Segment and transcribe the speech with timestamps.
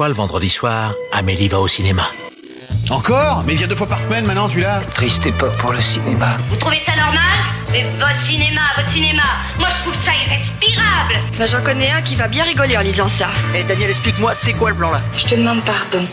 [0.00, 2.06] fois, le vendredi soir, Amélie va au cinéma.
[2.88, 6.38] Encore Mais il vient deux fois par semaine maintenant celui-là Triste époque pour le cinéma.
[6.48, 7.20] Vous trouvez ça normal
[7.70, 9.24] Mais votre cinéma, votre cinéma,
[9.58, 13.08] moi je trouve ça irrespirable Bah j'en connais un qui va bien rigoler en lisant
[13.08, 13.28] ça.
[13.54, 16.06] Eh Daniel, explique-moi, c'est quoi le plan là Je te demande pardon.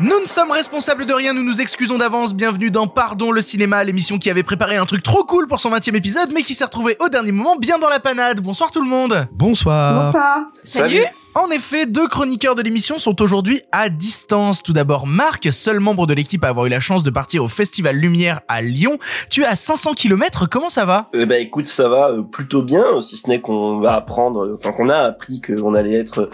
[0.00, 2.32] Nous ne sommes responsables de rien, nous nous excusons d'avance.
[2.32, 5.68] Bienvenue dans Pardon le cinéma, l'émission qui avait préparé un truc trop cool pour son
[5.68, 8.40] 20 e épisode, mais qui s'est retrouvé au dernier moment bien dans la panade.
[8.40, 9.28] Bonsoir tout le monde.
[9.32, 10.00] Bonsoir.
[10.00, 10.38] Bonsoir.
[10.62, 11.04] Salut.
[11.40, 14.62] En effet, deux chroniqueurs de l'émission sont aujourd'hui à distance.
[14.62, 17.48] Tout d'abord, Marc, seul membre de l'équipe à avoir eu la chance de partir au
[17.48, 18.98] Festival Lumière à Lyon.
[19.30, 21.08] Tu es à 500 km, comment ça va?
[21.14, 24.72] Eh ben écoute, ça va euh, plutôt bien, si ce n'est qu'on va apprendre, enfin
[24.72, 26.28] qu'on a appris qu'on allait être,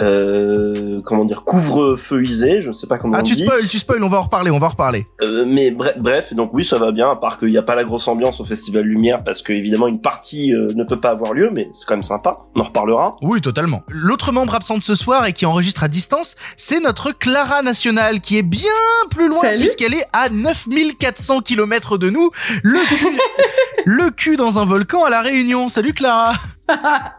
[0.00, 3.44] euh, comment dire, couvre-feuisé, je ne sais pas comment Ah, on tu dit.
[3.44, 5.04] spoil, tu spoil, on va en reparler, on va en reparler.
[5.22, 7.76] Euh, mais bref, bref, donc oui, ça va bien, à part qu'il n'y a pas
[7.76, 11.10] la grosse ambiance au Festival Lumière, parce que évidemment une partie euh, ne peut pas
[11.10, 13.12] avoir lieu, mais c'est quand même sympa, on en reparlera.
[13.22, 13.82] Oui, totalement.
[13.88, 18.22] L'autre membre absent de ce soir et qui enregistre à distance, c'est notre Clara Nationale
[18.22, 18.62] qui est bien
[19.10, 22.30] plus loin puisqu'elle est à 9400 km de nous,
[22.62, 23.18] le cul,
[23.84, 25.68] le cul dans un volcan à la Réunion.
[25.68, 26.32] Salut Clara.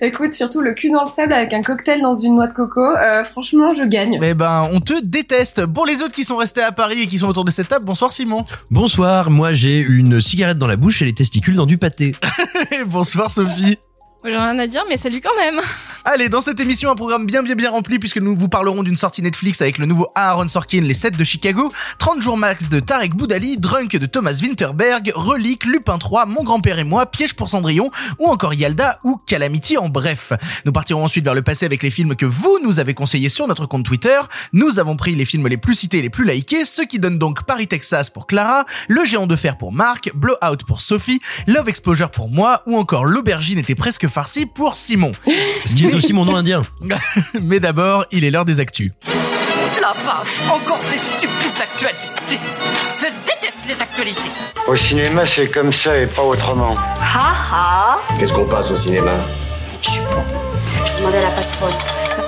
[0.00, 2.80] Écoute, surtout le cul dans le sable avec un cocktail dans une noix de coco.
[2.80, 4.20] euh, franchement, je gagne.
[4.22, 5.66] Eh ben, on te déteste.
[5.66, 7.86] Pour les autres qui sont restés à Paris et qui sont autour de cette table,
[7.86, 8.44] bonsoir Simon.
[8.70, 12.14] Bonsoir, moi j'ai une cigarette dans la bouche et les testicules dans du pâté.
[12.86, 13.78] Bonsoir Sophie.
[14.24, 15.60] J'ai rien à dire, mais salut quand même.
[16.04, 18.96] Allez, dans cette émission, un programme bien bien bien rempli puisque nous vous parlerons d'une
[18.96, 22.80] sortie Netflix avec le nouveau Aaron Sorkin, Les 7 de Chicago, 30 jours max de
[22.80, 27.48] Tarek Boudali, Drunk de Thomas Winterberg, Relique, Lupin 3, Mon grand-père et moi, Piège pour
[27.48, 30.32] Cendrillon ou encore Yalda ou Calamity en bref.
[30.64, 33.46] Nous partirons ensuite vers le passé avec les films que vous nous avez conseillés sur
[33.46, 34.18] notre compte Twitter.
[34.52, 37.18] Nous avons pris les films les plus cités et les plus likés, ce qui donne
[37.18, 41.68] donc Paris Texas pour Clara, Le géant de fer pour Marc, Blowout pour Sophie, Love
[41.68, 45.12] Exposure pour moi ou encore L'aubergine était presque farcie pour Simon.
[45.64, 46.62] Ce qui est aussi mon nom indien.
[47.42, 48.90] Mais d'abord, il est l'heure des actus.
[49.80, 52.40] La vache, encore ces stupides actualités.
[52.98, 54.30] Je déteste les actualités.
[54.66, 56.74] Au cinéma, c'est comme ça et pas autrement.
[57.00, 59.12] Ha ha Qu'est-ce qu'on passe au cinéma?
[59.80, 60.22] Je suis bon.
[60.84, 62.27] Je demandais à la patronne.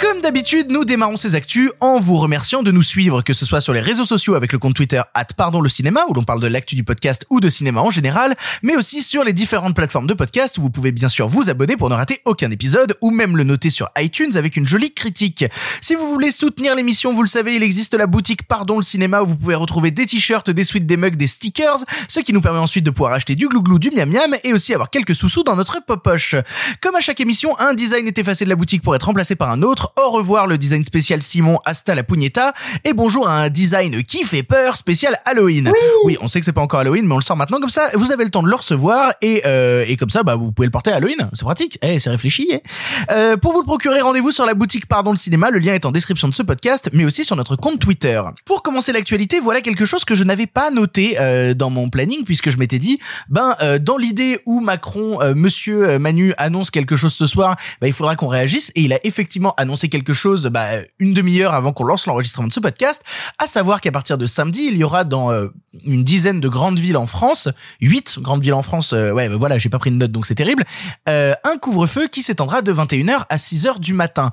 [0.00, 3.60] Comme d'habitude, nous démarrons ces actus en vous remerciant de nous suivre, que ce soit
[3.60, 5.02] sur les réseaux sociaux avec le compte Twitter
[5.36, 8.36] Pardon le cinéma, où l'on parle de l'actu du podcast ou de cinéma en général,
[8.62, 11.76] mais aussi sur les différentes plateformes de podcast où vous pouvez bien sûr vous abonner
[11.76, 15.44] pour ne rater aucun épisode ou même le noter sur iTunes avec une jolie critique.
[15.80, 19.22] Si vous voulez soutenir l'émission, vous le savez, il existe la boutique Pardon le cinéma
[19.22, 22.40] où vous pouvez retrouver des t-shirts, des suites, des mugs, des stickers, ce qui nous
[22.40, 25.42] permet ensuite de pouvoir acheter du glouglou, du miam miam et aussi avoir quelques sous-sous
[25.42, 26.36] dans notre poche.
[26.80, 29.50] Comme à chaque émission, un design est effacé de la boutique pour être remplacé par
[29.50, 29.87] un autre.
[29.96, 32.52] Au revoir le design spécial Simon Hasta la Pugnetta
[32.84, 35.70] et bonjour à un design qui fait peur spécial Halloween.
[36.04, 37.90] Oui, on sait que c'est pas encore Halloween, mais on le sort maintenant comme ça.
[37.94, 40.66] Vous avez le temps de le recevoir et euh, et comme ça, bah vous pouvez
[40.66, 41.16] le porter à Halloween.
[41.32, 41.78] C'est pratique.
[41.82, 42.48] Eh, c'est réfléchi.
[42.52, 42.62] eh.
[43.10, 45.50] Euh, pour vous le procurer, rendez-vous sur la boutique Pardon le cinéma.
[45.50, 48.20] Le lien est en description de ce podcast, mais aussi sur notre compte Twitter.
[48.44, 52.24] Pour commencer l'actualité, voilà quelque chose que je n'avais pas noté euh, dans mon planning
[52.24, 56.70] puisque je m'étais dit, ben euh, dans l'idée où Macron, euh, Monsieur euh, Manu annonce
[56.70, 60.12] quelque chose ce soir, bah, il faudra qu'on réagisse et il a effectivement annoncé quelque
[60.12, 60.66] chose bah,
[60.98, 63.04] une demi-heure avant qu'on lance l'enregistrement de ce podcast,
[63.38, 65.46] à savoir qu'à partir de samedi, il y aura dans euh,
[65.84, 67.48] une dizaine de grandes villes en France,
[67.80, 70.34] huit grandes villes en France, euh, ouais voilà, j'ai pas pris de note donc c'est
[70.34, 70.64] terrible,
[71.08, 74.30] euh, un couvre-feu qui s'étendra de 21h à 6h du matin.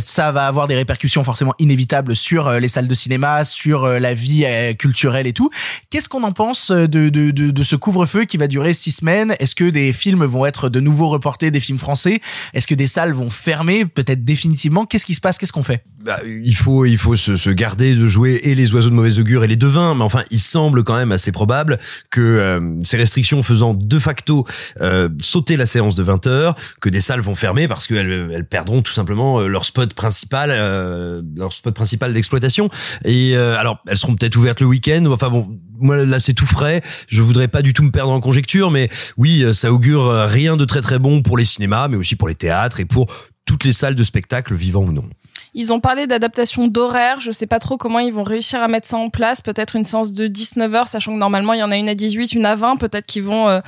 [0.00, 4.46] Ça va avoir des répercussions forcément inévitables sur les salles de cinéma, sur la vie
[4.78, 5.50] culturelle et tout.
[5.90, 9.34] Qu'est-ce qu'on en pense de, de ce couvre-feu qui va durer six semaines?
[9.38, 12.20] Est-ce que des films vont être de nouveau reportés, des films français?
[12.54, 15.84] Est-ce que des salles vont fermer peut-être définitivement Qu'est-ce qui se passe Qu'est-ce qu'on fait
[16.04, 19.18] Bah, il faut il faut se, se garder de jouer et les oiseaux de mauvais
[19.18, 21.78] augure et les devins, mais enfin il semble quand même assez probable
[22.10, 24.46] que euh, ces restrictions faisant de facto
[24.80, 28.46] euh, sauter la séance de 20 heures, que des salles vont fermer parce qu'elles elles
[28.46, 32.68] perdront tout simplement euh, leur spot principal, euh, leur spot principal d'exploitation.
[33.04, 35.04] Et euh, alors elles seront peut-être ouvertes le week-end.
[35.10, 36.80] Enfin bon, moi là c'est tout frais.
[37.08, 40.56] Je voudrais pas du tout me perdre en conjecture, mais oui, euh, ça augure rien
[40.56, 43.06] de très très bon pour les cinémas, mais aussi pour les théâtres et pour
[43.44, 45.08] toutes les salles de spectacle, vivants ou non.
[45.54, 47.20] Ils ont parlé d'adaptation d'horaire.
[47.20, 49.40] Je sais pas trop comment ils vont réussir à mettre ça en place.
[49.40, 51.94] Peut-être une séance de 19 heures, sachant que normalement il y en a une à
[51.94, 52.76] 18, une à 20.
[52.76, 53.60] Peut-être qu'ils vont euh,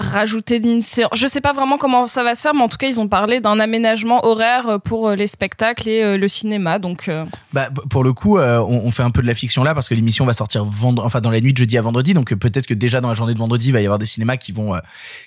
[0.00, 1.10] rajouter une séance.
[1.14, 3.08] Je sais pas vraiment comment ça va se faire, mais en tout cas ils ont
[3.08, 6.78] parlé d'un aménagement horaire pour euh, les spectacles et euh, le cinéma.
[6.78, 9.74] Donc euh, Bah, pour le coup, euh, on, fait un peu de la fiction là
[9.74, 10.66] parce que l'émission va sortir
[10.98, 13.14] enfin dans la nuit de jeudi à vendredi, donc euh, peut-être que déjà dans la
[13.14, 14.78] journée de vendredi, il va y avoir des cinémas qui vont euh,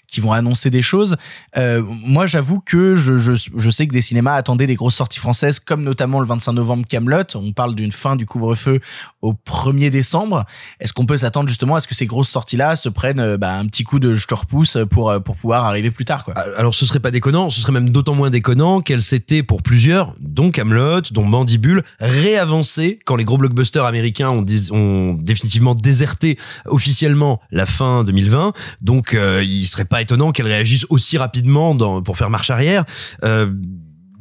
[0.07, 1.17] qui vont annoncer des choses.
[1.57, 5.59] Euh, moi, j'avoue que je, je sais que des cinémas attendaient des grosses sorties françaises,
[5.59, 7.23] comme notamment le 25 novembre Camelot.
[7.35, 8.79] On parle d'une fin du couvre-feu
[9.23, 10.45] au 1er décembre.
[10.79, 13.37] Est-ce qu'on peut s'attendre justement à ce que ces grosses sorties là se prennent euh,
[13.37, 16.25] bah, un petit coup de je te repousse euh, pour pouvoir arriver plus tard.
[16.57, 20.13] Alors ce serait pas déconnant, ce serait même d'autant moins déconnant qu'elle s'était pour plusieurs,
[20.19, 27.65] dont Camelot, dont Mandibule, réavancée quand les gros blockbusters américains ont, définitivement déserté officiellement la
[27.65, 28.53] fin 2020.
[28.81, 32.85] Donc euh, il serait pas étonnant qu'elle réagisse aussi rapidement pour faire marche arrière.
[33.23, 33.51] Euh,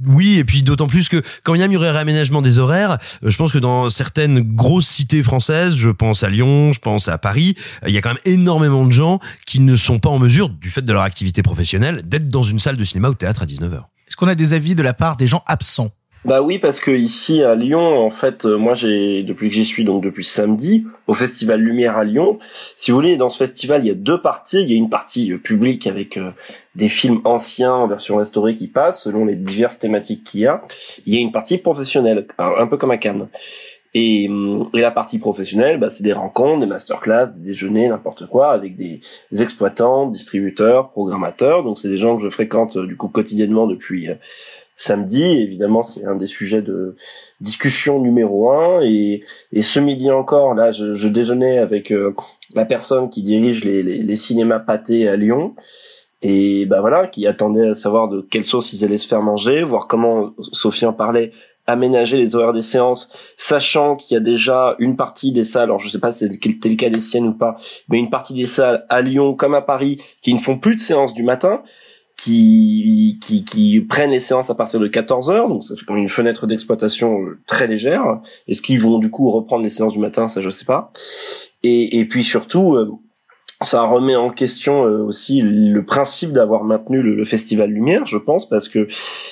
[0.07, 3.31] oui, et puis d'autant plus que quand il y a eu réaménagement des horaires, euh,
[3.31, 7.19] je pense que dans certaines grosses cités françaises, je pense à Lyon, je pense à
[7.19, 10.19] Paris, euh, il y a quand même énormément de gens qui ne sont pas en
[10.19, 13.43] mesure, du fait de leur activité professionnelle, d'être dans une salle de cinéma ou théâtre
[13.43, 13.83] à 19h.
[14.09, 15.91] Est-ce qu'on a des avis de la part des gens absents?
[16.25, 19.65] Bah oui, parce que ici à Lyon, en fait, euh, moi j'ai depuis que j'y
[19.65, 22.39] suis donc depuis samedi au festival Lumière à Lyon.
[22.77, 24.63] Si vous voulez, dans ce festival, il y a deux parties.
[24.63, 26.31] Il y a une partie euh, publique avec euh,
[26.77, 30.63] des films anciens en version restaurée qui passent selon les diverses thématiques qu'il y a.
[31.07, 33.29] Il y a une partie professionnelle, un peu comme à Cannes.
[33.95, 38.27] Et, hum, et la partie professionnelle, bah, c'est des rencontres, des masterclass, des déjeuners, n'importe
[38.27, 39.01] quoi, avec des
[39.39, 41.63] exploitants, distributeurs, programmateurs.
[41.63, 44.15] Donc c'est des gens que je fréquente euh, du coup quotidiennement depuis euh,
[44.83, 45.25] samedi.
[45.25, 46.97] Évidemment, c'est un des sujets de
[47.41, 48.83] discussion numéro un.
[48.83, 52.15] Et, et ce midi encore, là, je, je déjeunais avec euh,
[52.55, 55.55] la personne qui dirige les, les, les cinémas pâtés à Lyon.
[56.25, 59.65] Et bah voilà, qui attendait à savoir de quelle sauce ils allaient se faire manger,
[59.65, 61.33] voir comment Sophie en parlait,
[61.67, 65.81] aménager les horaires des séances, sachant qu'il y a déjà une partie des salles, alors
[65.81, 67.57] je sais pas si c'était le cas des siennes ou pas,
[67.89, 70.81] mais une partie des salles à Lyon comme à Paris qui ne font plus de
[70.81, 71.63] séances du matin,
[72.25, 75.97] qui, qui, qui prennent les séances à partir de 14 heures, donc ça fait comme
[75.97, 78.21] une fenêtre d'exploitation euh, très légère.
[78.47, 80.93] Est-ce qu'ils vont du coup reprendre les séances du matin, ça je sais pas.
[81.65, 82.93] Et, et puis surtout, euh,
[83.63, 88.49] ça remet en question euh, aussi le principe d'avoir maintenu le, festival Lumière, je pense,
[88.49, 88.89] parce que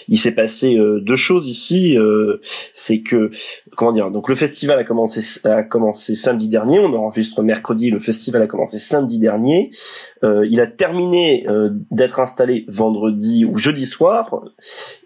[0.09, 1.97] il s'est passé euh, deux choses ici.
[1.97, 2.41] euh,
[2.75, 3.31] c'est que
[3.77, 6.79] comment dire Donc le festival a commencé a commencé samedi dernier.
[6.79, 7.91] On enregistre mercredi.
[7.91, 9.71] Le festival a commencé samedi dernier.
[10.23, 11.47] Il a terminé
[11.91, 14.43] d'être installé vendredi ou jeudi soir.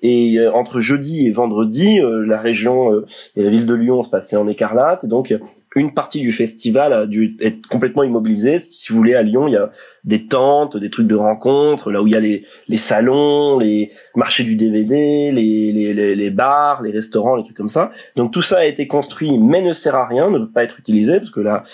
[0.03, 3.03] Et entre jeudi et vendredi, la région
[3.37, 5.05] et la ville de Lyon se passaient en écarlate.
[5.05, 5.35] Et donc
[5.75, 8.61] une partie du festival a dû être complètement immobilisée.
[8.61, 9.71] Si vous voulez, à Lyon, il y a
[10.05, 13.91] des tentes, des trucs de rencontres, là où il y a les, les salons, les
[14.15, 17.91] marchés du DVD, les, les, les, bars, les restaurants, les trucs comme ça.
[18.15, 20.79] Donc tout ça a été construit, mais ne sert à rien, ne peut pas être
[20.79, 21.65] utilisé, parce que là,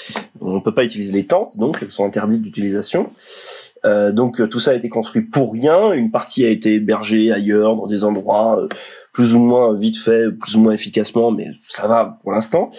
[0.40, 3.10] on ne peut pas utiliser les tentes, donc elles sont interdites d'utilisation.
[3.84, 5.92] Euh, donc euh, tout ça a été construit pour rien.
[5.92, 8.68] Une partie a été hébergée ailleurs, dans des endroits euh,
[9.12, 12.70] plus ou moins vite fait, plus ou moins efficacement, mais ça va pour l'instant.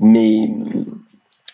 [0.00, 0.50] Mais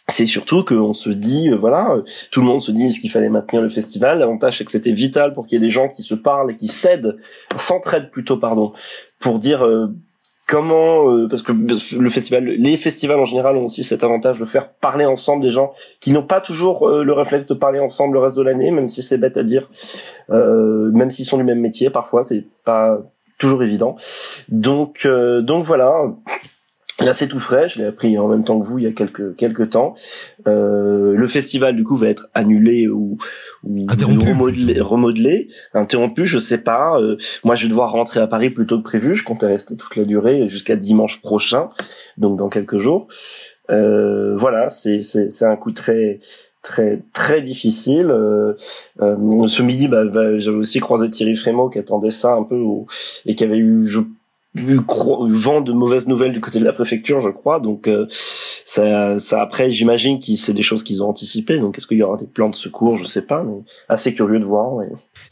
[0.08, 1.96] c'est surtout qu'on se dit, euh, voilà,
[2.30, 4.18] tout le monde se dit est-ce qu'il fallait maintenir le festival?
[4.18, 6.56] L'avantage c'est que c'était vital pour qu'il y ait des gens qui se parlent et
[6.56, 7.16] qui s'aident,
[7.56, 8.72] s'entraident plutôt, pardon,
[9.18, 9.88] pour dire euh,
[10.46, 14.44] comment, euh, parce que le festival, les festivals en général ont aussi cet avantage de
[14.44, 18.14] faire parler ensemble des gens qui n'ont pas toujours euh, le réflexe de parler ensemble
[18.14, 19.68] le reste de l'année, même si c'est bête à dire,
[20.30, 22.98] euh, même s'ils sont du même métier, parfois c'est pas
[23.38, 23.96] toujours évident.
[24.48, 26.12] Donc, euh, donc voilà.
[27.00, 27.66] Là, c'est tout frais.
[27.66, 29.94] Je l'ai appris en même temps que vous il y a quelques quelques temps.
[30.46, 33.18] Euh, le festival du coup va être annulé ou,
[33.64, 34.28] ou Interrompu.
[34.30, 36.24] remodelé, remodelé, interrompu.
[36.24, 37.00] Je sais pas.
[37.00, 39.16] Euh, moi, je vais devoir rentrer à Paris plus tôt que prévu.
[39.16, 41.70] Je comptais rester toute la durée jusqu'à dimanche prochain,
[42.16, 43.08] donc dans quelques jours.
[43.70, 46.20] Euh, voilà, c'est c'est c'est un coup très
[46.62, 48.06] très très difficile.
[48.10, 48.52] Euh,
[49.02, 52.56] euh, ce midi, bah, bah, j'avais aussi croisé Thierry Frémaux qui attendait ça un peu
[52.56, 52.86] au-
[53.26, 54.00] et qui avait eu je
[54.54, 57.60] vent de mauvaises nouvelles du côté de la préfecture, je crois.
[57.60, 58.06] Donc euh,
[58.64, 61.58] ça, ça après, j'imagine que c'est des choses qu'ils ont anticipées.
[61.58, 62.96] Donc est-ce qu'il y aura des plans de secours?
[62.96, 64.84] Je sais pas, mais assez curieux de voir.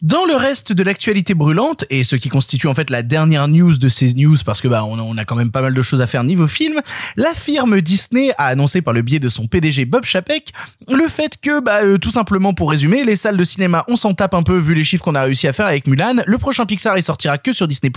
[0.03, 3.77] Dans le reste de l'actualité brûlante, et ce qui constitue en fait la dernière news
[3.77, 6.07] de ces news, parce que bah on a, quand même pas mal de choses à
[6.07, 6.81] faire niveau film,
[7.17, 10.53] la firme Disney a annoncé par le biais de son PDG Bob Chapek
[10.91, 14.15] le fait que bah euh, tout simplement pour résumer, les salles de cinéma on s'en
[14.15, 16.17] tape un peu vu les chiffres qu'on a réussi à faire avec Mulan.
[16.27, 17.93] Le prochain Pixar il sortira que sur Disney+.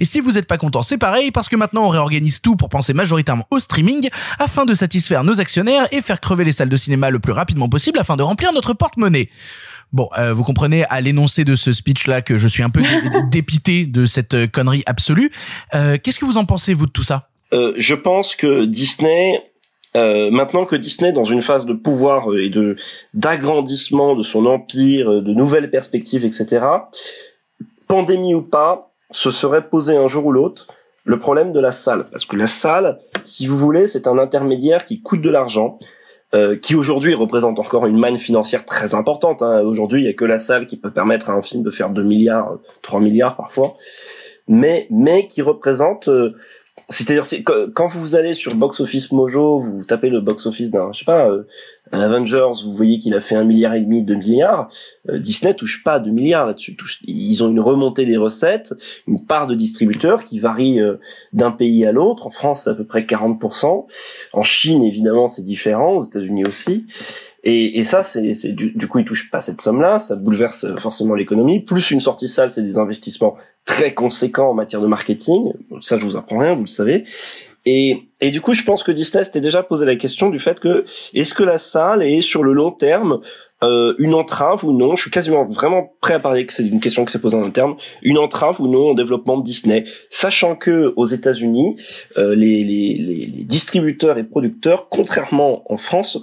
[0.00, 2.68] Et si vous êtes pas content, c'est pareil parce que maintenant on réorganise tout pour
[2.68, 6.76] penser majoritairement au streaming afin de satisfaire nos actionnaires et faire crever les salles de
[6.76, 9.28] cinéma le plus rapidement possible afin de remplir notre porte-monnaie.
[9.92, 12.88] Bon, euh, vous comprenez à l'énoncé de ce speech-là que je suis un peu dé-
[13.30, 15.30] dépité de cette euh, connerie absolue.
[15.74, 17.28] Euh, Qu'est-ce que vous en pensez, vous, de tout ça?
[17.52, 19.34] Euh, je pense que Disney,
[19.94, 22.74] maintenant que Disney est dans une phase de pouvoir et de
[23.12, 26.64] d'agrandissement de son empire, de nouvelles perspectives, etc.
[27.86, 30.66] Pandémie ou pas, ce serait posé un jour ou l'autre
[31.04, 34.84] le problème de la salle, parce que la salle, si vous voulez, c'est un intermédiaire
[34.84, 35.78] qui coûte de l'argent.
[36.34, 39.40] euh, qui aujourd'hui représente encore une manne financière très importante.
[39.40, 39.60] Hein.
[39.60, 41.90] Aujourd'hui, il y a que la salle qui peut permettre à un film de faire
[41.90, 43.74] 2 milliards, euh, 3 milliards parfois,
[44.48, 46.34] mais mais qui représente euh,
[46.90, 50.92] c'est-à-dire c'est quand vous allez sur Box Office Mojo, vous tapez le box office d'un,
[50.92, 51.44] je sais pas, euh,
[51.92, 54.68] Avengers, vous voyez qu'il a fait un milliard et demi, deux milliards.
[55.08, 56.76] Euh, Disney touche pas deux milliards là-dessus.
[57.06, 58.74] Ils ont une remontée des recettes,
[59.06, 60.96] une part de distributeurs qui varie euh,
[61.32, 62.26] d'un pays à l'autre.
[62.26, 63.86] En France, c'est à peu près 40%.
[64.32, 65.96] En Chine, évidemment, c'est différent.
[65.96, 66.86] Aux États-Unis aussi.
[67.46, 68.22] Et, et ça, c'est
[68.52, 70.00] du, du coup, ils touchent pas cette somme-là.
[70.00, 71.60] Ça bouleverse euh, forcément l'économie.
[71.60, 73.36] Plus une sortie salle, c'est des investissements
[73.66, 75.52] très conséquents en matière de marketing.
[75.82, 77.04] Ça, je vous apprends rien, vous le savez.
[77.66, 80.58] Et, et du coup, je pense que Disney s'était déjà posé la question du fait
[80.58, 80.84] que
[81.14, 83.20] est-ce que la salle est sur le long terme
[83.62, 84.96] euh, une entrave ou non?
[84.96, 87.44] Je suis quasiment vraiment prêt à parier que c'est une question qui s'est posée en
[87.44, 87.74] interne.
[88.02, 91.76] Une entrave ou non au développement de Disney, sachant que aux États-Unis,
[92.18, 96.18] euh, les, les, les distributeurs et producteurs, contrairement en France,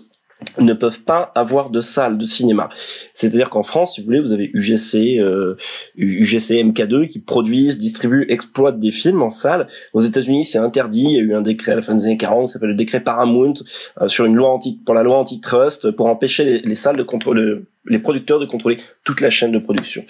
[0.59, 2.69] ne peuvent pas avoir de salle de cinéma.
[3.13, 5.55] C'est-à-dire qu'en France, si vous voulez, vous avez UGC, euh,
[5.95, 9.67] UGC MK2 qui produisent, distribuent, exploitent des films en salle.
[9.93, 11.03] Aux États-Unis, c'est interdit.
[11.03, 12.75] Il y a eu un décret à la fin des années 40, ça s'appelle le
[12.75, 13.53] décret Paramount,
[14.01, 17.03] euh, sur une loi anti, pour la loi antitrust, pour empêcher les, les salles de
[17.03, 20.05] contrôle, les producteurs de contrôler toute la chaîne de production.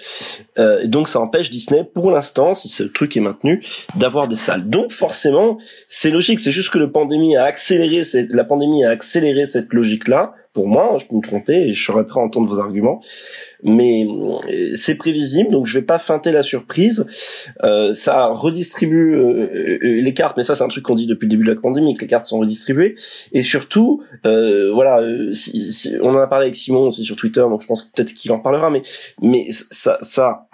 [0.58, 3.62] Euh, donc ça empêche Disney, pour l'instant, si ce truc est maintenu,
[3.96, 4.68] d'avoir des salles.
[4.68, 6.40] Donc forcément, c'est logique.
[6.40, 10.34] C'est juste que la pandémie a accéléré, la pandémie a accéléré cette logique-là.
[10.52, 13.00] Pour moi, je peux me tromper et je serais prêt à entendre vos arguments,
[13.62, 17.06] mais euh, c'est prévisible, donc je vais pas feinter la surprise.
[17.64, 21.24] Euh, ça redistribue euh, euh, les cartes, mais ça c'est un truc qu'on dit depuis
[21.24, 22.96] le début de la pandémie, que les cartes sont redistribuées.
[23.32, 27.16] Et surtout, euh, voilà, euh, si, si- on en a parlé avec Simon aussi sur
[27.16, 28.82] Twitter, donc je pense peut-être qu'il en parlera, mais
[29.22, 30.48] mais ça ça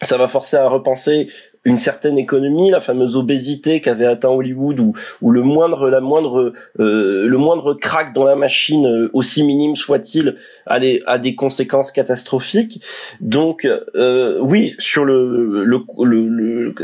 [0.00, 1.26] ça va forcer à repenser
[1.64, 4.92] une certaine économie, la fameuse obésité qu'avait atteint Hollywood, où,
[5.22, 9.74] où le moindre, la moindre, euh, le moindre crack dans la machine, euh, aussi minime
[9.76, 12.84] soit-il, a, des- conséquences catastrophiques.
[13.20, 16.74] Donc, euh, oui, sur le, le,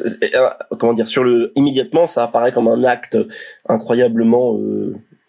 [0.78, 3.18] comment dire, sur le, immédiatement, ça apparaît comme un acte
[3.68, 4.58] incroyablement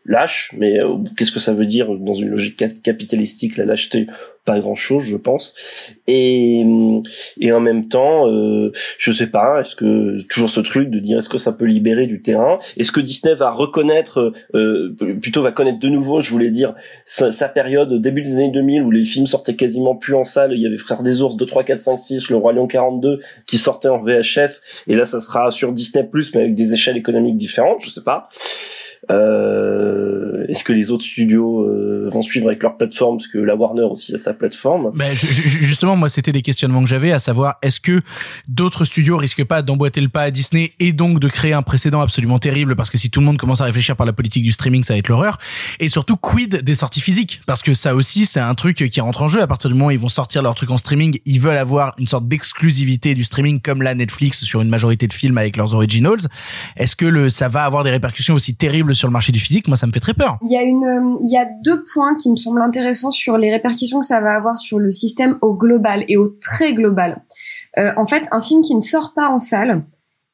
[0.06, 4.08] lâche, mais euh, qu'est-ce que ça veut dire dans une logique cap- capitalistique la lâcheté?
[4.44, 5.54] Pas grand-chose, je pense.
[6.08, 6.64] Et
[7.40, 11.20] et en même temps, euh, je sais pas, est-ce que toujours ce truc de dire
[11.20, 12.58] est-ce que ça peut libérer du terrain?
[12.76, 16.74] Est-ce que Disney va reconnaître, euh, plutôt va connaître de nouveau, je voulais dire,
[17.06, 20.54] sa, sa période début des années 2000 où les films sortaient quasiment plus en salle.
[20.54, 23.20] Il y avait Frères des Ours 2, 3, 4, 5, 6, Le Roi Lion 42
[23.46, 24.62] qui sortait en VHS.
[24.88, 28.30] Et là, ça sera sur Disney+, mais avec des échelles économiques différentes, je sais pas.
[29.10, 33.18] Euh, est-ce que les autres studios euh, vont suivre avec leur plateforme?
[33.18, 36.42] Parce que la Warner aussi a sa plateforme Ben, ju- ju- justement, moi, c'était des
[36.42, 38.02] questionnements que j'avais, à savoir, est-ce que
[38.48, 42.02] d'autres studios risquent pas d'emboîter le pas à Disney et donc de créer un précédent
[42.02, 42.76] absolument terrible?
[42.76, 44.94] Parce que si tout le monde commence à réfléchir par la politique du streaming, ça
[44.94, 45.38] va être l'horreur.
[45.80, 47.42] Et surtout, quid des sorties physiques?
[47.48, 49.42] Parce que ça aussi, c'est un truc qui rentre en jeu.
[49.42, 51.94] À partir du moment où ils vont sortir leur truc en streaming, ils veulent avoir
[51.98, 55.74] une sorte d'exclusivité du streaming comme la Netflix sur une majorité de films avec leurs
[55.74, 56.20] originals.
[56.78, 59.68] Est-ce que le, ça va avoir des répercussions aussi terribles sur le marché du physique
[59.68, 60.38] Moi, ça me fait très peur.
[60.44, 63.38] Il y a une, euh, il y a deux points qui me semblent intéressants sur
[63.38, 67.22] les répercussions que ça va avoir sur le système au global et au très global.
[67.78, 69.84] Euh, en fait, un film qui ne sort pas en salle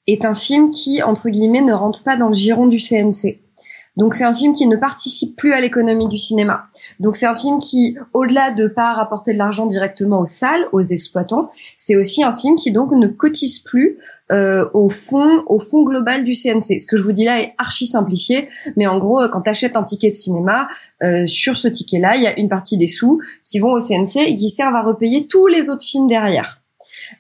[0.08, 3.40] est un film qui, entre guillemets, ne rentre pas dans le giron du CNC.
[3.98, 6.66] Donc c'est un film qui ne participe plus à l'économie du cinéma.
[7.00, 10.82] Donc c'est un film qui, au-delà de pas rapporter de l'argent directement aux salles, aux
[10.82, 13.98] exploitants, c'est aussi un film qui donc ne cotise plus
[14.32, 16.80] euh, au fond, au fond global du CNC.
[16.80, 19.50] Ce que je vous dis là est archi simplifié, mais en gros, euh, quand tu
[19.50, 20.68] achètes un ticket de cinéma,
[21.04, 24.18] euh, sur ce ticket-là, il y a une partie des sous qui vont au CNC
[24.18, 26.62] et qui servent à repayer tous les autres films derrière.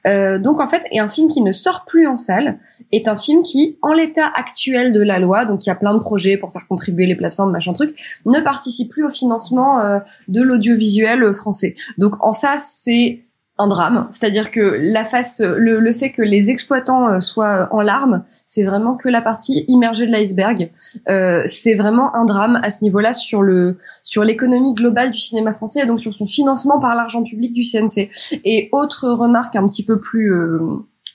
[0.05, 2.59] Euh, donc en fait, et un film qui ne sort plus en salle
[2.91, 5.93] est un film qui, en l'état actuel de la loi, donc il y a plein
[5.93, 7.95] de projets pour faire contribuer les plateformes, machin truc,
[8.25, 11.75] ne participe plus au financement euh, de l'audiovisuel euh, français.
[11.97, 13.21] Donc en ça, c'est
[13.57, 17.81] un drame, c'est-à-dire que la face, le, le fait que les exploitants euh, soient en
[17.81, 20.71] larmes, c'est vraiment que la partie immergée de l'iceberg.
[21.09, 25.53] Euh, c'est vraiment un drame à ce niveau-là sur le sur l'économie globale du cinéma
[25.53, 28.09] français et donc sur son financement par l'argent public du CNC.
[28.45, 30.59] Et autre remarque un petit peu plus euh,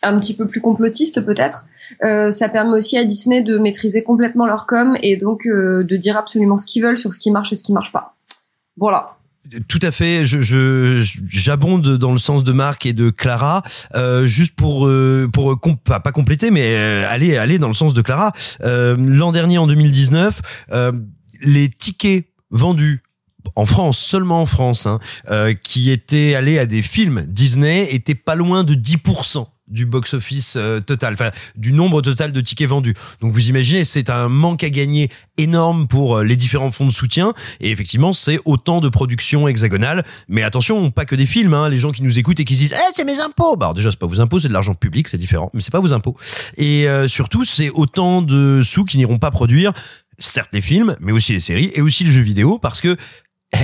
[0.02, 1.64] un petit peu plus complotiste peut-être,
[2.02, 5.96] euh, ça permet aussi à Disney de maîtriser complètement leur com et donc euh, de
[5.96, 8.16] dire absolument ce qu'ils veulent sur ce qui marche et ce qui marche pas.
[8.76, 9.16] Voilà.
[9.66, 10.24] Tout à fait.
[10.24, 13.62] Je, j'abonde dans le sens de Marc et de Clara,
[13.94, 18.02] euh, juste pour euh, pour pas, compléter, mais euh, aller aller dans le sens de
[18.02, 18.32] Clara.
[18.62, 20.40] L'an dernier, en 2019,
[20.72, 20.92] euh,
[21.42, 23.02] les tickets vendus
[23.56, 25.00] en France, seulement en France, hein,
[25.64, 30.80] qui étaient allés à des films Disney, étaient pas loin de 10% du box-office euh,
[30.80, 32.94] total, enfin du nombre total de tickets vendus.
[33.20, 36.92] Donc vous imaginez, c'est un manque à gagner énorme pour euh, les différents fonds de
[36.92, 37.34] soutien.
[37.60, 40.04] Et effectivement, c'est autant de productions hexagonales.
[40.28, 41.54] Mais attention, pas que des films.
[41.54, 43.56] Hein, les gens qui nous écoutent et qui se disent, eh, c'est mes impôts.
[43.56, 45.50] Bah alors déjà, c'est pas vos impôts, c'est de l'argent public, c'est différent.
[45.54, 46.16] Mais c'est pas vos impôts.
[46.56, 49.72] Et euh, surtout, c'est autant de sous qui n'iront pas produire
[50.18, 52.96] certes les films, mais aussi les séries et aussi le jeu vidéo, parce que
[53.54, 53.58] eh,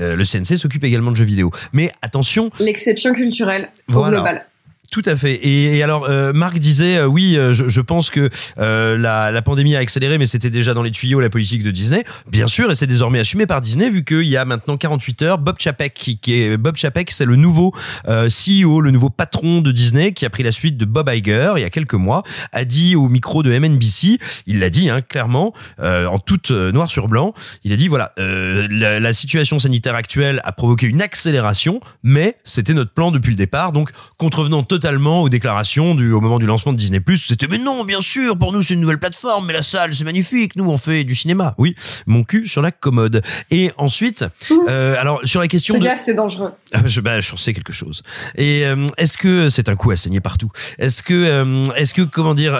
[0.00, 1.50] euh, le CNC s'occupe également de jeux vidéo.
[1.72, 4.16] Mais attention, L'exception culturelle au Voilà.
[4.18, 4.46] global.
[4.94, 5.34] Tout à fait.
[5.34, 9.32] Et, et alors, euh, Marc disait, euh, oui, euh, je, je pense que euh, la,
[9.32, 12.04] la pandémie a accéléré, mais c'était déjà dans les tuyaux la politique de Disney.
[12.30, 15.38] Bien sûr, et c'est désormais assumé par Disney, vu qu'il y a maintenant 48 heures,
[15.38, 17.74] Bob Chapek, qui, qui est Bob Chapek, c'est le nouveau
[18.06, 21.54] euh, CEO, le nouveau patron de Disney, qui a pris la suite de Bob Iger
[21.56, 22.22] il y a quelques mois,
[22.52, 26.88] a dit au micro de MNBC, il l'a dit hein, clairement, en tout euh, noir
[26.88, 27.34] sur blanc,
[27.64, 32.74] il a dit voilà, la, la situation sanitaire actuelle a provoqué une accélération, mais c'était
[32.74, 36.72] notre plan depuis le départ, donc contrevenant totalement aux déclarations du au moment du lancement
[36.72, 37.00] de Disney+.
[37.16, 40.04] C'était mais non, bien sûr, pour nous c'est une nouvelle plateforme, mais la salle c'est
[40.04, 41.54] magnifique, nous on fait du cinéma.
[41.58, 41.74] Oui,
[42.06, 43.22] mon cul sur la commode.
[43.50, 44.24] Et ensuite,
[44.68, 46.50] euh, alors sur la question Fais de gaffe, c'est dangereux.
[46.72, 48.02] ah, je, bah, j'en sais quelque chose.
[48.36, 52.02] Et euh, est-ce que c'est un coup à saigner partout Est-ce que, euh, est-ce que
[52.02, 52.54] comment dire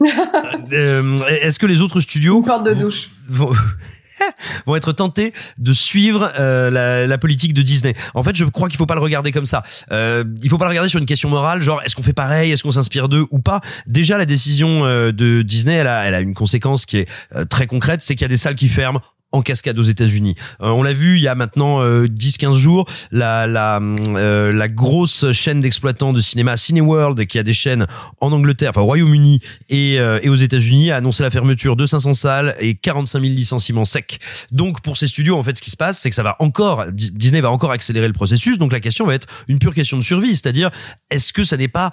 [0.70, 3.10] Est-ce que les autres studios Porte de douche.
[3.28, 3.52] vont,
[4.66, 8.78] vont être tentés de suivre euh, la, politique de Disney En fait, je crois qu'il
[8.78, 9.62] faut pas le regarder comme ça.
[9.92, 12.50] Euh, il faut pas le regarder sur une question morale, genre est-ce qu'on fait pareil,
[12.50, 13.60] est-ce qu'on s'inspire d'eux ou pas?
[13.86, 17.44] Déjà, la décision euh, de Disney, elle a, elle a une conséquence qui est euh,
[17.44, 19.00] très concrète, c'est qu'il y a des salles qui ferment
[19.32, 20.34] en cascade aux États-Unis.
[20.60, 24.68] Euh, on l'a vu il y a maintenant euh, 10-15 jours, la la euh, la
[24.68, 27.86] grosse chaîne d'exploitants de cinéma Cineworld qui a des chaînes
[28.20, 31.86] en Angleterre, enfin au Royaume-Uni et euh, et aux États-Unis a annoncé la fermeture de
[31.86, 34.18] 500 salles et 45 000 licenciements secs.
[34.50, 36.86] Donc pour ces studios en fait ce qui se passe c'est que ça va encore
[36.92, 38.58] Di- Disney va encore accélérer le processus.
[38.58, 40.70] Donc la question va être une pure question de survie, c'est-à-dire
[41.10, 41.90] est-ce que ça n'est pas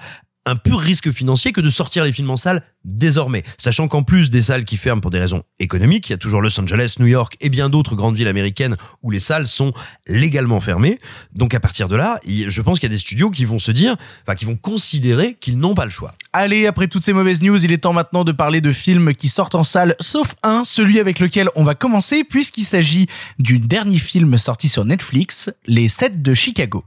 [0.49, 3.43] un pur risque financier que de sortir les films en salle désormais.
[3.57, 6.41] Sachant qu'en plus des salles qui ferment pour des raisons économiques, il y a toujours
[6.41, 9.73] Los Angeles, New York et bien d'autres grandes villes américaines où les salles sont
[10.07, 10.99] légalement fermées.
[11.35, 13.71] Donc à partir de là, je pense qu'il y a des studios qui vont se
[13.71, 16.15] dire, enfin qui vont considérer qu'ils n'ont pas le choix.
[16.33, 19.29] Allez, après toutes ces mauvaises news, il est temps maintenant de parler de films qui
[19.29, 23.07] sortent en salle, sauf un, celui avec lequel on va commencer, puisqu'il s'agit
[23.39, 26.83] du dernier film sorti sur Netflix, Les 7 de Chicago.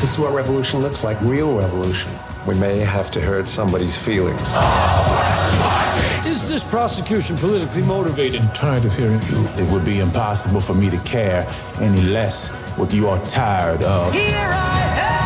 [0.00, 2.10] This is what revolution looks like real revolution.
[2.46, 4.54] We may have to hurt somebody's feelings.
[6.26, 8.40] Is this prosecution politically motivated?
[8.40, 9.46] I'm tired of hearing you.
[9.62, 11.46] It would be impossible for me to care
[11.80, 14.14] any less what you are tired of.
[14.14, 15.20] Here I am!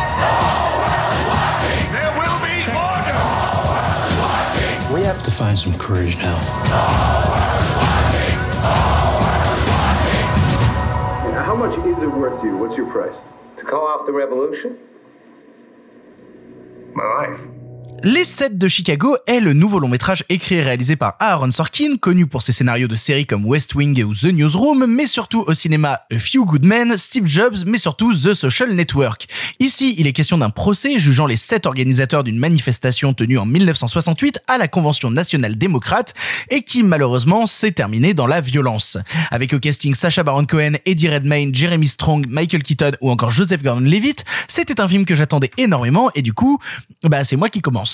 [1.93, 2.67] There will be
[4.89, 4.93] order!
[4.93, 6.37] We have to find some courage now.
[11.45, 12.57] How much is it worth to you?
[12.57, 13.15] What's your price?
[13.57, 14.77] To call off the revolution?
[16.93, 17.64] My life.
[18.03, 21.97] Les 7 de Chicago est le nouveau long métrage écrit et réalisé par Aaron Sorkin,
[21.99, 25.53] connu pour ses scénarios de séries comme West Wing ou The Newsroom, mais surtout au
[25.53, 29.27] cinéma A Few Good Men, Steve Jobs, mais surtout The Social Network.
[29.59, 34.39] Ici, il est question d'un procès jugeant les 7 organisateurs d'une manifestation tenue en 1968
[34.47, 36.13] à la Convention nationale démocrate
[36.51, 38.97] et qui malheureusement s'est terminée dans la violence.
[39.31, 43.63] Avec au casting Sacha Baron Cohen, Eddie Redmayne, Jeremy Strong, Michael Keaton ou encore Joseph
[43.63, 46.59] Gordon-Levitt, c'était un film que j'attendais énormément et du coup,
[47.03, 47.84] bah c'est moi qui commence.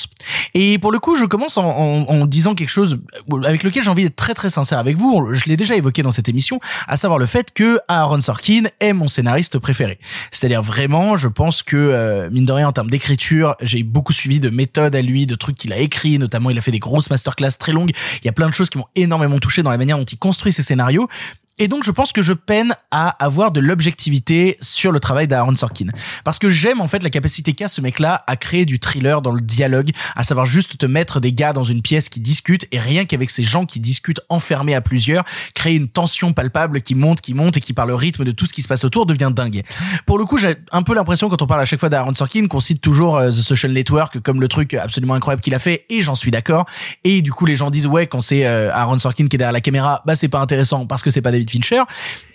[0.54, 3.00] Et pour le coup, je commence en, disant quelque chose
[3.46, 5.30] avec lequel j'ai envie d'être très très sincère avec vous.
[5.34, 8.94] Je l'ai déjà évoqué dans cette émission, à savoir le fait que Aaron Sorkin est
[8.94, 10.00] mon scénariste préféré.
[10.32, 14.40] C'est-à-dire vraiment, je pense que euh, mine de rien en termes d'écriture, j'ai beaucoup suivi
[14.40, 17.10] de méthodes à lui, de trucs qu'il a écrits, notamment il a fait des grosses
[17.10, 17.92] masterclass très longues.
[18.22, 20.18] Il y a plein de choses qui m'ont énormément touché dans la manière dont il
[20.18, 21.08] construit ses scénarios.
[21.58, 25.56] Et donc je pense que je peine à avoir de l'objectivité sur le travail d'Aaron
[25.56, 25.88] Sorkin.
[26.24, 29.32] Parce que j'aime en fait la capacité qu'a ce mec-là à créer du thriller dans
[29.32, 32.80] le dialogue, à savoir juste te mettre des gars dans une pièce qui discutent et
[32.80, 37.22] rien qu'avec ces gens qui discutent enfermés à plusieurs, créer une tension palpable qui monte,
[37.22, 39.32] qui monte et qui par le rythme de tout ce qui se passe autour devient
[39.34, 39.62] dingue.
[40.06, 42.48] Pour le coup, j'ai un peu l'impression quand on parle à chaque fois d'Aaron Sorkin
[42.48, 45.86] qu'on cite toujours euh, The Social Network comme le truc absolument incroyable qu'il a fait
[45.90, 46.66] et j'en suis d'accord.
[47.04, 49.52] Et du coup, les gens disent ouais quand c'est euh, Aaron Sorkin qui est derrière
[49.54, 51.84] la caméra, bah c'est pas intéressant parce que c'est pas David Fincher.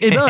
[0.00, 0.26] Et ben,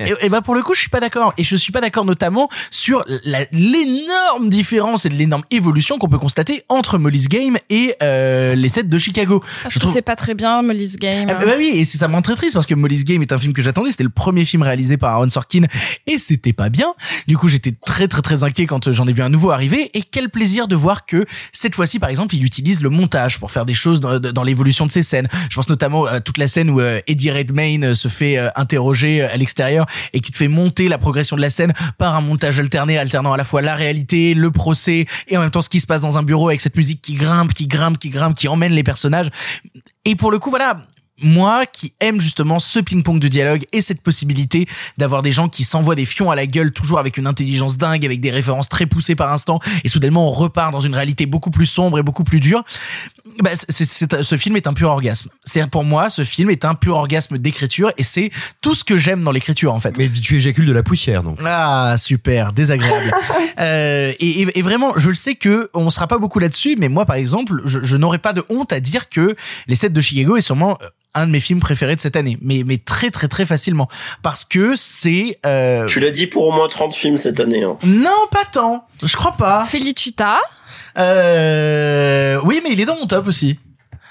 [0.00, 1.32] et, et ben pour le coup, je suis pas d'accord.
[1.38, 3.04] Et je suis pas d'accord notamment sur
[3.52, 8.84] l'énorme différence et l'énorme évolution qu'on peut constater entre Molly's Game et euh, les sets
[8.84, 9.42] de Chicago.
[9.62, 11.26] Parce je que c'est pas très bien, Molly's Game.
[11.30, 13.22] ah bah bah oui, et c'est ça me rend très triste parce que Molly's Game
[13.22, 13.90] est un film que j'attendais.
[13.90, 15.62] C'était le premier film réalisé par Aaron Sorkin
[16.06, 16.94] et c'était pas bien.
[17.26, 19.90] Du coup, j'étais très très très inquiet quand euh, j'en ai vu un nouveau arriver.
[19.94, 23.50] Et quel plaisir de voir que cette fois-ci, par exemple, il utilise le montage pour
[23.50, 25.28] faire des choses dans, dans l'évolution de ses scènes.
[25.50, 29.22] Je pense notamment à toute la scène où euh, Eddie Redmayne se fait euh, interroger
[29.22, 32.58] à l'extérieur et qui te fait monter la progression de la scène par un montage
[32.60, 35.80] alterné, alternant à la fois la réalité, le procès et en même temps ce qui
[35.80, 38.48] se passe dans un bureau avec cette musique qui grimpe, qui grimpe, qui grimpe, qui
[38.48, 39.30] emmène les personnages.
[40.04, 40.86] Et pour le coup, voilà,
[41.20, 44.66] moi qui aime justement ce ping-pong de dialogue et cette possibilité
[44.98, 48.04] d'avoir des gens qui s'envoient des fions à la gueule toujours avec une intelligence dingue,
[48.04, 51.50] avec des références très poussées par instant, et soudainement on repart dans une réalité beaucoup
[51.50, 52.64] plus sombre et beaucoup plus dure.
[53.40, 55.28] Bah, c'est, c'est- ce film est un pur orgasme.
[55.44, 58.96] C'est-à-dire pour moi, ce film est un pur orgasme d'écriture et c'est tout ce que
[58.96, 59.96] j'aime dans l'écriture en fait.
[59.98, 61.38] Mais tu éjacules de la poussière, donc.
[61.44, 63.12] Ah super, désagréable.
[63.60, 66.88] Euh, et, et- et vraiment, je le sais que on sera pas beaucoup là-dessus, mais
[66.88, 69.34] moi par exemple, je, je n'aurais pas de honte à dire que
[69.66, 72.38] Les 7 de Chicago est sûrement euh, un de mes films préférés de cette année,
[72.42, 73.88] mais mais très très très facilement
[74.22, 75.38] parce que c'est.
[75.46, 75.86] Euh...
[75.86, 77.62] Tu l'as dit pour au moins 30 films cette année.
[77.62, 77.76] Hein.
[77.84, 78.86] Non, pas tant.
[79.02, 79.64] Je crois pas.
[79.64, 80.38] Felicita.
[80.98, 82.40] Euh...
[82.44, 83.58] Oui, mais il est dans mon top aussi.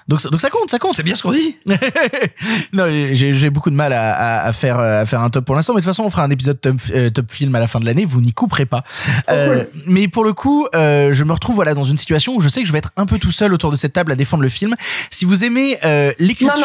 [0.07, 0.93] Donc, ça- donc ça compte, ça compte.
[0.95, 1.55] C'est bien ce qu'on dit.
[2.73, 5.73] non, j'ai beaucoup de mal à, à, à faire à faire un top pour l'instant,
[5.73, 7.79] mais de toute façon, on fera un épisode top, euh, top film à la fin
[7.79, 8.05] de l'année.
[8.05, 8.83] Vous n'y couperez pas.
[9.29, 12.49] Euh, mais pour le coup, euh, je me retrouve voilà dans une situation où je
[12.49, 14.43] sais que je vais être un peu tout seul autour de cette table à défendre
[14.43, 14.75] le film.
[15.09, 15.77] Si vous aimez
[16.19, 16.55] l'écriture,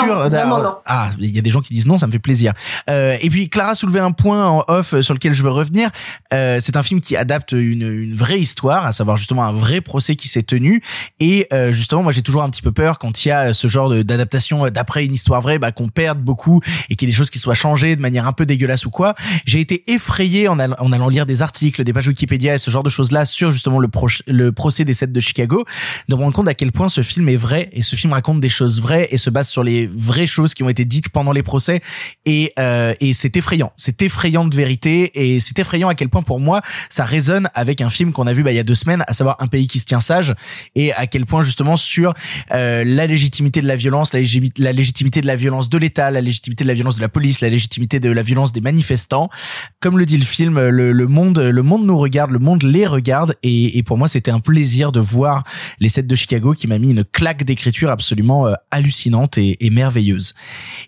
[0.87, 2.53] ah, il y a des gens qui disent non, ça me fait plaisir.
[2.89, 5.91] Et puis Clara soulevait un point en off sur lequel je veux revenir.
[6.31, 10.17] C'est un film qui adapte une, une vraie histoire, à savoir justement un vrai procès
[10.17, 10.83] qui s'est tenu.
[11.21, 13.67] Et euh, justement, moi j'ai toujours un petit peu peur quand il y a ce
[13.69, 17.13] genre d'adaptation euh, d'après une histoire vraie, bah, qu'on perde beaucoup et qu'il y ait
[17.13, 19.15] des choses qui soient changées de manière un peu dégueulasse ou quoi.
[19.47, 22.71] J'ai été effrayé en, allant- en allant lire des articles, des pages Wikipédia et ce
[22.71, 25.65] genre de choses-là sur justement le, proche- le procès des 7 de Chicago,
[26.09, 28.41] de me rendre compte à quel point ce film est vrai et ce film raconte
[28.41, 31.33] des choses vraies et se base sur les vraies choses qui ont été dites pendant
[31.33, 31.81] les procès
[32.27, 33.73] et, euh, et c'est effrayant.
[33.77, 37.81] C'est effrayant de vérité et c'est effrayant à quel point pour moi ça résonne avec
[37.81, 39.67] un film qu'on a vu bah, il y a deux semaines, à savoir Un pays
[39.67, 40.35] qui se tient sage
[40.75, 42.15] et à quel point justement sur
[42.53, 44.21] euh, la légitimité de la violence, la,
[44.73, 47.49] légitimité de la violence de l'État, la légitimité de la violence de la police, la
[47.49, 49.29] légitimité de la violence des manifestants.
[49.81, 53.37] Comme le dit le film, le, monde, le monde nous regarde, le monde les regarde
[53.45, 55.45] et, pour moi c'était un plaisir de voir
[55.79, 59.71] les 7 de Chicago qui m'a mis une claque d'écriture absolument euh, hallucinante et, et
[59.71, 60.35] merveilleuse.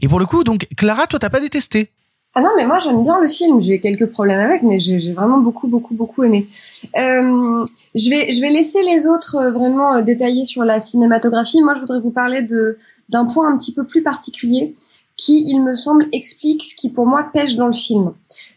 [0.01, 1.91] Et pour le coup, donc Clara, toi t'as pas détesté
[2.37, 3.61] Ah non, mais moi j'aime bien le film.
[3.63, 6.47] J'ai quelques problèmes avec, mais j'ai vraiment beaucoup, beaucoup, beaucoup aimé.
[6.97, 11.63] Euh, je vais, je vais laisser les autres euh, vraiment euh, détailler sur la cinématographie.
[11.63, 12.77] Moi, je voudrais vous parler de
[13.09, 14.75] d'un point un petit peu plus particulier
[15.17, 18.13] qui, il me semble, explique ce qui pour moi pêche dans le film.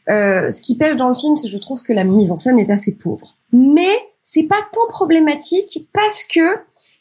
[0.09, 2.57] Euh, ce qui pêche dans le film, c'est je trouve que la mise en scène
[2.57, 3.35] est assez pauvre.
[3.51, 3.91] Mais
[4.23, 6.57] c'est pas tant problématique parce que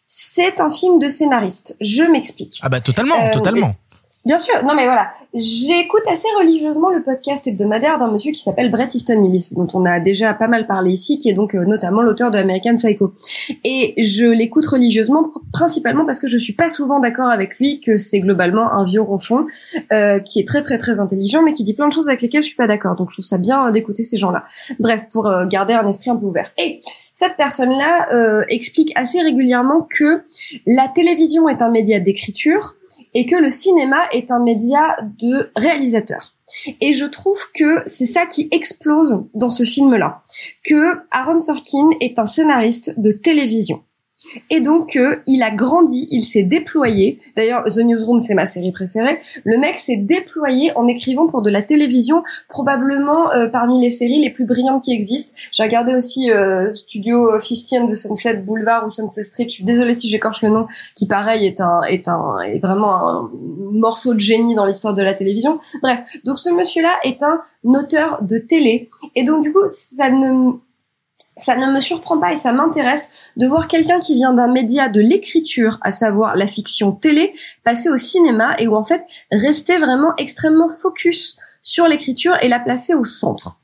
[0.06, 1.76] c'est un film de scénariste.
[1.80, 2.58] Je m'explique.
[2.62, 3.74] Ah bah totalement, Euh, totalement.
[4.24, 8.70] Bien sûr, non mais voilà, j'écoute assez religieusement le podcast hebdomadaire d'un monsieur qui s'appelle
[8.70, 11.64] Bret Easton Ellis, dont on a déjà pas mal parlé ici, qui est donc euh,
[11.64, 13.12] notamment l'auteur de American Psycho.
[13.64, 17.80] Et je l'écoute religieusement pr- principalement parce que je suis pas souvent d'accord avec lui,
[17.80, 19.46] que c'est globalement un vieux ronchon
[19.92, 22.42] euh, qui est très très très intelligent, mais qui dit plein de choses avec lesquelles
[22.42, 22.96] je suis pas d'accord.
[22.96, 24.44] Donc je trouve ça bien euh, d'écouter ces gens-là.
[24.80, 26.50] Bref, pour euh, garder un esprit un peu ouvert.
[26.56, 26.80] Et
[27.12, 30.22] cette personne-là euh, explique assez régulièrement que
[30.66, 32.76] la télévision est un média d'écriture
[33.16, 36.34] et que le cinéma est un média de réalisateur.
[36.82, 40.22] Et je trouve que c'est ça qui explose dans ce film-là,
[40.66, 43.82] que Aaron Sorkin est un scénariste de télévision.
[44.50, 47.18] Et donc, euh, il a grandi, il s'est déployé.
[47.36, 49.20] D'ailleurs, The Newsroom, c'est ma série préférée.
[49.44, 54.20] Le mec s'est déployé en écrivant pour de la télévision, probablement euh, parmi les séries
[54.20, 55.36] les plus brillantes qui existent.
[55.52, 59.46] J'ai regardé aussi euh, Studio 50 and the Sunset Boulevard ou Sunset Street.
[59.48, 63.08] Je suis désolée si j'écorche le nom, qui pareil est un est un est vraiment
[63.08, 63.30] un
[63.72, 65.58] morceau de génie dans l'histoire de la télévision.
[65.82, 70.52] Bref, donc ce monsieur-là est un auteur de télé, et donc du coup, ça ne
[71.36, 74.88] ça ne me surprend pas et ça m'intéresse de voir quelqu'un qui vient d'un média
[74.88, 79.78] de l'écriture, à savoir la fiction télé, passer au cinéma et où en fait rester
[79.78, 83.58] vraiment extrêmement focus sur l'écriture et la placer au centre.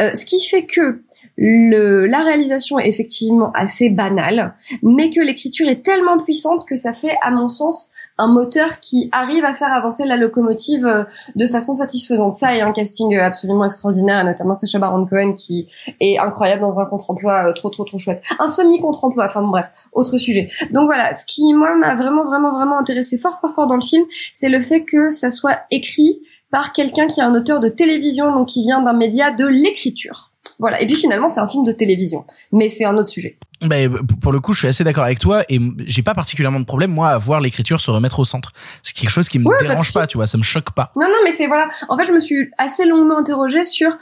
[0.00, 1.02] Euh, ce qui fait que
[1.40, 7.16] la réalisation est effectivement assez banale, mais que l'écriture est tellement puissante que ça fait,
[7.22, 11.04] à mon sens, un moteur qui arrive à faire avancer la locomotive euh,
[11.36, 12.34] de façon satisfaisante.
[12.34, 15.68] Ça et un casting euh, absolument extraordinaire, notamment Sacha Baron Cohen qui
[16.00, 18.22] est incroyable dans un contre-emploi euh, trop trop trop chouette.
[18.38, 20.48] Un semi-contre-emploi, enfin bref, autre sujet.
[20.72, 23.80] Donc voilà, ce qui moi m'a vraiment vraiment vraiment intéressé fort fort fort dans le
[23.80, 27.68] film, c'est le fait que ça soit écrit par quelqu'un qui est un auteur de
[27.68, 30.32] télévision, donc qui vient d'un média de l'écriture.
[30.58, 30.80] Voilà.
[30.82, 33.38] Et puis finalement, c'est un film de télévision, mais c'est un autre sujet.
[33.62, 36.64] Ben, pour le coup, je suis assez d'accord avec toi et j'ai pas particulièrement de
[36.64, 38.52] problème moi à voir l'écriture se remettre au centre.
[38.82, 40.92] C'est quelque chose qui me Ouais, dérange pas, tu vois, ça me choque pas.
[40.96, 41.68] Non, non, mais c'est voilà.
[41.88, 43.96] En fait, je me suis assez longuement interrogée sur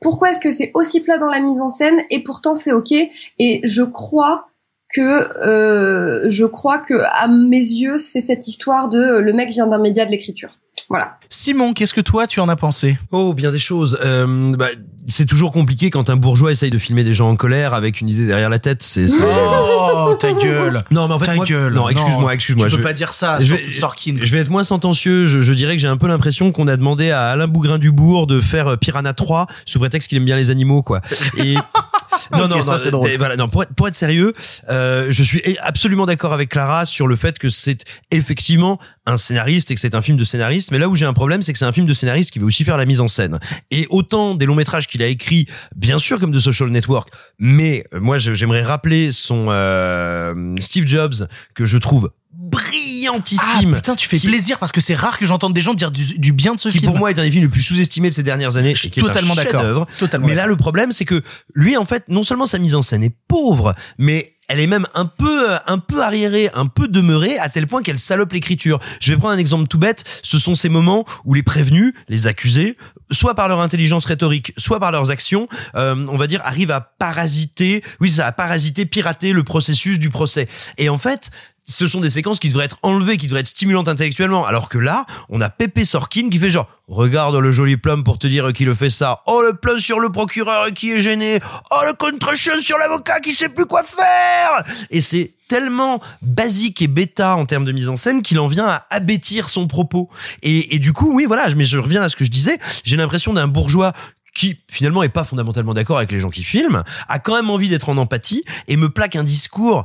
[0.00, 2.92] pourquoi est-ce que c'est aussi plat dans la mise en scène et pourtant c'est ok.
[3.38, 4.48] Et je crois
[4.88, 9.66] que euh, je crois que à mes yeux, c'est cette histoire de le mec vient
[9.66, 10.58] d'un média de l'écriture.
[10.88, 11.18] Voilà.
[11.34, 12.98] Simon, qu'est-ce que toi tu en as pensé?
[13.10, 13.98] Oh, bien des choses.
[14.04, 14.66] Euh, bah,
[15.08, 18.08] c'est toujours compliqué quand un bourgeois essaye de filmer des gens en colère avec une
[18.08, 18.82] idée derrière la tête.
[18.82, 20.82] C'est c'est- Oh, ta gueule.
[20.90, 21.72] Non, mais en fait, ta moi- gueule.
[21.72, 22.66] non, excuse-moi, excuse-moi.
[22.66, 23.38] Tu je peux vais- pas dire ça.
[23.40, 24.16] je vais- Sorkin.
[24.20, 25.26] Je vais être moins sentencieux.
[25.26, 28.40] Je, je dirais que j'ai un peu l'impression qu'on a demandé à Alain Bougrain-Dubourg de
[28.40, 31.00] faire euh, Piranha 3 sous prétexte qu'il aime bien les animaux, quoi.
[31.38, 31.54] Et
[32.32, 33.10] non, Ok, non, ça, non, c'est drôle.
[33.18, 33.48] Voilà, non.
[33.48, 34.32] Pour être, pour être sérieux,
[34.70, 39.70] euh, je suis absolument d'accord avec Clara sur le fait que c'est effectivement un scénariste
[39.70, 40.70] et que c'est un film de scénariste.
[40.70, 42.46] Mais là où j'ai un problème, c'est que c'est un film de scénariste qui veut
[42.46, 43.38] aussi faire la mise en scène.
[43.70, 47.08] Et autant des longs métrages qu'il a écrits, bien sûr comme The Social Network,
[47.38, 53.72] mais euh, moi je- j'aimerais rappeler son euh, Steve Jobs que je trouve brillantissime.
[53.74, 56.18] Ah, putain, tu fais plaisir parce que c'est rare que j'entende des gens dire du,
[56.18, 56.90] du bien de ce qui film.
[56.92, 58.74] pour moi est un des films les plus sous-estimés de ces dernières années.
[58.74, 59.86] suis et qui est un totalement d'accord.
[60.20, 61.22] Mais là, le problème, c'est que
[61.54, 64.86] lui, en fait, non seulement sa mise en scène est pauvre, mais elle est même
[64.92, 68.80] un peu, un peu arriérée, un peu demeurée, à tel point qu'elle salope l'écriture.
[69.00, 70.04] Je vais prendre un exemple tout bête.
[70.22, 72.76] Ce sont ces moments où les prévenus, les accusés,
[73.10, 76.82] soit par leur intelligence rhétorique, soit par leurs actions, euh, on va dire, arrivent à
[76.82, 80.48] parasiter, oui, ça a parasité, pirater le processus du procès.
[80.76, 81.30] Et en fait,
[81.64, 84.44] ce sont des séquences qui devraient être enlevées, qui devraient être stimulantes intellectuellement.
[84.44, 88.18] Alors que là, on a Pépé Sorkin qui fait genre, regarde le joli plum pour
[88.18, 89.22] te dire qu'il fait ça.
[89.26, 91.38] Oh, le plum sur le procureur qui est gêné.
[91.70, 94.64] Oh, le contre-chien sur l'avocat qui sait plus quoi faire.
[94.90, 98.66] Et c'est tellement basique et bêta en termes de mise en scène qu'il en vient
[98.66, 100.08] à abêtir son propos.
[100.42, 102.58] Et, et du coup, oui, voilà, mais je reviens à ce que je disais.
[102.84, 103.92] J'ai l'impression d'un bourgeois
[104.34, 107.68] qui finalement est pas fondamentalement d'accord avec les gens qui filment, a quand même envie
[107.68, 109.84] d'être en empathie et me plaque un discours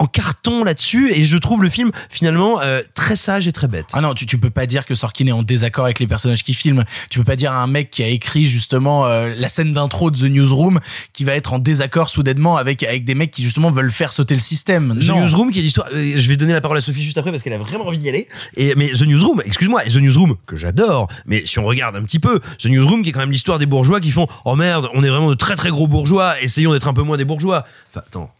[0.00, 3.86] en carton là-dessus et je trouve le film finalement euh, très sage et très bête.
[3.92, 6.42] Ah non, tu, tu peux pas dire que Sorkin est en désaccord avec les personnages
[6.42, 6.84] qui filment.
[7.10, 10.10] Tu peux pas dire à un mec qui a écrit justement euh, la scène d'intro
[10.10, 10.80] de The Newsroom
[11.12, 14.34] qui va être en désaccord soudainement avec avec des mecs qui justement veulent faire sauter
[14.34, 14.98] le système.
[14.98, 15.20] The non.
[15.20, 17.44] Newsroom qui est l'histoire euh, je vais donner la parole à Sophie juste après parce
[17.44, 18.26] qu'elle a vraiment envie d'y aller
[18.56, 22.18] et mais The Newsroom excuse-moi The Newsroom que j'adore mais si on regarde un petit
[22.18, 25.04] peu The Newsroom qui est quand même l'histoire des bourgeois qui font oh merde on
[25.04, 28.02] est vraiment de très très gros bourgeois essayons d'être un peu moins des bourgeois enfin
[28.06, 28.32] attends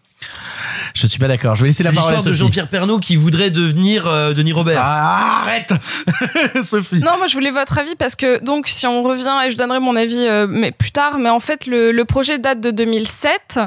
[0.95, 1.57] Je suis pas d'accord.
[1.57, 2.47] Je vais laisser la parole à l'histoire de Sophie.
[2.47, 5.73] Jean-Pierre Pernaud qui voudrait devenir euh, Denis Robert Ah, arrête
[6.63, 7.01] Sophie.
[7.01, 9.81] Non, moi je voulais votre avis parce que donc si on revient et je donnerai
[9.81, 13.59] mon avis euh, mais plus tard, mais en fait le, le projet date de 2007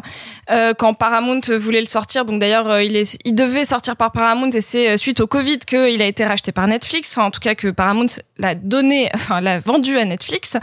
[0.49, 2.23] euh, quand Paramount voulait le sortir.
[2.23, 5.27] Donc d'ailleurs euh, il est il devait sortir par Paramount et c'est euh, suite au
[5.27, 7.11] Covid qu'il a été racheté par Netflix.
[7.17, 10.55] Enfin, en tout cas que Paramount l'a donné, enfin l'a vendu à Netflix.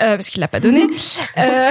[0.00, 0.86] Euh, parce qu'il l'a pas donné.
[1.38, 1.70] Euh,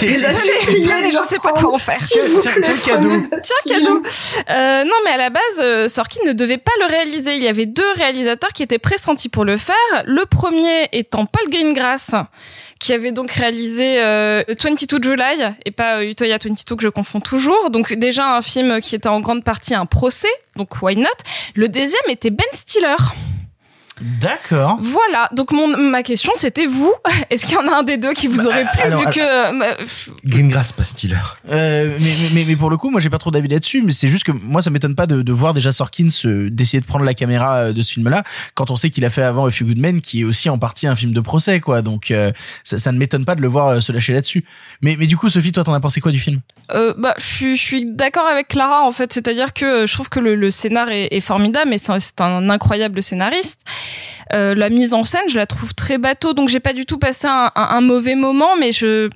[0.00, 1.98] je sais pas comment faire.
[1.98, 3.38] Tiens, tiens, tiens le cadeau.
[3.42, 4.02] Tiens, cadeau.
[4.50, 7.36] Euh, non, mais à la base, euh, Sorkin ne devait pas le réaliser.
[7.36, 9.74] Il y avait deux réalisateurs qui étaient pressentis pour le faire.
[10.04, 12.10] Le premier étant Paul Greengrass,
[12.78, 17.20] qui avait donc réalisé euh, 22 July et pas euh, Utoya 22 que je confonds
[17.20, 17.70] toujours.
[17.70, 21.08] Donc déjà un film qui était en grande partie un procès, donc why not?
[21.54, 22.96] Le deuxième était Ben Stiller.
[24.00, 24.78] D'accord.
[24.80, 25.28] Voilà.
[25.32, 26.92] Donc mon ma question c'était vous.
[27.30, 29.20] Est-ce qu'il y en a un des deux qui vous aurait plu alors, vu que
[29.20, 29.84] euh, bah,
[30.24, 30.84] Greengrass pas
[31.50, 34.08] Euh, mais, mais, mais pour le coup, moi j'ai pas trop d'avis là-dessus, mais c'est
[34.08, 37.04] juste que moi ça m'étonne pas de, de voir déjà Sorkin se d'essayer de prendre
[37.04, 39.64] la caméra euh, de ce film-là quand on sait qu'il a fait avant A Few
[39.64, 41.82] Good Men, qui est aussi en partie un film de procès, quoi.
[41.82, 44.44] Donc euh, ça, ça ne m'étonne pas de le voir euh, se lâcher là-dessus.
[44.82, 46.40] Mais, mais du coup, Sophie, toi, t'en as pensé quoi du film?
[46.72, 50.08] Euh, bah, je suis, je suis d'accord avec Clara en fait, c'est-à-dire que je trouve
[50.08, 53.64] que le, le scénar est, est formidable, mais c'est un, c'est un incroyable scénariste.
[54.32, 56.98] Euh, la mise en scène, je la trouve très bateau, donc j'ai pas du tout
[56.98, 59.10] passé un, un, un mauvais moment, mais je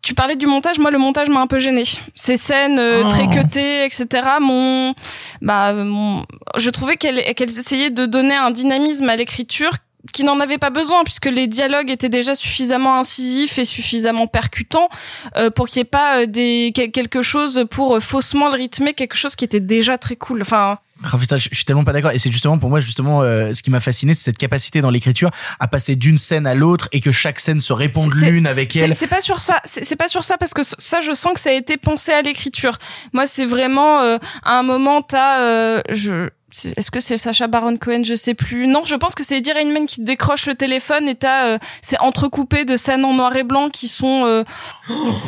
[0.00, 1.84] tu parlais du montage, moi le montage m'a un peu gêné.
[2.14, 3.08] Ces scènes euh, Oh.
[3.08, 4.06] très cutées, etc.
[4.40, 4.94] Mon,
[5.42, 6.24] bah, mon,
[6.56, 9.72] je trouvais qu'elles qu'elles essayaient de donner un dynamisme à l'écriture
[10.12, 14.88] qui n'en avait pas besoin puisque les dialogues étaient déjà suffisamment incisifs et suffisamment percutants
[15.36, 18.54] euh, pour qu'il n'y ait pas euh, des quel- quelque chose pour euh, faussement le
[18.54, 20.42] rythmer quelque chose qui était déjà très cool.
[20.42, 20.78] Enfin,
[21.12, 22.12] Ah, putain, je, je suis tellement pas d'accord.
[22.12, 24.90] Et c'est justement pour moi justement euh, ce qui m'a fasciné, c'est cette capacité dans
[24.90, 28.74] l'écriture à passer d'une scène à l'autre et que chaque scène se réponde l'une avec
[28.76, 28.94] elle.
[28.94, 29.60] C'est pas sur ça.
[29.64, 32.12] C'est c'est pas sur ça parce que ça, je sens que ça a été pensé
[32.12, 32.78] à l'écriture.
[33.12, 36.30] Moi, c'est vraiment euh, à un moment, t'as, euh, je.
[36.76, 38.02] Est-ce que c'est Sacha Baron Cohen?
[38.04, 38.66] Je sais plus.
[38.66, 41.98] Non, je pense que c'est Eddie Rainman qui décroche le téléphone et t'as, euh, c'est
[42.00, 44.24] entrecoupé de scènes en noir et blanc qui sont.
[44.26, 44.44] euh,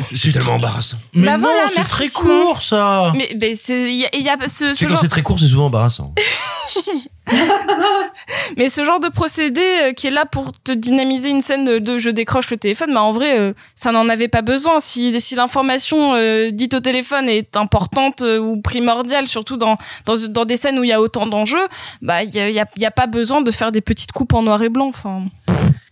[0.01, 3.13] c'est tellement embarrassant Mais Bah non, voilà, c'est très court ça.
[3.15, 5.01] Mais, mais c'est, il y a, il y a ce, ce c'est quand genre.
[5.01, 6.13] c'est très court c'est souvent embarrassant
[8.57, 11.97] Mais ce genre de procédé euh, qui est là pour te dynamiser une scène de,
[11.97, 14.79] je décroche le téléphone, bah en vrai, euh, ça n'en avait pas besoin.
[14.79, 20.45] Si, si l'information euh, dite au téléphone est importante ou primordiale, surtout dans, dans, dans
[20.45, 21.67] des scènes où il y a autant d'enjeux,
[22.01, 24.61] bah il y a, y a pas besoin de faire des petites coupes en noir
[24.61, 24.87] et blanc.
[24.87, 25.23] Enfin.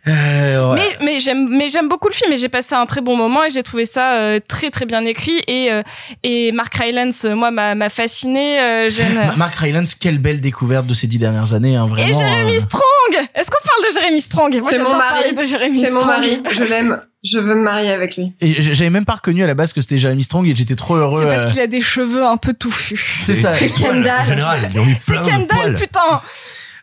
[0.08, 0.80] Euh, ouais.
[1.00, 3.44] Mais mais j'aime mais j'aime beaucoup le film et j'ai passé un très bon moment
[3.44, 5.84] et j'ai trouvé ça euh, très très bien écrit et euh,
[6.24, 8.62] et Mark Rylance euh, moi m'a m'a fasciné.
[8.62, 9.14] euh, j'aime.
[9.16, 12.10] Ma- Mark Rylance, quelle belle découverte de ces dix dernières années, hein, vraiment.
[12.10, 14.60] Et Jérémy euh, Strong Est-ce qu'on parle de Jérémy Strong?
[14.62, 15.10] Moi, C'est mon j'adore mari.
[15.22, 16.42] parler de Jérémy C'est mon mari.
[16.56, 17.02] Je l'aime.
[17.22, 18.32] Je veux me marier avec lui.
[18.40, 20.96] Et j'avais même pas reconnu à la base que c'était Jeremy Strong et j'étais trop
[20.96, 21.24] heureux.
[21.24, 23.16] C'est parce euh, qu'il a des cheveux un peu touffus.
[23.18, 23.50] C'est ça.
[23.54, 24.22] C'est Kendall.
[24.22, 25.76] En général, mis C'est plein de Kendall, poils.
[25.76, 26.22] putain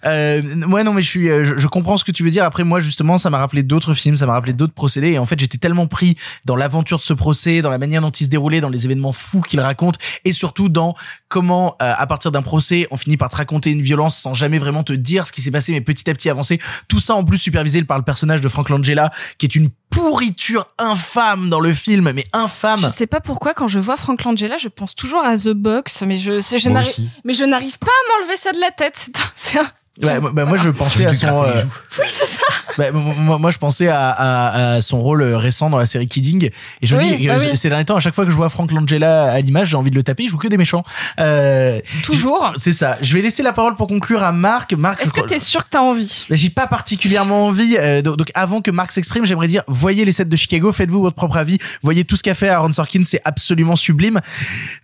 [0.06, 2.44] Euh, ouais non mais je suis euh, je, je comprends ce que tu veux dire.
[2.44, 5.12] Après moi justement ça m'a rappelé d'autres films ça m'a rappelé d'autres procédés.
[5.12, 8.10] Et en fait j'étais tellement pris dans l'aventure de ce procès dans la manière dont
[8.10, 10.94] il se déroulait dans les événements fous qu'il raconte et surtout dans
[11.28, 14.58] comment euh, à partir d'un procès on finit par te raconter une violence sans jamais
[14.58, 16.60] vraiment te dire ce qui s'est passé mais petit à petit avancer.
[16.88, 20.66] Tout ça en plus supervisé par le personnage de Frank Langella qui est une pourriture
[20.78, 22.80] infâme dans le film mais infâme.
[22.82, 26.02] Je sais pas pourquoi quand je vois Frank Langella, je pense toujours à The Box,
[26.06, 26.94] mais je, je n'arrive,
[27.24, 28.96] mais je n'arrive pas à m'enlever ça de la tête.
[28.96, 29.70] C'est un- C'est un,
[30.02, 31.62] Ouais, bah, moi je pensais à son euh,
[31.98, 32.44] oui, c'est ça.
[32.76, 36.50] Bah, moi, moi, je pensais à, à, à son rôle récent dans la série Kidding
[36.82, 37.56] et je me Oui, dis bah euh, oui.
[37.56, 39.88] ces derniers temps à chaque fois que je vois Frank Langella à l'image j'ai envie
[39.90, 40.84] de le taper il joue que des méchants.
[41.18, 42.52] Euh, Toujours.
[42.58, 42.98] c'est ça.
[43.00, 44.74] Je vais laisser la parole pour conclure à Marc.
[44.74, 46.26] Marc Est-ce je que t'es sûr que t'as envie?
[46.28, 50.04] Bah, j'ai pas particulièrement envie euh, donc, donc avant que Marc s'exprime j'aimerais dire voyez
[50.04, 51.58] les sets de Chicago faites-vous votre propre avis.
[51.82, 54.20] Voyez tout ce qu'a fait Aaron Sorkin c'est absolument sublime.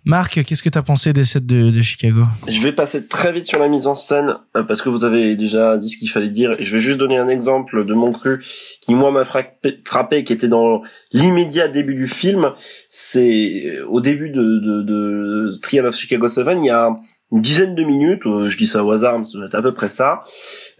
[0.05, 2.23] Marc qu'est-ce que t'as pensé des sets de, de Chicago?
[2.47, 5.35] Je vais passer très vite sur la mise en scène euh, parce que vous avez
[5.35, 8.11] déjà dit ce qu'il fallait dire et je vais juste donner un exemple de mon
[8.11, 8.43] cru
[8.81, 12.51] qui moi m'a frappé, qui était dans l'immédiat début du film.
[12.89, 16.95] C'est euh, au début de, de, de Trial of Chicago 7, il y a
[17.33, 19.89] une dizaine de minutes, euh, je dis ça au hasard, mais être à peu près
[19.89, 20.23] ça,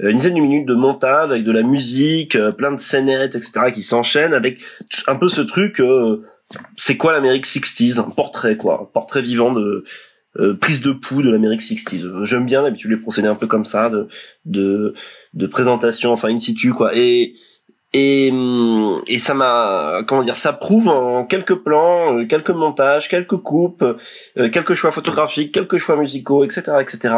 [0.01, 3.35] euh, une dizaine de minutes de montage avec de la musique, euh, plein de scénettes,
[3.35, 3.71] etc.
[3.73, 4.61] qui s'enchaînent avec
[5.07, 6.21] un peu ce truc, euh,
[6.77, 9.83] c'est quoi l'Amérique 60s, un portrait quoi, un portrait vivant de
[10.39, 12.05] euh, prise de pouls de l'Amérique 60s.
[12.05, 14.07] Euh, J'aime bien d'habitude les procédés un peu comme ça de
[14.45, 14.93] de
[15.33, 16.95] de présentation, enfin in situ quoi.
[16.95, 17.33] Et
[17.93, 23.83] et ça m'a comment dire, ça prouve en quelques plans, euh, quelques montages, quelques coupes,
[23.83, 27.15] euh, quelques choix photographiques, quelques choix musicaux, etc., etc.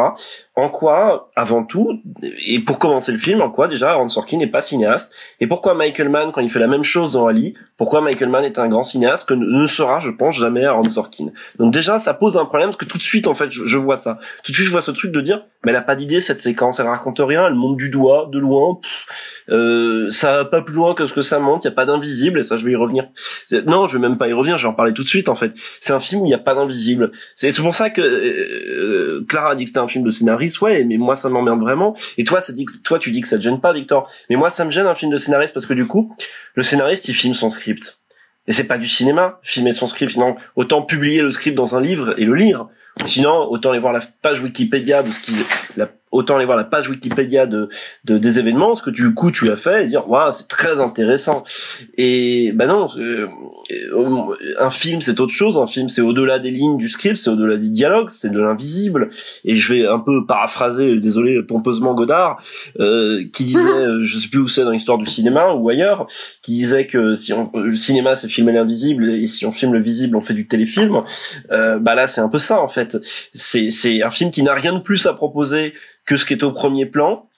[0.56, 2.00] En quoi, avant tout,
[2.46, 5.74] et pour commencer le film, en quoi déjà Aaron Sorkin n'est pas cinéaste, et pourquoi
[5.74, 8.68] Michael Mann, quand il fait la même chose dans Ali, pourquoi Michael Mann est un
[8.68, 11.26] grand cinéaste que ne sera, je pense, jamais Aaron Sorkin?
[11.58, 13.98] Donc déjà, ça pose un problème parce que tout de suite, en fait, je, vois
[13.98, 14.18] ça.
[14.44, 16.40] Tout de suite, je vois ce truc de dire, mais elle a pas d'idée cette
[16.40, 19.06] séquence, elle raconte rien, elle monte du doigt, de loin, pff,
[19.50, 21.84] euh, ça va pas plus loin que ce que ça monte, il y a pas
[21.84, 23.08] d'invisible, et ça, je vais y revenir.
[23.66, 25.34] Non, je vais même pas y revenir, je vais en parler tout de suite, en
[25.34, 25.52] fait.
[25.82, 27.12] C'est un film où il y a pas d'invisible.
[27.36, 30.45] C'est c'est pour ça que euh, Clara a dit que c'était un film de scénariste,
[30.60, 31.94] ouais, mais moi, ça m'emmerde vraiment.
[32.18, 34.10] Et toi, tu dis que ça te gêne pas, Victor.
[34.30, 36.14] Mais moi, ça me gêne un film de scénariste parce que du coup,
[36.54, 37.98] le scénariste, il filme son script.
[38.48, 40.12] Et c'est pas du cinéma, filmer son script.
[40.12, 42.68] Sinon, autant publier le script dans un livre et le lire.
[43.06, 45.34] Sinon, autant aller voir la page Wikipédia de ce qui,
[45.76, 47.68] la, autant aller voir la page Wikipédia de,
[48.04, 50.80] de des événements, ce que du coup tu as fait, et dire waouh c'est très
[50.80, 51.44] intéressant.
[51.96, 53.28] Et ben non, euh,
[53.70, 55.58] euh, un film c'est autre chose.
[55.58, 59.10] Un film c'est au-delà des lignes du script, c'est au-delà des dialogues, c'est de l'invisible.
[59.44, 62.42] Et je vais un peu paraphraser, désolé pompeusement Godard,
[62.80, 66.06] euh, qui disait, euh, je sais plus où c'est dans l'histoire du cinéma ou ailleurs,
[66.42, 69.80] qui disait que si on, le cinéma c'est filmer l'invisible et si on filme le
[69.80, 71.02] visible on fait du téléfilm.
[71.50, 72.96] Euh, bah là c'est un peu ça en fait.
[73.34, 75.74] C'est c'est un film qui n'a rien de plus à proposer
[76.06, 77.28] que ce qui est au premier plan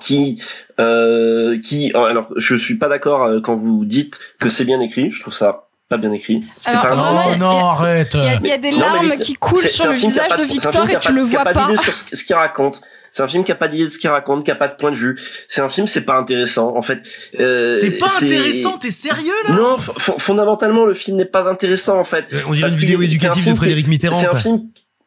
[0.00, 0.40] qui
[0.80, 5.10] euh, qui alors je suis pas d'accord euh, quand vous dites que c'est bien écrit.
[5.12, 6.40] Je trouve ça pas bien écrit.
[6.64, 8.14] Alors, pas vraiment, a- non arrête.
[8.14, 10.28] Il y a, il y a des Non, mais larmes qui coulent sur le visage
[10.28, 11.66] pas de c'est un Victor film qui et a tu pas- le vois pas pas.
[11.66, 12.80] d'idée sur ce ce qu'il raconte.
[13.10, 14.76] C'est un film qui a pas d'idée de ce qu'il raconte qui a pas de
[14.76, 15.20] point de vue.
[15.48, 17.00] C'est un film c'est pas intéressant en fait.
[17.40, 19.54] Euh, c'est pas intéressant t'es sérieux là?
[19.54, 19.76] Non
[20.18, 22.24] fondamentalement le film n'est pas intéressant en fait.
[22.32, 24.18] Euh, On dirait une vidéo éducative de Frédéric Mitterrand.
[24.18, 24.40] c'est un quoi.
[24.40, 24.62] film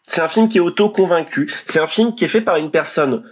[0.08, 1.52] c'est un film qui est auto-convaincu.
[1.66, 3.24] C'est un film qui est fait par une personne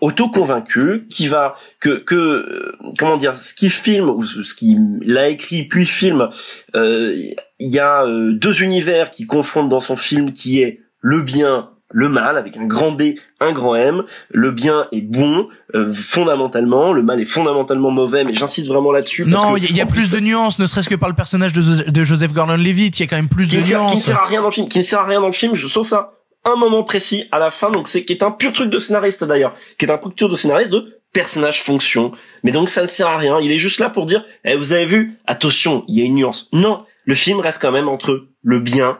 [0.00, 4.76] auto-convaincue qui va que que euh, comment dire ce qui filme ou ce ce qui
[5.02, 6.30] l'a écrit puis filme
[6.74, 7.14] euh,
[7.58, 11.70] il y a euh, deux univers qui confondent dans son film qui est le bien
[11.92, 13.02] le mal avec un grand B,
[13.40, 14.04] un grand M.
[14.30, 19.24] Le bien est bon euh, fondamentalement, le mal est fondamentalement mauvais, mais j'insiste vraiment là-dessus.
[19.26, 21.90] non il y, a- y plus de nuances ne serait-ce que par le personnage de,
[21.90, 24.04] de Joseph Gordon-Levitt il y a quand même plus qui de sert, qui ne nuances
[24.04, 25.66] sert à rien dans le film, qui ne sert à rien dans le film, je,
[25.66, 26.12] sauf à
[26.44, 29.24] un moment précis à la fin, donc c'est qui est un pur truc de scénariste
[29.24, 32.12] d'ailleurs, qui est un pur truc de scénariste de personnage fonction.
[32.44, 33.36] Mais donc ça ne sert à rien.
[33.42, 36.14] Il est juste là pour dire, eh, vous avez vu, attention, il y a une
[36.14, 36.48] nuance.
[36.52, 38.98] Non, le film reste quand même entre le bien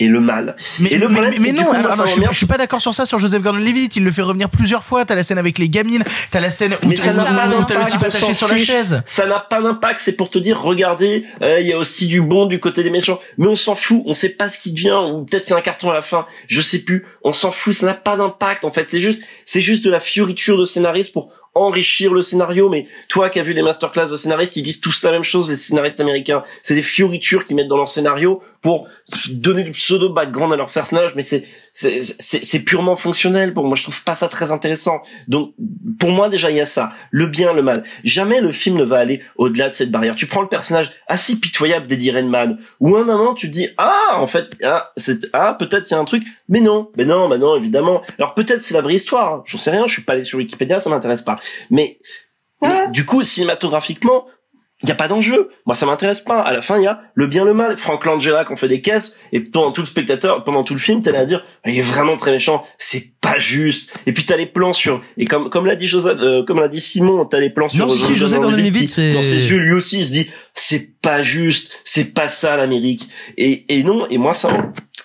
[0.00, 0.56] et le mal.
[0.80, 2.12] Mais, et le mais- problème, mais- c'est mais que du non, coup, alors, moi, ça
[2.12, 3.94] alors, je, je suis pas d'accord sur ça sur Joseph Gordon-Levitt.
[3.94, 5.04] Il le fait revenir plusieurs fois.
[5.04, 7.46] T'as la scène avec les gamines, t'as la scène où Mais où- ça n'a pas
[7.46, 9.02] où t'as le d'impact, type attaché sur la chaise.
[9.06, 12.20] Ça n'a pas d'impact, c'est pour te dire, regardez, euh, il y a aussi du
[12.20, 13.20] bon du côté des méchants.
[13.38, 15.90] Mais on s'en fout, on sait pas ce qui devient, ou peut-être c'est un carton
[15.90, 17.06] à la fin, je sais plus.
[17.22, 18.64] On s'en fout, ça n'a pas d'impact.
[18.64, 22.68] En fait, c'est juste, c'est juste de la fioriture de scénariste pour enrichir le scénario.
[22.68, 25.48] Mais toi qui as vu les masterclass de scénaristes, ils disent tous la même chose,
[25.48, 26.42] les scénaristes américains.
[26.62, 28.88] C'est des fioritures qu'ils mettent dans leur scénario pour
[29.30, 33.64] donner du pseudo background à leur personnage, mais c'est c'est c'est c'est purement fonctionnel pour
[33.64, 33.76] moi.
[33.76, 35.02] Je trouve pas ça très intéressant.
[35.28, 35.54] Donc
[35.98, 37.84] pour moi déjà il y a ça, le bien, le mal.
[38.04, 40.14] Jamais le film ne va aller au-delà de cette barrière.
[40.14, 43.68] Tu prends le personnage assez pitoyable d'Eddie Redmayne, où à un moment tu te dis
[43.78, 47.38] ah en fait ah c'est ah peut-être a un truc, mais non, mais non, mais
[47.38, 48.02] non évidemment.
[48.18, 49.34] Alors peut-être c'est la vraie histoire.
[49.34, 49.42] Hein.
[49.46, 49.86] J'en sais rien.
[49.86, 51.38] Je suis pas allé sur Wikipédia, ça m'intéresse pas.
[51.70, 51.98] Mais,
[52.62, 54.26] mais du coup cinématographiquement
[54.82, 55.50] il y a pas d'enjeu.
[55.66, 56.40] Moi, ça m'intéresse pas.
[56.40, 57.76] À la fin, il y a le bien, le mal.
[57.76, 61.02] Frank Langella qu'on fait des caisses, et pendant tout le spectateur, pendant tout le film,
[61.02, 62.64] t'es là à dire, il est vraiment très méchant.
[62.78, 63.92] C'est pas juste.
[64.06, 66.68] Et puis t'as les plans sur, et comme comme l'a dit Joseph, euh, comme l'a
[66.68, 67.90] dit Simon, t'as les plans sur.
[67.90, 68.50] Si, si, Joseph dans
[69.22, 73.08] ses yeux, lui aussi, il se dit, c'est pas juste, c'est pas ça l'Amérique.
[73.36, 74.48] Et et non, et moi ça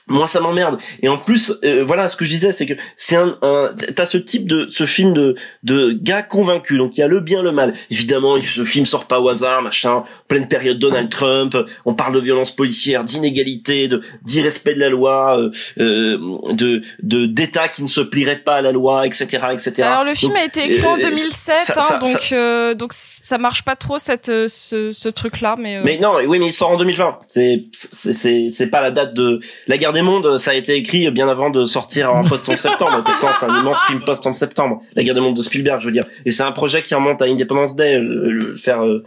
[0.07, 0.77] moi ça m'emmerde.
[1.01, 4.05] Et en plus euh, voilà ce que je disais c'est que c'est un, un t'as
[4.05, 6.77] ce type de ce film de de gars convaincus.
[6.77, 7.73] Donc il y a le bien le mal.
[7.89, 11.55] Évidemment ce film sort pas au hasard machin pleine période Donald Trump.
[11.85, 16.17] On parle de violence policière d'inégalité de d'irrespect de la loi euh, euh
[16.53, 20.13] de de d'état qui ne se plierait pas à la loi etc etc alors le
[20.13, 23.37] film a été écrit en euh, 2007 ça- hein, ça- donc ça- euh, donc ça
[23.37, 26.51] marche pas trop cette ce, ce truc là mais, euh, Mais non, oui, mais il
[26.53, 27.19] sort en 2020.
[27.27, 30.37] C'est c'est c'est c'est pas la date de la guerre des mondes.
[30.37, 33.01] Ça a été écrit bien avant de sortir en post 11 septembre.
[33.05, 34.81] Pourtant, c'est un immense film post 11 septembre.
[34.95, 36.03] La guerre des mondes de Spielberg, je veux dire.
[36.25, 37.97] Et c'est un projet qui remonte à Independence Day.
[37.97, 39.03] Le, le- faire euh,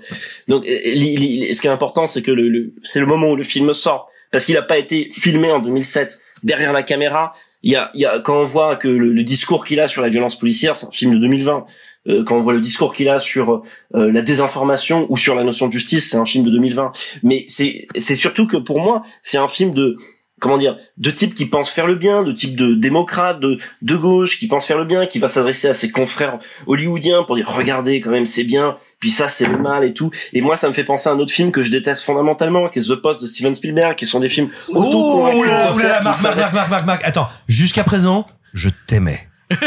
[0.48, 3.30] donc euh, li- li- ce qui est important, c'est que le, le- c'est le moment
[3.30, 7.32] où le film sort parce qu'il a pas été filmé en 2007 derrière la caméra.
[7.62, 9.88] Il y a, il y a quand on voit que le, le discours qu'il a
[9.88, 11.64] sur la violence policière, c'est un film de 2020.
[12.06, 13.62] Euh, quand on voit le discours qu'il a sur
[13.94, 16.92] euh, la désinformation ou sur la notion de justice, c'est un film de 2020.
[17.24, 19.96] Mais c'est c'est surtout que pour moi, c'est un film de
[20.38, 23.96] comment dire, de type qui pense faire le bien, de type de démocrate, de de
[23.96, 27.48] gauche qui pense faire le bien, qui va s'adresser à ses confrères hollywoodiens pour dire
[27.48, 30.10] regardez quand même c'est bien, puis ça c'est le mal et tout.
[30.32, 32.78] Et moi ça me fait penser à un autre film que je déteste fondamentalement, qui
[32.78, 36.00] est The Post de Steven Spielberg, qui sont des films auto Oh là, là là,
[36.02, 39.28] Marc, Marc, Marc, Marc, Marc, Marc, attends, jusqu'à présent, je t'aimais.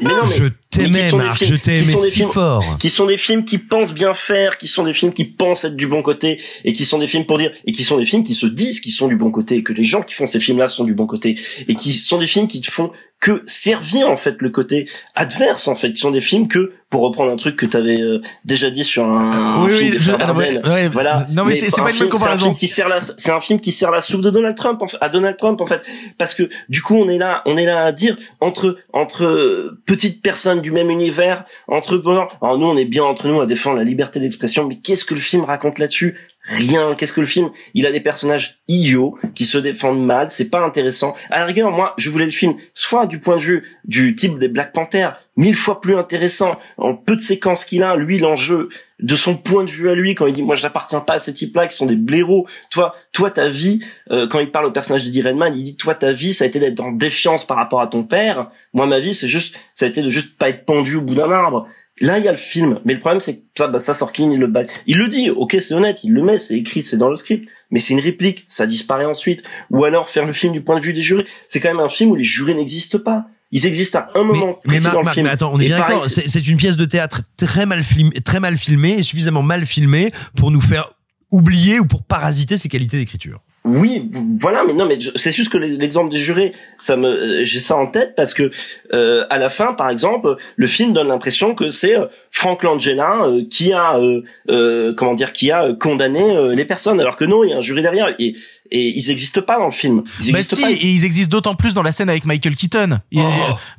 [0.00, 2.78] Mais non, mais- Je t'aimais, Marc, je t'ai qui aimé sont des si films- fort.
[2.78, 5.76] Qui sont des films qui pensent bien faire, qui sont des films qui pensent être
[5.76, 8.22] du bon côté, et qui sont des films pour dire, et qui sont des films
[8.22, 10.40] qui se disent qu'ils sont du bon côté, et que les gens qui font ces
[10.40, 11.36] films-là sont du bon côté,
[11.68, 15.68] et qui sont des films qui te font que servir en fait le côté adverse
[15.68, 18.70] en fait, qui sont des films que, pour reprendre un truc que t'avais euh, déjà
[18.70, 21.26] dit sur un, un Oui, film oui, de je- Pierre alors, ouais, Dardenne, ouais, voilà.
[21.30, 22.44] non, mais c'est- c'est un pas une film- bonne C'est un comparaison.
[22.46, 24.86] film qui sert la, c'est un film qui sert la soupe de Donald Trump en
[24.86, 25.82] fait, à Donald Trump en fait,
[26.18, 29.78] parce que du coup on est là, on est là à dire entre entre euh,
[29.86, 32.02] petites personnes du même univers, entre
[32.40, 35.14] alors nous on est bien entre nous à défendre la liberté d'expression, mais qu'est-ce que
[35.14, 36.16] le film raconte là-dessus?
[36.50, 36.96] Rien.
[36.96, 37.50] Qu'est-ce que le film?
[37.74, 40.30] Il a des personnages idiots qui se défendent mal.
[40.30, 41.14] C'est pas intéressant.
[41.30, 44.38] À la rigueur, moi, je voulais le film soit du point de vue du type
[44.38, 47.94] des Black Panther, mille fois plus intéressant en peu de séquences qu'il a.
[47.94, 48.68] Lui, l'enjeu
[49.02, 51.32] de son point de vue à lui quand il dit moi j'appartiens pas à ces
[51.32, 52.46] types-là qui sont des blaireaux.
[52.70, 53.80] Toi, toi ta vie
[54.10, 56.46] euh, quand il parle au personnage d'Eddie Redmayne, il dit toi ta vie ça a
[56.46, 58.50] été d'être en défiance par rapport à ton père.
[58.74, 61.14] Moi ma vie c'est juste ça a été de juste pas être pendu au bout
[61.14, 61.66] d'un arbre.
[62.00, 64.30] Là, il y a le film, mais le problème c'est que ça, bah, ça Sorkin,
[64.30, 64.62] il le bat.
[64.86, 67.46] Il le dit, ok, c'est honnête, il le met, c'est écrit, c'est dans le script,
[67.70, 69.42] mais c'est une réplique, ça disparaît ensuite.
[69.70, 71.26] Ou alors faire le film du point de vue des jurés.
[71.48, 73.26] C'est quand même un film où les jurés n'existent pas.
[73.52, 75.26] Ils existent à un moment Mais précis Marc, dans le Marc, film.
[75.26, 76.06] mais attends, on est Et bien d'accord.
[76.08, 80.12] c'est une pièce de théâtre très mal filmée, très mal filmée et suffisamment mal filmée
[80.36, 80.92] pour nous faire
[81.32, 83.40] oublier ou pour parasiter ses qualités d'écriture.
[83.62, 87.60] Oui, voilà, mais non, mais c'est juste que l'exemple des jurés, ça me, euh, j'ai
[87.60, 88.50] ça en tête parce que
[88.94, 93.26] euh, à la fin, par exemple, le film donne l'impression que c'est euh, Frank Langella
[93.26, 97.44] euh, qui a, euh, euh, comment dire, qui a condamné les personnes, alors que non,
[97.44, 98.34] il y a un jury derrière et
[98.72, 100.04] et ils n'existent pas dans le film.
[100.24, 100.70] Ils Bah si, pas.
[100.70, 103.00] et ils existent d'autant plus dans la scène avec Michael Keaton.
[103.10, 103.20] Il-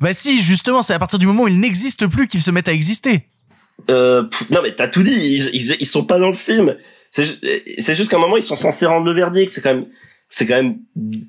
[0.00, 2.68] Bah si, justement, c'est à partir du moment où ils n'existent plus qu'ils se mettent
[2.68, 3.22] à exister.
[3.90, 6.76] Euh, non mais t'as tout dit, ils, ils, ils sont pas dans le film.
[7.12, 7.38] C'est ju-
[7.78, 9.52] c'est juste qu'à un moment ils sont censés rendre le verdict.
[9.52, 9.86] C'est quand même
[10.34, 10.78] c'est quand même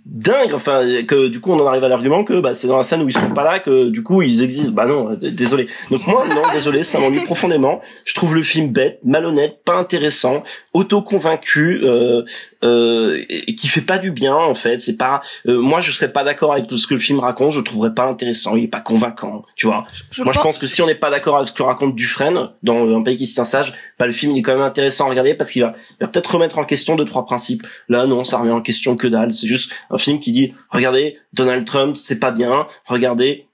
[0.05, 0.53] dingue.
[0.53, 3.01] Enfin que du coup on en arrive à l'argument que bah c'est dans la scène
[3.01, 4.71] où ils sont pas là que du coup ils existent.
[4.73, 5.67] Bah non, euh, désolé.
[5.91, 7.81] Donc moi non désolé, ça m'ennuie profondément.
[8.05, 10.41] Je trouve le film bête, malhonnête, pas intéressant,
[10.73, 12.23] auto convaincu, euh,
[12.63, 13.21] euh,
[13.57, 14.79] qui fait pas du bien en fait.
[14.79, 17.51] C'est pas euh, moi je serais pas d'accord avec tout ce que le film raconte.
[17.51, 18.55] Je le trouverais pas intéressant.
[18.55, 19.43] Il est pas convaincant.
[19.55, 19.85] Tu vois.
[20.11, 22.49] Je moi je pense- que si on n'est pas d'accord avec ce que raconte Dufresne
[22.61, 25.07] dans un pays qui se tient sage, bah le film il est quand même intéressant
[25.07, 27.65] à regarder parce qu'il va, va peut-être remettre en question deux trois principes.
[27.89, 29.33] Là non, ça remet en question que dalle.
[29.33, 32.67] C'est juste un film qui dit regardez Donald Trump c'est pas bien.
[32.85, 33.47] Regardez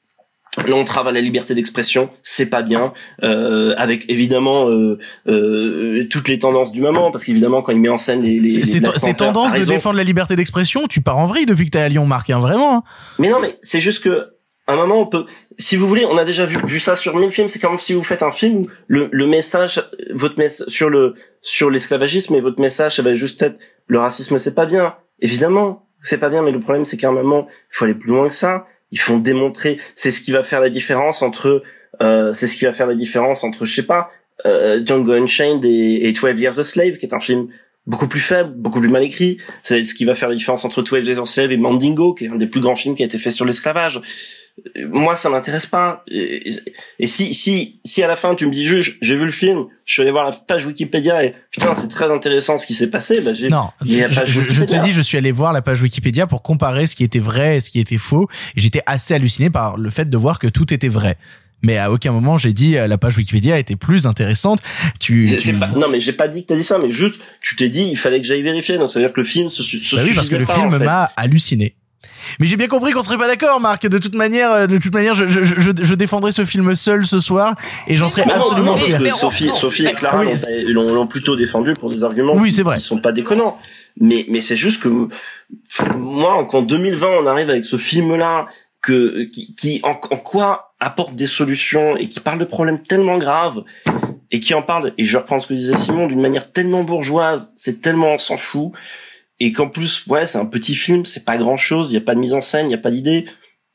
[0.67, 2.09] l'entrave à la liberté d'expression,
[2.39, 7.61] c'est pas bien, euh, avec évidemment euh, euh, toutes les tendances du moment, parce qu'évidemment
[7.61, 10.87] quand il met en scène les, les, les Black tendances de défendre la liberté d'expression,
[10.87, 12.77] tu pars en vrille depuis que t'es à Lyon, Marc, hein, vraiment.
[12.77, 12.83] hein.
[13.19, 14.15] Mais non, mais c'est juste que
[14.67, 15.25] à un moment, on peut,
[15.57, 17.47] si vous voulez, on a déjà vu, vu ça sur mille films.
[17.47, 19.81] C'est comme si vous faites un film le, le message,
[20.13, 24.37] votre message sur le sur l'esclavagisme et votre message, ça va juste être le racisme,
[24.37, 24.95] c'est pas bien.
[25.21, 28.11] Évidemment, c'est pas bien, mais le problème, c'est qu'à un moment, il faut aller plus
[28.11, 28.67] loin que ça.
[28.91, 29.79] Il faut démontrer.
[29.95, 31.63] C'est ce qui va faire la différence entre.
[32.01, 34.11] Euh, c'est ce qui va faire la différence entre, je sais pas,
[34.45, 37.47] euh, Django Unchained et, et 12 Years a Slave, qui est un film
[37.87, 39.37] beaucoup plus faible, beaucoup plus mal écrit.
[39.63, 42.25] C'est ce qui va faire la différence entre 12 Years a Slave et Mandingo, qui
[42.25, 43.99] est un des plus grands films qui a été fait sur l'esclavage.
[44.77, 46.03] Euh, Moi, ça m'intéresse pas.
[46.07, 46.49] Et,
[46.99, 49.65] et si, si, si à la fin tu me dis juste, j'ai vu le film,
[49.85, 52.89] je suis allé voir la page Wikipédia et putain, c'est très intéressant ce qui s'est
[52.89, 53.21] passé.
[53.21, 56.27] Bah, j'ai, Non, je, je- je te dis, je suis allé voir la page Wikipédia
[56.27, 59.49] pour comparer ce qui était vrai et ce qui était faux, et j'étais assez halluciné
[59.49, 61.17] par le fait de voir que tout était vrai.
[61.61, 64.59] Mais à aucun moment j'ai dit euh, la page Wikipédia était plus intéressante.
[64.99, 67.55] Tu, tu- pas- non, mais j'ai pas dit que t'as dit ça, mais juste, tu
[67.55, 68.77] t'es dit, il fallait que j'aille vérifier.
[68.77, 70.53] Donc, ça veut dire que le film se, se Bah oui, parce que le pas,
[70.55, 70.85] film en fait.
[70.85, 71.75] m'a halluciné.
[72.39, 73.85] Mais j'ai bien compris qu'on serait pas d'accord, Marc.
[73.87, 77.05] De toute manière, euh, de toute manière, je, je, je, je défendrai ce film seul
[77.05, 77.55] ce soir
[77.87, 78.99] et j'en serai Mais non, absolument non, parce fier.
[78.99, 80.27] que Sophie, Sophie et Clara Oui.
[80.71, 82.77] l'ont- plutôt défendu pour des arguments Oui, qui, vrai.
[82.77, 83.57] qui sont pas déconnants.
[83.99, 85.07] Mais, mais c'est juste que
[85.97, 88.45] moi, qu'en 2020, on arrive avec ce film-là,
[88.81, 93.17] que qui, qui en, en quoi apporte des solutions et qui parle de problèmes tellement
[93.17, 93.63] graves
[94.31, 97.51] et qui en parle, et je reprends ce que disait Simon, d'une manière tellement bourgeoise,
[97.55, 98.71] c'est tellement on s'en fout,
[99.39, 102.13] et qu'en plus, ouais, c'est un petit film, c'est pas grand-chose, il y a pas
[102.13, 103.25] de mise en scène, il y a pas d'idée.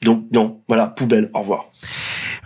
[0.02, 1.70] Donc non, voilà, poubelle, au revoir.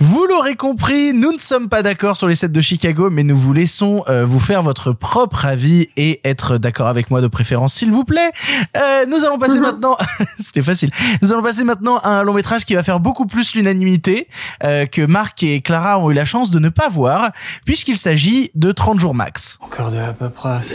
[0.01, 3.37] Vous l'aurez compris, nous ne sommes pas d'accord sur les sets de Chicago, mais nous
[3.37, 7.75] vous laissons euh, vous faire votre propre avis et être d'accord avec moi de préférence,
[7.75, 8.31] s'il vous plaît.
[8.77, 9.97] Euh, nous allons passer maintenant,
[10.39, 10.91] c'était facile.
[11.21, 14.29] Nous allons passer maintenant à un long métrage qui va faire beaucoup plus l'unanimité
[14.63, 17.33] euh, que Marc et Clara ont eu la chance de ne pas voir,
[17.65, 19.59] puisqu'il s'agit de 30 jours max.
[19.61, 20.75] Encore de la paperasse.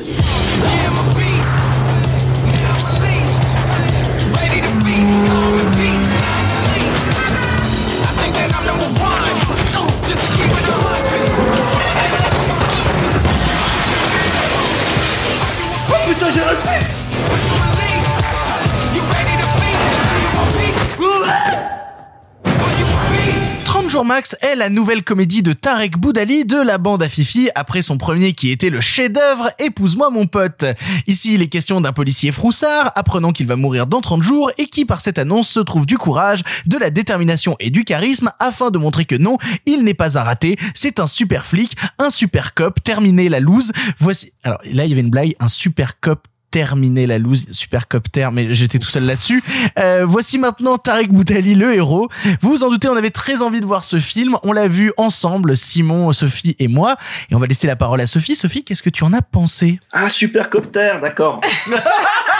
[23.94, 27.52] 30 jours max est la nouvelle comédie de Tarek Boudali de la bande à Fifi
[27.54, 30.66] après son premier qui était le chef-d'œuvre Épouse-moi mon pote.
[31.06, 34.66] Ici, il est question d'un policier froussard apprenant qu'il va mourir dans 30 jours et
[34.66, 38.72] qui par cette annonce se trouve du courage, de la détermination et du charisme afin
[38.72, 39.38] de montrer que non,
[39.68, 43.72] il n'est pas un raté, c'est un super flic, un super cop, terminé la loose.
[44.00, 47.88] Voici, alors là il y avait une blague, un super cop terminé la loose, super
[47.88, 49.44] copter, mais j'étais tout seul là-dessus.
[49.80, 52.10] Euh, voici maintenant Tarek Boutali, le héros.
[52.42, 54.38] Vous vous en doutez, on avait très envie de voir ce film.
[54.44, 56.96] On l'a vu ensemble, Simon, Sophie et moi.
[57.32, 58.36] Et on va laisser la parole à Sophie.
[58.36, 59.80] Sophie, qu'est-ce que tu en as pensé?
[59.92, 61.42] Ah, supercopter, d'accord.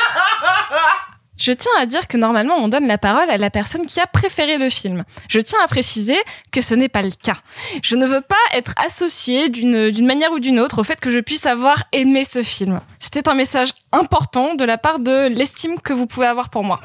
[1.38, 4.08] Je tiens à dire que normalement on donne la parole à la personne qui a
[4.08, 5.04] préféré le film.
[5.28, 6.18] Je tiens à préciser
[6.52, 7.38] que ce n'est pas le cas.
[7.82, 11.12] Je ne veux pas être associée d'une d'une manière ou d'une autre au fait que
[11.12, 12.80] je puisse avoir aimé ce film.
[13.00, 16.80] C'était un message important de la part de l'estime que vous pouvez avoir pour moi.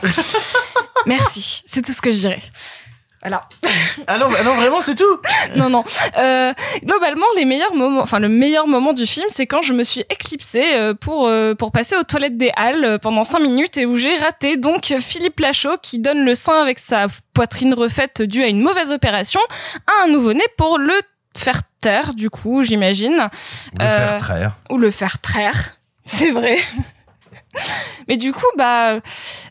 [1.07, 2.43] Merci, c'est tout ce que je dirais.
[3.23, 3.41] Voilà.
[4.07, 5.19] Ah non, bah non, vraiment, c'est tout.
[5.57, 5.85] non, non.
[6.19, 6.53] Euh,
[6.85, 10.03] globalement, les meilleurs moments, enfin le meilleur moment du film, c'est quand je me suis
[10.09, 13.87] éclipsée euh, pour euh, pour passer aux toilettes des Halles euh, pendant cinq minutes et
[13.87, 18.45] où j'ai raté donc Philippe Lachaud qui donne le sein avec sa poitrine refaite due
[18.45, 19.41] à une mauvaise opération
[19.87, 20.95] à un nouveau-né pour le
[21.37, 23.29] faire taire, du coup, j'imagine.
[23.75, 24.53] Ou le faire traire.
[24.71, 25.79] Ou le faire traire.
[26.05, 26.57] C'est vrai.
[28.09, 28.99] Mais du coup, bah,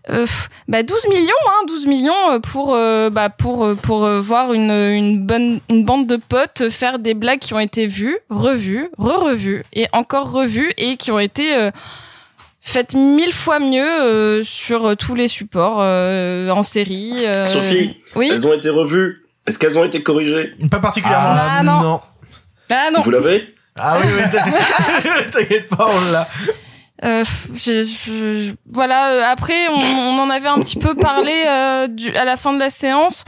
[0.09, 0.25] euh,
[0.67, 4.53] bah 12 millions, hein, 12 millions euh, pour, euh, bah, pour, euh, pour euh, voir
[4.53, 8.89] une, une bonne, une bande de potes faire des blagues qui ont été vues, revues,
[8.97, 11.69] re-revues et encore revues et qui ont été euh,
[12.61, 17.25] faites mille fois mieux euh, sur tous les supports euh, en série.
[17.25, 18.29] euh, Sophie, oui?
[18.33, 19.23] elles ont été revues.
[19.45, 20.53] Est-ce qu'elles ont été corrigées?
[20.71, 21.35] Pas particulièrement.
[21.49, 22.01] Ah, non.
[22.69, 23.01] Ah non.
[23.01, 23.53] Vous l'avez?
[23.79, 26.27] Ah oui, oui, t'inquiète- t'inquiète pas, on l'a.
[27.05, 27.23] Euh,
[27.53, 29.09] je- je- voilà.
[29.11, 32.53] euh, Après, on, on en avait un petit peu parlé euh, du, à la fin
[32.53, 33.23] de la séance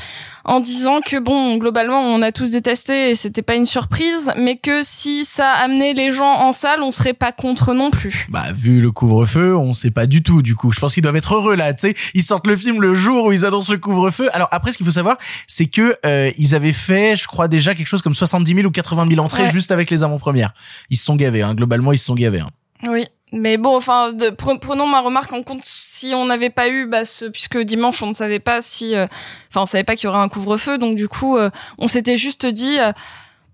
[0.45, 4.57] en disant que bon, globalement, on a tous détesté et c'était pas une surprise, mais
[4.57, 8.26] que si ça amenait les gens en salle, on serait pas contre non plus.
[8.30, 10.72] Bah, vu le couvre-feu, on sait pas du tout, du coup.
[10.72, 11.95] Je pense qu'ils doivent être heureux, là, tu sais.
[12.15, 14.30] Ils sortent le film le jour où ils annoncent le couvre-feu.
[14.34, 17.76] Alors, après, ce qu'il faut savoir, c'est que, euh, ils avaient fait, je crois, déjà
[17.76, 19.51] quelque chose comme 70 000 ou 80 000 entrées Ouais.
[19.51, 20.53] juste avec les avant-premières.
[20.89, 21.53] Ils se sont gavés, hein.
[21.53, 22.49] Globalement, ils se sont gavés, hein.
[22.88, 23.05] Oui.
[23.32, 25.61] Mais bon, enfin, prenons ma remarque en compte.
[25.63, 29.05] Si on n'avait pas eu, bah, ce, puisque dimanche on ne savait pas si, euh,
[29.49, 32.17] enfin, on savait pas qu'il y aurait un couvre-feu, donc du coup, euh, on s'était
[32.17, 32.91] juste dit, euh,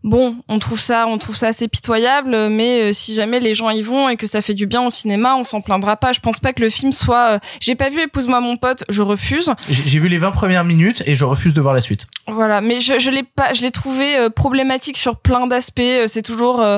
[0.06, 3.72] bon, on trouve ça, on trouve ça assez pitoyable, mais euh, si jamais les gens
[3.72, 6.14] y vont et que ça fait du bien au cinéma, on s'en plaindra pas.
[6.14, 7.32] Je pense pas que le film soit.
[7.32, 9.49] euh, J'ai pas vu Épouse-moi mon pote, je refuse.
[9.68, 12.06] J'ai vu les 20 premières minutes et je refuse de voir la suite.
[12.28, 15.82] Voilà, mais je, je l'ai pas, je l'ai trouvé euh, problématique sur plein d'aspects.
[16.08, 16.78] C'est toujours, euh,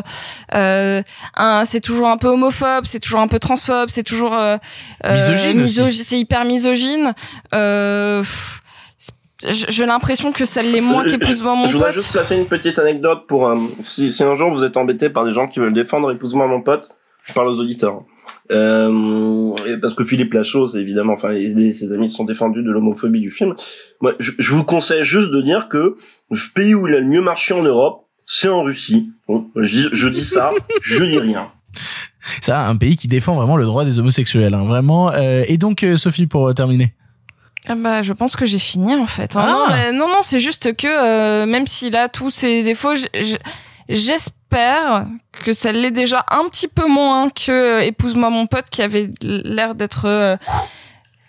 [0.55, 1.01] euh,
[1.36, 4.57] un, c'est toujours un peu homophobe, c'est toujours un peu transphobe, c'est toujours euh,
[5.03, 7.13] Misogyne c'est hyper misogyne.
[7.53, 8.61] Euh, pff,
[9.69, 11.99] j'ai l'impression que ça l'est moins Je- qu'épouse-moi mon je voudrais pote.
[11.99, 15.25] juste placer une petite anecdote pour euh, si, si un jour vous êtes embêté par
[15.25, 16.89] des gens qui veulent défendre épouse-moi mon pote,
[17.23, 18.01] je parle aux auditeurs.
[18.51, 23.19] Euh, parce que Philippe Lachaud, c'est évidemment, enfin, et, ses amis sont défendus de l'homophobie
[23.21, 23.55] du film.
[24.01, 25.95] Moi, je, je vous conseille juste de dire que
[26.31, 29.09] le pays où il a le mieux marché en Europe, c'est en Russie.
[29.27, 31.47] Bon, je, je dis ça, je dis rien.
[32.41, 35.11] Ça, un pays qui défend vraiment le droit des homosexuels, hein, vraiment.
[35.13, 36.93] Euh, et donc, euh, Sophie, pour euh, terminer.
[37.70, 39.36] Ah bah, je pense que j'ai fini en fait.
[39.36, 39.41] hein.
[39.43, 39.51] Ah.
[39.51, 42.93] Non, mais- non, non, c'est juste que euh, même s'il a tous ses défauts,
[43.89, 45.05] j'espère
[45.43, 49.09] que ça l'est déjà un petit peu moins que euh, épouse-moi mon pote qui avait
[49.22, 50.38] l'air d'être euh,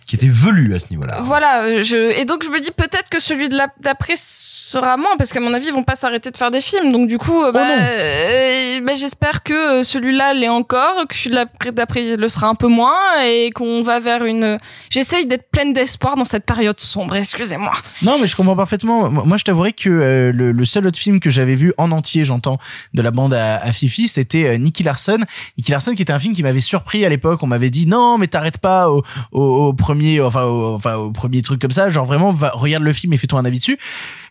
[0.08, 1.18] Qui était velu à ce niveau-là.
[1.20, 1.62] voilà.
[1.64, 2.18] euh, Je...
[2.18, 5.40] Et donc je me dis peut-être que celui de la- d'après sera moins parce qu'à
[5.40, 6.90] mon avis ils vont pas s'arrêter de faire des films.
[6.92, 11.36] Donc du coup, euh, bah, euh, bah, j'espère que celui-là l'est encore, que celui
[11.72, 14.58] d'après le sera un peu moins et qu'on va vers une.
[14.90, 17.14] J'essaye d'être pleine d'espoir dans cette période sombre.
[17.16, 17.72] Excusez-moi.
[18.02, 19.10] Non, mais je comprends parfaitement.
[19.10, 22.24] Moi, je t'avouerai que euh, le, le seul autre film que j'avais vu en entier,
[22.24, 22.58] j'entends,
[22.94, 25.18] de la bande à, à Fifi, c'était euh, Nicky Larson.
[25.58, 27.42] Nicky Larson, qui était un film qui m'avait surpris à l'époque.
[27.42, 29.02] On m'avait dit non, mais t'arrêtes pas au,
[29.32, 31.88] au, au premier, enfin, au, enfin, premier truc comme ça.
[31.88, 33.78] Genre vraiment, regarde le film et fais-toi un avis dessus.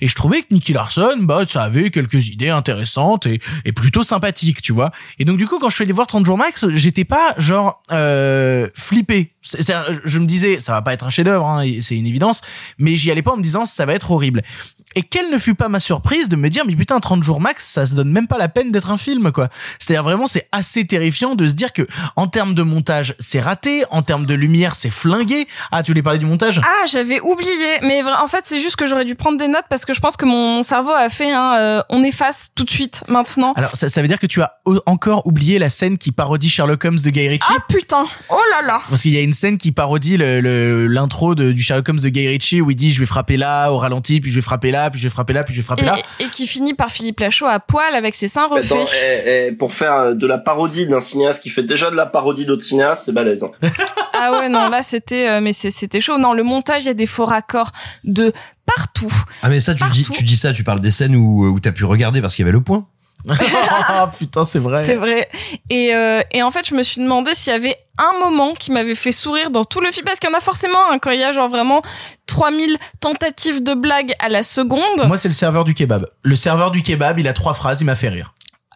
[0.02, 4.04] Et je trouvais que Nicky Larson, bah, ça avait quelques idées intéressantes et, et plutôt
[4.04, 4.92] sympathiques, tu vois.
[5.20, 7.82] Et donc du coup, quand je suis allé voir 30 jours max, j'étais pas genre
[7.92, 9.34] euh, flippé.
[9.44, 12.42] Je me disais, ça va pas être un chef-d'œuvre, hein, c'est une évidence,
[12.78, 14.42] mais j'y allais pas en me disant ça va être horrible.
[14.98, 17.66] Et quelle ne fut pas ma surprise de me dire mais putain 30 jours max
[17.66, 19.48] ça se donne même pas la peine d'être un film quoi.
[19.80, 23.84] C'est-à-dire vraiment c'est assez terrifiant de se dire que en termes de montage c'est raté,
[23.92, 25.48] en termes de lumière c'est flingué.
[25.72, 26.60] Ah tu voulais parler du montage?
[26.64, 27.52] Ah, j'avais oublié.
[27.84, 30.18] Mais en fait, c'est juste que j'aurais dû prendre des notes parce que je pense
[30.18, 33.54] que mon cerveau a fait un euh, on efface tout de suite maintenant.
[33.56, 36.50] Alors ça, ça veut dire que tu as o- encore oublié la scène qui parodie
[36.50, 37.48] Sherlock Holmes de Guy Ritchie?
[37.56, 38.06] Ah putain.
[38.30, 38.82] Oh là là.
[38.90, 42.00] Parce qu'il y a une scène qui parodie le- le- l'intro de du Sherlock Holmes
[42.00, 44.42] de Guy Ritchie où il dit je vais frapper là au ralenti puis je vais
[44.42, 45.96] frapper là puis je vais frapper là puis je vais frapper là.
[46.20, 48.72] Et, et qui finit par Philippe Lachaud à poil avec ses seins refaits.
[48.72, 51.96] Attends, eh, eh, pour faire euh, de la parodie d'un cinéaste qui fait déjà de
[51.96, 53.44] la parodie d'autres cinéastes, c'est balèze.
[53.44, 53.50] hein.
[54.20, 56.18] Ah ouais, non, là c'était, euh, mais c'était chaud.
[56.18, 57.72] Non, le montage, il y a des faux raccords
[58.04, 58.34] de
[58.66, 59.14] partout.
[59.44, 61.72] Ah mais ça tu dis tu dis ça tu parles des scènes où où t'as
[61.72, 62.88] pu regarder parce qu'il y avait le point.
[63.30, 64.86] Ah putain c'est vrai.
[64.86, 65.28] C'est vrai.
[65.70, 68.72] Et, euh, et en fait, je me suis demandé s'il y avait un moment qui
[68.72, 71.12] m'avait fait sourire dans tout le film, parce qu'il y en a forcément un quand
[71.12, 71.82] il y a genre vraiment
[72.28, 75.08] 3000 tentatives de blagues à la seconde.
[75.08, 76.08] Moi c'est le serveur du kebab.
[76.24, 78.34] Le serveur du kebab il a trois phrases il m'a fait rire.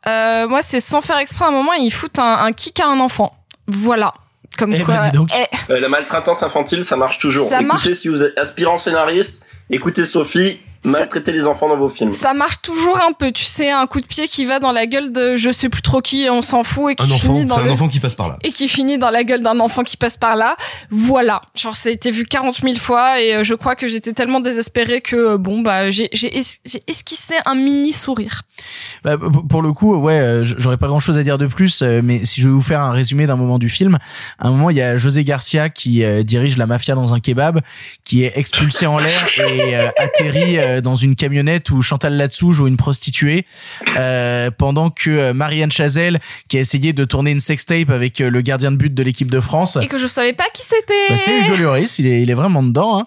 [0.08, 2.88] Euh, moi, c'est sans faire exprès, à un moment, ils foutent un, un kick à
[2.88, 3.36] un enfant.
[3.68, 4.12] Voilà.
[4.58, 4.96] Comme Eh quoi.
[4.98, 5.30] ben, dis donc.
[5.40, 7.48] eh, Euh, la maltraitance infantile, ça marche toujours.
[7.50, 7.94] Ça écoutez, marche.
[7.94, 12.12] si vous êtes aspirant scénariste, écoutez Sophie, maltraitez les enfants dans vos films.
[12.12, 14.86] ça marche toujours un peu, tu sais, un coup de pied qui va dans la
[14.86, 17.46] gueule de je sais plus trop qui, on s'en fout, et qui Un enfant, finit
[17.46, 17.72] dans c'est un le...
[17.72, 18.38] enfant qui passe par là.
[18.44, 20.56] et qui finit dans la gueule d'un enfant qui passe par là.
[20.90, 21.42] Voilà.
[21.56, 24.40] Genre, ça a été vu 40 000 fois et euh, je crois que j'étais tellement
[24.40, 28.42] désespérée que, euh, bon, bah, j'ai, j'ai, es- j'ai esquissé un mini sourire.
[29.04, 29.18] Bah,
[29.50, 32.42] pour le coup, ouais, euh, j'aurais pas grand chose à dire de plus, mais si
[32.42, 33.98] je vais vous faire un résumé d'un moment du film,
[34.40, 37.60] à un moment, il y a José Garcia qui dirige la mafia dans un kebab,
[38.04, 42.68] qui est expulsé en l'air et atterrit euh, dans une camionnette où Chantal Latsou joue
[42.68, 43.46] une prostituée,
[43.98, 46.20] euh, pendant que euh, Marianne Chazelle,
[46.50, 49.40] qui a essayé de tourner une sextape avec le gardien de but de l'équipe de
[49.40, 50.94] France, Et que je savais pas qui c'était.
[51.10, 53.00] bah, c'était Hugo Lloris, il est, il est vraiment dedans.
[53.00, 53.04] Hein.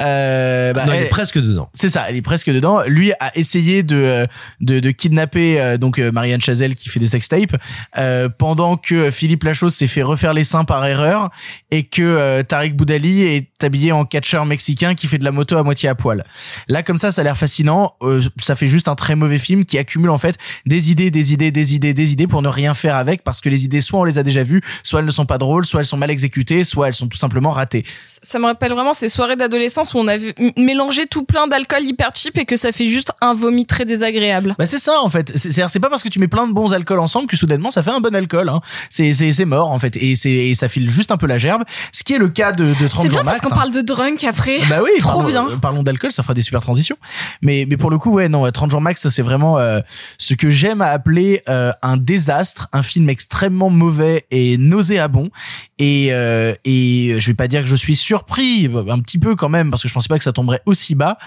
[0.00, 1.68] Euh, bah, Non, il est presque dedans.
[1.72, 2.82] c'est ça, elle est presque dedans.
[2.86, 4.26] Lui a essayé de
[4.60, 7.56] de, de kidnapper donc Marianne Chazelle qui fait des sextapes
[7.98, 11.30] euh, pendant que Philippe Lachaud s'est fait refaire les seins par erreur
[11.70, 15.56] et que euh, Tariq Boudali est habillé en catcheur mexicain qui fait de la moto
[15.56, 16.24] à moitié à poil.
[16.68, 17.92] Là comme ça, ça a l'air fascinant.
[18.02, 20.36] Euh, ça fait juste un très mauvais film qui accumule en fait
[20.66, 23.48] des idées, des idées, des idées, des idées pour ne rien faire avec parce que
[23.48, 25.80] les idées soit on les a déjà vues, soit elles ne sont pas drôles, soit
[25.80, 27.84] elles sont mal exécutées, soit elles sont tout simplement ratées.
[28.04, 32.10] Ça me rappelle vraiment ces soirées d'adolescence où on avait mélangé tout plein d'alcool hyper
[32.14, 34.54] cheap et que ça fait juste un vomi très désagréable.
[34.58, 35.32] Bah c'est ça en fait.
[35.36, 37.70] C'est- C'est c'est pas parce que tu mets plein de bons alcools ensemble que soudainement
[37.70, 38.48] ça fait un bon alcool.
[38.48, 38.60] Hein.
[38.90, 41.38] C'est c'est c'est mort en fait et c'est et ça file juste un peu la
[41.38, 41.62] gerbe.
[41.92, 43.40] Ce qui est le cas de, de 30 C'est jours bien parce max.
[43.48, 43.56] qu'on hein.
[43.56, 44.58] parle de drunk après.
[44.68, 45.46] Bah oui, Trop parlons, bien.
[45.50, 46.95] euh, Parlons d'alcool, ça fera des super transitions.
[47.42, 49.80] Mais mais pour le coup, ouais, non, 30 jours max, c'est vraiment euh,
[50.18, 55.30] ce que j'aime à appeler euh, un désastre, un film extrêmement mauvais et nauséabond.
[55.78, 59.48] Et euh, et je vais pas dire que je suis surpris, un petit peu quand
[59.48, 61.18] même, parce que je pensais pas que ça tomberait aussi bas.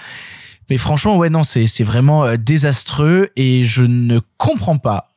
[0.70, 5.08] Mais franchement, ouais, non, c'est vraiment euh, désastreux et je ne comprends pas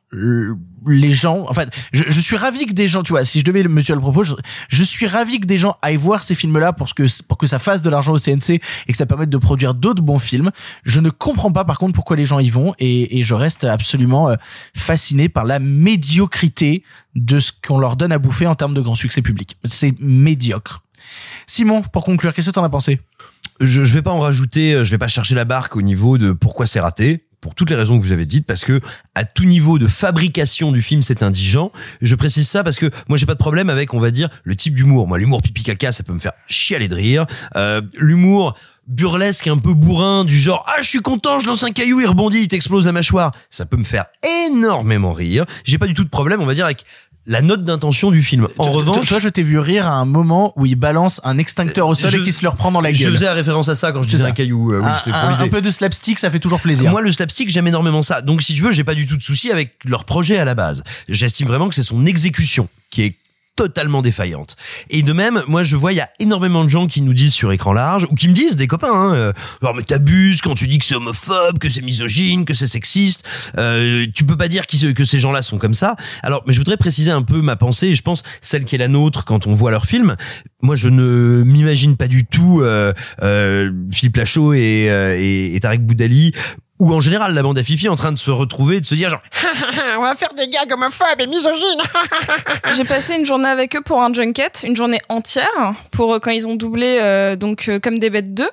[0.86, 1.46] les gens.
[1.48, 3.82] En fait, je, je suis ravi que des gens, tu vois, si je devais me
[3.82, 4.34] tuer le propos, je,
[4.68, 7.58] je suis ravi que des gens aillent voir ces films-là pour que pour que ça
[7.58, 8.60] fasse de l'argent au CNC et
[8.92, 10.50] que ça permette de produire d'autres bons films.
[10.84, 13.64] Je ne comprends pas, par contre, pourquoi les gens y vont et, et je reste
[13.64, 14.36] absolument euh,
[14.76, 18.94] fasciné par la médiocrité de ce qu'on leur donne à bouffer en termes de grand
[18.94, 19.56] succès public.
[19.64, 20.82] C'est médiocre.
[21.46, 23.00] Simon, pour conclure, qu'est-ce que t'en as pensé?
[23.60, 26.18] Je, je vais pas en rajouter, euh, je vais pas chercher la barque au niveau
[26.18, 28.80] de pourquoi c'est raté pour toutes les raisons que vous avez dites, parce que
[29.14, 31.72] à tout niveau de fabrication du film, c'est indigent.
[32.00, 34.56] Je précise ça parce que moi, j'ai pas de problème avec, on va dire, le
[34.56, 35.06] type d'humour.
[35.06, 37.26] Moi, l'humour pipi caca, ça peut me faire chialer de rire.
[37.56, 41.70] Euh, l'humour burlesque, un peu bourrin, du genre ah je suis content, je lance un
[41.70, 43.30] caillou, il rebondit, il t'explose la mâchoire.
[43.50, 44.06] Ça peut me faire
[44.46, 45.44] énormément rire.
[45.64, 46.86] J'ai pas du tout de problème, on va dire, avec
[47.26, 48.48] la note d'intention du film.
[48.58, 51.88] En revanche, toi, je t'ai vu rire à un moment où il balance un extincteur
[51.88, 53.12] au sol Je- et qui se le reprend dans la je gueule.
[53.14, 54.28] faisais référence à ça quand je disais ça.
[54.28, 54.72] un caillou.
[54.72, 56.90] euh, oui, un, un peu de slapstick, ça fait toujours plaisir.
[56.90, 58.20] Moi, le slapstick, j'aime énormément ça.
[58.20, 60.54] Donc, si tu veux, j'ai pas du tout de souci avec leur projet à la
[60.54, 60.82] base.
[61.08, 63.14] J'estime vraiment que c'est son exécution qui est
[63.56, 64.56] totalement défaillante.
[64.90, 67.34] Et de même, moi je vois il y a énormément de gens qui nous disent
[67.34, 69.32] sur écran large ou qui me disent des copains hein, euh,
[69.62, 73.24] alors mais t'abuses quand tu dis que c'est homophobe, que c'est misogyne, que c'est sexiste.
[73.58, 75.96] Euh, tu peux pas dire que ces gens-là sont comme ça.
[76.22, 78.78] Alors mais je voudrais préciser un peu ma pensée et je pense celle qui est
[78.78, 80.16] la nôtre quand on voit leur film.
[80.62, 82.92] Moi je ne m'imagine pas du tout euh,
[83.22, 86.32] euh, Philippe Lachaud et, euh, et, et Tarek Boudali
[86.80, 88.94] ou en général la bande à Fifi en train de se retrouver et de se
[88.94, 89.20] dire genre
[89.98, 91.80] On va faire des gags homophobes et misogynes.
[92.76, 96.32] J'ai passé une journée avec eux pour un junket, une journée entière pour euh, quand
[96.32, 98.44] ils ont doublé euh, donc euh, comme des bêtes 2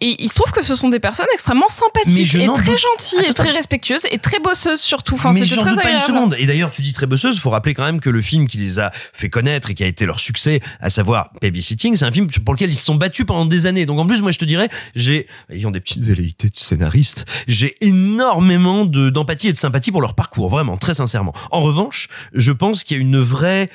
[0.00, 3.28] et il se trouve que ce sont des personnes extrêmement sympathiques et très doute- gentilles
[3.30, 5.14] et très respectueuses et très bosseuses surtout.
[5.14, 6.12] Enfin, mais j'en très doute pas une agréable.
[6.14, 6.36] seconde.
[6.38, 8.78] Et d'ailleurs, tu dis très bosseuse, faut rappeler quand même que le film qui les
[8.80, 12.26] a fait connaître et qui a été leur succès, à savoir Babysitting, c'est un film
[12.44, 13.86] pour lequel ils se sont battus pendant des années.
[13.86, 17.69] Donc en plus, moi je te dirais, j'ai, ayant des petites velléités de scénariste, j'ai
[17.80, 21.32] énormément de, d'empathie et de sympathie pour leur parcours, vraiment, très sincèrement.
[21.50, 23.70] En revanche, je pense qu'il y a une vraie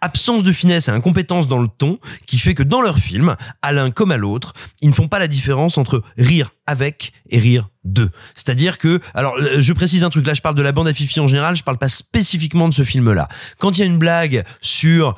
[0.00, 3.72] absence de finesse et incompétence dans le ton qui fait que dans leur film, à
[3.72, 7.68] l'un comme à l'autre, ils ne font pas la différence entre rire avec et rire
[7.84, 8.10] de.
[8.34, 10.94] C'est-à-dire que, alors euh, je précise un truc, là je parle de la bande à
[10.94, 13.28] Fifi en général, je parle pas spécifiquement de ce film-là.
[13.58, 15.16] Quand il y a une blague sur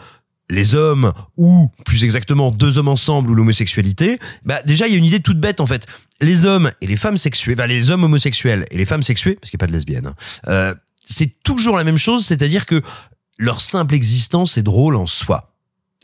[0.51, 4.99] les hommes ou plus exactement deux hommes ensemble ou l'homosexualité, bah déjà il y a
[4.99, 5.87] une idée toute bête en fait.
[6.21, 9.51] Les hommes et les femmes sexuées, bah, les hommes homosexuels et les femmes sexuées, parce
[9.51, 10.15] qu'il n'y a pas de lesbiennes, hein,
[10.49, 10.75] euh,
[11.07, 12.83] c'est toujours la même chose, c'est-à-dire que
[13.39, 15.55] leur simple existence est drôle en soi.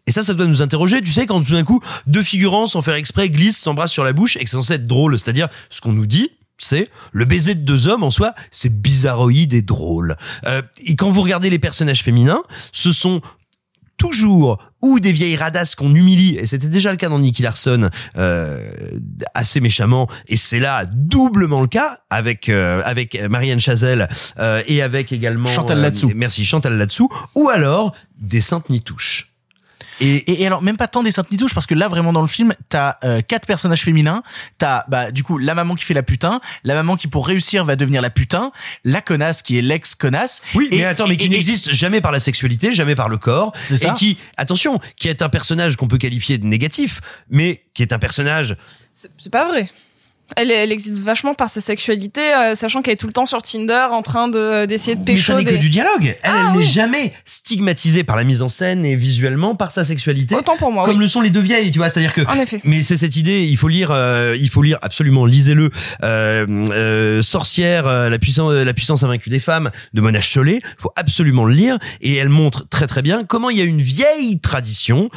[0.06, 2.82] Et ça, ça doit nous interroger, tu sais, quand tout d'un coup, deux figurants, sans
[2.82, 5.18] faire exprès, glissent, s'embrassent sur la bouche et que c'est censé être drôle.
[5.18, 9.52] C'est-à-dire, ce qu'on nous dit, c'est le baiser de deux hommes en soi, c'est bizarroïde
[9.52, 10.16] et drôle.
[10.46, 13.20] Euh, et quand vous regardez les personnages féminins, ce sont
[14.00, 16.36] toujours ou des vieilles radasses qu'on humilie.
[16.36, 18.70] Et c'était déjà le cas dans Nicky Larson euh,
[19.34, 20.08] assez méchamment.
[20.26, 25.50] Et c'est là doublement le cas avec euh, avec Marianne Chazelle euh, et avec également
[25.50, 26.10] Chantal euh, Latsou.
[26.16, 27.10] merci Chantal Latsou.
[27.34, 29.29] Ou alors des saintes nitouches
[30.00, 32.26] Et, et alors même pas tant des saintes nitouches parce que là vraiment dans le
[32.28, 34.22] film t'as euh, quatre personnages féminins.
[34.58, 36.40] T'as bah du coup la maman qui fait la putain.
[36.64, 38.50] La maman qui pour réussir va devenir la putain.
[38.84, 41.72] La connasse qui est l'ex connasse Oui, et, mais attends, mais qui et- et- n'existe
[41.72, 43.88] jamais par la sexualité, jamais par le corps, C'est ça.
[43.90, 47.92] et qui, attention, qui est un personnage qu'on peut qualifier de négatif, mais qui est
[47.92, 48.56] un personnage
[48.92, 49.70] c'est pas vrai.
[50.36, 53.40] Elle, elle existe vachement par sa sexualité, euh, sachant qu'elle est tout le temps sur
[53.42, 55.32] Tinder en train de d'essayer de Mais pécho.
[55.32, 56.04] ça n'est que du dialogue.
[56.04, 56.64] Elle, Ah elle oui.
[56.64, 60.34] n'est jamais stigmatisée par la mise en scène et visuellement par sa sexualité.
[60.34, 60.84] Autant pour moi.
[60.84, 61.02] Comme oui.
[61.02, 61.88] le sont les deux vieilles, tu vois.
[61.88, 62.22] C'est-à-dire que.
[62.22, 62.60] En effet.
[62.64, 63.44] Mais c'est cette idée.
[63.44, 63.90] Il faut lire.
[63.92, 65.26] euh, il faut lire absolument.
[65.26, 65.70] Lisez-le.
[66.02, 70.60] Euh, euh, Sorcière, euh, la puissance, la puissance invaincue des femmes de Mona Chollet.
[70.62, 73.64] Il faut absolument le lire et elle montre très très bien comment il y a
[73.64, 75.10] une vieille tradition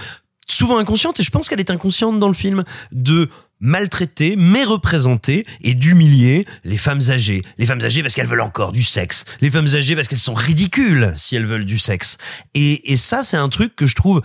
[0.48, 3.30] souvent inconsciente, et je pense qu'elle est inconsciente dans le film, de
[3.64, 7.42] maltraiter, mais représenter et d'humilier les femmes âgées.
[7.58, 9.26] Les femmes âgées parce qu'elles veulent encore du sexe.
[9.42, 12.18] Les femmes âgées parce qu'elles sont ridicules si elles veulent du sexe.
[12.54, 14.22] Et, et ça, c'est un truc que je trouve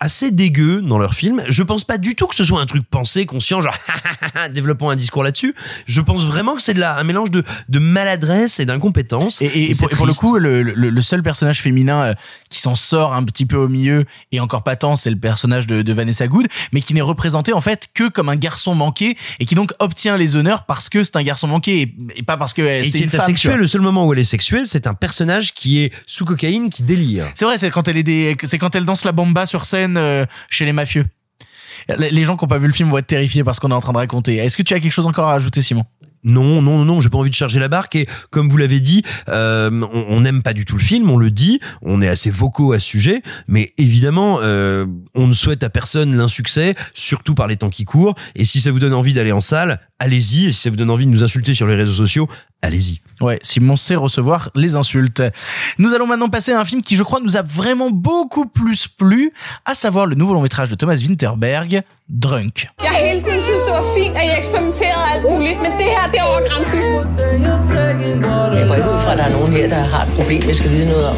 [0.00, 1.42] assez dégueu dans leur film.
[1.48, 3.76] Je pense pas du tout que ce soit un truc pensé, conscient, genre
[4.52, 5.54] développons un discours là-dessus.
[5.86, 9.42] Je pense vraiment que c'est de la, un mélange de, de maladresse et d'incompétence.
[9.42, 12.02] Et, et- et c'est pour, et pour le coup, le, le- le seul personnage féminin
[12.02, 12.14] euh,
[12.48, 15.66] qui s'en sort un petit peu au milieu et encore pas tant, c'est le personnage
[15.66, 19.16] de, de Vanessa Good, mais qui n'est représenté en fait que comme un garçon manqué
[19.38, 22.52] et qui donc obtient les honneurs parce que c'est un garçon manqué et, pas parce
[22.54, 23.20] que euh, c'est une est femme.
[23.20, 26.70] asexuée, le seul moment où elle est sexuée, c'est un personnage qui est sous cocaïne,
[26.70, 27.26] qui délire.
[27.34, 29.89] C'est vrai, c'est quand elle est des, c'est quand elle danse la bamba sur scène
[29.96, 31.04] euh, chez les mafieux.
[31.98, 33.74] Les gens qui n'ont pas vu le film vont être terrifiés par ce qu'on est
[33.74, 34.36] en train de raconter.
[34.36, 35.84] Est-ce que tu as quelque chose encore à ajouter, Simon?
[36.22, 39.02] Non, non, non, j'ai pas envie de charger la barque et comme vous l'avez dit,
[39.28, 42.72] euh, on n'aime pas du tout le film, on le dit, on est assez vocaux
[42.72, 47.56] à ce sujet, mais évidemment, euh, on ne souhaite à personne l'insuccès, surtout par les
[47.56, 48.14] temps qui courent.
[48.34, 50.46] Et si ça vous donne envie d'aller en salle, allez-y.
[50.46, 52.28] Et si ça vous donne envie de nous insulter sur les réseaux sociaux,
[52.62, 53.00] allez-y.
[53.20, 55.22] Ouais, Simon sait recevoir les insultes.
[55.78, 58.88] Nous allons maintenant passer à un film qui, je crois, nous a vraiment beaucoup plus
[58.88, 59.32] plu,
[59.66, 62.66] à savoir le nouveau long métrage de Thomas Winterberg, Drunk.
[62.82, 65.88] Jeg har hele tiden synes, det var fint, at I eksperimenterede alt muligt, men det
[65.94, 66.80] her, det er over grænsen.
[68.58, 70.56] Jeg går ikke ud fra, at der er nogen her, der har et problem, jeg
[70.56, 71.16] skal vide noget om.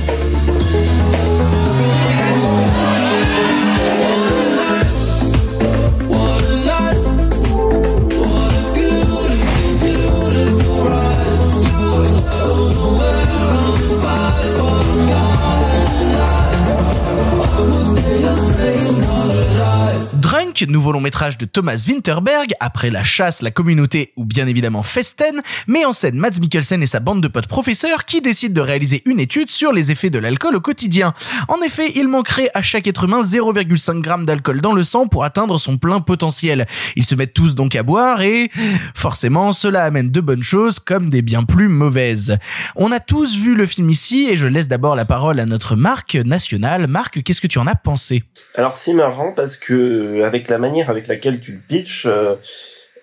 [20.61, 25.41] Nouveau long métrage de Thomas Winterberg, après La Chasse, La Communauté ou bien évidemment Festen,
[25.67, 29.03] met en scène Mads Mikkelsen et sa bande de potes professeurs qui décident de réaliser
[29.07, 31.15] une étude sur les effets de l'alcool au quotidien.
[31.49, 35.25] En effet, il manquerait à chaque être humain 0,5 g d'alcool dans le sang pour
[35.25, 36.67] atteindre son plein potentiel.
[36.97, 38.51] Ils se mettent tous donc à boire et
[38.95, 42.37] forcément cela amène de bonnes choses comme des bien plus mauvaises.
[42.77, 45.77] On a tous vu le film ici et je laisse d'abord la parole à notre
[45.77, 46.87] Marc nationale.
[46.87, 48.23] Marc, qu'est-ce que tu en as pensé?
[48.55, 52.37] Alors c'est marrant parce que la manière avec laquelle tu le pitches, euh,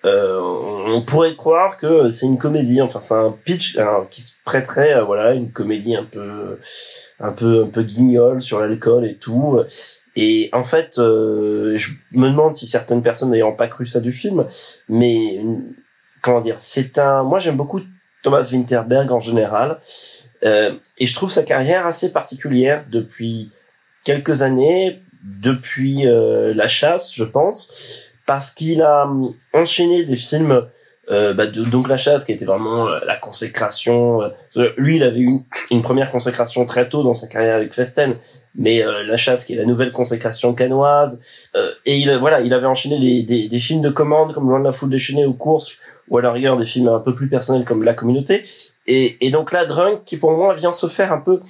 [0.04, 2.80] euh, on pourrait croire que c'est une comédie.
[2.80, 3.78] Enfin, c'est un pitch
[4.10, 6.58] qui se prêterait à voilà une comédie un peu,
[7.18, 9.60] un peu, un peu guignol sur l'alcool et tout.
[10.16, 14.12] Et en fait, euh, je me demande si certaines personnes n'ayant pas cru ça du
[14.12, 14.46] film,
[14.88, 15.40] mais
[16.20, 17.22] comment dire, c'est un.
[17.22, 17.80] Moi, j'aime beaucoup
[18.22, 19.78] Thomas Winterberg en général,
[20.44, 23.50] euh, et je trouve sa carrière assez particulière depuis
[24.04, 30.66] quelques années, depuis euh, La Chasse, je pense, parce qu'il a hum, enchaîné des films.
[31.10, 34.20] Euh, bah, donc La Chasse, qui était vraiment euh, la consécration.
[34.76, 35.40] lui, il avait eu
[35.72, 38.16] une, première consécration très tôt dans sa carrière avec Festen,
[38.54, 41.20] mais euh, La Chasse, qui est la nouvelle consécration canoise.
[41.54, 44.60] Euh, et il, voilà, il avait enchaîné les, des, des films de commande comme Loin
[44.60, 45.76] de la foule déchaînée ou Course,
[46.08, 48.42] ou à la rigueur des films un peu plus personnels comme La Communauté.
[48.86, 51.40] Et, et donc là, Drunk, qui pour moi vient se faire un peu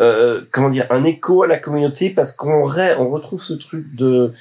[0.00, 4.32] euh, comment dire un écho à la communauté parce qu'on on retrouve ce truc de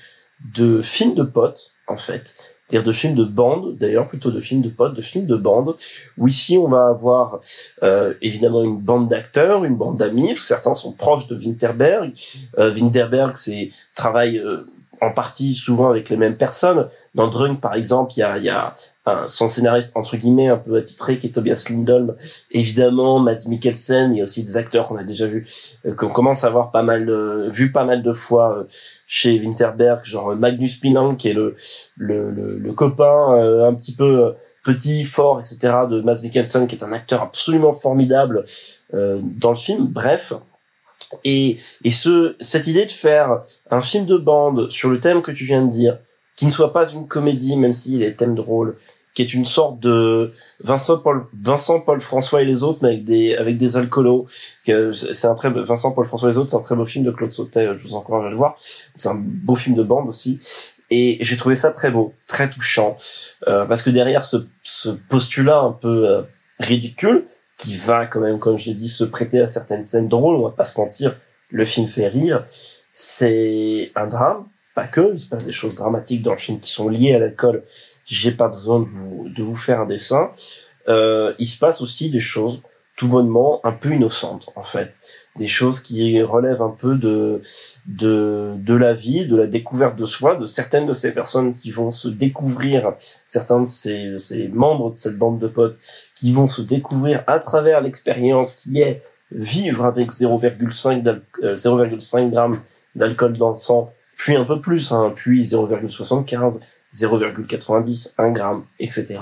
[0.54, 2.58] de film de potes en fait.
[2.68, 5.76] C'est-à-dire de films de bande d'ailleurs plutôt de films de potes de films de bande
[6.18, 7.40] où ici on va avoir
[7.82, 10.36] euh, évidemment une bande d'acteurs une bande d'amis.
[10.38, 12.12] Certains sont proches de Winterberg.
[12.58, 14.68] Euh, Winterberg c'est travaille euh,
[15.02, 16.88] en partie souvent avec les mêmes personnes.
[17.16, 18.74] Dans Drunk par exemple il y a y a
[19.06, 22.16] un- son scénariste entre guillemets un peu attitré qui est Tobias Lindholm.
[22.52, 25.48] Évidemment Mads Mikkelsen il y a aussi des acteurs qu'on a déjà vu
[25.86, 28.64] euh, qu'on commence à voir pas mal euh, vu pas mal de fois euh,
[29.06, 31.56] chez Winterberg genre Magnus Pilang qui est le
[31.96, 34.34] le, le, le copain euh, un petit peu
[34.64, 35.58] petit fort etc
[35.90, 38.44] de Mads Mikkelsen qui est un acteur absolument formidable
[38.92, 39.86] dans le film.
[39.88, 40.34] Bref
[41.24, 45.32] et et ce cette idée de faire un film de bande sur le thème que
[45.32, 45.98] tu viens de dire
[46.36, 48.78] qui ne soit pas une comédie même s'il y a des thèmes drôles
[49.14, 53.04] qui est une sorte de Vincent Paul Vincent Paul François et les autres mais avec
[53.04, 54.26] des avec des alcoolos
[54.64, 57.12] c'est un très Vincent Paul François et les autres c'est un très beau film de
[57.12, 58.56] Claude Sautet je vous encourage à le voir.
[58.58, 60.40] C'est un beau film de bande aussi.
[60.90, 62.96] Et j'ai trouvé ça très beau très touchant
[63.48, 66.22] euh, parce que derrière ce, ce postulat un peu euh,
[66.60, 67.26] ridicule
[67.58, 70.52] qui va quand même comme j'ai dit se prêter à certaines scènes drôles on va
[70.52, 71.16] pas se mentir.
[71.50, 72.46] Le film fait rire.
[72.92, 74.46] C'est un drame
[74.78, 77.20] pas que il se passe des choses dramatiques dans le film qui sont liées à
[77.20, 77.64] l'alcool.
[78.06, 80.30] J'ai pas besoin de vous de vous faire un dessin.
[80.88, 82.62] Euh, il se passe aussi des choses
[82.96, 85.00] tout bonnement un peu innocentes en fait.
[85.36, 87.42] Des choses qui relèvent un peu de
[87.88, 91.72] de de la vie de la découverte de soi de certaines de ces personnes qui
[91.72, 92.94] vont se découvrir.
[93.26, 95.80] Certains de ces, ces membres de cette bande de potes
[96.20, 99.02] qui vont se découvrir à travers l'expérience qui est
[99.32, 102.62] vivre avec 0,5 d'al- euh, 0,5 grammes
[102.96, 106.60] d'alcool dans le sang puis un peu plus hein, puis 0,75
[106.94, 109.20] 0,90 1 gramme etc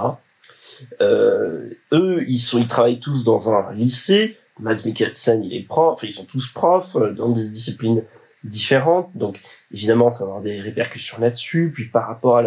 [1.01, 4.37] euh, eux, ils sont, ils travaillent tous dans un lycée.
[4.59, 5.93] Mads Mikkelsen, il est prof.
[5.93, 8.03] Enfin, ils sont tous profs euh, dans des disciplines
[8.43, 9.09] différentes.
[9.15, 9.41] Donc,
[9.71, 11.71] évidemment, ça va avoir des répercussions là-dessus.
[11.73, 12.43] Puis, par rapport à,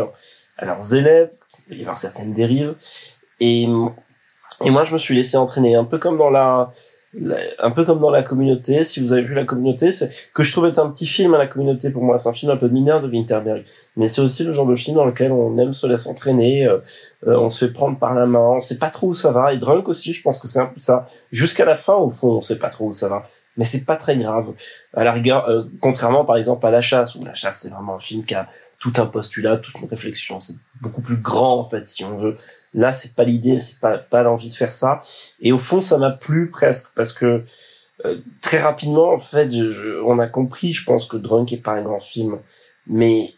[0.59, 1.33] à leurs élèves,
[1.69, 2.75] il va y avoir certaines dérives.
[3.41, 3.67] Et,
[4.65, 6.71] et moi, je me suis laissé entraîner un peu comme dans la,
[7.15, 8.85] la- un peu comme dans la communauté.
[8.85, 11.39] Si vous avez vu la communauté, c'est que je trouve être un petit film à
[11.39, 12.19] la communauté pour moi.
[12.19, 13.65] C'est un film un peu mineur de Winterberg,
[13.97, 16.67] mais c'est aussi le genre de film dans lequel on aime se laisser entraîner.
[16.67, 16.79] euh,
[17.27, 19.53] euh, on se fait prendre par la main, on sait pas trop où ça va.
[19.53, 21.09] Et Drunk aussi, je pense que c'est un peu ça.
[21.33, 23.29] Jusqu'à la fin, au fond, on sait pas trop où ça va.
[23.57, 24.53] Mais c'est pas très grave.
[24.95, 27.97] À la rigueur, euh, contrairement par exemple à La Chasse, où La Chasse c'est vraiment
[27.97, 28.47] un film qui a
[28.79, 30.39] tout un postulat, toute une réflexion.
[30.39, 32.37] C'est beaucoup plus grand en fait, si on veut.
[32.75, 35.01] Là, c'est pas l'idée, c'est pas pas l'envie de faire ça.
[35.41, 37.45] Et au fond, ça m'a plu presque parce que
[38.05, 41.57] euh, très rapidement, en fait, je, je- on a compris, je pense que Drunk est
[41.63, 42.39] pas un grand film,
[42.87, 43.35] mais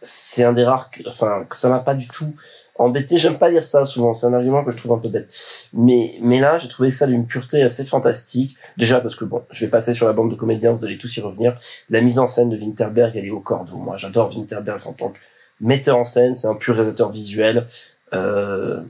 [0.00, 2.34] c'est un des rares, enfin, que ça m'a pas du tout
[2.76, 3.18] embêté.
[3.18, 5.32] J'aime pas dire ça souvent, c'est un argument que je trouve un peu bête.
[5.72, 8.56] Mais, mais là, j'ai trouvé ça d'une pureté assez fantastique.
[8.76, 11.16] Déjà parce que bon, je vais passer sur la bande de comédiens, vous allez tous
[11.16, 11.56] y revenir.
[11.90, 13.76] La mise en scène de Winterberg, elle est au cordeau.
[13.76, 15.18] Moi, j'adore Winterberg en tant que
[15.60, 17.66] metteur en scène, c'est un pur réalisateur visuel.
[18.14, 18.80] Euh,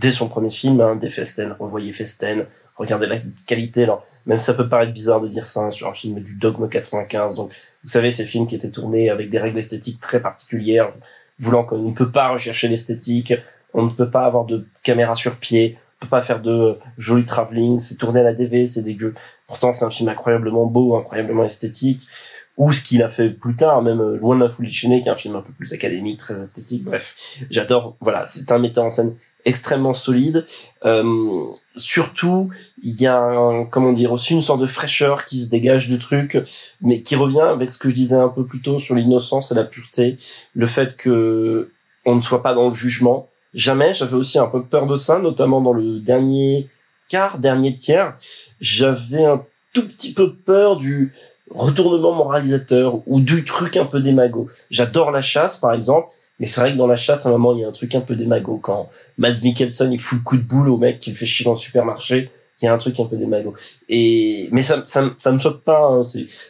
[0.00, 2.46] dès son premier film, hein, des Festen, revoyez Festen,
[2.76, 3.82] regardez la qualité.
[3.82, 6.68] Alors, même ça peut paraître bizarre de dire ça hein, sur un film du Dogme
[6.68, 7.36] 95.
[7.36, 7.50] Donc,
[7.84, 10.92] vous savez, ces films qui étaient tournés avec des règles esthétiques très particulières,
[11.38, 13.34] voulant qu'on ne peut pas rechercher l'esthétique,
[13.74, 17.24] on ne peut pas avoir de caméra sur pied, on peut pas faire de joli
[17.24, 19.14] travelling, c'est tourné à la DV, c'est dégueu.
[19.46, 22.08] Pourtant, c'est un film incroyablement beau, incroyablement esthétique.
[22.56, 25.08] Ou ce qu'il a fait plus tard, même euh, Loin de la foule déchaînée, qui
[25.08, 26.84] est un film un peu plus académique, très esthétique.
[26.84, 27.14] Bref,
[27.50, 27.96] j'adore.
[28.00, 30.44] Voilà, c'est un metteur en scène extrêmement solide.
[30.84, 31.44] Euh,
[31.76, 32.50] surtout,
[32.82, 35.98] il y a, un, comment dire, aussi une sorte de fraîcheur qui se dégage du
[35.98, 36.38] truc,
[36.82, 39.54] mais qui revient avec ce que je disais un peu plus tôt sur l'innocence et
[39.54, 40.16] la pureté,
[40.54, 41.70] le fait que
[42.04, 43.28] on ne soit pas dans le jugement.
[43.54, 43.94] Jamais.
[43.94, 46.68] J'avais aussi un peu peur de ça, notamment dans le dernier
[47.08, 48.16] quart, dernier tiers.
[48.60, 51.12] J'avais un tout petit peu peur du
[51.50, 54.48] retournement moralisateur ou du truc un peu démago.
[54.70, 56.08] J'adore la chasse, par exemple.
[56.38, 57.94] Mais c'est vrai que dans la chasse, à un moment, il y a un truc
[57.94, 58.58] un peu démago.
[58.58, 61.44] Quand Mads Mikkelsen, il fout le coup de boule au mec qui le fait chier
[61.44, 62.30] dans le supermarché,
[62.60, 63.54] il y a un truc un peu démago.
[63.88, 66.00] Et, mais ça, ça, ça me choque pas, hein,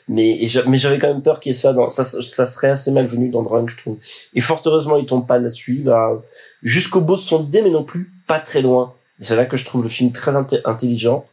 [0.09, 2.93] mais, mais j'avais quand même peur qu'il y ait ça dans, ça, ça serait assez
[2.93, 3.97] malvenu dans Drunk, je trouve.
[4.35, 6.21] Et fort heureusement, il tombe pas là-dessus, va
[6.63, 8.95] jusqu'au bout de son idée, mais non plus pas très loin.
[9.21, 11.25] Et c'est là que je trouve le film très intelligent.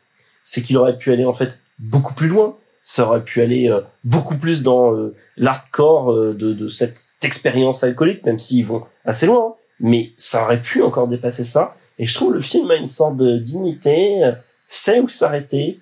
[0.44, 2.58] C'est qu'il aurait pu aller, en fait, beaucoup plus loin.
[2.86, 7.84] Ça aurait pu aller euh, beaucoup plus dans euh, l'hardcore euh, de, de cette expérience
[7.84, 9.48] alcoolique, même s'ils vont assez loin.
[9.48, 9.56] hein.
[9.80, 11.76] Mais ça aurait pu encore dépasser ça.
[11.98, 14.34] Et je trouve le film a une sorte de dignité, euh,
[14.68, 15.80] sait où s'arrêter,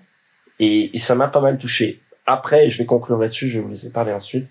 [0.60, 2.02] et, et ça m'a pas mal touché.
[2.28, 4.48] Après, je vais conclure là-dessus, je vais vous laisser parler ensuite.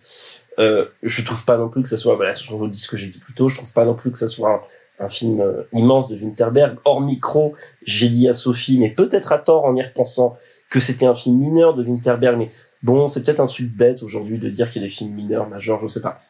[0.59, 3.07] Euh, je trouve pas non plus que ça soit, voilà, je redis ce que j'ai
[3.07, 4.63] dit plus tôt, je trouve pas non plus que ça soit
[4.99, 6.79] un, un film euh, immense de Winterberg.
[6.85, 10.37] Hors micro, j'ai dit à Sophie, mais peut-être à tort en y repensant,
[10.71, 12.51] que c'était un film mineur de Winterberg, mais
[12.83, 15.49] bon, c'est peut-être un truc bête aujourd'hui de dire qu'il y a des films mineurs,
[15.49, 16.23] majeurs, je sais pas.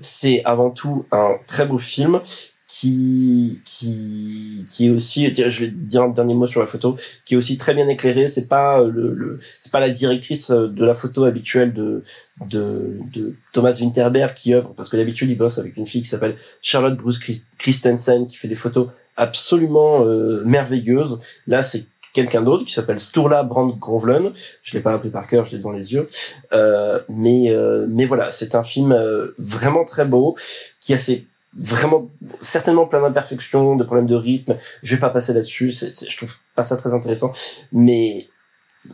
[0.00, 2.20] C'est avant tout un très beau film
[2.66, 7.34] qui qui qui est aussi je vais dire un dernier mot sur la photo qui
[7.34, 10.94] est aussi très bien éclairé c'est pas le, le c'est pas la directrice de la
[10.94, 12.04] photo habituelle de
[12.48, 16.08] de de Thomas Winterberg qui œuvre parce que d'habitude il bosse avec une fille qui
[16.08, 18.86] s'appelle Charlotte Bruce Chris- Christensen qui fait des photos
[19.16, 24.32] absolument euh, merveilleuses là c'est quelqu'un d'autre qui s'appelle Sturla Brandgrovlen
[24.62, 26.06] je l'ai pas appris par cœur je l'ai devant les yeux
[26.52, 30.34] euh, mais euh, mais voilà c'est un film euh, vraiment très beau
[30.80, 32.08] qui a ses vraiment
[32.38, 34.54] certainement plein d'imperfections, de problèmes de rythme.
[34.84, 37.32] Je vais pas passer là-dessus, c'est, c'est- je trouve pas ça très intéressant.
[37.72, 38.28] Mais,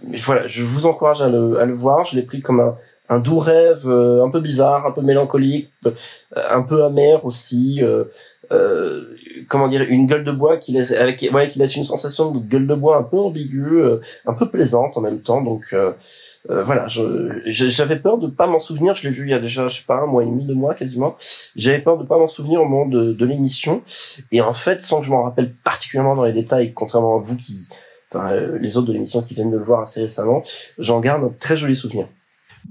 [0.05, 2.07] mais voilà, je vous encourage à le, à le voir.
[2.07, 2.75] Je l'ai pris comme un,
[3.11, 5.93] un doux rêve, euh, un peu bizarre, un peu mélancolique, euh,
[6.51, 7.81] un peu amer aussi.
[7.83, 8.05] euh,
[8.53, 9.17] euh,
[9.49, 12.67] comment dire, une gueule de bois qui laisse, avec, qui laisse une sensation de gueule
[12.67, 15.43] de bois un peu ambiguë, euh, un peu plaisante en même temps.
[15.43, 15.93] Donc euh,
[16.51, 18.95] euh, voilà, j'avais peur de pas m'en souvenir.
[18.95, 20.55] Je l'ai vu il y a déjà, je sais pas, un mois et demi, deux
[20.55, 21.17] mois quasiment.
[21.55, 23.83] J'avais peur de pas m'en souvenir au moment de, de l'émission.
[24.33, 27.37] Et en fait, sans que je m'en rappelle particulièrement dans les détails, contrairement à vous
[27.37, 27.69] qui,
[28.13, 30.43] enfin, les autres de l'émission qui viennent de le voir assez récemment,
[30.79, 32.09] j'en garde un très joli souvenir.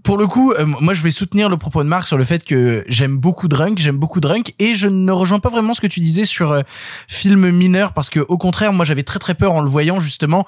[0.04, 2.44] Pour le coup, euh, moi je vais soutenir le propos de Marc sur le fait
[2.44, 5.88] que j'aime beaucoup Drunk, j'aime beaucoup Drunk et je ne rejoins pas vraiment ce que
[5.88, 6.62] tu disais sur euh,
[7.08, 10.46] film mineur parce que au contraire, moi j'avais très très peur en le voyant justement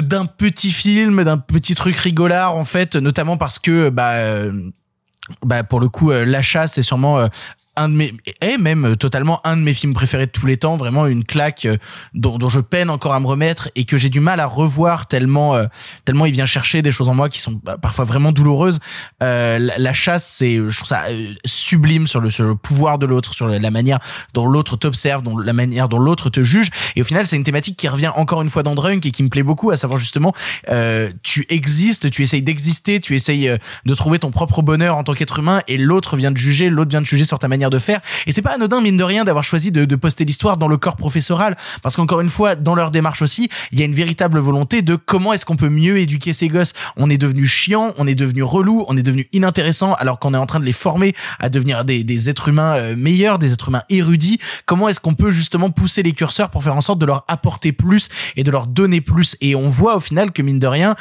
[0.00, 4.70] d'un petit film, d'un petit truc rigolard en fait, notamment parce que bah euh,
[5.44, 7.28] bah pour le coup euh, La Chasse est sûrement
[7.76, 10.76] un de mes et même totalement un de mes films préférés de tous les temps
[10.76, 11.76] vraiment une claque euh,
[12.14, 15.06] dont, dont je peine encore à me remettre et que j'ai du mal à revoir
[15.06, 15.66] tellement euh,
[16.04, 18.80] tellement il vient chercher des choses en moi qui sont bah, parfois vraiment douloureuses.
[19.22, 21.04] Euh, la, chasse c'est je trouve ça
[21.44, 23.98] sublime sur le pouvoir de l'autre sur la, manière
[24.34, 26.70] dont l'autre t'observe dont la manière dont l'autre te juge.
[26.96, 29.22] Et au final c'est une thématique qui revient encore une fois dans Drunk et qui
[29.22, 30.32] me plaît beaucoup à savoir justement
[31.22, 33.50] tu existes tu essayes d'exister tu essayes
[33.84, 36.90] de trouver ton propre bonheur en tant qu'être humain et l'autre vient te juger l'autre
[36.90, 38.00] vient te juger sur ta manière de faire.
[38.26, 40.96] Et c'est pas anodin mine de rien d'avoir choisi de, poster l'histoire dans le corps
[40.96, 41.56] professoral.
[41.82, 44.96] Parce qu'encore une fois dans leur démarche aussi il y a une véritable volonté de
[44.96, 46.74] comment est-ce qu'on peut mieux éduquer ces gosses.
[46.96, 50.38] On est devenu chiant on est devenu relou on est devenu inintéressant alors qu'on est
[50.38, 53.68] en train de les former à devenir des, des êtres humains euh, meilleurs des êtres
[53.68, 54.38] humains érudits.
[54.66, 57.72] Comment est-ce qu'on peut justement pousser les curseurs pour faire en sorte de leur apporter
[57.72, 59.36] plus et de leur donner plus?
[59.40, 60.94] Et on voit au final que mine de rien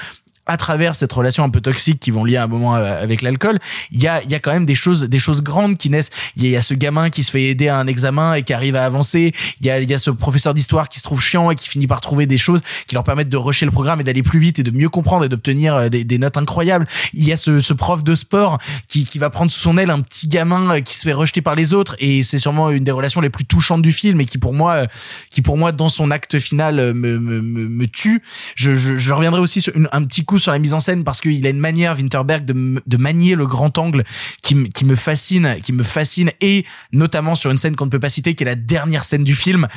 [0.48, 3.60] à travers cette relation un peu toxique qui vont lier un moment euh, avec l'alcool,
[3.92, 6.12] il y a, y a quand même des choses, des choses grandes qui naissent.
[6.38, 8.76] Il y, a, ce gamin qui se fait aider à un examen et qui arrive
[8.76, 9.34] à avancer.
[9.62, 11.88] Il y a, y a ce professeur d'histoire qui se trouve chiant et qui finit
[11.88, 14.60] par trouver des choses qui leur permettent de rusher le programme et d'aller plus vite
[14.60, 16.86] et de mieux comprendre et d'obtenir euh, des, notes incroyables.
[17.14, 19.90] Il y a ce, ce prof de sport qui, qui va prendre sous son aile
[19.90, 22.84] un petit gamin euh, qui se fait rejeter par les autres et c'est sûrement une
[22.84, 24.86] des relations les plus touchantes du film et qui pour moi,
[25.30, 28.22] qui pour moi dans son acte final me, me, me, me tue.
[28.56, 31.04] Je, je, je reviendrai aussi sur une- un petit coup sur la mise en scène
[31.04, 34.04] parce qu'il a une manière Winterberg de, manier le grand angle
[34.42, 38.00] qui, qui me fascine, qui me fascine et notamment sur une scène qu'on ne peut
[38.00, 39.68] pas citer qui est la dernière scène du film.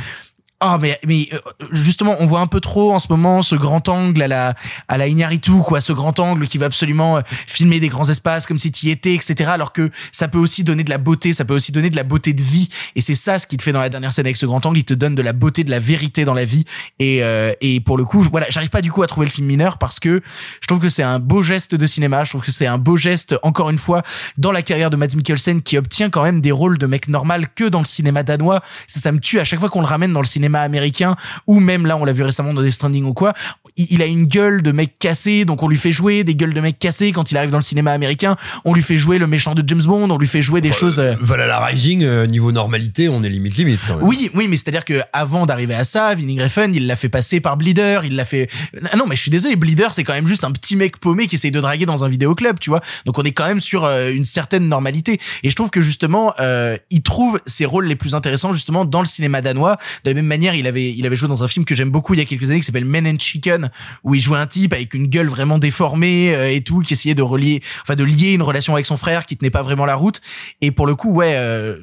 [0.60, 1.38] Oh mais mais euh,
[1.70, 4.54] justement on voit un peu trop en ce moment ce grand angle à la
[4.88, 8.44] à la Iñárritu quoi ce grand angle qui va absolument euh, filmer des grands espaces
[8.44, 11.32] comme si tu y étais etc alors que ça peut aussi donner de la beauté
[11.32, 12.68] ça peut aussi donner de la beauté de vie.
[12.96, 14.78] Et c'est ça ce qu'il te fait dans la dernière scène avec ce grand angle
[14.78, 16.64] il te donne de la beauté de la vérité dans la vie.
[16.98, 19.46] Et euh, et pour le coup voilà j'arrive pas du coup à trouver le film
[19.46, 20.20] mineur parce que
[20.60, 22.96] je trouve que c'est un beau geste de cinéma je trouve que c'est un beau
[22.96, 24.02] geste encore une fois
[24.38, 27.46] dans la carrière de Mads Mikkelsen qui obtient quand même des rôles de mec normal
[27.54, 28.60] que dans le cinéma danois.
[28.88, 31.14] Ça, ça me tue à chaque fois qu'on le ramène dans le cinéma américain
[31.46, 33.32] ou même là on l'a vu récemment dans Death Stranding ou quoi
[33.78, 36.60] il, a une gueule de mec cassé donc on lui fait jouer des gueules de
[36.60, 39.54] mec cassé quand il arrive dans le cinéma américain on lui fait jouer le méchant
[39.54, 43.08] de James Bond on lui fait jouer des choses euh, Valhalla Rising, euh, niveau normalité,
[43.08, 44.04] on est limite limite quand même.
[44.04, 47.40] oui, oui, mais c'est-à-dire que avant d'arriver à ça, Vinnie Griffin, il l'a fait passer
[47.40, 48.48] par Bleeder, il l'a fait.
[48.90, 51.26] Ah non, mais je suis désolé, Bleeder, c'est quand même juste un petit mec paumé
[51.26, 52.80] qui essaye de draguer dans un vidéoclub, tu vois.
[53.04, 55.20] Donc on est quand même sur euh, une certaine normalité.
[55.42, 59.00] Et je trouve que justement, euh, il trouve ses rôles les plus intéressants justement dans
[59.00, 59.76] le cinéma danois.
[60.04, 62.14] De la même manière, il avait, il avait joué dans un film que j'aime beaucoup
[62.14, 63.67] il y a quelques années qui s'appelle Men and Chicken,
[64.04, 67.14] où il jouait un type avec une gueule vraiment déformée euh, et tout, qui essayait
[67.14, 69.94] de relier, enfin de lier une relation avec son frère qui tenait pas vraiment la
[69.94, 70.20] route.
[70.60, 71.82] Et pour le coup, ouais, euh,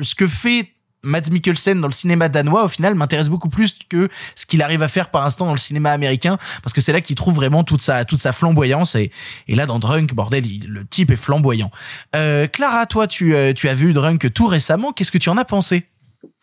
[0.00, 0.70] ce que fait
[1.02, 4.82] Mads Mikkelsen dans le cinéma danois au final m'intéresse beaucoup plus que ce qu'il arrive
[4.82, 7.64] à faire par instant dans le cinéma américain parce que c'est là qu'il trouve vraiment
[7.64, 9.10] toute sa toute sa flamboyance et,
[9.48, 11.70] là dans Drunk bordel le type est flamboyant.
[12.14, 15.36] Euh, Clara toi tu euh, tu as vu Drunk tout récemment qu'est-ce que tu en
[15.36, 15.86] as pensé?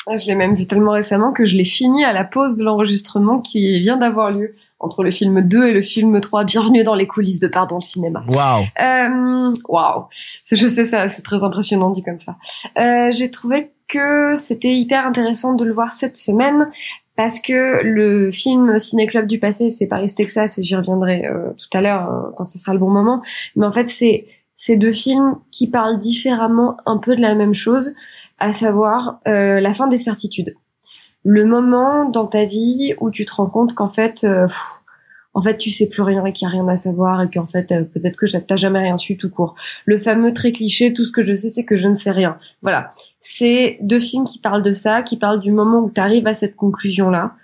[0.09, 2.63] Ah, Je l'ai même vu tellement récemment que je l'ai fini à la pause de
[2.63, 6.45] l'enregistrement qui vient d'avoir lieu entre le film 2 et le film 3.
[6.45, 8.23] Bienvenue dans les coulisses de Pardon le cinéma.
[8.29, 10.05] Waouh Euh, Waouh,
[10.49, 12.37] je sais ça, c'est très impressionnant dit comme ça.
[12.79, 16.69] Euh, J'ai trouvé que c'était hyper intéressant de le voir cette semaine
[17.17, 21.49] parce que le film Ciné Club du passé, c'est Paris Texas et j'y reviendrai euh,
[21.57, 23.21] tout à l'heure euh, quand ce sera le bon moment.
[23.57, 24.25] Mais en fait, c'est
[24.57, 27.93] c'est deux films qui parlent différemment un peu de la même chose,
[28.39, 30.55] à savoir euh, la fin des certitudes.
[31.23, 34.47] Le moment dans ta vie où tu te rends compte qu'en fait, euh,
[35.37, 37.45] en fait, tu sais plus rien et qu'il y a rien à savoir et qu'en
[37.45, 39.53] fait, euh, peut-être que t'as jamais rien su tout court.
[39.85, 42.37] Le fameux très cliché, tout ce que je sais, c'est que je ne sais rien.
[42.63, 42.87] Voilà.
[43.19, 46.33] C'est deux films qui parlent de ça, qui parlent du moment où tu arrives à
[46.33, 47.35] cette conclusion-là,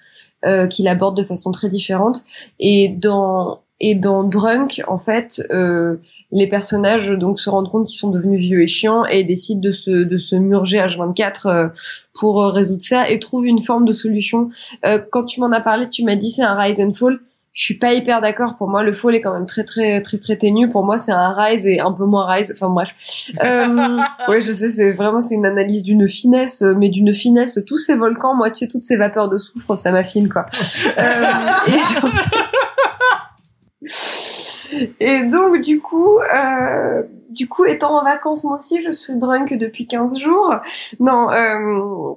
[0.46, 2.24] euh, qui l'abordent de façon très différente.
[2.60, 5.98] Et dans et dans Drunk, en fait, euh,
[6.32, 9.72] les personnages donc se rendent compte qu'ils sont devenus vieux et chiants et décident de
[9.72, 11.68] se de se murger H24 euh,
[12.14, 14.50] pour euh, résoudre ça et trouvent une forme de solution.
[14.86, 17.20] Euh, quand tu m'en as parlé, tu m'as dit c'est un rise and fall.
[17.54, 18.56] Je suis pas hyper d'accord.
[18.56, 20.70] Pour moi, le fall est quand même très très très très ténu.
[20.70, 22.52] Pour moi, c'est un rise et un peu moins rise.
[22.56, 22.96] Enfin bref.
[23.44, 27.60] Euh, ouais, je sais, c'est vraiment c'est une analyse d'une finesse, euh, mais d'une finesse.
[27.68, 30.48] Tous ces volcans, moitié toutes ces vapeurs de soufre, ça m'affine quoi.
[30.98, 31.24] Euh,
[31.68, 31.72] et
[35.00, 39.54] Et donc du coup, euh, du coup, étant en vacances moi aussi, je suis drunk
[39.54, 40.56] depuis 15 jours.
[41.00, 42.14] Non, euh,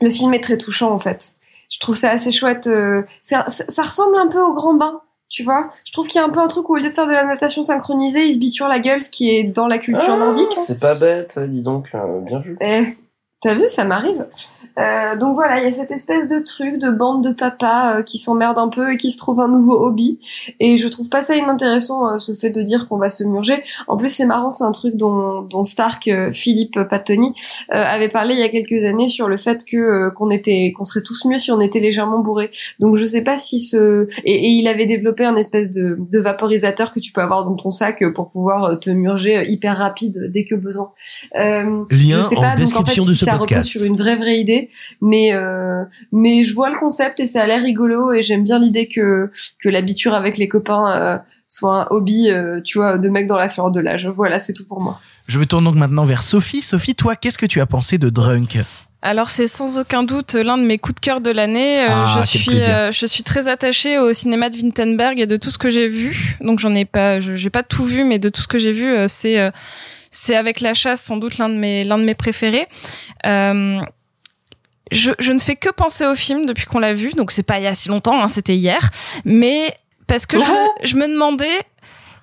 [0.00, 1.32] le film est très touchant en fait.
[1.70, 2.66] Je trouve ça assez chouette.
[2.66, 3.44] euh, ça,
[3.82, 5.70] ressemble un peu au Grand Bain, tu vois.
[5.84, 7.12] Je trouve qu'il y a un peu un truc où au lieu de faire de
[7.12, 10.16] la natation synchronisée, il se biture la gueule, ce qui est dans la culture Ah,
[10.16, 10.54] nordique.
[10.66, 11.90] C'est pas bête, dis donc,
[12.22, 12.56] bien vu.
[12.62, 12.96] Eh,
[13.40, 14.26] t'as vu, ça m'arrive.
[14.78, 18.02] Euh, donc voilà, il y a cette espèce de truc de bande de papas euh,
[18.02, 20.20] qui s'emmerdent un peu et qui se trouvent un nouveau hobby.
[20.60, 23.62] Et je trouve pas ça inintéressant, euh, ce fait de dire qu'on va se murger.
[23.88, 27.34] En plus, c'est marrant, c'est un truc dont, dont Stark, euh, Philippe Patoni,
[27.72, 30.72] euh, avait parlé il y a quelques années sur le fait que euh, qu'on était,
[30.76, 32.50] qu'on serait tous mieux si on était légèrement bourré.
[32.78, 36.18] Donc je sais pas si ce et, et il avait développé un espèce de, de
[36.20, 40.44] vaporisateur que tu peux avoir dans ton sac pour pouvoir te murger hyper rapide dès
[40.44, 40.92] que besoin.
[41.36, 43.64] Euh, Lien je sais en pas, donc en fait, description si de ce ça repose
[43.64, 44.70] sur une vraie vraie idée,
[45.00, 48.58] mais euh, mais je vois le concept et ça a l'air rigolo et j'aime bien
[48.58, 49.30] l'idée que
[49.62, 51.18] que l'habiture avec les copains euh,
[51.48, 54.06] soit un hobby, euh, tu vois, de mec dans la fleur de l'âge.
[54.06, 55.00] Voilà, c'est tout pour moi.
[55.26, 56.60] Je me tourne donc maintenant vers Sophie.
[56.60, 58.58] Sophie, toi, qu'est-ce que tu as pensé de Drunk
[59.00, 61.86] Alors c'est sans aucun doute l'un de mes coups de cœur de l'année.
[61.88, 65.50] Ah, je suis euh, je suis très attachée au cinéma de Wittenberg et de tout
[65.50, 66.36] ce que j'ai vu.
[66.42, 68.94] Donc j'en ai pas j'ai pas tout vu mais de tout ce que j'ai vu
[69.08, 69.50] c'est euh,
[70.10, 72.66] c'est avec la chasse sans doute l'un de mes l'un de mes préférés.
[73.26, 73.80] Euh,
[74.90, 77.58] je, je ne fais que penser au film depuis qu'on l'a vu, donc c'est pas
[77.58, 78.88] il y a si longtemps, hein, c'était hier.
[79.24, 79.74] Mais
[80.06, 81.60] parce que je me, je me demandais,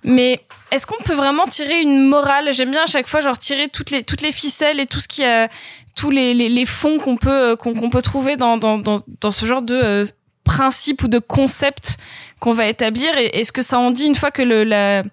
[0.04, 0.42] mais
[0.72, 2.54] est-ce qu'on peut vraiment tirer une morale?
[2.54, 5.08] J'aime bien à chaque fois genre tirer toutes les toutes les ficelles et tout ce
[5.08, 5.48] qui a
[5.96, 9.32] tous les les, les fonds qu'on peut qu'on qu'on peut trouver dans dans dans dans
[9.32, 10.06] ce genre de euh,
[10.44, 11.98] principe ou de concept
[12.40, 15.04] qu'on va établir et est-ce que ça en dit une fois que le la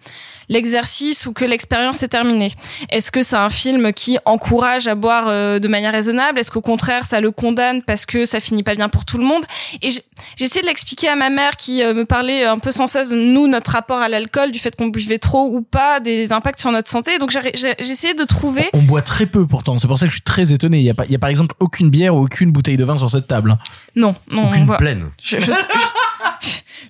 [0.53, 2.53] l'exercice ou que l'expérience est terminée
[2.91, 6.39] Est-ce que c'est un film qui encourage à boire euh, de manière raisonnable?
[6.39, 9.24] Est-ce qu'au contraire ça le condamne parce que ça finit pas bien pour tout le
[9.24, 9.45] monde?
[9.83, 12.87] Et j'ai essayé de l'expliquer à ma mère qui euh, me parlait un peu sans
[12.87, 16.33] cesse de nous notre rapport à l'alcool, du fait qu'on buvait trop ou pas, des
[16.33, 17.19] impacts sur notre santé.
[17.19, 20.16] Donc j'ai essayé de trouver On boit très peu pourtant, c'est pour ça que je
[20.16, 20.79] suis très étonné.
[20.79, 22.85] Il y a, pas, il y a par exemple aucune bière ou aucune bouteille de
[22.85, 23.57] vin sur cette table.
[23.97, 25.11] Non, non, Aucune on voit- pleine.
[25.23, 25.53] Je, je te,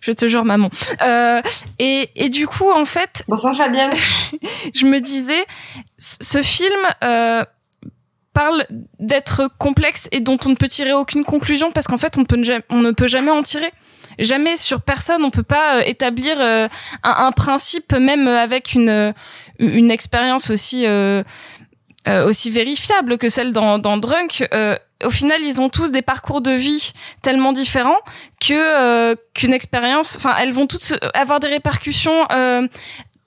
[0.00, 0.70] je te jure, maman.
[1.02, 1.40] Euh,
[1.78, 3.24] et, et du coup, en fait.
[3.28, 3.92] Bonsoir, Fabienne.
[4.74, 5.44] je me disais,
[5.98, 7.44] ce film euh,
[8.32, 8.66] parle
[8.98, 12.36] d'être complexe et dont on ne peut tirer aucune conclusion parce qu'en fait, on, peut
[12.36, 13.70] ne jamais, on ne peut jamais en tirer.
[14.18, 16.68] Jamais sur personne, on peut pas euh, établir euh,
[17.02, 19.12] un, un principe, même avec une euh,
[19.58, 21.22] une expérience aussi euh,
[22.08, 24.48] euh, aussi vérifiable que celle dans, dans Drunk.
[24.52, 26.92] Euh, au final, ils ont tous des parcours de vie
[27.22, 28.00] tellement différents
[28.40, 30.16] que euh, qu'une expérience.
[30.16, 32.26] Enfin, elles vont toutes avoir des répercussions.
[32.32, 32.66] Euh,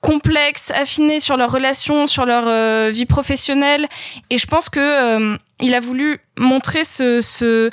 [0.02, 3.88] complexes, affinées sur leurs relations, sur leur euh, vie professionnelle,
[4.30, 7.72] et je pense que euh, il a voulu montrer ce, ce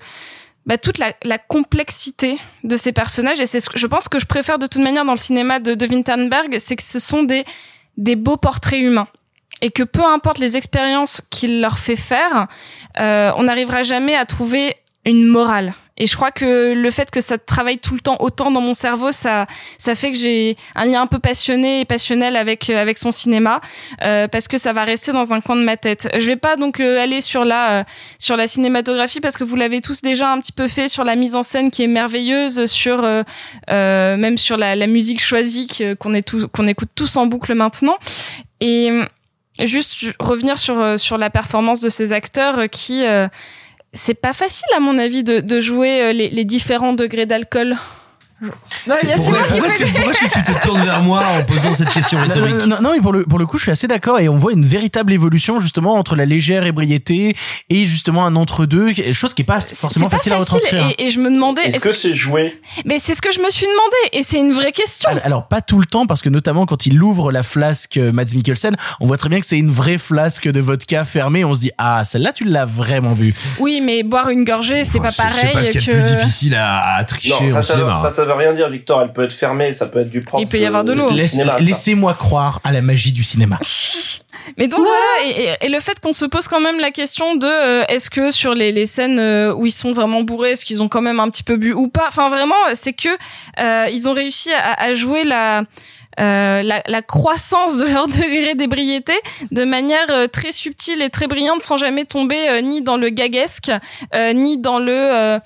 [0.64, 4.18] bah, toute la, la complexité de ces personnages, et c'est ce que je pense que
[4.18, 7.22] je préfère de toute manière dans le cinéma de, de Winterberg, c'est que ce sont
[7.22, 7.44] des
[7.98, 9.08] des beaux portraits humains
[9.62, 12.48] et que peu importe les expériences qu'il leur fait faire,
[13.00, 14.76] euh, on n'arrivera jamais à trouver
[15.06, 15.72] une morale.
[15.98, 18.74] Et je crois que le fait que ça travaille tout le temps autant dans mon
[18.74, 19.46] cerveau, ça,
[19.78, 23.10] ça fait que j'ai un lien un peu passionné et passionnel avec euh, avec son
[23.10, 23.60] cinéma,
[24.02, 26.08] euh, parce que ça va rester dans un coin de ma tête.
[26.14, 27.84] Je vais pas donc euh, aller sur la euh,
[28.18, 31.14] sur la cinématographie parce que vous l'avez tous déjà un petit peu fait sur la
[31.14, 33.02] mise en scène qui est merveilleuse, sur
[33.68, 35.68] même sur la, la musique choisie
[36.00, 37.98] qu'on est qu'on écoute tous en boucle maintenant.
[38.60, 38.90] Et
[39.58, 43.28] juste ju- revenir sur euh, sur la performance de ces acteurs euh, qui euh,
[43.92, 47.76] c'est pas facile à mon avis de, jouer les différents degrés d'alcool.
[48.86, 50.54] Non, il y a Pourquoi, Simon qui pourquoi est-ce fait que, pourquoi est-ce que tu
[50.54, 53.12] te tournes vers moi en posant cette question Non, rhétorique non, non, non, mais pour
[53.12, 55.94] le, pour le coup, je suis assez d'accord et on voit une véritable évolution justement
[55.96, 57.36] entre la légère ébriété
[57.70, 60.92] et justement un entre-deux, chose qui est pas forcément C'est pas facile, à retranscrire.
[60.98, 61.62] Et, et je me demandais.
[61.66, 62.60] Est-ce que c'est joué?
[62.84, 65.08] Mais c'est ce que je me suis demandé et c'est une vraie question.
[65.10, 68.12] Al- Alors pas tout le temps parce que notamment quand il ouvre la flasque euh,
[68.12, 71.44] Mads Mikkelsen, on voit très bien que c'est une vraie flasque de vodka fermée.
[71.44, 73.34] On se dit ah celle-là tu l'as vraiment bu.
[73.60, 75.98] Oui, mais boire une gorgée, c'est pas pareil C'est pas ce qu'il y a que.
[76.00, 77.96] de plus difficile à, à tricher Non, ça, au ça, cinéma.
[78.02, 79.02] ça, ça veut rien dire, Victor.
[79.02, 80.42] Elle peut être fermée, ça peut être du propre.
[80.42, 81.10] Il peut y avoir de l'eau.
[81.10, 81.56] Laisse- ça.
[81.60, 83.58] Laissez-moi croire à la magie du cinéma.
[84.58, 87.36] Mais donc voilà, et, et- et le fait qu'on se pose quand même la question
[87.36, 90.64] de euh, est-ce que sur les, les scènes euh, où ils sont vraiment bourrés, est-ce
[90.64, 92.06] qu'ils ont quand même un petit peu bu ou pas?
[92.08, 93.08] Enfin vraiment, c'est que
[93.60, 95.62] euh, ils ont réussi à, à jouer la,
[96.20, 99.12] euh, la la croissance de leur degré d'ébriété
[99.52, 103.10] de manière euh, très subtile et très brillante, sans jamais tomber euh, ni dans le
[103.10, 103.70] gaguesque,
[104.14, 105.38] euh, ni dans le euh,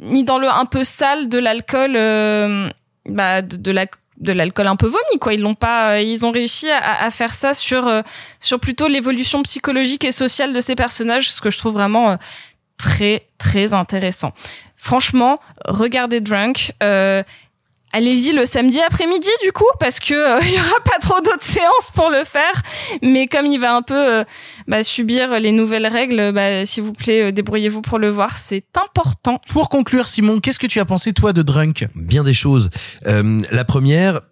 [0.00, 2.68] ni dans le un peu sale de l'alcool, euh,
[3.08, 3.86] bah, de, la
[4.18, 5.34] de l'alcool un peu vomi quoi.
[5.34, 8.02] Ils l'ont pas euh, ils ont réussi à, à faire ça sur euh,
[8.40, 12.16] sur plutôt l'évolution psychologique et sociale de ces personnages ce que je trouve vraiment euh,
[12.76, 14.32] très très intéressant.
[14.76, 17.22] Franchement regardez Drunk euh,
[17.96, 21.44] Allez-y le samedi après-midi du coup parce que euh, il y aura pas trop d'autres
[21.44, 22.60] séances pour le faire.
[23.02, 24.24] Mais comme il va un peu euh,
[24.66, 28.36] bah, subir les nouvelles règles bah, s'il vous plaît euh, débrouillez-vous pour le voir.
[28.36, 29.38] C'est important.
[29.48, 31.86] Pour conclure Simon, qu'est-ce que tu as pensé toi de Drunk?
[31.94, 32.68] Bien des choses.
[33.06, 34.22] Euh, la première,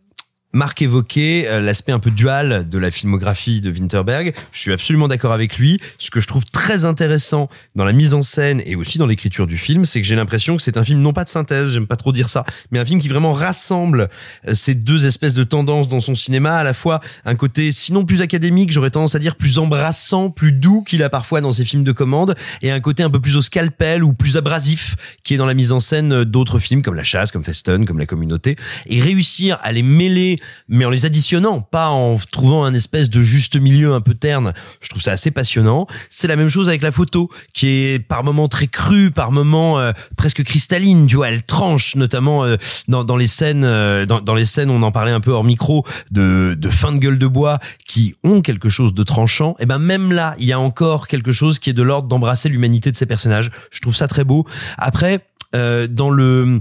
[0.54, 4.34] Marc évoquait euh, l'aspect un peu dual de la filmographie de Winterberg.
[4.52, 5.80] Je suis absolument d'accord avec lui.
[5.96, 9.46] Ce que je trouve très intéressant dans la mise en scène et aussi dans l'écriture
[9.46, 11.86] du film, c'est que j'ai l'impression que c'est un film non pas de synthèse, j'aime
[11.86, 14.10] pas trop dire ça, mais un film qui vraiment rassemble
[14.46, 18.04] euh, ces deux espèces de tendances dans son cinéma, à la fois un côté sinon
[18.04, 21.64] plus académique, j'aurais tendance à dire plus embrassant, plus doux qu'il a parfois dans ses
[21.64, 25.32] films de commande, et un côté un peu plus au scalpel ou plus abrasif qui
[25.32, 28.06] est dans la mise en scène d'autres films comme La Chasse, comme Feston, comme La
[28.06, 33.10] Communauté, et réussir à les mêler mais en les additionnant, pas en trouvant un espèce
[33.10, 34.52] de juste milieu un peu terne.
[34.80, 35.86] Je trouve ça assez passionnant.
[36.10, 39.78] C'est la même chose avec la photo, qui est par moments très crue, par moments
[39.78, 41.06] euh, presque cristalline.
[41.06, 42.56] Tu vois, elle tranche, notamment euh,
[42.88, 45.44] dans, dans les scènes, euh, dans, dans les scènes, on en parlait un peu hors
[45.44, 49.56] micro, de, de fin de gueule de bois, qui ont quelque chose de tranchant.
[49.58, 52.48] Et ben même là, il y a encore quelque chose qui est de l'ordre d'embrasser
[52.48, 53.50] l'humanité de ces personnages.
[53.70, 54.46] Je trouve ça très beau.
[54.78, 55.24] Après,
[55.54, 56.58] euh, dans le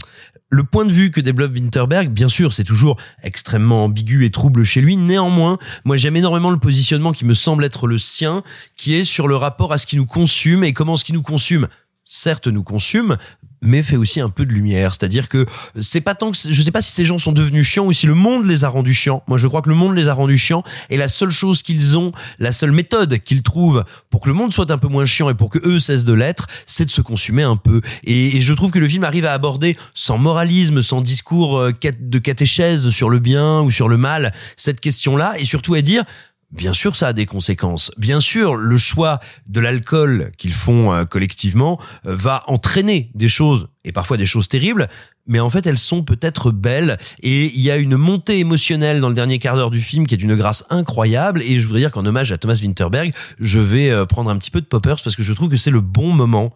[0.52, 4.66] le point de vue que développe Winterberg, bien sûr, c'est toujours extrêmement ambigu et trouble
[4.66, 4.98] chez lui.
[4.98, 8.44] Néanmoins, moi j'aime énormément le positionnement qui me semble être le sien,
[8.76, 11.22] qui est sur le rapport à ce qui nous consume et comment ce qui nous
[11.22, 11.70] consume,
[12.04, 13.18] certes nous consume,
[13.62, 14.94] mais fait aussi un peu de lumière.
[14.94, 15.46] C'est-à-dire que
[15.80, 18.08] c'est pas tant que je sais pas si ces gens sont devenus chiants ou si
[18.08, 19.24] le monde les a rendus chiants.
[19.28, 21.98] Moi, je crois que le monde les a rendus chiants et la seule chose qu'ils
[21.98, 25.30] ont, la seule méthode qu'ils trouvent pour que le monde soit un peu moins chiant
[25.30, 27.82] et pour que eux cessent de l'être, c'est de se consumer un peu.
[28.04, 31.72] Et, et je trouve que le film arrive à aborder sans moralisme, sans discours euh,
[32.00, 36.04] de catéchèse sur le bien ou sur le mal cette question-là et surtout à dire
[36.52, 37.92] Bien sûr, ça a des conséquences.
[37.98, 43.70] Bien sûr, le choix de l'alcool qu'ils font euh, collectivement euh, va entraîner des choses
[43.86, 44.90] et parfois des choses terribles,
[45.28, 49.08] mais en fait, elles sont peut-être belles et il y a une montée émotionnelle dans
[49.08, 51.92] le dernier quart d'heure du film qui est d'une grâce incroyable et je voudrais dire
[51.92, 55.16] qu'en hommage à Thomas Winterberg, je vais euh, prendre un petit peu de poppers parce
[55.16, 56.54] que je trouve que c'est le bon moment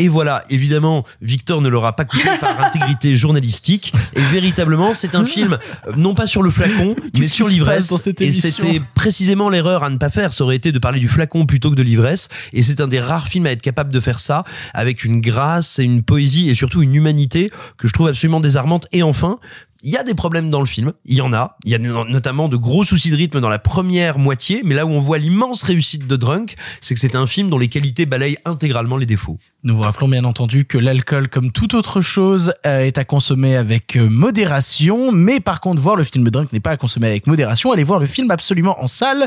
[0.00, 3.92] Et voilà, évidemment, Victor ne l'aura pas coupé par intégrité journalistique.
[4.16, 7.92] Et véritablement, c'est un film, euh, non pas sur le flacon, mais sur l'ivresse.
[8.18, 10.32] Et c'était précisément l'erreur à ne pas faire.
[10.32, 12.30] Ça aurait été de parler du flacon plutôt que de l'ivresse.
[12.54, 15.78] Et c'est un des rares films à être capable de faire ça, avec une grâce
[15.78, 18.86] et une poésie et surtout une humanité que je trouve absolument désarmante.
[18.92, 19.38] Et enfin,
[19.82, 21.56] il y a des problèmes dans le film, il y en a.
[21.64, 24.74] Il y a no- notamment de gros soucis de rythme dans la première moitié, mais
[24.74, 27.68] là où on voit l'immense réussite de Drunk, c'est que c'est un film dont les
[27.68, 29.38] qualités balayent intégralement les défauts.
[29.62, 33.56] Nous vous rappelons bien entendu que l'alcool, comme toute autre chose, euh, est à consommer
[33.56, 35.12] avec euh, modération.
[35.12, 37.70] Mais par contre, voir le film Drunk n'est pas à consommer avec modération.
[37.72, 39.26] Allez voir le film absolument en salle,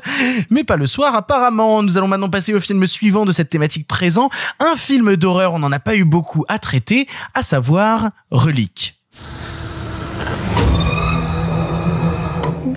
[0.49, 1.84] mais pas le soir apparemment.
[1.84, 4.30] Nous allons maintenant passer au film suivant de cette thématique présent.
[4.59, 8.95] Un film d'horreur, on n'en a pas eu beaucoup à traiter, à savoir Relique.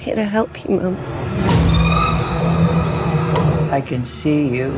[0.07, 0.97] Here to help you, Mum.
[3.73, 4.70] I can see you.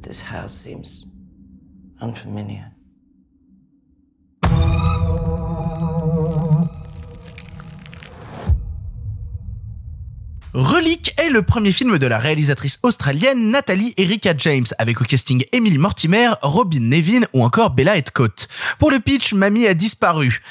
[0.00, 1.04] This house seems
[2.00, 2.70] unfamiliar.
[10.54, 15.46] Relique est le premier film de la réalisatrice australienne Nathalie Erika James, avec au casting
[15.52, 18.48] Emily Mortimer, Robin Nevin ou encore Bella Heathcote.
[18.78, 20.42] Pour le pitch, Mamie a disparu.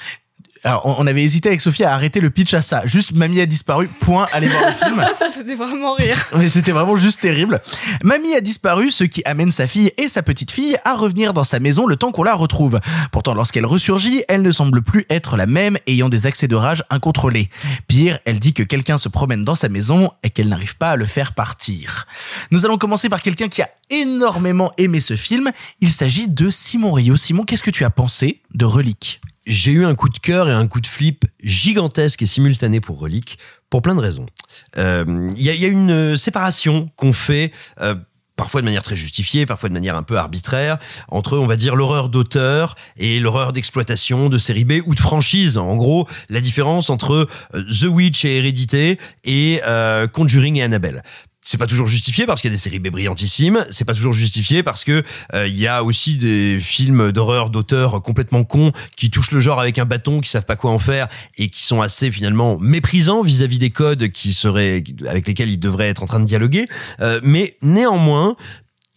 [0.64, 2.84] Alors, on on avait hésité avec Sophie à arrêter le pitch à ça.
[2.86, 5.04] Juste, Mamie a disparu, point, allez voir le film.
[5.18, 6.16] Ça me faisait vraiment rire.
[6.38, 7.60] Mais c'était vraiment juste terrible.
[8.04, 11.44] Mamie a disparu, ce qui amène sa fille et sa petite fille à revenir dans
[11.44, 12.80] sa maison le temps qu'on la retrouve.
[13.12, 16.84] Pourtant, lorsqu'elle ressurgit, elle ne semble plus être la même, ayant des accès de rage
[16.92, 17.50] incontrôlés.
[17.88, 20.96] Pire, elle dit que quelqu'un se promène dans sa maison et qu'elle n'arrive pas à
[20.96, 22.06] le faire partir.
[22.52, 25.50] Nous allons commencer par quelqu'un qui a énormément aimé ce film.
[25.80, 27.18] Il s'agit de Simon Rio.
[27.18, 29.20] Simon, qu'est-ce que tu as pensé de Relique?
[29.46, 33.00] J'ai eu un coup de cœur et un coup de flip gigantesque et simultané pour
[33.00, 33.38] Relique,
[33.70, 34.28] pour plein de raisons.
[34.78, 37.52] Euh, Il y, a, y a une séparation qu'on fait...
[37.82, 37.96] euh,
[38.38, 41.76] parfois de manière très justifiée, parfois de manière un peu arbitraire, entre, on va dire,
[41.76, 45.58] l'horreur d'auteur et l'horreur d'exploitation de série B ou de franchise.
[45.58, 51.04] En gros, la différence entre euh, The Witch et Hérédité et euh, Conjuring et Annabelle
[51.44, 53.66] c'est pas toujours justifié parce qu'il y a des séries B brillantissimes.
[53.72, 55.04] C'est pas toujours justifié parce que
[55.34, 59.60] euh, il y a aussi des films d'horreur d'auteurs complètement cons qui touchent le genre
[59.60, 61.08] avec un bâton, qui savent pas quoi en faire
[61.38, 65.90] et qui sont assez finalement méprisants vis-à-vis des codes qui seraient avec lesquels ils devraient
[65.90, 66.68] être en train de dialoguer.
[67.00, 68.36] Euh, mais néanmoins,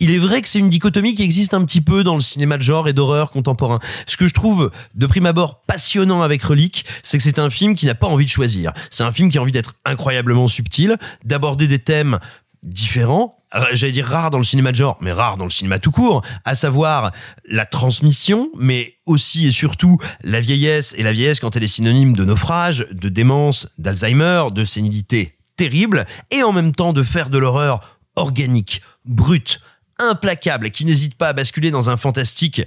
[0.01, 2.57] il est vrai que c'est une dichotomie qui existe un petit peu dans le cinéma
[2.57, 3.79] de genre et d'horreur contemporain.
[4.07, 7.75] Ce que je trouve de prime abord passionnant avec Relique, c'est que c'est un film
[7.75, 8.73] qui n'a pas envie de choisir.
[8.91, 12.19] C'est un film qui a envie d'être incroyablement subtil, d'aborder des thèmes
[12.65, 13.37] différents,
[13.73, 16.23] j'allais dire rares dans le cinéma de genre, mais rares dans le cinéma tout court,
[16.45, 17.12] à savoir
[17.49, 22.15] la transmission, mais aussi et surtout la vieillesse, et la vieillesse quand elle est synonyme
[22.15, 27.39] de naufrage, de démence, d'Alzheimer, de sénilité terrible, et en même temps de faire de
[27.39, 29.61] l'horreur organique, brute,
[29.99, 32.62] implacable, qui n'hésite pas à basculer dans un fantastique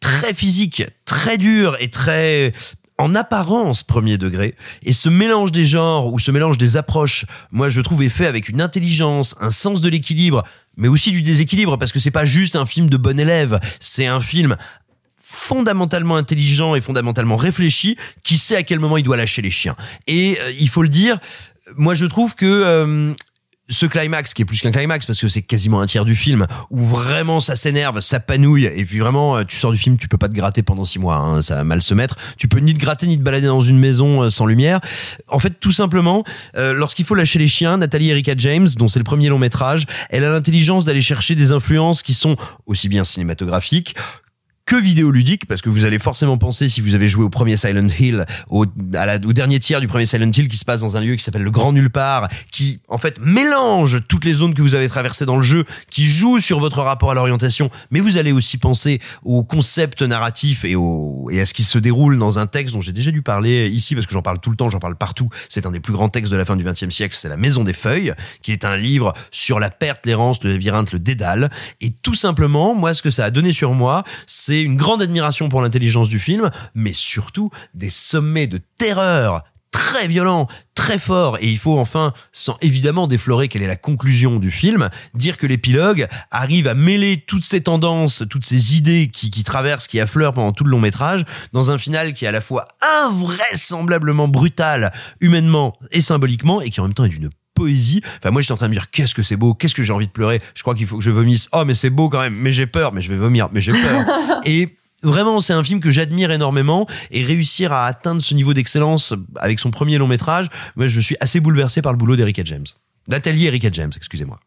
[0.00, 2.52] très physique, très dur et très
[2.98, 4.54] en apparence premier degré.
[4.82, 8.26] Et ce mélange des genres ou ce mélange des approches, moi je trouve est fait
[8.26, 10.42] avec une intelligence, un sens de l'équilibre,
[10.76, 14.06] mais aussi du déséquilibre parce que c'est pas juste un film de bon élève, c'est
[14.06, 14.56] un film
[15.20, 19.76] fondamentalement intelligent et fondamentalement réfléchi qui sait à quel moment il doit lâcher les chiens.
[20.06, 21.18] Et euh, il faut le dire,
[21.76, 23.14] moi je trouve que euh,
[23.68, 26.46] ce climax qui est plus qu'un climax parce que c'est quasiment un tiers du film
[26.70, 30.08] où vraiment ça s'énerve, ça panouille et puis vraiment euh, tu sors du film, tu
[30.08, 32.16] peux pas te gratter pendant six mois, hein, ça va mal se mettre.
[32.36, 34.80] Tu peux ni te gratter ni te balader dans une maison euh, sans lumière.
[35.28, 36.24] En fait, tout simplement,
[36.56, 39.86] euh, lorsqu'il faut lâcher les chiens, Nathalie Erika James, dont c'est le premier long métrage,
[40.10, 42.36] elle a l'intelligence d'aller chercher des influences qui sont
[42.66, 43.94] aussi bien cinématographiques
[44.68, 47.86] que vidéoludique parce que vous allez forcément penser si vous avez joué au premier Silent
[47.98, 51.24] Hill au, dernier tiers du premier Silent Hill qui se passe dans un lieu qui
[51.24, 54.86] s'appelle le Grand Nulle Part qui en fait mélange toutes les zones que vous avez
[54.86, 57.70] traversées dans le jeu qui joue sur votre rapport à l'orientation.
[57.90, 61.78] Mais vous allez aussi penser au concept narratif et au et à ce qui se
[61.78, 64.50] déroule dans un texte dont j'ai déjà dû parler ici parce que j'en parle tout
[64.50, 65.30] le temps j'en parle partout.
[65.48, 67.64] C'est un des plus grands textes de la fin du XXe siècle c'est la Maison
[67.64, 68.12] des Feuilles
[68.42, 71.48] qui est un livre sur la perte l'errance le labyrinthe le dédale.
[71.80, 75.48] Et tout simplement moi ce que ça a donné sur moi c'est une grande admiration
[75.48, 81.48] pour l'intelligence du film mais surtout des sommets de terreur très violents, très forts, et
[81.48, 86.06] il faut enfin, sans évidemment déflorer quelle est la conclusion du film, dire que l'épilogue
[86.30, 90.52] arrive à mêler toutes ces tendances, toutes ces idées qui, qui traversent, qui affleurent pendant
[90.52, 92.66] tout le long métrage, dans un final qui est à la fois
[93.04, 94.90] invraisemblablement brutal,
[95.20, 98.00] humainement et symboliquement, et qui en même temps est d'une poésie.
[98.18, 99.92] Enfin, moi, j'étais en train de me dire, qu'est-ce que c'est beau, qu'est-ce que j'ai
[99.92, 100.40] envie de pleurer.
[100.54, 101.48] Je crois qu'il faut que je vomisse.
[101.52, 103.72] Oh, mais c'est beau quand même, mais j'ai peur, mais je vais vomir, mais j'ai
[103.72, 104.04] peur.
[104.44, 104.74] et
[105.04, 109.60] Vraiment, c'est un film que j'admire énormément et réussir à atteindre ce niveau d'excellence avec
[109.60, 112.66] son premier long métrage, moi, je suis assez bouleversé par le boulot d'Erika James.
[113.06, 114.40] Nathalie Erika James, excusez-moi.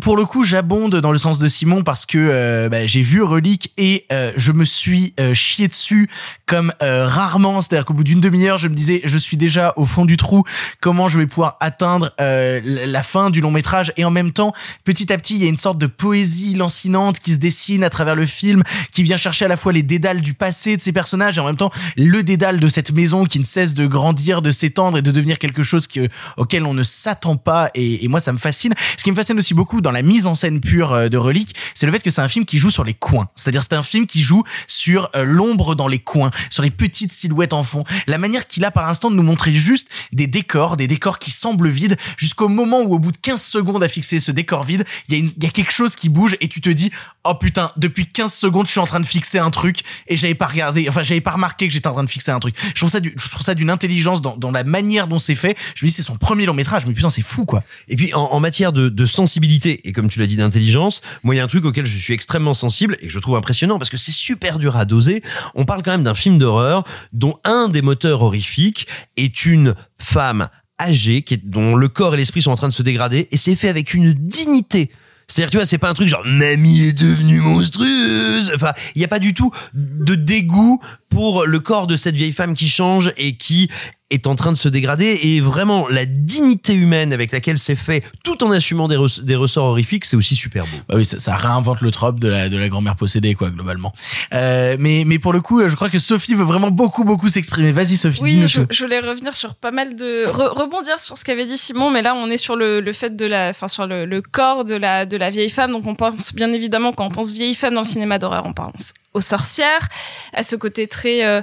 [0.00, 3.22] Pour le coup, j'abonde dans le sens de Simon parce que euh, bah, j'ai vu
[3.22, 6.08] Relique et euh, je me suis euh, chié dessus
[6.44, 7.60] comme euh, rarement.
[7.60, 10.44] C'est-à-dire qu'au bout d'une demi-heure, je me disais, je suis déjà au fond du trou.
[10.80, 13.92] Comment je vais pouvoir atteindre euh, la fin du long métrage?
[13.96, 14.52] Et en même temps,
[14.84, 17.90] petit à petit, il y a une sorte de poésie lancinante qui se dessine à
[17.90, 18.62] travers le film,
[18.92, 21.46] qui vient chercher à la fois les dédales du passé de ces personnages et en
[21.46, 25.02] même temps le dédale de cette maison qui ne cesse de grandir, de s'étendre et
[25.02, 27.70] de devenir quelque chose que, auquel on ne s'attend pas.
[27.74, 28.74] Et, et moi, ça me fascine.
[28.96, 31.54] Ce qui me fascine aussi beaucoup dans la mise en scène pure euh, de Relique,
[31.72, 33.28] c'est le fait que c'est un film qui joue sur les coins.
[33.36, 37.12] C'est-à-dire c'est un film qui joue sur euh, l'ombre dans les coins, sur les petites
[37.12, 37.84] silhouettes en fond.
[38.08, 41.30] La manière qu'il a par instant de nous montrer juste des décors, des décors qui
[41.30, 44.84] semblent vides, jusqu'au moment où au bout de 15 secondes à fixer ce décor vide,
[45.08, 46.90] il y, a quelque chose qui bouge et tu te dis,
[47.22, 50.34] oh putain, depuis 15 secondes je suis en train de fixer un truc et j'avais
[50.34, 52.56] pas regardé, enfin j'avais pas remarqué que j'étais en train de fixer un truc.
[52.74, 55.56] Je trouve ça, d'une intelligence dans, la manière dont c'est fait.
[55.76, 57.62] Je me dis c'est son premier long métrage, mais putain c'est fou quoi.
[57.86, 61.40] Et puis en, matière de sensibilité et comme tu l'as dit d'intelligence, moi il y
[61.40, 63.96] a un truc auquel je suis extrêmement sensible et que je trouve impressionnant parce que
[63.96, 65.22] c'est super dur à doser.
[65.54, 68.86] On parle quand même d'un film d'horreur dont un des moteurs horrifiques
[69.16, 70.48] est une femme
[70.80, 73.56] âgée qui dont le corps et l'esprit sont en train de se dégrader et c'est
[73.56, 74.90] fait avec une dignité.
[75.28, 78.52] C'est-à-dire, tu vois, c'est pas un truc genre mamie est devenue monstrueuse.
[78.54, 82.32] Enfin, il y a pas du tout de dégoût pour le corps de cette vieille
[82.32, 83.68] femme qui change et qui
[84.10, 88.04] est en train de se dégrader et vraiment la dignité humaine avec laquelle c'est fait
[88.22, 91.18] tout en assumant des, res- des ressorts horrifiques c'est aussi super beau Bah oui, ça,
[91.18, 93.92] ça réinvente le trope de la de la grand-mère possédée quoi globalement.
[94.32, 97.72] Euh, mais mais pour le coup, je crois que Sophie veut vraiment beaucoup beaucoup s'exprimer.
[97.72, 101.24] Vas-y Sophie, Oui, dis-nous je, voulais revenir sur pas mal de re- rebondir sur ce
[101.24, 103.86] qu'avait dit Simon, mais là on est sur le, le fait de la, enfin sur
[103.88, 105.72] le, le corps de la de la vieille femme.
[105.72, 108.52] Donc on pense bien évidemment quand on pense vieille femme dans le cinéma d'horreur, on
[108.52, 109.88] pense aux sorcières,
[110.34, 111.40] à ce côté très euh,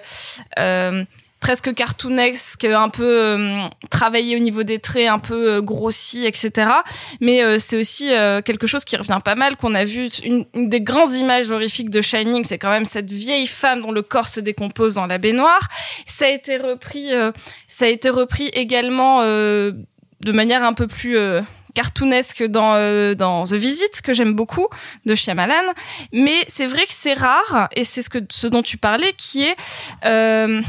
[0.59, 1.03] euh,
[1.43, 6.71] presque cartoonesque, un peu euh, travaillé au niveau des traits, un peu euh, grossi, etc.
[7.19, 10.07] Mais euh, c'est aussi euh, quelque chose qui revient pas mal, qu'on a vu.
[10.23, 13.91] Une, une des grandes images horrifiques de Shining, c'est quand même cette vieille femme dont
[13.91, 15.67] le corps se décompose dans la baignoire.
[16.05, 17.33] Ça a été repris, euh,
[17.67, 19.73] ça a été repris également euh,
[20.21, 21.17] de manière un peu plus
[21.73, 24.67] cartoonesque dans euh, dans The Visit que j'aime beaucoup
[25.05, 25.73] de Shyamalan
[26.11, 29.43] mais c'est vrai que c'est rare et c'est ce que ce dont tu parlais qui
[29.43, 29.55] est
[30.05, 30.61] euh,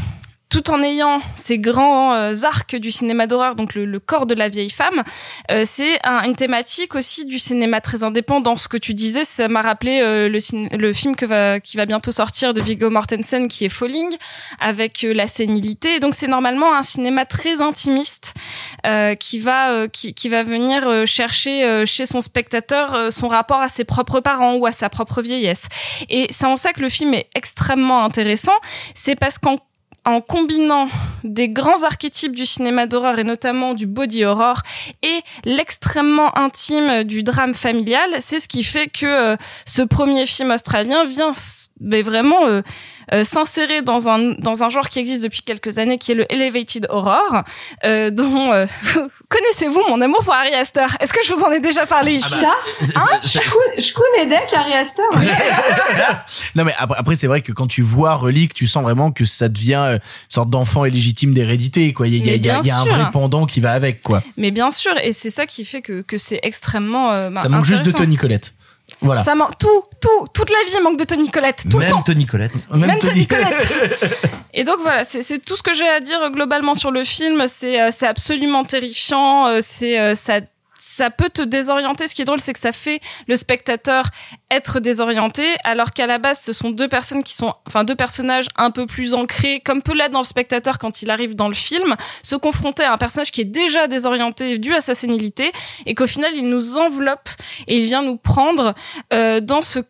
[0.55, 4.35] tout en ayant ces grands euh, arcs du cinéma d'horreur, donc le, le corps de
[4.35, 5.03] la vieille femme,
[5.51, 8.55] euh, c'est un- une thématique aussi du cinéma très indépendant.
[8.55, 11.87] Ce que tu disais, ça m'a rappelé euh, le, le film que va, qui va
[11.87, 14.17] bientôt sortir de Viggo Mortensen, qui est Falling,
[14.61, 15.99] avec euh, la sénilité.
[15.99, 18.35] Donc c'est normalement un cinéma très intimiste
[18.87, 23.85] euh, qui va qui, qui va venir chercher chez son spectateur son rapport à ses
[23.85, 25.65] propres parents ou à sa propre vieillesse.
[26.11, 28.53] Et c'est en ça que le film est extrêmement intéressant.
[28.95, 29.57] C'est parce qu'en
[30.05, 30.89] en combinant
[31.23, 34.61] des grands archétypes du cinéma d'horreur et notamment du body horror
[35.03, 40.51] et l'extrêmement intime du drame familial, c'est ce qui fait que euh, ce premier film
[40.51, 41.33] australien vient
[41.81, 42.63] mais vraiment euh,
[43.13, 46.33] euh, s'insérer dans un dans un genre qui existe depuis quelques années qui est le
[46.33, 47.43] elevated horror
[47.85, 48.67] euh, dont euh,
[49.29, 50.87] connaissez-vous mon amour pour Ari Aster?
[51.01, 52.29] Est-ce que je vous en ai déjà parlé ici?
[52.35, 52.55] Ça
[52.97, 53.19] hein?
[53.23, 55.03] Shkun- Shkunedek, Ari Aster
[56.55, 59.25] Non mais après, après c'est vrai que quand tu vois Relique, tu sens vraiment que
[59.25, 62.07] ça devient une sorte d'enfant illégitime d'hérédité quoi.
[62.07, 62.85] Il y a, il y a- Mais il y a- bien il y a un
[63.03, 64.23] vrai pendant qui va avec quoi.
[64.37, 67.13] Mais bien sûr, et c'est ça qui fait que, que c'est extrêmement.
[67.13, 67.93] euh, bah, ça manque juste de.
[67.93, 68.55] Tony Colette.
[69.05, 69.23] Voilà.
[69.23, 71.97] Ça manque tout, tout, toute la vie manque de Tony Colette, tout le temps.
[71.97, 74.29] même Tony Collette Même, Tony Colette.
[74.55, 77.45] Et donc voilà, c'est tout ce que j'ai à dire euh, globalement sur le film.
[77.49, 79.47] C'est euh, absolument terrifiant.
[79.49, 80.41] euh, C'est ça
[80.77, 82.09] ça peut te désorienter.
[82.09, 84.07] Ce qui est drôle, c'est que ça fait le spectateur
[84.51, 88.47] être désorienté, alors qu'à la base, ce sont deux personnes qui sont, enfin, deux personnages
[88.57, 91.55] un peu plus ancrés, comme peut l'être dans le spectateur quand il arrive dans le
[91.55, 95.51] film, se confronter à un personnage qui est déjà désorienté dû à sa sénilité,
[95.87, 97.29] et qu'au final, il nous enveloppe
[97.67, 98.75] et il vient nous prendre
[99.13, 99.81] euh, dans ce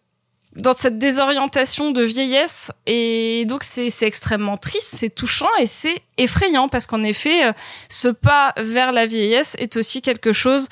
[0.62, 2.70] dans cette désorientation de vieillesse.
[2.86, 7.52] Et donc c'est extrêmement triste, c'est touchant et c'est effrayant parce qu'en effet euh,
[7.89, 10.68] ce pas vers la vieillesse est aussi quelque chose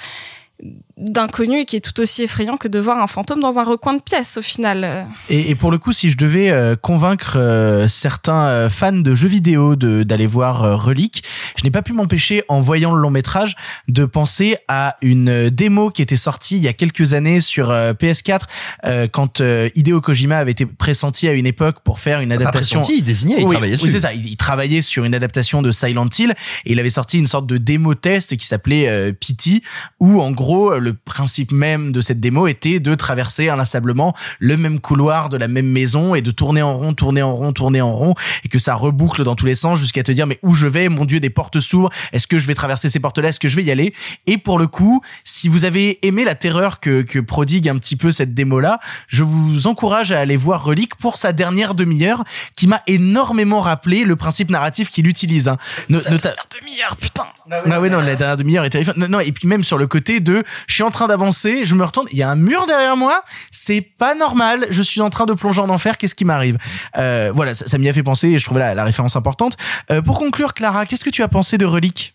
[1.03, 3.95] d'inconnu et qui est tout aussi effrayant que de voir un fantôme dans un recoin
[3.95, 5.07] de pièce au final.
[5.29, 9.15] Et, et pour le coup, si je devais euh, convaincre euh, certains euh, fans de
[9.15, 11.25] jeux vidéo de d'aller voir euh, Relic,
[11.59, 13.57] je n'ai pas pu m'empêcher en voyant le long métrage
[13.89, 17.93] de penser à une démo qui était sortie il y a quelques années sur euh,
[17.93, 18.41] PS4
[18.85, 22.37] euh, quand euh, Hideo Kojima avait été pressenti à une époque pour faire une Pas
[22.37, 22.81] adaptation.
[22.81, 23.93] pressenti, il désignait, il oui, travaillait oui, dessus.
[23.93, 24.13] c'est ça.
[24.15, 26.35] Il, il travaillait sur une adaptation de Silent Hill
[26.65, 29.63] et il avait sorti une sorte de démo test qui s'appelait euh, Pity
[30.01, 34.81] où en gros le principe même de cette démo était de traverser inlassablement le même
[34.81, 37.93] couloir de la même maison et de tourner en rond, tourner en rond, tourner en
[37.93, 38.15] rond
[38.45, 40.89] et que ça reboucle dans tous les sens jusqu'à te dire mais où je vais?
[40.89, 41.91] Mon Dieu, des portes s'ouvrent.
[42.13, 43.29] Est-ce que je vais traverser ces portes-là?
[43.29, 43.95] Est-ce que je vais y aller?
[44.27, 47.97] Et pour le coup, si vous avez aimé la terreur que, que prodigue un petit
[47.97, 52.25] peu cette démo-là, je vous encourage à aller voir Relic pour sa dernière demi-heure
[52.57, 55.49] qui m'a énormément rappelé le principe narratif qu'il utilise.
[55.49, 55.57] Hein.
[55.89, 57.25] No- nota- demi-heure, putain.
[57.71, 58.97] ah ouais non la dernière demi-heure est terrifiante.
[58.97, 61.85] Non, non et puis même sur le côté de je en train d'avancer, je me
[61.85, 65.27] retourne, il y a un mur derrière moi, c'est pas normal, je suis en train
[65.27, 66.59] de plonger en enfer, qu'est-ce qui m'arrive?
[66.97, 69.57] Euh, Voilà, ça, m'y a fait penser et je trouvais la, référence importante.
[69.91, 72.15] Euh, pour conclure Clara, qu'est-ce que tu as pensé de Relique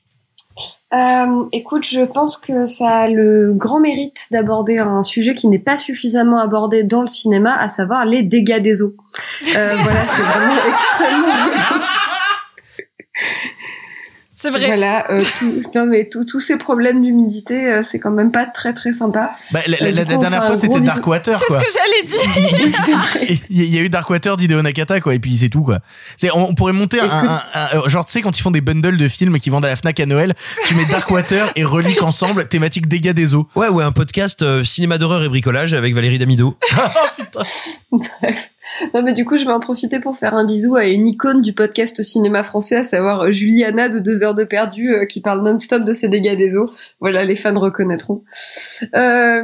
[0.94, 5.60] Euh, écoute, je pense que ça a le grand mérite d'aborder un sujet qui n'est
[5.60, 8.96] pas suffisamment abordé dans le cinéma, à savoir les dégâts des eaux.
[9.44, 11.28] Voilà, c'est vraiment extrêmement.
[14.40, 14.68] C'est vrai.
[14.68, 18.46] Voilà, euh, tout, non mais tout- tous ces problèmes d'humidité, euh, c'est quand même pas
[18.46, 19.32] très très sympa.
[19.52, 20.80] bah, la, la- Euh, la coup, dernière fois c'était.
[20.80, 22.98] Darkwater C'est ce que j'allais dire.
[23.20, 23.42] Oui.
[23.50, 25.80] Il y, a- eu Darkwater d'Hideo Nakata quoi et puis c'est tout quoi.
[26.18, 27.30] C'est on, on pourrait monter un, Écoute.
[27.56, 29.70] un- un- genre tu sais quand ils font des bundles de films qui vendent à
[29.70, 30.36] la Fnac à Noël,
[30.68, 33.48] tu mets Darkwater et Relique ensemble, thématique dégâts des eaux.
[33.56, 36.56] Ouais, ouais, un podcast euh, cinéma d'horreur et bricolage avec Valérie Damido.
[37.92, 38.52] Bref.
[38.94, 41.42] Non mais du coup, je vais en profiter pour faire un bisou à une icône
[41.42, 45.22] du podcast cinéma français, à savoir euh, Juliana de Deux heures de perdu, euh, qui
[45.22, 46.70] parle non-stop de ses dégâts des eaux.
[47.00, 48.24] Voilà, les fans reconnaîtront.
[48.96, 49.44] Euh,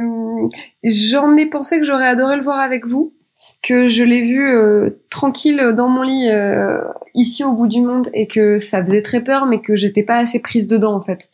[0.82, 3.14] J'en ai pensé que j'aurais adoré le voir avec vous,
[3.62, 6.80] que je l'ai vu euh, tranquille dans mon lit euh,
[7.14, 10.16] ici au bout du monde et que ça faisait très peur, mais que j'étais pas
[10.18, 11.28] assez prise dedans en fait.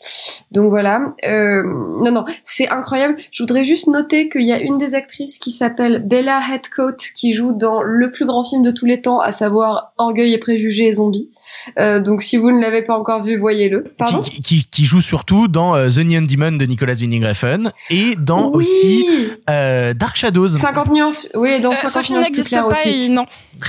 [0.52, 1.14] Donc voilà.
[1.26, 3.16] Euh, non non, c'est incroyable.
[3.32, 7.32] Je voudrais juste noter qu'il y a une des actrices qui s'appelle Bella Headcoat qui
[7.32, 10.86] joue dans le plus grand film de tous les temps, à savoir Orgueil et préjugés
[10.86, 11.30] et zombies.
[11.78, 13.84] Euh, donc si vous ne l'avez pas encore vu, voyez-le.
[13.98, 14.22] Pardon?
[14.22, 18.14] qui, qui, qui joue surtout dans euh, The Neon Demon de Nicolas Winding Refn et
[18.18, 18.60] dans Oui.
[18.60, 19.06] aussi
[19.48, 20.48] euh, Dark Shadows.
[20.48, 21.28] 50 nuances.
[21.34, 23.04] Oui, dans Euh, 50 Sophie nuances plus n'existe claires pas aussi.
[23.04, 23.24] et non.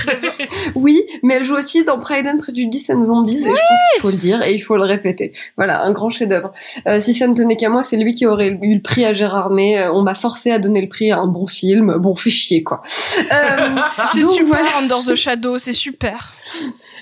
[0.74, 4.00] Oui, mais elle joue aussi dans Pride and Prejudice and Zombies, et je pense qu'il
[4.00, 5.32] faut le dire et il faut le répéter.
[5.56, 6.52] Voilà, un grand chef-d'œuvre.
[6.86, 9.12] Euh, si ça ne tenait qu'à moi, c'est lui qui aurait eu le prix à
[9.12, 9.78] Gérard May.
[9.78, 11.96] Euh, on m'a forcé à donner le prix à un bon film.
[11.98, 12.82] Bon, fait chier, quoi.
[13.18, 13.22] Euh,
[14.12, 14.78] C'est super voilà.
[14.78, 16.34] Under the Shadow, c'est super.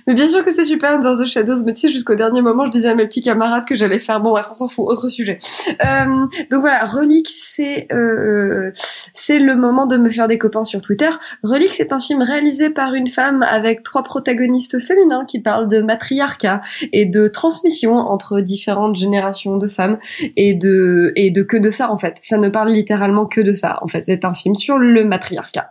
[0.06, 2.64] Mais bien sûr que c'est super Under the Shadows, mais tu sais, jusqu'au dernier moment,
[2.64, 5.08] je disais à mes petits camarades que j'allais faire, bon bref, on s'en fout, autre
[5.08, 5.38] sujet.
[5.68, 8.70] Euh, donc voilà, Relic, c'est euh,
[9.14, 11.10] c'est le moment de me faire des copains sur Twitter.
[11.42, 15.80] Relic, c'est un film réalisé par une femme avec trois protagonistes féminins qui parlent de
[15.80, 16.60] matriarcat
[16.92, 19.98] et de transmission entre différentes générations de femmes
[20.36, 22.16] et de et de que de ça en fait.
[22.22, 23.78] Ça ne parle littéralement que de ça.
[23.82, 25.68] En fait, c'est un film sur le matriarcat.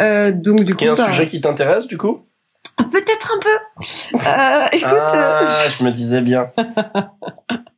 [0.00, 2.20] Euh, donc du coup, Qui est un bah, sujet qui t'intéresse du coup?
[2.84, 3.58] Peut-être un peu.
[4.16, 5.14] Euh, écoute.
[5.14, 6.50] euh, Ah, je me disais bien.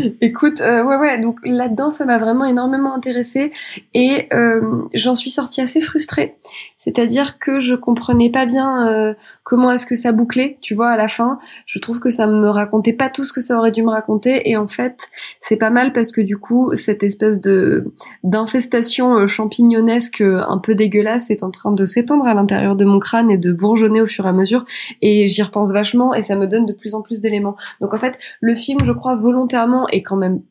[0.20, 3.50] Écoute, euh, ouais, ouais, donc là-dedans, ça m'a vraiment énormément intéressée
[3.94, 6.36] et euh, j'en suis sortie assez frustrée.
[6.76, 9.14] C'est-à-dire que je comprenais pas bien euh,
[9.44, 11.38] comment est-ce que ça bouclait, tu vois, à la fin.
[11.64, 14.50] Je trouve que ça me racontait pas tout ce que ça aurait dû me raconter
[14.50, 15.08] et en fait,
[15.40, 17.92] c'est pas mal parce que du coup, cette espèce de
[18.24, 22.98] d'infestation champignonesque euh, un peu dégueulasse est en train de s'étendre à l'intérieur de mon
[22.98, 24.64] crâne et de bourgeonner au fur et à mesure
[25.02, 27.56] et j'y repense vachement et ça me donne de plus en plus d'éléments.
[27.80, 30.42] Donc en fait, le film, je crois volontairement est quand même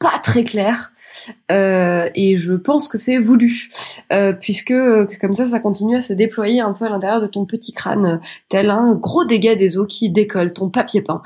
[0.00, 0.92] pas très clair.
[1.52, 3.68] Euh, et je pense que c'est voulu,
[4.12, 7.26] euh, puisque euh, comme ça, ça continue à se déployer un peu à l'intérieur de
[7.26, 11.22] ton petit crâne, tel un gros dégât des eaux qui décolle ton papier peint.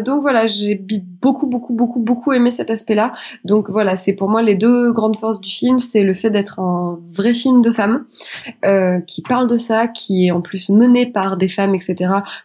[0.00, 0.74] Donc voilà, j'ai
[1.20, 3.12] beaucoup, beaucoup, beaucoup, beaucoup aimé cet aspect-là.
[3.44, 6.60] Donc voilà, c'est pour moi les deux grandes forces du film, c'est le fait d'être
[6.60, 8.04] un vrai film de femmes
[8.64, 11.96] euh, qui parle de ça, qui est en plus mené par des femmes, etc.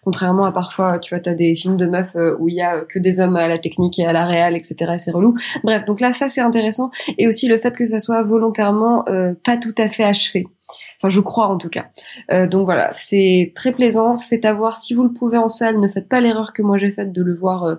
[0.03, 2.81] Contrairement à parfois, tu vois, t'as des films de meufs euh, où il y a
[2.81, 4.75] que des hommes à la technique et à la réal, etc.
[4.95, 5.35] et C'est relou.
[5.63, 9.33] Bref, donc là, ça c'est intéressant, et aussi le fait que ça soit volontairement euh,
[9.43, 10.45] pas tout à fait achevé.
[11.03, 11.87] Enfin, je crois en tout cas.
[12.31, 14.15] Euh, donc voilà, c'est très plaisant.
[14.15, 15.81] C'est à voir si vous le pouvez en salle.
[15.81, 17.75] Ne faites pas l'erreur que moi j'ai faite de le voir euh,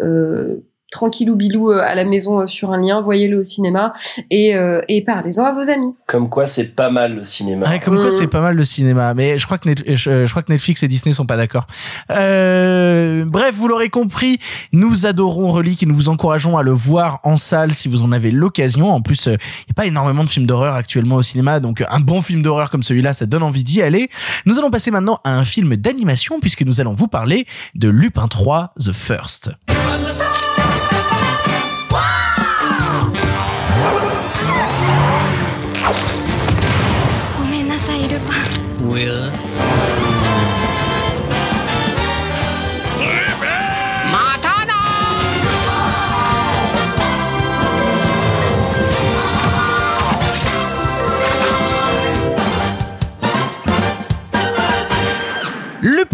[0.00, 0.60] euh,
[0.90, 3.00] tranquillou bilou euh, à la maison euh, sur un lien.
[3.00, 3.92] Voyez-le au cinéma
[4.30, 5.94] et, euh, et parlez-en à vos amis.
[6.06, 7.68] Comme quoi, c'est pas mal le cinéma.
[7.68, 8.12] Ouais, comme quoi, Mm.
[8.12, 9.12] c'est pas mal le cinéma.
[9.14, 11.66] Mais je crois que Net- je, je crois que Netflix et Disney sont pas d'accord.
[12.10, 14.38] Euh, bref, vous l'aurez compris,
[14.72, 18.12] nous adorons Relique et nous vous encourageons à le voir en salle si vous en
[18.12, 18.90] avez l'occasion.
[18.90, 19.36] En plus, il n'y
[19.70, 22.82] a pas énormément de films d'horreur actuellement au cinéma, donc un bon film d'horreur comme
[22.82, 24.08] celui-là, ça donne envie d'y aller.
[24.46, 28.28] Nous allons passer maintenant à un film d'animation puisque nous allons vous parler de Lupin
[28.28, 29.50] 3 The First.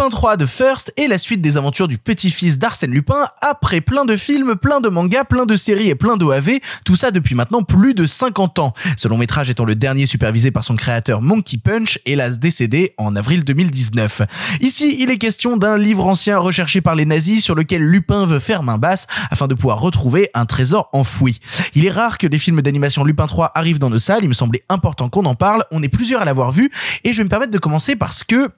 [0.05, 4.05] Lupin 3 de First est la suite des aventures du petit-fils d'Arsène Lupin après plein
[4.05, 7.63] de films, plein de mangas, plein de séries et plein d'OAV, tout ça depuis maintenant
[7.63, 8.75] plus de 50 ans.
[8.99, 13.17] Ce long métrage étant le dernier supervisé par son créateur Monkey Punch, hélas décédé en
[13.17, 14.21] avril 2019.
[14.61, 18.41] Ici, il est question d'un livre ancien recherché par les nazis sur lequel Lupin veut
[18.41, 21.41] faire main basse afin de pouvoir retrouver un trésor enfoui.
[21.75, 24.35] Il est rare que des films d'animation Lupin 3 arrivent dans nos salles, il me
[24.35, 26.71] semblait important qu'on en parle, on est plusieurs à l'avoir vu
[27.05, 28.51] et je vais me permettre de commencer parce que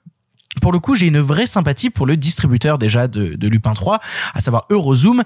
[0.61, 3.99] pour le coup, j'ai une vraie sympathie pour le distributeur déjà de, de Lupin 3,
[4.33, 5.23] à savoir Eurozoom.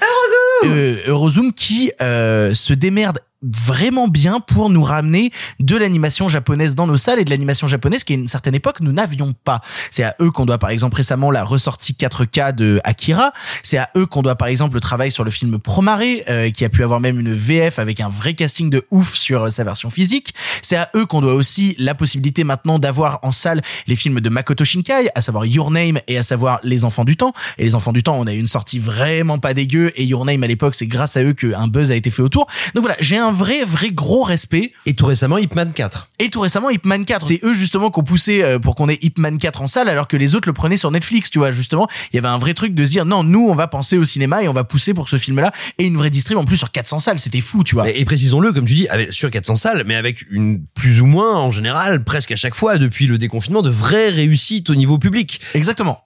[0.63, 6.75] Eurozoom euh, Eurozoom qui euh, se démerde vraiment bien pour nous ramener de l'animation japonaise
[6.75, 9.61] dans nos salles et de l'animation japonaise qui à une certaine époque nous n'avions pas.
[9.89, 13.31] C'est à eux qu'on doit par exemple récemment la ressortie 4K de Akira.
[13.63, 16.65] C'est à eux qu'on doit par exemple le travail sur le film Promare euh, qui
[16.65, 19.63] a pu avoir même une VF avec un vrai casting de ouf sur euh, sa
[19.63, 20.33] version physique.
[20.61, 24.29] C'est à eux qu'on doit aussi la possibilité maintenant d'avoir en salle les films de
[24.29, 27.33] Makoto Shinkai, à savoir Your Name et à savoir Les Enfants du Temps.
[27.57, 30.25] Et Les Enfants du Temps, on a eu une sortie vraiment pas dégueu et Your
[30.25, 32.47] Name à l'époque, c'est grâce à eux qu'un buzz a été fait autour.
[32.73, 34.73] Donc voilà, j'ai un vrai, vrai gros respect.
[34.85, 36.09] Et tout récemment, Ip Man 4.
[36.19, 37.25] Et tout récemment, Ip Man 4.
[37.25, 39.89] C'est eux justement qui ont poussé euh, pour qu'on ait Ip Man 4 en salle
[39.89, 41.51] alors que les autres le prenaient sur Netflix, tu vois.
[41.51, 43.97] Justement, il y avait un vrai truc de se dire non, nous, on va penser
[43.97, 46.45] au cinéma et on va pousser pour que ce film-là ait une vraie distrib en
[46.45, 47.19] plus sur 400 salles.
[47.19, 47.89] C'était fou, tu vois.
[47.89, 51.05] Et, et précisons-le, comme tu dis, avec, sur 400 salles, mais avec une plus ou
[51.05, 54.97] moins, en général, presque à chaque fois, depuis le déconfinement, de vraies réussites au niveau
[54.97, 55.41] public.
[55.53, 56.03] Exactement.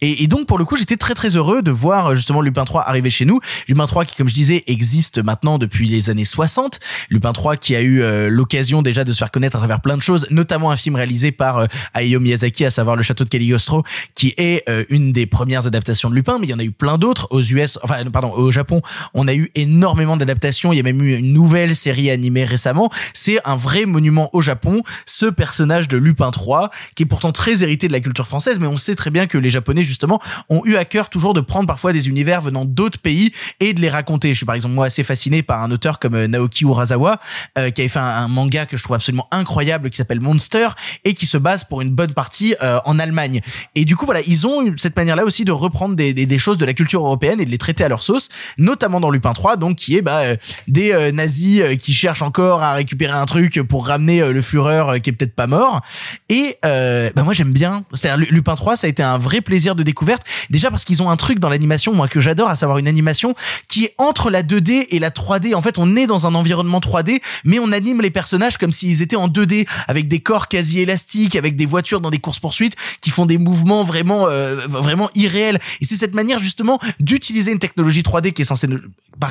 [0.00, 2.82] Et, et, donc pour le coup j'étais très très heureux de voir justement Lupin 3
[2.88, 3.40] arriver chez nous.
[3.68, 6.80] Lupin 3 qui comme je disais existe maintenant depuis les années 60.
[7.10, 9.96] Lupin 3 qui a eu euh, l'occasion déjà de se faire connaître à travers plein
[9.96, 13.28] de choses, notamment un film réalisé par euh, Hayao Miyazaki, à savoir Le Château de
[13.28, 13.82] Cagliostro,
[14.14, 16.72] qui est euh, une des premières adaptations de Lupin, mais il y en a eu
[16.72, 18.80] plein d'autres aux US, enfin pardon au Japon.
[19.14, 20.72] On a eu énormément d'adaptations.
[20.72, 22.90] Il y a même eu une nouvelle série animée récemment.
[23.14, 24.82] C'est un vrai monument au Japon.
[25.04, 28.66] Ce personnage de Lupin 3 qui est pourtant très hérité de la culture française, mais
[28.66, 31.66] on sait très bien que les Japonais justement ont eu à cœur toujours de prendre
[31.66, 34.30] parfois des univers venant d'autres pays et de les raconter.
[34.30, 37.18] Je suis par exemple moi assez fasciné par un auteur comme euh, Naoki Urasawa
[37.58, 40.68] euh, qui avait fait un, manga que je trouve absolument incroyable qui s'appelle Monster
[41.04, 43.40] et qui se base pour une bonne partie euh, en Allemagne.
[43.74, 46.66] Et du coup voilà, ils ont eu cette manière-là aussi de reprendre des, choses de
[46.66, 48.28] la culture européenne et de les traiter à leur sauce,
[48.58, 50.22] notamment dans Lupin 3 donc qui est bah,
[50.68, 55.12] des nazis qui cherchent encore à récupérer un truc pour ramener le Führer qui est
[55.12, 55.80] peut-être pas mort.
[56.28, 57.84] Et bah moi j'aime bien.
[57.92, 60.22] C'est-à-dire Lupin 3 ça a été un vrai plaisir de découverte.
[60.50, 63.34] Déjà parce qu'ils ont un truc dans l'animation, moi, que j'adore, à savoir une animation
[63.68, 65.54] qui est entre la 2D et la 3D.
[65.54, 69.02] En fait, on est dans un environnement 3D, mais on anime les personnages comme s'ils
[69.02, 73.10] étaient en 2D, avec des corps quasi élastiques, avec des voitures dans des courses-poursuites qui
[73.10, 75.58] font des mouvements vraiment, euh, vraiment irréels.
[75.80, 78.68] Et c'est cette manière, justement, d'utiliser une technologie 3D qui est censée,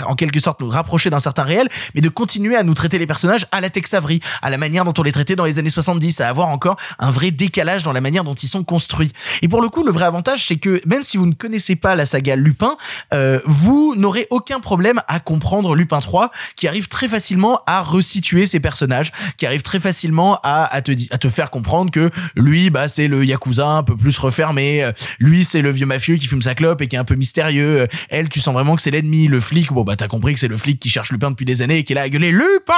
[0.08, 3.08] en quelque sorte, nous rapprocher d'un certain réel, mais de continuer à nous traiter les
[3.08, 5.70] personnages à la Tex Avery, à la manière dont on les traitait dans les années
[5.70, 9.12] 70, à avoir encore un vrai décalage dans la manière dont ils sont construits.
[9.42, 10.06] Et pour le coup, le vrai
[10.38, 12.78] c'est que même si vous ne connaissez pas la saga Lupin,
[13.14, 18.46] euh, vous n'aurez aucun problème à comprendre Lupin 3, qui arrive très facilement à resituer
[18.46, 22.88] ses personnages, qui arrive très facilement à, te à te faire comprendre que lui, bah
[22.88, 26.42] c'est le yakuza un peu plus refermé, euh, lui c'est le vieux mafieux qui fume
[26.42, 27.82] sa clope et qui est un peu mystérieux.
[27.82, 29.72] Euh, Elle, tu sens vraiment que c'est l'ennemi, le flic.
[29.72, 31.84] Bon bah t'as compris que c'est le flic qui cherche Lupin depuis des années et
[31.84, 32.74] qui est là à gueuler Lupin.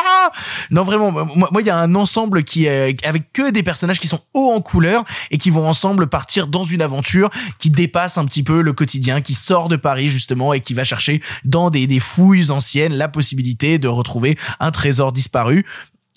[0.71, 4.07] Non vraiment, moi il y a un ensemble qui est avec que des personnages qui
[4.07, 7.26] sont hauts en couleur et qui vont ensemble partir dans une aventure
[7.59, 10.83] qui dépasse un petit peu le quotidien, qui sort de Paris justement et qui va
[10.83, 15.65] chercher dans des, fouilles anciennes la possibilité de retrouver un trésor disparu.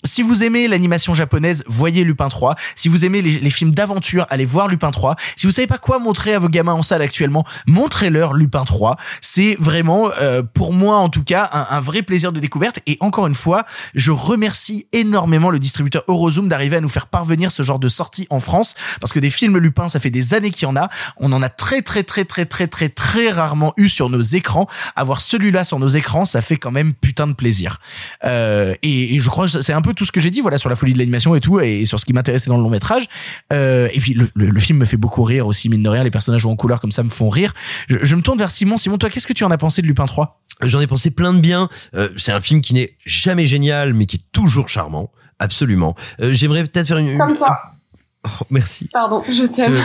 [0.03, 2.55] Si vous aimez l'animation japonaise, voyez Lupin 3.
[2.75, 5.15] Si vous aimez les, films d'aventure, allez voir Lupin 3.
[5.35, 8.97] Si vous savez pas quoi montrer à vos gamins en salle actuellement, montrez-leur Lupin 3.
[9.21, 12.79] C'est vraiment, euh, pour moi en tout cas, un, vrai plaisir de découverte.
[12.87, 17.51] Et encore une fois, je remercie énormément le distributeur Eurozoom d'arriver à nous faire parvenir
[17.51, 18.73] ce genre de sortie en France.
[18.99, 20.89] Parce que des films Lupin, ça fait des années qu'il y en a.
[21.17, 24.67] On en a très très très très très très très rarement eu sur nos écrans.
[24.95, 27.77] Avoir celui-là sur nos écrans, ça fait quand même putain de plaisir.
[28.23, 30.69] Euh, et je crois que c'est un peu tout ce que j'ai dit, voilà, sur
[30.69, 33.05] la folie de l'animation et tout, et sur ce qui m'intéressait dans le long métrage.
[33.53, 36.03] Euh, et puis le, le- le film me fait beaucoup rire aussi, mine de rien.
[36.03, 37.53] Les personnages en couleur comme ça me font rire.
[37.89, 38.77] Je, je me tourne vers Simon.
[38.77, 41.33] Simon, toi, qu'est-ce que tu en as pensé de Lupin 3 J'en ai pensé plein
[41.33, 41.69] de bien.
[41.95, 45.11] Euh, c'est un film qui n'est jamais génial, mais qui est toujours charmant.
[45.39, 45.95] Absolument.
[46.21, 47.17] Euh, J'aimerais peut-être faire une...
[47.17, 47.57] Comme toi.
[48.23, 48.87] Oh, merci.
[48.93, 49.75] Pardon, je t'aime.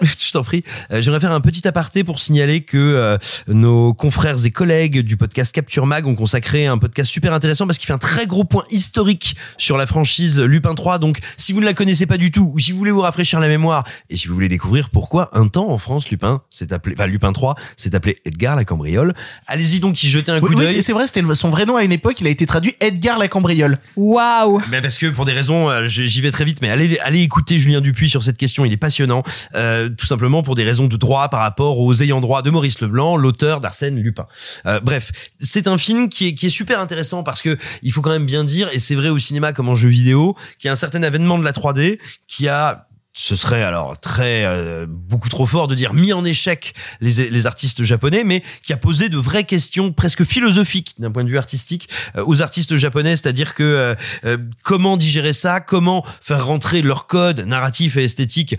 [0.02, 0.64] Je, t'en prie.
[0.92, 3.16] Euh, J'aimerais faire un petit aparté pour signaler que euh,
[3.46, 7.78] nos confrères et collègues du podcast Capture Mag ont consacré un podcast super intéressant parce
[7.78, 10.98] qu'il fait un très gros point historique sur la franchise Lupin 3.
[10.98, 13.38] Donc, si vous ne la connaissez pas du tout ou si vous voulez vous rafraîchir
[13.38, 16.96] la mémoire et si vous voulez découvrir pourquoi un temps en France Lupin s'est appelé,
[16.98, 19.14] enfin Lupin 3 s'est appelé Edgar la cambriole,
[19.46, 20.74] allez-y donc y jeter un coup Oui, oui, d'œil.
[20.74, 22.20] c'est- c'est vrai, c'était son vrai nom à une époque.
[22.20, 23.78] Il a été traduit Edgar la cambriole.
[23.96, 27.20] Waouh Mais parce que pour des raisons, euh, j'y vais très vite, mais allez, allez
[27.20, 29.22] écouter Julien Dupuis sur cette question, il est passionnant.
[29.54, 32.80] Euh, tout simplement pour des raisons de droit par rapport aux ayants droit de Maurice
[32.80, 34.26] Leblanc, l'auteur d'Arsène Lupin.
[34.66, 38.00] Euh, bref, c'est un film qui est, qui est super intéressant parce que il faut
[38.00, 40.70] quand même bien dire, et c'est vrai au cinéma comme en jeu vidéo, qu'il y
[40.70, 42.86] a un certain avènement de la 3D qui a
[43.20, 46.72] ce serait alors très euh, beaucoup trop fort de dire mis en échec
[47.02, 51.24] les, les artistes japonais, mais qui a posé de vraies questions presque philosophiques d'un point
[51.24, 53.94] de vue artistique euh, aux artistes japonais, c'est-à-dire que euh,
[54.24, 58.56] euh, comment digérer ça, comment faire rentrer leur code narratif et esthétique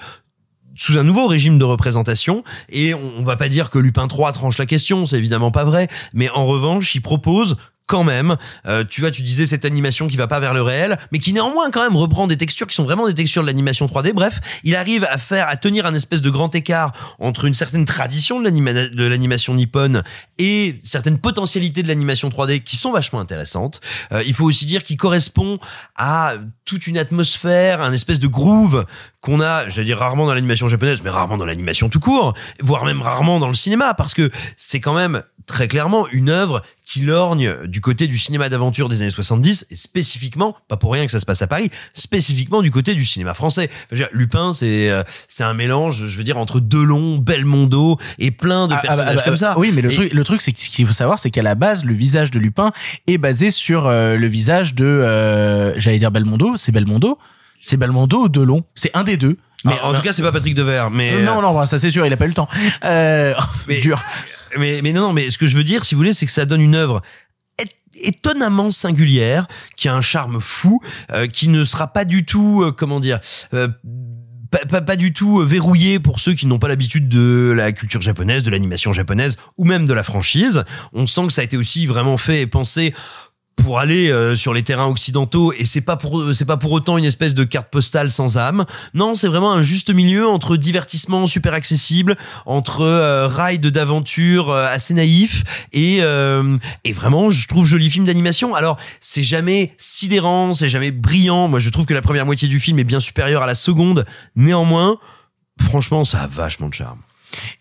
[0.76, 2.44] sous un nouveau régime de représentation?
[2.70, 5.88] Et on, va pas dire que Lupin 3 tranche la question, c'est évidemment pas vrai,
[6.14, 7.58] mais en revanche, il propose
[7.92, 8.38] quand même,
[8.68, 11.34] euh, tu vois, tu disais cette animation qui va pas vers le réel, mais qui
[11.34, 14.14] néanmoins quand même reprend des textures qui sont vraiment des textures de l'animation 3D.
[14.14, 17.84] Bref, il arrive à faire, à tenir un espèce de grand écart entre une certaine
[17.84, 20.04] tradition de l'anima- de l'animation nippone
[20.38, 23.82] et certaines potentialités de l'animation 3D qui sont vachement intéressantes.
[24.14, 25.60] Euh, il faut aussi dire qu'il correspond
[25.98, 28.86] à toute une atmosphère, un espèce de groove
[29.20, 32.86] qu'on a, j'allais dire rarement dans l'animation japonaise, mais rarement dans l'animation tout court, voire
[32.86, 36.62] même rarement dans le cinéma, parce que c'est quand même très clairement une œuvre
[36.92, 41.06] qui lorgne du côté du cinéma d'aventure des années 70 et spécifiquement, pas pour rien
[41.06, 43.70] que ça se passe à Paris, spécifiquement du côté du cinéma français.
[43.86, 48.32] Enfin, dire, Lupin, c'est euh, c'est un mélange, je veux dire, entre Delon, Belmondo et
[48.32, 49.60] plein de Ah, ah, personnages bah, comme bah, ça.
[49.60, 51.56] Oui, mais le Et- truc, le truc, c'est ce qu'il faut savoir, c'est qu'à la
[51.56, 52.72] base, le visage de Lupin
[53.08, 57.18] est basé sur euh, le visage de, euh, j'allais dire Belmondo, c'est Belmondo,
[57.62, 59.38] c'est Belmondo ou Delon, c'est un des deux.
[59.64, 61.92] Mais Ah, en tout cas, c'est pas Patrick Devers, mais Euh, non, non, ça c'est
[61.92, 62.50] sûr, il a pas eu le temps.
[62.84, 63.34] Euh,
[63.68, 64.04] mais, dur.
[64.58, 66.32] Mais, mais non, non, mais ce que je veux dire, si vous voulez, c'est que
[66.32, 67.02] ça donne une œuvre
[68.04, 70.80] étonnamment singulière, qui a un charme fou,
[71.12, 73.20] euh, qui ne sera pas du tout, euh, comment dire,
[73.54, 73.68] euh,
[74.70, 78.44] pas, pas, du tout verrouillé pour ceux qui n'ont pas l'habitude de la culture japonaise,
[78.44, 80.64] de l'animation japonaise ou même de la franchise.
[80.92, 82.94] On sent que ça a été aussi vraiment fait et pensé
[83.56, 86.98] pour aller euh, sur les terrains occidentaux et c'est pas pour c'est pas pour autant
[86.98, 88.66] une espèce de carte postale sans âme.
[88.94, 94.66] Non, c'est vraiment un juste milieu entre divertissement super accessible, entre euh, ride d'aventure euh,
[94.68, 98.56] assez naïf et euh, et vraiment je trouve joli film d'animation.
[98.56, 101.48] Alors, c'est jamais sidérant, c'est jamais brillant.
[101.48, 104.06] Moi, je trouve que la première moitié du film est bien supérieure à la seconde.
[104.36, 104.98] Néanmoins,
[105.60, 107.00] franchement, ça a vachement de charme.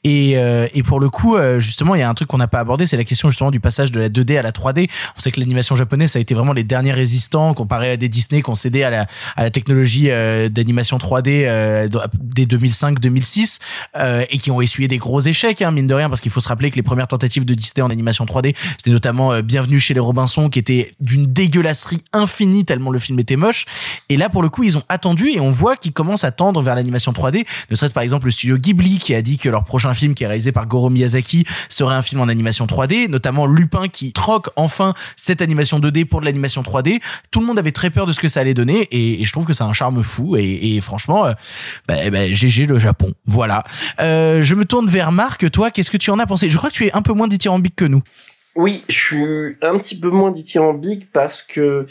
[0.04, 2.48] Et, euh, et pour le coup, euh, justement, il y a un truc qu'on n'a
[2.48, 4.88] pas abordé, c'est la question justement du passage de la 2D à la 3D.
[5.16, 8.08] On sait que l'animation japonaise, ça a été vraiment les derniers résistants comparé à des
[8.08, 8.90] Disney qui ont cédé à
[9.36, 11.88] la, technologie euh, d'animation 3D euh,
[12.20, 13.58] dès 2005-2006
[13.96, 16.40] euh, et qui ont essuyé des gros échecs, hein, mine de rien, parce qu'il faut
[16.40, 19.94] se rappeler que les premières tentatives de Disney en animation 3D, c'était notamment Bienvenue chez
[19.94, 23.66] les Robinson, qui était d'une dégueulasserie infinie tellement le film était moche.
[24.08, 26.62] Et là, pour le coup, ils ont attendu et on voit qu'ils commencent à tendre
[26.62, 27.44] vers l'animation 3D.
[27.70, 30.24] Ne serait-ce par exemple le studio Ghibli qui a dit que leur prochain film qui
[30.24, 34.48] est réalisé par Goro Miyazaki serait un film en animation 3D, notamment Lupin qui troque
[34.56, 37.00] enfin cette animation 2D pour de l'animation 3D.
[37.30, 39.44] Tout le monde avait très peur de ce que ça allait donner et, je trouve
[39.44, 41.32] que c'est un charme fou et, franchement, euh,
[41.86, 43.12] bah, bah, GG le Japon.
[43.26, 43.64] Voilà.
[44.00, 45.50] Euh, je me tourne vers Marc.
[45.50, 46.50] Toi, qu'est-ce que tu en as pensé?
[46.50, 48.02] Je crois que tu es un peu moins dithyrambique que nous.
[48.56, 51.86] Oui, je suis un petit peu moins dithyrambique parce que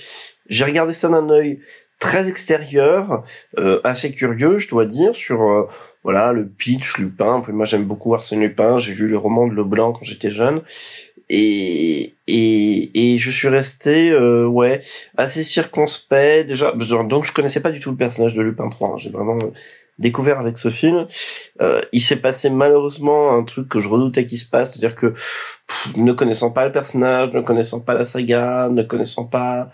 [0.50, 1.60] j'ai regardé ça d'un œil
[2.00, 3.24] très extérieur,
[3.58, 5.70] euh, assez curieux, je dois dire, sur
[6.04, 7.42] voilà le pitch, Lupin.
[7.50, 8.78] Moi, j'aime beaucoup Arsène Lupin.
[8.78, 10.62] J'ai lu le roman de Leblanc quand j'étais jeune.
[11.32, 14.82] Et, et, et je suis resté euh, ouais
[15.16, 16.74] assez circonspect déjà
[17.04, 19.38] donc je connaissais pas du tout le personnage de Lupin 3 j'ai vraiment
[20.00, 21.06] découvert avec ce film
[21.62, 25.14] euh, il s'est passé malheureusement un truc que je redoutais qu'il se passe c'est-à-dire que
[25.98, 29.70] ne connaissant pas le personnage ne connaissant pas la saga ne connaissant pas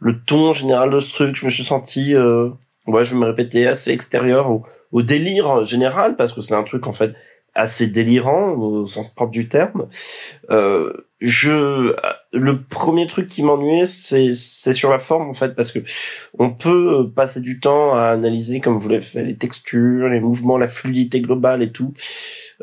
[0.00, 2.48] le ton général de ce truc je me suis senti euh,
[2.88, 4.50] ouais je me répéter assez extérieur
[4.92, 7.12] au délire général parce que c'est un truc en fait
[7.54, 9.86] assez délirant au sens propre du terme.
[10.50, 11.94] Euh, je
[12.32, 15.78] le premier truc qui m'ennuyait c'est c'est sur la forme en fait parce que
[16.38, 20.58] on peut passer du temps à analyser comme vous l'avez fait les textures, les mouvements,
[20.58, 21.92] la fluidité globale et tout.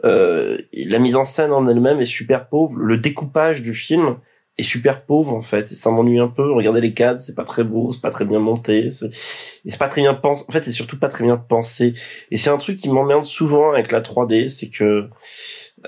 [0.05, 4.17] Euh, la mise en scène en elle-même est super pauvre, le découpage du film
[4.57, 5.71] est super pauvre en fait.
[5.71, 6.51] Et ça m'ennuie un peu.
[6.51, 9.88] Regardez les cadres c'est pas très beau c'est pas très bien monté c'est c'est pas
[9.88, 10.45] très bien pensé.
[10.47, 11.93] En fait c'est surtout pas très bien pensé.
[12.31, 15.09] Et c'est un truc qui m'emmerde souvent avec la 3D c'est que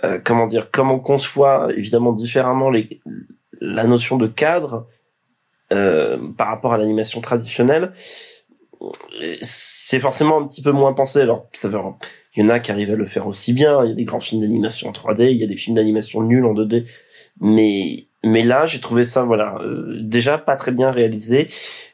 [0.04, 3.02] euh, comment dire comme on conçoit évidemment différemment les
[3.62, 4.88] la notion de cadre
[5.72, 7.92] euh, par rapport à l'animation traditionnelle
[9.42, 11.22] c'est forcément un petit peu moins pensé.
[11.22, 11.80] Alors ça veut
[12.36, 13.84] il y en a qui arrivent à le faire aussi bien.
[13.86, 16.22] Il y a des grands films d'animation en 3D il y a des films d'animation
[16.24, 16.88] nuls en 2D
[17.40, 21.46] mais mais là j'ai trouvé ça voilà euh, déjà pas très bien réalisé.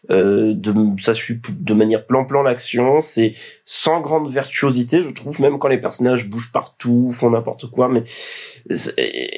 [0.09, 3.01] Euh, de ça suit de manière plan-plan l'action.
[3.01, 3.33] C'est
[3.65, 7.89] sans grande virtuosité je trouve même quand les personnages bougent partout font n'importe quoi.
[7.89, 8.03] Mais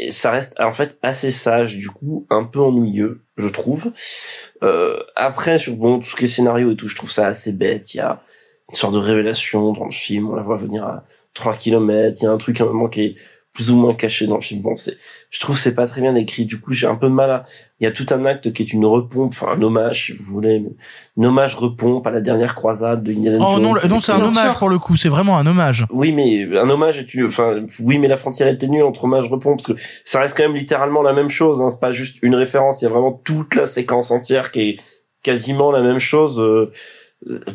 [0.09, 3.91] ça reste en fait assez sage du coup un peu ennuyeux je trouve.
[4.61, 7.53] Euh, après sur bon tout ce qui est scénario et tout je trouve ça assez
[7.53, 7.95] bête.
[7.95, 8.21] Il y a
[8.69, 10.29] une sorte de révélation dans le film.
[10.29, 11.03] On la voit venir à
[11.33, 12.19] 3 kilomètres.
[12.21, 13.15] Il y a un truc à un moment qui est
[13.53, 14.61] plus ou moins caché dans le film.
[14.61, 14.97] Bon, c'est,
[15.29, 16.45] je trouve que c'est pas très bien écrit.
[16.45, 17.43] Du coup, j'ai un peu mal à,
[17.79, 20.23] il y a tout un acte qui est une repompe, enfin, un hommage, si vous
[20.23, 20.71] voulez, mais
[21.19, 23.61] un hommage repompe à la dernière croisade de Indiana oh, Jones.
[23.61, 24.95] non, non, c'est un hommage pour le coup.
[24.95, 25.85] C'est vraiment un hommage.
[25.91, 29.29] Oui, mais un hommage est une, enfin, oui, mais la frontière est ténue entre hommage
[29.29, 31.69] repompe parce que ça reste quand même littéralement la même chose, hein.
[31.69, 32.81] C'est pas juste une référence.
[32.81, 34.77] Il y a vraiment toute la séquence entière qui est
[35.21, 36.39] quasiment la même chose.
[36.39, 36.71] Euh,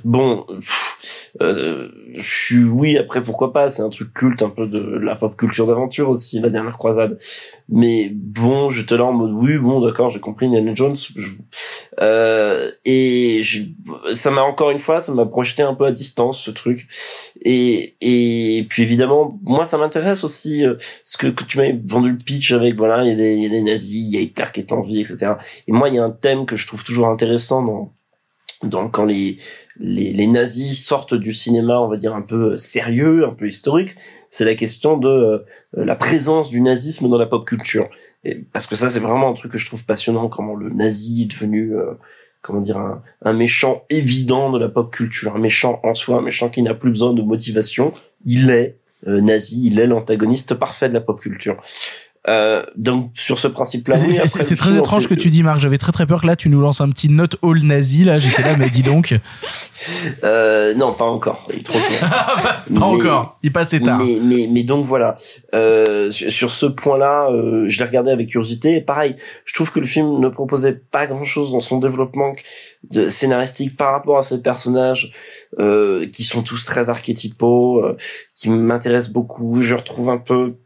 [0.05, 0.47] bon
[1.41, 5.15] euh, je suis oui après pourquoi pas c'est un truc culte un peu de la
[5.15, 7.19] pop culture d'aventure aussi la dernière croisade.
[7.69, 10.95] Mais bon j'étais là en mode oui bon d'accord j'ai compris Indiana Jones
[12.01, 13.63] euh, et je,
[14.13, 16.87] ça m'a encore une fois ça m'a projeté un peu à distance ce truc.
[17.43, 22.11] Et et puis évidemment moi ça m'intéresse aussi euh, ce que, que tu m'avais vendu
[22.13, 24.21] le pitch avec voilà il y a des y a des nazis il y a
[24.21, 25.35] Hitler qui est en vie etc
[25.67, 27.98] et moi il y a un thème que je trouve toujours intéressant dans
[28.63, 29.37] donc quand les,
[29.79, 33.95] les, les nazis sortent du cinéma, on va dire un peu sérieux, un peu historique,
[34.31, 37.89] c'est la question de euh, la présence du nazisme dans la pop culture.
[38.25, 41.23] Et parce que ça, c'est vraiment un truc que je trouve passionnant, comment le nazi
[41.23, 41.93] est devenu, euh,
[42.43, 46.23] comment dire, un, un, méchant évident de la pop culture, un méchant en soi, un
[46.23, 47.93] méchant qui n'a plus besoin de motivation.
[48.25, 48.77] Il est
[49.07, 51.57] euh, nazi, il est l'antagoniste parfait de la pop culture.
[52.29, 55.61] Euh, donc sur ce principe-là, c'est très étrange ce que tu dis, Marc.
[55.61, 58.05] J'avais très très peur que là tu nous lances un petit note all nazi.
[58.05, 59.15] Là, j'étais là, mais dis donc.
[60.25, 61.47] Euh, non, pas encore.
[61.51, 62.43] Il est trop tard.
[62.43, 63.39] pas mais, encore.
[63.43, 63.99] Il passe tard.
[63.99, 65.17] Mais, mais, mais donc voilà.
[65.55, 68.75] Euh, sur ce point-là, euh, je l'ai regardé avec curiosité.
[68.75, 72.35] Et pareil, je trouve que le film ne proposait pas grand-chose dans son développement
[73.09, 75.13] scénaristique par rapport à ces personnages
[75.59, 77.97] euh, qui sont tous très archétypaux, euh,
[78.35, 79.61] qui m'intéressent beaucoup.
[79.61, 80.57] Je retrouve un peu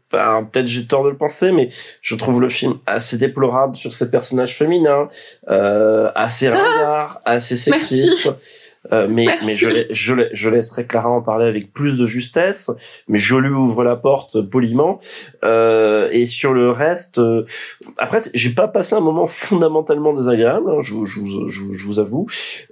[0.51, 1.69] peut-être j'ai tort de le penser, mais
[2.01, 5.09] je trouve le film assez déplorable sur ces personnages féminins,
[5.49, 8.29] euh, assez ah ringard, assez sexiste.
[8.91, 12.69] Euh, mais mais je, je, je laisserai Clara en parler avec plus de justesse,
[13.07, 14.99] mais je lui ouvre la porte poliment.
[15.43, 17.45] Euh, et sur le reste, euh,
[17.97, 22.25] après j'ai pas passé un moment fondamentalement désagréable, hein, je, je, je, je, vous avoue,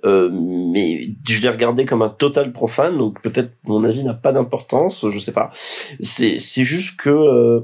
[0.04, 4.32] euh, mais je l'ai regardé comme un total profane, donc peut-être mon avis n'a pas
[4.32, 5.52] d'importance, je sais pas.
[6.02, 7.64] C'est c'est juste que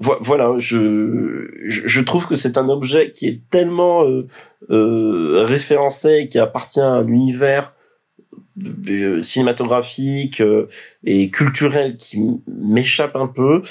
[0.00, 4.26] euh, voilà, je, je trouve que c'est un objet qui est tellement euh,
[4.70, 7.74] euh, référencé, qui appartient à un univers
[8.88, 10.68] euh, cinématographique euh,
[11.04, 13.62] et culturel qui m'échappe un peu.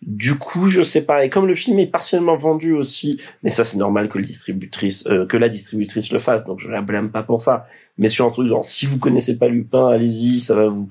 [0.00, 1.24] Du coup, je sais pas.
[1.24, 5.06] Et comme le film est partiellement vendu aussi, mais ça c'est normal que le distributrice,
[5.06, 7.66] euh, que la distributrice le fasse, donc je la blâme pas pour ça.
[7.98, 10.88] Mais sur un truc genre si vous connaissez pas Lupin, allez-y, ça va vous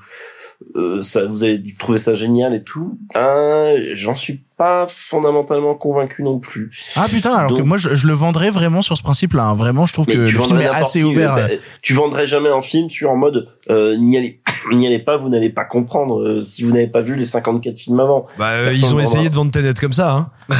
[0.75, 2.97] euh, ça, vous avez dû trouver ça génial et tout.
[3.17, 6.69] Euh, J'en suis pas fondamentalement convaincu non plus.
[6.95, 9.45] Ah putain, alors que moi je, je le vendrais vraiment sur ce principe-là.
[9.47, 9.55] hein.
[9.55, 11.35] Vraiment, je trouve que le tu film vendrais est assez ouvert.
[11.35, 14.39] euh, bah, tu vendrais jamais un film sur en mode euh, n'y allez
[14.71, 17.75] n'y allez pas, vous n'allez pas comprendre euh, si vous n'avez pas vu les 54
[17.75, 18.27] films avant.
[18.37, 20.29] Bah, euh, ils ont essayé de vendre Tenet comme ça, hein.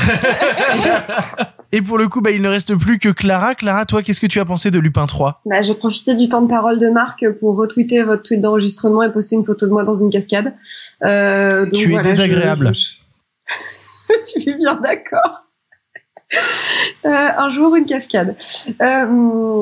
[1.74, 3.56] Et pour le coup, bah, il ne reste plus que Clara.
[3.56, 6.42] Clara, toi, qu'est-ce que tu as pensé de Lupin 3 Bah, j'ai profité du temps
[6.42, 9.84] de parole de Marc pour retweeter votre tweet d'enregistrement et poster une photo de moi
[9.84, 10.54] dans une cascade.
[11.04, 12.74] Euh, donc Tu es je- désagréable.
[12.74, 12.90] Je,
[14.36, 15.40] je suis bien d'accord.
[17.04, 18.36] Euh, un jour, une cascade.
[18.80, 19.60] Euh,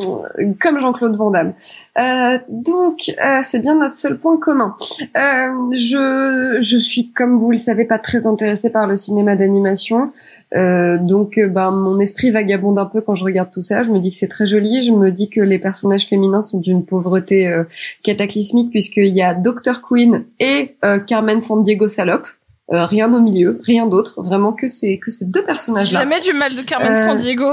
[0.60, 1.54] comme Jean-Claude Van Damme.
[1.98, 3.14] Euh, donc,
[3.44, 4.76] c'est bien notre seul point commun.
[5.16, 10.12] Je, je suis, comme vous le savez, pas très intéressée par le cinéma d'animation.
[10.54, 13.84] Donc, ben, mon esprit vagabonde un peu quand je regarde tout ça.
[13.84, 14.82] Je me dis que c'est très joli.
[14.82, 17.64] Je me dis que les personnages féminins sont d'une pauvreté
[18.04, 19.82] cataclysmique puisqu'il y a Dr.
[19.88, 20.76] Queen et
[21.08, 22.28] Carmen Sandiego Salope.
[22.72, 24.22] Euh, rien au milieu, rien d'autre.
[24.22, 26.00] Vraiment que ces que ces deux J'ai personnages-là.
[26.02, 27.46] jamais du mal de Carmen Euh, Sandiego.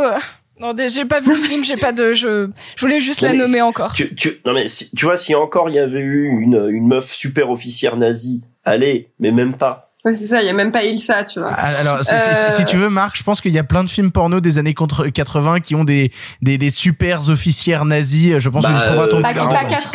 [0.60, 3.28] Non, des- j'ai pas vu le film, j'ai pas de, je, je voulais juste Non,
[3.28, 3.92] la nommer si- encore.
[3.92, 6.86] Tu, tu, non mais si, tu vois, si encore il y avait eu une, une
[6.86, 9.85] meuf super officière nazie, allez, mais même pas.
[10.06, 10.40] Ouais, c'est ça.
[10.40, 11.50] Il y a même pas Ilsa, tu vois.
[11.52, 13.82] Ah, Alors, si, si- Euh, si tu veux, Marc, je pense qu'il y a plein
[13.84, 16.12] de films porno des années contre 80 qui ont des,
[16.42, 18.38] des, des super officiers nazis.
[18.38, 19.68] Je pense que Bah, tu trouveras ton euh, Pas, pas dedans.
[19.68, 19.90] 80.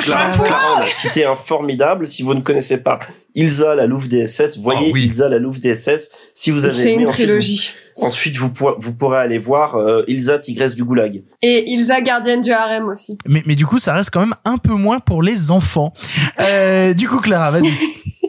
[0.00, 2.06] Clara, Clara en a cité un formidable.
[2.06, 2.98] Si vous ne connaissez pas
[3.34, 5.04] Ilsa, la Louve DSS, voyez Ah oui.
[5.04, 6.08] Ilsa, la Louve DSS.
[6.34, 7.72] Si vous avez C'est aimé, une ensuite, trilogie.
[7.98, 11.20] Vous, ensuite, vous, pourrez, vous pourrez aller voir euh, Ilsa, Tigresse du Goulag.
[11.42, 13.18] Et Ilsa, gardienne du harem aussi.
[13.26, 15.92] Mais, mais du coup, ça reste quand même un peu moins pour les enfants.
[16.40, 17.70] Euh, du coup, Clara, vas-y.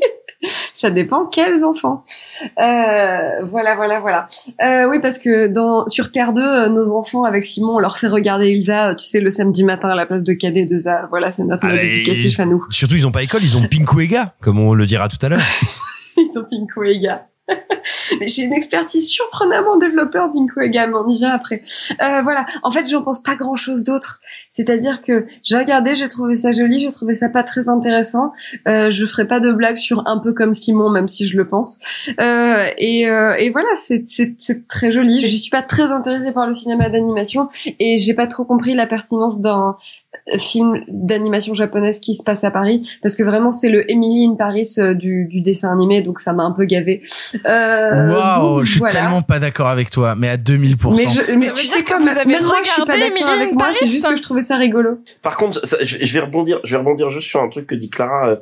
[0.73, 2.03] Ça dépend quels enfants.
[2.59, 4.27] Euh, voilà, voilà, voilà.
[4.61, 7.97] Euh, oui, parce que dans sur Terre 2, euh, nos enfants avec Simon, on leur
[7.97, 10.79] fait regarder Ilsa, euh, tu sais, le samedi matin à la place de cadet de
[10.79, 11.07] ça.
[11.09, 12.65] Voilà, c'est notre mode Ah, éducatif à nous.
[12.69, 15.41] Surtout, ils ont pas école, ils ont Pinkuega, comme on le dira tout à l'heure.
[16.17, 17.25] Ils gars.
[17.25, 17.32] Mais
[18.21, 21.61] j'ai une expertise surprenamment développeur mais on y vient après.
[22.01, 22.45] Euh, voilà.
[22.63, 24.19] En fait, j'en pense pas grand chose d'autre.
[24.49, 28.31] C'est-à-dire que j'ai regardé, j'ai trouvé ça joli, j'ai trouvé ça pas très intéressant.
[28.67, 31.47] Euh, je ferai pas de blagues sur un peu comme Simon, même si je le
[31.47, 31.79] pense.
[32.19, 34.03] Euh, et, euh, et voilà, c'est
[34.67, 35.19] très joli.
[35.21, 37.49] Je suis pas très intéressée par le cinéma d'animation
[37.79, 39.75] et j'ai pas trop compris la pertinence d'un
[40.37, 44.35] film d'animation japonaise qui se passe à Paris parce que vraiment c'est le Emily in
[44.35, 47.01] Paris euh, du, du dessin animé donc ça m'a un peu gavé.
[47.45, 48.93] Euh, Waouh, donc, je suis voilà.
[48.93, 50.95] tellement pas d'accord avec toi, mais à 2000%.
[50.95, 53.23] Mais, je, mais tu sais quoi, vous même avez moi, je suis pas regardé Emily
[53.23, 54.99] avec in moi, c'est juste que je trouvais ça rigolo.
[55.21, 57.75] Par contre, ça, je, je vais rebondir, je vais rebondir juste sur un truc que
[57.75, 58.35] dit Clara, euh,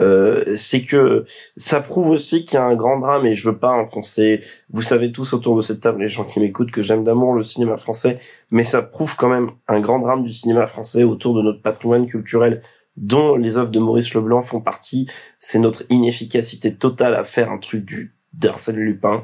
[0.00, 1.24] euh, c'est que
[1.56, 4.42] ça prouve aussi qu'il y a un grand drame et je veux pas enfoncer.
[4.70, 7.42] Vous savez tous autour de cette table, les gens qui m'écoutent, que j'aime d'amour le
[7.42, 8.18] cinéma français,
[8.52, 12.06] mais ça prouve quand même un grand drame du cinéma français autour de notre patrimoine
[12.06, 12.62] culturel
[12.96, 15.06] dont les œuvres de Maurice Leblanc font partie.
[15.38, 19.22] C'est notre inefficacité totale à faire un truc du d'Arsène Lupin.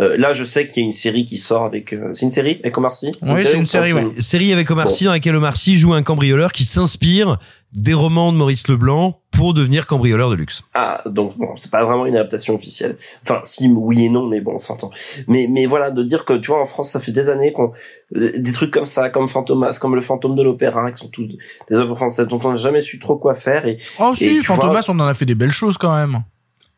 [0.00, 1.92] Euh, là, je sais qu'il y a une série qui sort avec.
[1.92, 3.12] euh, c'est une série avec Omar Sy?
[3.22, 4.06] Oui, c'est une série, ouais.
[4.20, 4.90] Série avec Omar Bon.
[4.90, 7.38] Sy dans laquelle Omar Sy joue un cambrioleur qui s'inspire
[7.72, 10.62] des romans de Maurice Leblanc pour devenir cambrioleur de luxe.
[10.74, 12.96] Ah, donc bon, c'est pas vraiment une adaptation officielle.
[13.22, 14.90] Enfin, si, oui et non, mais bon, on s'entend.
[15.26, 17.72] Mais, mais voilà, de dire que, tu vois, en France, ça fait des années qu'on,
[18.14, 21.26] euh, des trucs comme ça, comme Fantomas, comme le fantôme de l'opéra, qui sont tous
[21.26, 21.38] des
[21.76, 23.78] œuvres françaises dont on n'a jamais su trop quoi faire et.
[23.98, 26.22] Oh et si, Fantomas, vois- on en a fait des belles choses quand même.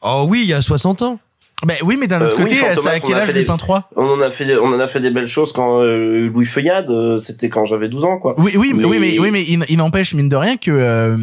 [0.00, 1.18] Oh oui, il y a 60 ans.
[1.66, 4.04] Ben oui, mais d'un autre Euh, côté, oui, c'est à quel âge Lupin 3 On
[4.04, 7.16] en a fait, on en a fait des belles choses quand euh, Louis Feuillade, euh,
[7.16, 8.34] c'était quand j'avais 12 ans, quoi.
[8.38, 11.16] Oui, oui, mais, oui, mais, oui, mais il, il n'empêche mine de rien que euh,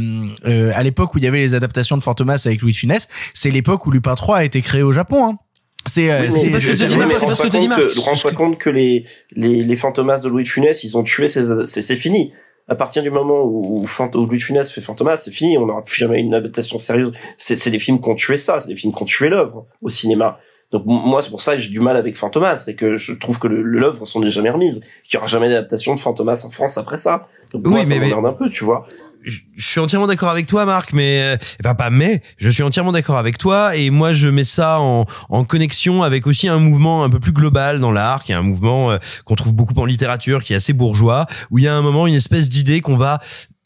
[0.47, 3.07] euh, à l'époque où il y avait les adaptations de Fantomas avec Louis de Funès,
[3.35, 5.27] c'est l'époque où Lupin 3 a été créé au Japon.
[5.27, 5.37] Hein.
[5.85, 7.75] C'est, euh, Oui, mais- c'est- pas ce que Marc, mais c'est pas ce que rends-toi
[7.75, 9.03] compte que- Rends-toi compte que les,
[9.35, 12.33] les, les fantomas de Louis de Funès, ils ont tué ces, c'est, c'est fini.
[12.67, 15.57] À partir du moment où, où, où Louis de Funès fait Fantomas, c'est fini.
[15.57, 17.11] On n'aura plus jamais une adaptation sérieuse.
[17.37, 18.59] C'est, des films qui ont tué ça.
[18.59, 20.39] C'est des films qui ont tué l'œuvre au cinéma.
[20.71, 22.57] Donc moi, c'est pour ça que j'ai du mal avec Fantomas.
[22.57, 24.79] C'est que je trouve que l'œuvre sont jamais remises.
[25.03, 27.27] Qu'il y aura jamais d'adaptation de Fantomas en France après ça.
[27.51, 28.87] Donc Oui, moi, mais- ça mais- un peu, tu vois.
[29.25, 32.91] Je suis entièrement d'accord avec toi, Marc, mais euh, enfin pas mais, je suis entièrement
[32.91, 37.03] d'accord avec toi et moi je mets ça en, en connexion avec aussi un mouvement
[37.03, 39.85] un peu plus global dans l'art, qui est un mouvement euh, qu'on trouve beaucoup en
[39.85, 42.97] littérature, qui est assez bourgeois, où il y a un moment une espèce d'idée qu'on
[42.97, 43.19] va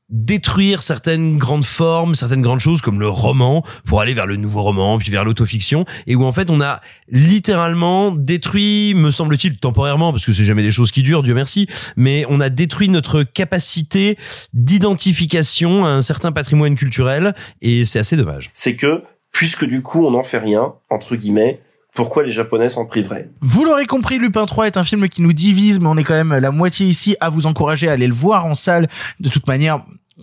[0.09, 4.61] détruire certaines grandes formes, certaines grandes choses comme le roman pour aller vers le nouveau
[4.61, 6.79] roman, puis vers l'autofiction et où en fait on a
[7.09, 11.67] littéralement détruit, me semble-t-il temporairement parce que c'est jamais des choses qui durent, Dieu merci,
[11.95, 14.17] mais on a détruit notre capacité
[14.53, 18.51] d'identification à un certain patrimoine culturel et c'est assez dommage.
[18.53, 21.61] C'est que, puisque du coup, on n'en fait rien, entre guillemets,
[21.95, 23.29] pourquoi les Japonais s'en priveraient?
[23.41, 26.13] Vous l'aurez compris, Lupin 3 est un film qui nous divise, mais on est quand
[26.13, 28.87] même la moitié ici à vous encourager à aller le voir en salle.
[29.19, 29.79] De toute manière,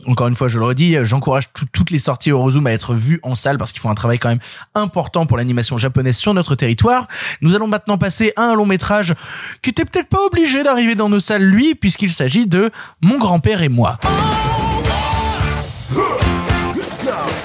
[0.07, 3.21] encore une fois, je le redis, j'encourage tout- toutes les sorties Eurozoom à être vues
[3.23, 4.41] en salle parce qu'ils font un travail quand même
[4.75, 7.09] important pour l'animation japonaise sur notre territoire.
[7.41, 9.15] Nous allons maintenant passer à un long métrage
[9.63, 12.71] qui était peut-être pas obligé d'arriver dans nos salles, lui, puisqu'il s'agit de
[13.03, 13.99] Mon grand-père et moi.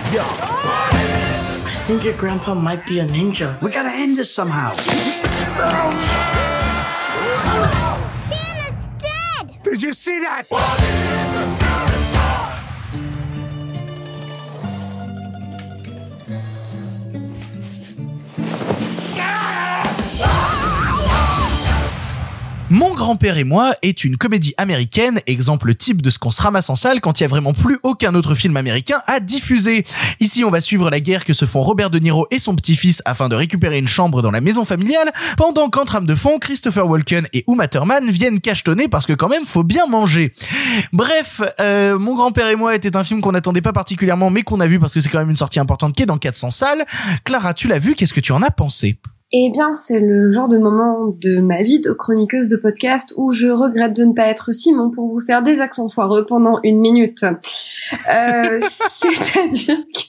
[0.10, 0.47] I
[1.88, 3.61] think your grandpa might be a ninja.
[3.61, 4.76] We gotta end this somehow.
[9.64, 11.27] Did you see that?
[22.69, 26.69] Mon grand-père et moi est une comédie américaine, exemple type de ce qu'on se ramasse
[26.69, 29.85] en salle quand il y a vraiment plus aucun autre film américain à diffuser.
[30.19, 33.02] Ici, on va suivre la guerre que se font Robert De Niro et son petit-fils
[33.06, 36.85] afin de récupérer une chambre dans la maison familiale, pendant qu'en trame de fond, Christopher
[36.89, 37.68] Walken et Uma
[38.10, 40.34] viennent cachetonner parce que quand même, faut bien manger.
[40.91, 44.60] Bref, euh, Mon grand-père et moi était un film qu'on n'attendait pas particulièrement, mais qu'on
[44.60, 46.85] a vu parce que c'est quand même une sortie importante qui est dans 400 salles.
[47.23, 48.98] Clara, tu l'as vu, qu'est-ce que tu en as pensé?
[49.34, 53.32] Eh bien, c'est le genre de moment de ma vie de chroniqueuse de podcast où
[53.32, 56.80] je regrette de ne pas être Simon pour vous faire des accents foireux pendant une
[56.80, 57.24] minute.
[57.24, 58.60] Euh,
[58.90, 60.02] C'est-à-dire que...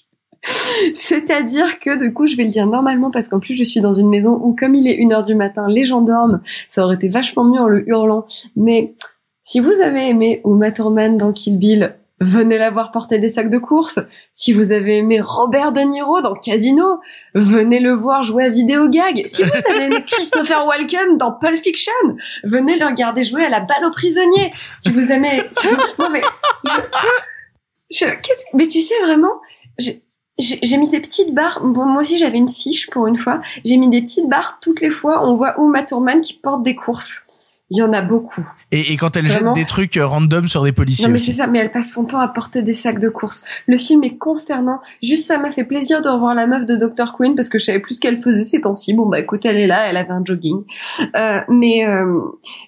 [0.94, 3.94] C'est-à-dire que du coup, je vais le dire normalement parce qu'en plus, je suis dans
[3.94, 6.40] une maison où, comme il est une heure du matin, les gens dorment.
[6.68, 8.24] Ça aurait été vachement mieux en le hurlant.
[8.54, 8.94] Mais
[9.42, 13.50] si vous avez aimé Uma Thurman dans Kill Bill, venez la voir porter des sacs
[13.50, 14.00] de course.
[14.32, 17.00] Si vous avez aimé Robert De Niro dans Casino,
[17.34, 19.24] venez le voir jouer à vidéo gag.
[19.26, 21.92] Si vous avez aimé Christopher Walken dans Pulp Fiction,
[22.44, 24.52] venez le regarder jouer à la balle aux prisonniers.
[24.78, 25.42] Si vous aimez,
[25.98, 26.22] non mais,
[26.64, 26.70] je,
[27.90, 29.40] je, qu'est-ce, mais tu sais vraiment,
[30.38, 31.60] j'ai mis des petites barres.
[31.62, 33.40] Bon, moi aussi j'avais une fiche pour une fois.
[33.64, 35.26] J'ai mis des petites barres toutes les fois.
[35.26, 37.24] On voit Uma Thurman qui porte des courses.
[37.70, 38.48] Il y en a beaucoup.
[38.72, 41.18] et, et quand elle Vraiment jette des trucs euh, random sur des policiers Non mais
[41.18, 43.44] c'est ça, mais elle passe son temps à porter des sacs de courses.
[43.66, 44.80] Le film est consternant.
[45.02, 47.64] Juste ça m'a fait plaisir de revoir la meuf de Dr Queen parce que je
[47.64, 48.94] savais plus ce qu'elle faisait ces temps-ci.
[48.94, 50.62] Bon bah écoute, elle est là, elle avait un jogging.
[51.14, 52.20] Euh, mais euh,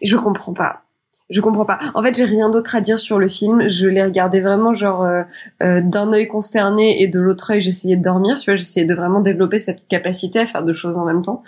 [0.03, 0.83] je comprends pas.
[1.31, 1.79] Je comprends pas.
[1.95, 3.69] En fait, j'ai rien d'autre à dire sur le film.
[3.69, 5.23] Je l'ai regardé vraiment genre euh,
[5.63, 8.37] euh, d'un œil consterné et de l'autre œil j'essayais de dormir.
[8.41, 11.43] Tu vois, j'essayais de vraiment développer cette capacité à faire deux choses en même temps.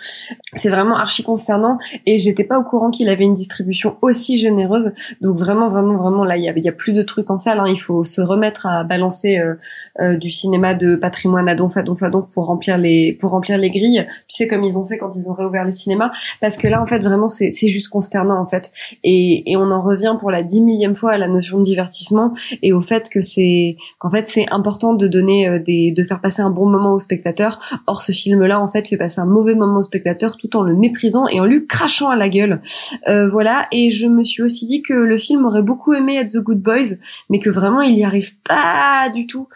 [0.53, 4.93] C'est vraiment archi consternant et j'étais pas au courant qu'il avait une distribution aussi généreuse.
[5.19, 7.59] Donc vraiment, vraiment, vraiment là, il y a, plus de trucs en salle.
[7.59, 7.65] hein.
[7.67, 9.55] Il faut se remettre à balancer euh,
[9.99, 13.31] euh, du cinéma de patrimoine à donf à donf à donf pour remplir les pour
[13.31, 14.07] remplir les grilles.
[14.29, 16.11] Tu sais comme ils ont fait quand ils ont réouvert les cinémas.
[16.39, 18.71] Parce que là, en fait, vraiment, c'est juste consternant en fait.
[19.03, 22.33] Et, et on en revient pour la dix millième fois à la notion de divertissement
[22.61, 26.21] et au fait que c'est qu'en fait c'est important de donner euh, des de faire
[26.21, 27.59] passer un bon moment au spectateur.
[27.87, 30.75] Or, ce film-là, en fait, fait passer un mauvais moment au spectateur tout en le
[30.75, 32.61] méprisant et en lui crachant à la gueule.
[33.07, 33.67] Euh, voilà.
[33.71, 36.61] Et je me suis aussi dit que le film aurait beaucoup aimé être The Good
[36.61, 36.97] Boys,
[37.29, 39.47] mais que vraiment il y arrive pas du tout.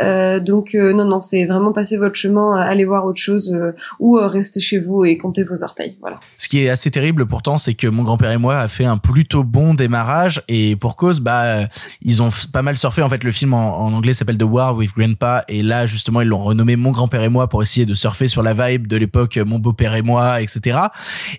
[0.00, 3.54] Euh, donc non, non, c'est vraiment passer votre chemin, allez voir autre chose
[4.00, 5.96] ou restez chez vous et comptez vos orteils.
[6.00, 6.20] Voilà.
[6.38, 8.96] Ce qui est assez terrible pourtant, c'est que mon grand-père et moi a fait un
[8.96, 11.66] plutôt bon démarrage et pour cause, bah, euh,
[12.02, 13.00] ils ont pas mal surfé.
[13.00, 16.20] En fait, le film en, en anglais s'appelle The War with Grandpa et là, justement,
[16.20, 18.96] ils l'ont renommé Mon grand-père et moi pour essayer de surfer sur la vibe de
[18.96, 20.78] l'époque euh, Mon beau-père et moi, etc.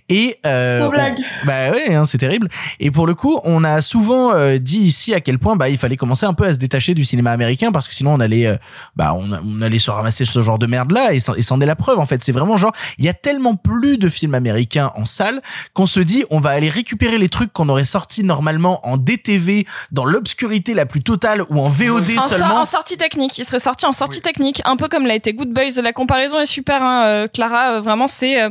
[0.10, 1.18] Et euh, on- blague.
[1.45, 2.49] bah ouais, hein, c'est terrible.
[2.80, 5.77] Et pour le coup, on a souvent euh, dit ici à quel point bah il
[5.77, 8.47] fallait commencer un peu à se détacher du cinéma américain parce que sinon on allait
[8.47, 8.56] euh,
[8.95, 11.65] bah on, on allait se ramasser ce genre de merde là et et c'en est
[11.65, 12.23] la preuve en fait.
[12.23, 15.41] C'est vraiment genre il y a tellement plus de films américains en salle
[15.73, 19.66] qu'on se dit on va aller récupérer les trucs qu'on aurait sortis normalement en DTV
[19.92, 22.56] dans l'obscurité la plus totale ou en VOD En, seulement.
[22.62, 25.52] en sortie technique, il serait sorti en sortie technique, un peu comme l'a été Good
[25.52, 25.82] Boys.
[25.82, 27.74] La comparaison est super, hein, euh, Clara.
[27.74, 28.50] euh, vraiment, c'est euh,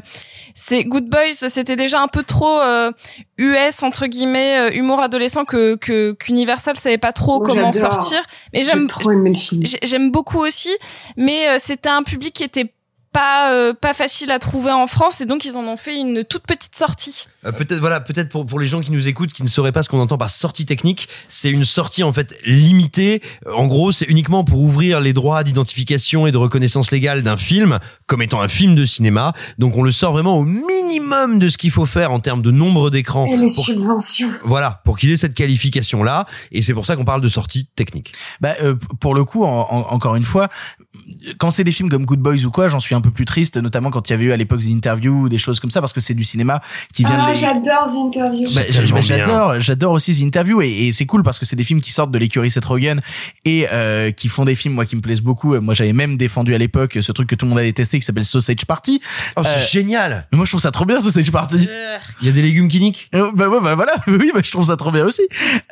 [0.54, 1.48] c'est Good Boys.
[1.48, 2.92] C'était déjà un peu trop euh,
[3.38, 8.22] US entre guillemets, euh, humour adolescent que que qu'Universal savait pas trop Moi, comment sortir.
[8.52, 8.86] Mais J'ai j'aime
[9.82, 10.70] j'aime beaucoup aussi.
[11.16, 12.72] Mais euh, c'était un public qui était
[13.12, 16.24] pas euh, pas facile à trouver en France et donc ils en ont fait une
[16.24, 17.26] toute petite sortie.
[17.46, 19.82] Euh, peut-être voilà, peut-être pour pour les gens qui nous écoutent qui ne sauraient pas
[19.82, 23.22] ce qu'on entend par sortie technique, c'est une sortie en fait limitée.
[23.46, 27.36] Euh, En gros, c'est uniquement pour ouvrir les droits d'identification et de reconnaissance légale d'un
[27.36, 29.32] film comme étant un film de cinéma.
[29.58, 32.50] Donc on le sort vraiment au minimum de ce qu'il faut faire en termes de
[32.50, 33.26] nombre d'écrans.
[33.26, 34.30] Et les pour- subventions.
[34.44, 37.66] Voilà, pour qu'il ait cette qualification là, et c'est pour ça qu'on parle de sortie
[37.76, 38.12] technique.
[38.40, 40.48] Bah, euh, pour le coup, en- en- encore une fois,
[41.38, 43.56] quand c'est des films comme Good Boys ou quoi, j'en suis un peu plus triste,
[43.56, 45.80] notamment quand il y avait eu à l'époque des interviews ou des choses comme ça,
[45.80, 46.60] parce que c'est du cinéma
[46.92, 48.48] qui vient Ah, de J'adore The Interview.
[48.54, 48.60] Bah,
[48.92, 51.80] bah, j'adore, j'adore aussi The Interview et, et c'est cool parce que c'est des films
[51.80, 53.00] qui sortent de l'écurie Seth Rogen
[53.44, 55.54] et euh, qui font des films moi qui me plaisent beaucoup.
[55.60, 58.04] Moi j'avais même défendu à l'époque ce truc que tout le monde avait testé qui
[58.04, 59.00] s'appelle Sausage Party.
[59.36, 60.26] Oh, c'est Euh, génial.
[60.32, 61.68] Mais moi je trouve ça trop bien Sausage Party.
[62.20, 63.08] Il y a des légumes qui niquent.
[63.14, 65.22] Euh, Bah, ouais, bah voilà, oui, bah, je trouve ça trop bien aussi.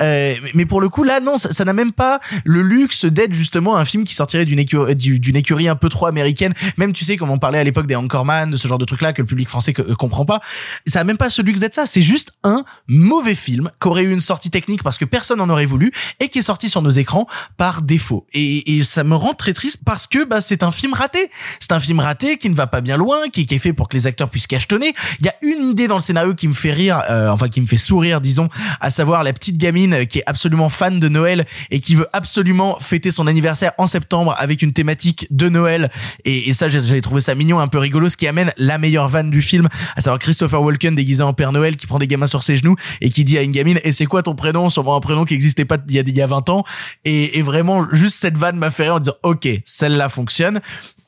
[0.01, 3.33] Euh, mais- mais pour le coup là, non, ça n'a même pas le luxe d'être
[3.33, 6.53] justement un film qui sortirait d'une écurie, du- d'une écurie un peu trop américaine.
[6.77, 9.03] Même tu sais, comme on parlait à l'époque des Anchorman, de ce genre de truc
[9.03, 10.41] là que le public français que- euh, comprend pas.
[10.87, 11.87] Ça a même pas ce luxe d'être ça.
[11.87, 15.49] C'est juste un mauvais film qui aurait eu une sortie technique parce que personne n'en
[15.49, 17.27] aurait voulu et qui est sorti sur nos écrans
[17.57, 18.27] par défaut.
[18.33, 21.31] Et, ça me rend très triste parce que bah c'est un film raté.
[21.61, 23.97] C'est un film raté qui ne va pas bien loin, qui, est fait pour que
[23.97, 24.95] les acteurs puissent cachetonner.
[25.21, 27.61] Il y a une idée dans le scénario qui me fait rire, euh, enfin qui
[27.61, 28.49] me fait sourire, disons,
[28.81, 32.79] à savoir la petite gamine qui est absolument fan de Noël et qui veut absolument
[32.81, 35.91] fêter son anniversaire en septembre avec une thématique de Noël.
[36.25, 39.31] Et, ça, j'avais trouvé ça mignon, un peu rigolo, ce qui amène la meilleure vanne
[39.31, 42.45] du film, à savoir Christopher Walken déguisé en Père Noël qui prend des gamins sur
[42.45, 44.71] ses genoux et qui dit à une gamine, et c'est quoi ton prénom?
[44.71, 46.63] Sûrement un prénom qui existait pas il y a, il y a 20 ans.
[47.05, 50.61] Et, et vraiment, juste cette vanne m'a fait rire en disant, ok, celle-là fonctionne.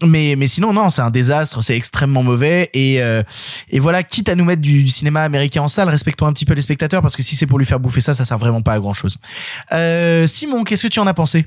[0.03, 2.69] Mais, mais sinon, non, c'est un désastre, c'est extrêmement mauvais.
[2.75, 3.23] Et, euh,
[3.71, 6.47] et voilà, quitte à nous mettre du, du cinéma américain en salle, respectons un petit
[6.47, 8.61] peu les spectateurs parce que si c'est pour lui faire bouffer ça, ça sert vraiment
[8.61, 9.19] pas à grand chose.
[9.71, 11.47] Euh, Simon, qu'est-ce que tu en as pensé?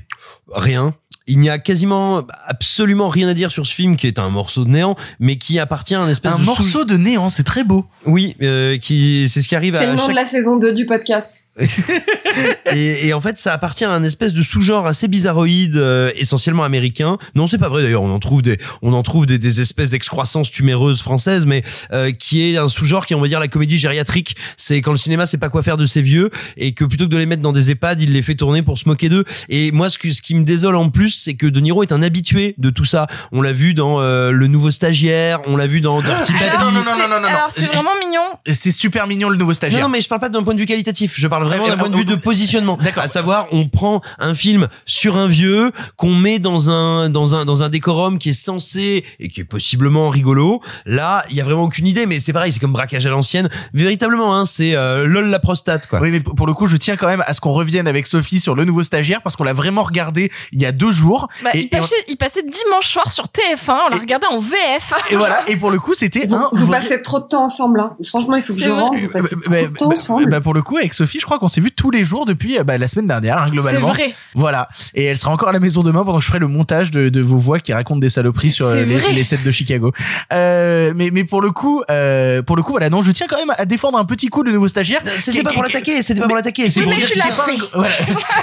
[0.50, 0.94] Rien.
[1.28, 4.64] Il n'y a quasiment absolument rien à dire sur ce film qui est un morceau
[4.64, 7.64] de néant, mais qui appartient à un espèce Un de morceau de néant, c'est très
[7.64, 7.86] beau.
[8.06, 10.56] Oui, euh, qui c'est ce qui arrive C'est à le nom chaque de la saison
[10.56, 11.44] 2 du podcast.
[12.72, 16.64] et, et en fait, ça appartient à un espèce de sous-genre assez bizarroïde, euh, essentiellement
[16.64, 17.18] américain.
[17.34, 18.02] Non, c'est pas vrai d'ailleurs.
[18.02, 22.12] On en trouve des, on en trouve des, des espèces d'excroissances tuméreuses françaises, mais euh,
[22.12, 24.36] qui est un sous-genre qui on va dire, la comédie gériatrique.
[24.56, 27.10] C'est quand le cinéma sait pas quoi faire de ses vieux et que plutôt que
[27.10, 29.24] de les mettre dans des EHPAD, il les fait tourner pour se moquer d'eux.
[29.48, 31.92] Et moi, ce, que, ce qui me désole en plus, c'est que De Niro est
[31.92, 33.06] un habitué de tout ça.
[33.32, 36.64] On l'a vu dans euh, Le Nouveau Stagiaire, on l'a vu dans Dirty Papi.
[36.64, 37.28] non, non, non, non, non, non.
[37.28, 38.22] Alors c'est vraiment mignon.
[38.50, 39.82] C'est super mignon le nouveau stagiaire.
[39.82, 41.14] non, mais je parle pas d'un point de vue qualitatif.
[41.16, 42.78] Je parle vraiment d'un point de vue euh, de positionnement.
[42.82, 43.02] D'accord.
[43.02, 47.44] À savoir, on prend un film sur un vieux qu'on met dans un dans un
[47.44, 50.60] dans un décorum qui est censé et qui est possiblement rigolo.
[50.86, 53.48] Là, il y a vraiment aucune idée, mais c'est pareil, c'est comme braquage à l'ancienne.
[53.74, 56.00] Véritablement, hein, c'est euh, lol la prostate quoi.
[56.00, 58.40] Oui, mais pour le coup, je tiens quand même à ce qu'on revienne avec Sophie
[58.40, 61.07] sur le nouveau stagiaire parce qu'on l'a vraiment regardé il y a deux jours.
[61.42, 64.26] Bah, et, il, et on- passait, il passait dimanche soir sur TF1, on l'a regardé
[64.30, 64.92] en VF.
[65.10, 65.38] et voilà.
[65.48, 67.80] Et pour le coup, c'était Vous, un vous vrai- passez trop de temps ensemble.
[67.80, 67.92] Hein.
[68.08, 68.98] Franchement, il faut que je rentre.
[68.98, 70.26] Vous passez trop Bah, de temps bah, ensemble.
[70.30, 72.58] bah, pour le coup, avec Sophie, je crois qu'on s'est vu tous les jours depuis
[72.58, 73.92] euh, bah, la semaine dernière, hein, globalement.
[73.94, 74.14] C'est vrai.
[74.34, 74.68] Voilà.
[74.94, 77.08] Et elle sera encore à la maison demain pendant que je ferai le montage de,
[77.08, 79.92] de vos voix qui racontent des saloperies sur euh, les, sets de Chicago.
[80.32, 83.36] Euh, mais, mais pour le coup, euh, pour le coup, voilà, non, je tiens quand
[83.38, 85.00] même à défendre un petit coup le nouveau stagiaire.
[85.20, 86.68] C'était pas pour l'attaquer, c'était pas pour l'attaquer.
[86.68, 87.06] C'est pour dire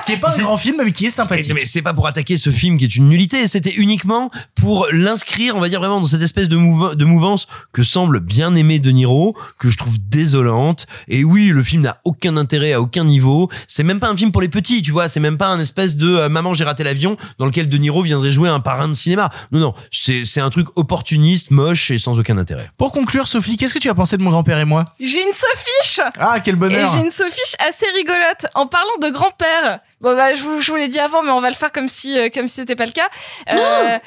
[0.08, 1.54] c'est pas un grand film, mais qui est sympathique.
[1.54, 5.56] Mais c'est pas pour attaquer ce film qui est une nullité, c'était uniquement pour l'inscrire,
[5.56, 8.80] on va dire vraiment dans cette espèce de, mouve- de mouvance que semble bien aimer
[8.80, 10.88] De Niro, que je trouve désolante.
[11.08, 13.50] Et oui, le film n'a aucun intérêt à aucun niveau.
[13.68, 15.08] C'est même pas un film pour les petits, tu vois.
[15.08, 18.02] C'est même pas un espèce de euh, Maman j'ai raté l'avion dans lequel De Niro
[18.02, 19.30] viendrait jouer un parrain de cinéma.
[19.52, 22.70] Non, non, c'est c'est un truc opportuniste, moche et sans aucun intérêt.
[22.78, 24.86] Pour conclure, Sophie, qu'est-ce que tu as pensé de mon grand-père et moi?
[25.00, 28.46] J'ai une sophiche Ah, quel Et bonheur j'ai une sophiche assez rigolote.
[28.56, 31.42] En parlant de grand-père, bon bah je vous, je vous l'ai dit avant, mais on
[31.42, 33.10] va le faire comme si euh, comme si c'était pas le cas.
[33.50, 34.00] Euh,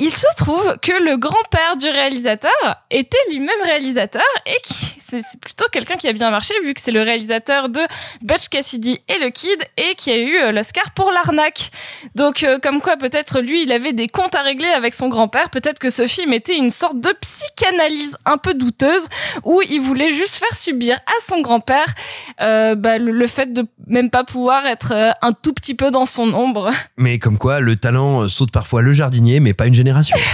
[0.00, 2.50] il se trouve que le grand-père du réalisateur
[2.90, 6.92] était lui-même réalisateur et qui c'est plutôt quelqu'un qui a bien marché vu que c'est
[6.92, 7.80] le réalisateur de
[8.22, 11.70] Butch Cassidy et le Kid et qui a eu euh, l'Oscar pour l'arnaque.
[12.14, 15.50] Donc euh, comme quoi peut-être lui il avait des comptes à régler avec son grand-père,
[15.50, 19.08] peut-être que ce film était une sorte de psychanalyse un peu douteuse
[19.44, 21.92] où il voulait juste faire subir à son grand-père
[22.40, 26.06] euh, bah, le, le fait de même pas pouvoir être un tout petit peu dans
[26.06, 26.70] son ombre.
[26.96, 29.89] Mais comme quoi, le talent saute parfois le jardinier, mais pas une génération.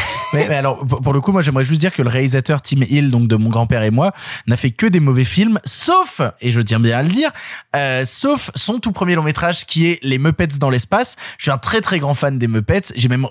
[0.33, 3.11] Mais, alors, pour pour le coup, moi, j'aimerais juste dire que le réalisateur Tim Hill,
[3.11, 4.13] donc de mon grand-père et moi,
[4.47, 7.31] n'a fait que des mauvais films, sauf, et je tiens bien à le dire,
[7.75, 11.17] euh, sauf son tout premier long métrage qui est Les Muppets dans l'espace.
[11.39, 12.93] Je suis un très très grand fan des Muppets.
[12.95, 13.27] J'ai même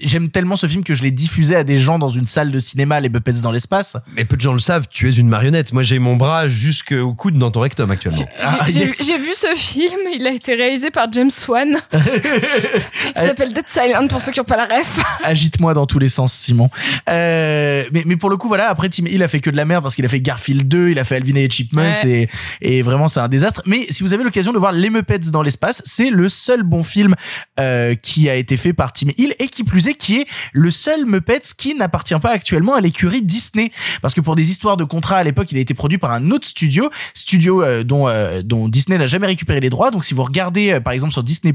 [0.00, 2.58] J'aime tellement ce film que je l'ai diffusé à des gens dans une salle de
[2.60, 3.96] cinéma, les Muppets dans l'espace.
[4.16, 5.72] Mais peu de gens le savent, tu es une marionnette.
[5.72, 8.24] Moi, j'ai mon bras jusqu'au coude dans ton rectum actuellement.
[8.40, 9.00] Ah, J'ai yes.
[9.18, 11.76] vu ce film, il a été réalisé par James Wan.
[11.92, 14.98] il s'appelle Dead Silent pour ceux qui n'ont pas la ref.
[15.24, 16.70] Agite-moi dans tous les sens, Simon.
[17.08, 19.64] Euh, mais, mais pour le coup, voilà, après Tim Hill a fait que de la
[19.64, 22.28] merde parce qu'il a fait Garfield 2, il a fait Alvin et les Chipmunks Ouais.
[22.60, 23.62] et, et vraiment c'est un désastre.
[23.66, 26.82] Mais si vous avez l'occasion de voir Les Muppets dans l'espace, c'est le seul bon
[26.84, 27.14] film
[27.58, 31.06] euh, qui a été fait par Tim Hill et qui plus qui est le seul
[31.06, 33.70] Muppets qui n'appartient pas actuellement à l'écurie Disney.
[34.02, 36.30] Parce que pour des histoires de contrat à l'époque, il a été produit par un
[36.30, 39.90] autre studio, studio euh, dont, euh, dont Disney n'a jamais récupéré les droits.
[39.90, 41.54] Donc si vous regardez euh, par exemple sur Disney+,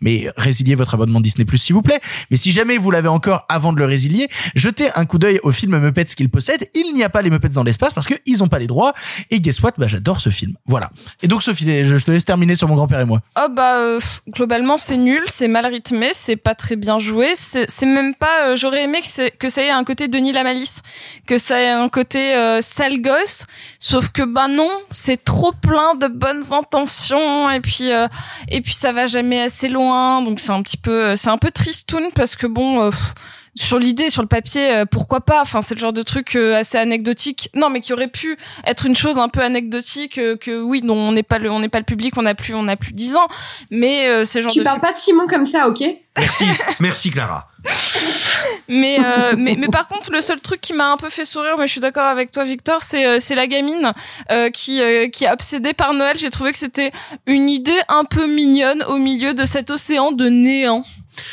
[0.00, 2.00] mais résiliez votre abonnement Disney+, s'il vous plaît.
[2.30, 5.52] Mais si jamais vous l'avez encore avant de le résilier, jetez un coup d'œil au
[5.52, 6.68] film Muppets qu'il possède.
[6.74, 8.94] Il n'y a pas les Muppets dans l'espace parce que ils ont pas les droits.
[9.30, 9.72] Et guess what?
[9.78, 10.54] Bah j'adore ce film.
[10.66, 10.90] Voilà.
[11.22, 13.20] Et donc Sophie, je, te laisse terminer sur mon grand-père et moi.
[13.38, 13.98] Oh bah
[14.30, 18.48] globalement c'est nul, c'est mal rythmé, c'est pas très bien joué, c'est c'est même pas.
[18.48, 20.82] euh, J'aurais aimé que, c'est- que ça ait un côté Denis la malice,
[21.26, 23.46] que ça ait un côté euh, sale gosse.
[23.78, 28.08] Sauf que bah non, c'est trop plein de bonnes intentions et puis euh,
[28.48, 30.22] et puis ça va jamais assez loin.
[30.22, 32.82] Donc c'est un petit peu c'est un peu tristoun parce que bon.
[32.82, 33.14] euh, pff,
[33.56, 35.40] sur l'idée, sur le papier, euh, pourquoi pas?
[35.40, 37.50] Enfin, c'est le genre de truc euh, assez anecdotique.
[37.54, 38.36] Non, mais qui aurait pu
[38.66, 40.18] être une chose un peu anecdotique.
[40.18, 42.34] euh, que oui, non, on n'est pas le, on n'est pas le public, on a
[42.34, 43.28] plus, on a plus 10 ans.
[43.70, 45.84] Mais euh, c'est le genre Tu de parles pas de Simon comme ça, ok?
[46.18, 46.44] Merci,
[46.80, 47.46] merci Clara.
[48.68, 51.56] mais, euh, mais mais par contre le seul truc qui m'a un peu fait sourire
[51.58, 53.92] mais je suis d'accord avec toi Victor c'est euh, c'est la gamine
[54.30, 56.18] euh, qui euh, qui est obsédée par Noël.
[56.18, 56.92] J'ai trouvé que c'était
[57.26, 60.84] une idée un peu mignonne au milieu de cet océan de néant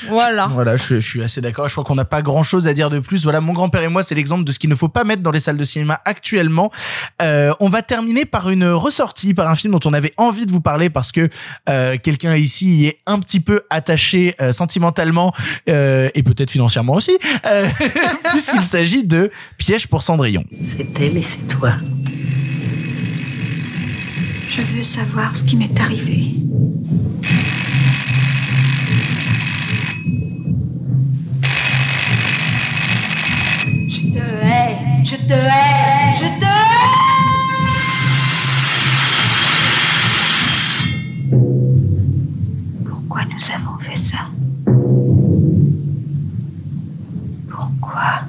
[0.08, 1.68] voilà Voilà, je, je suis assez d'accord.
[1.68, 3.24] Je crois qu'on n'a pas grand chose à dire de plus.
[3.24, 5.32] Voilà, mon grand-père et moi, c'est l'exemple de ce qu'il ne faut pas mettre dans
[5.32, 6.72] les salles de cinéma actuellement.
[7.22, 10.52] Euh, on va terminer par une ressortie, par un film dont on avait envie de
[10.52, 11.30] vous parler parce que
[11.70, 15.34] euh, quelqu'un ici y est un petit peu attaché euh, sentimentalement
[15.70, 17.68] euh, et peut-être financièrement aussi, euh,
[18.32, 20.44] puisqu'il s'agit de Piège pour Cendrillon.
[20.64, 21.74] C'est elle et c'est toi.
[24.56, 26.36] Je veux savoir ce qui m'est arrivé.
[35.12, 36.52] Je te hais, je te
[42.90, 44.20] Pourquoi nous avons fait ça?
[47.50, 48.22] Pourquoi?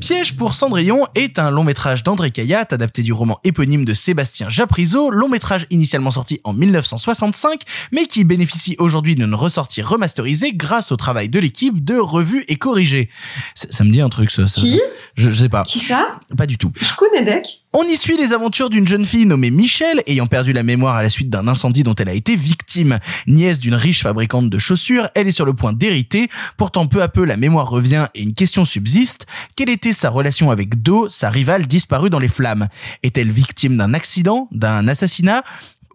[0.00, 4.48] Piège pour Cendrillon est un long métrage d'André Caillat, adapté du roman éponyme de Sébastien
[4.48, 10.92] Japrisot, long métrage initialement sorti en 1965, mais qui bénéficie aujourd'hui d'une ressortie remasterisée grâce
[10.92, 13.10] au travail de l'équipe de revue et corrigé.
[13.56, 14.46] Ça, ça me dit un truc, ça.
[14.46, 14.60] ça.
[14.60, 14.80] Qui?
[15.16, 15.64] Je, je sais pas.
[15.64, 16.20] Qui ça?
[16.36, 16.72] Pas du tout.
[16.80, 17.62] Je connais Deck.
[17.74, 21.02] On y suit les aventures d'une jeune fille nommée Michelle, ayant perdu la mémoire à
[21.02, 22.98] la suite d'un incendie dont elle a été victime.
[23.26, 26.30] Nièce d'une riche fabricante de chaussures, elle est sur le point d'hériter.
[26.56, 29.26] Pourtant, peu à peu, la mémoire revient et une question subsiste.
[29.54, 32.68] Quelle était sa relation avec Do, sa rivale disparue dans les flammes?
[33.02, 35.44] Est-elle victime d'un accident, d'un assassinat?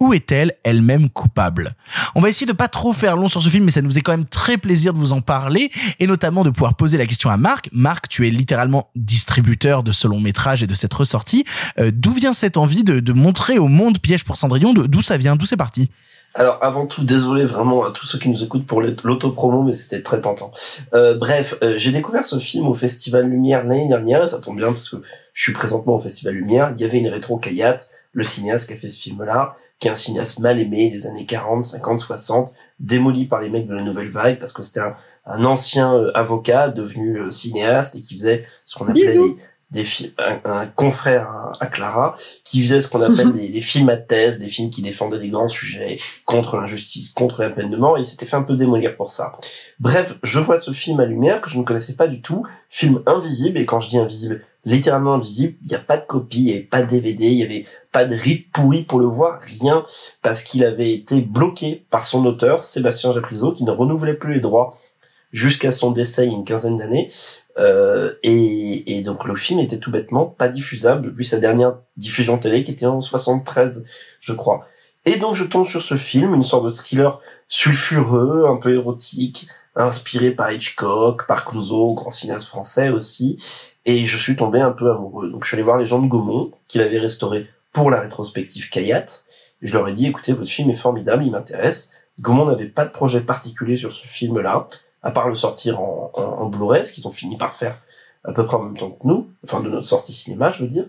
[0.04, 1.76] Ou est-elle elle-même coupable?
[2.14, 4.02] On va essayer de pas trop faire long sur ce film, mais ça nous faisait
[4.02, 7.30] quand même très plaisir de vous en parler et notamment de pouvoir poser la question
[7.30, 7.70] à Marc.
[7.72, 11.46] Marc, tu es littéralement distributeur de ce long métrage et de cette ressortie.
[11.80, 14.74] Euh, d'où vient cette envie de, montrer au monde Piège pour Cendrillon?
[14.74, 15.38] D'où ça vient?
[15.38, 15.90] D'où c'est parti?
[16.36, 20.02] Alors avant tout, désolé vraiment à tous ceux qui nous écoutent pour l'autopromo, mais c'était
[20.02, 20.52] très tentant.
[20.94, 24.58] Euh, bref, euh, j'ai découvert ce film au Festival Lumière l'année dernière, et ça tombe
[24.58, 24.98] bien parce que
[25.34, 26.74] je suis présentement au Festival Lumière.
[26.76, 27.78] Il y avait une rétro Kayat,
[28.14, 31.26] le cinéaste qui a fait ce film-là, qui est un cinéaste mal aimé des années
[31.26, 34.95] 40, 50, 60, démoli par les mecs de la Nouvelle Vague parce que c'était un,
[35.26, 39.35] un ancien euh, avocat devenu euh, cinéaste et qui faisait ce qu'on appelait Bisous.
[39.72, 42.15] des, des films, un, un confrère à, à Clara,
[42.45, 45.27] qui faisait ce qu'on appelle des, des films à thèse, des films qui défendaient des
[45.27, 48.55] grands sujets contre l'injustice, contre la peine de mort, et il s'était fait un peu
[48.55, 49.34] démolir pour ça.
[49.81, 53.01] Bref, je vois ce film à lumière que je ne connaissais pas du tout, film
[53.05, 56.45] invisible, et quand je dis invisible, littéralement invisible, il n'y a pas de copie, il
[56.45, 59.40] n'y avait pas de DVD, il n'y avait pas de rite pourri pour le voir,
[59.41, 59.85] rien,
[60.22, 64.40] parce qu'il avait été bloqué par son auteur, Sébastien Japrisot, qui ne renouvelait plus les
[64.40, 64.73] droits
[65.31, 67.11] jusqu'à son décès il y a une quinzaine d'années.
[67.57, 72.38] Euh, et, et donc le film était tout bêtement pas diffusable depuis sa dernière diffusion
[72.38, 73.85] télé qui était en 73,
[74.19, 74.65] je crois.
[75.06, 79.48] Et donc je tombe sur ce film, une sorte de thriller sulfureux, un peu érotique,
[79.76, 83.44] inspiré par Hitchcock, par Clouseau, grand cinéaste français aussi.
[83.85, 85.30] Et je suis tombé un peu amoureux.
[85.30, 88.69] Donc je suis allé voir les gens de Gaumont, qui l'avaient restauré pour la rétrospective
[88.69, 89.05] Kayat.
[89.61, 91.93] Je leur ai dit, écoutez, votre film est formidable, il m'intéresse.
[92.19, 94.68] Gaumont n'avait pas de projet particulier sur ce film-là,
[95.01, 97.77] à part le sortir en, Blu-ray, ce qu'ils ont fini par faire
[98.23, 100.69] à peu près en même temps que nous, enfin de notre sortie cinéma, je veux
[100.69, 100.85] dire.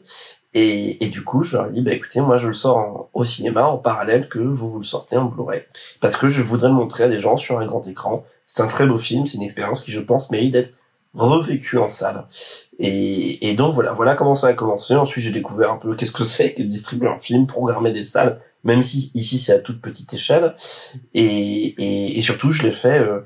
[0.52, 3.10] Et, et du coup, je leur ai dit, bah écoutez, moi je le sors en-
[3.12, 5.62] au cinéma en parallèle que vous vous le sortez en Blu-ray,
[6.00, 8.24] parce que je voudrais le montrer à des gens sur un grand écran.
[8.46, 10.72] C'est un très beau film, c'est une expérience qui, je pense, mérite d'être
[11.15, 12.24] revécue en salle.
[12.78, 14.95] Et, et donc voilà, voilà comment ça a commencé.
[14.95, 18.41] Ensuite, j'ai découvert un peu qu'est-ce que c'est que distribuer un film, programmer des salles,
[18.62, 20.55] même si ici c'est à toute petite échelle.
[21.15, 23.20] Et, et, et surtout, je l'ai fait euh,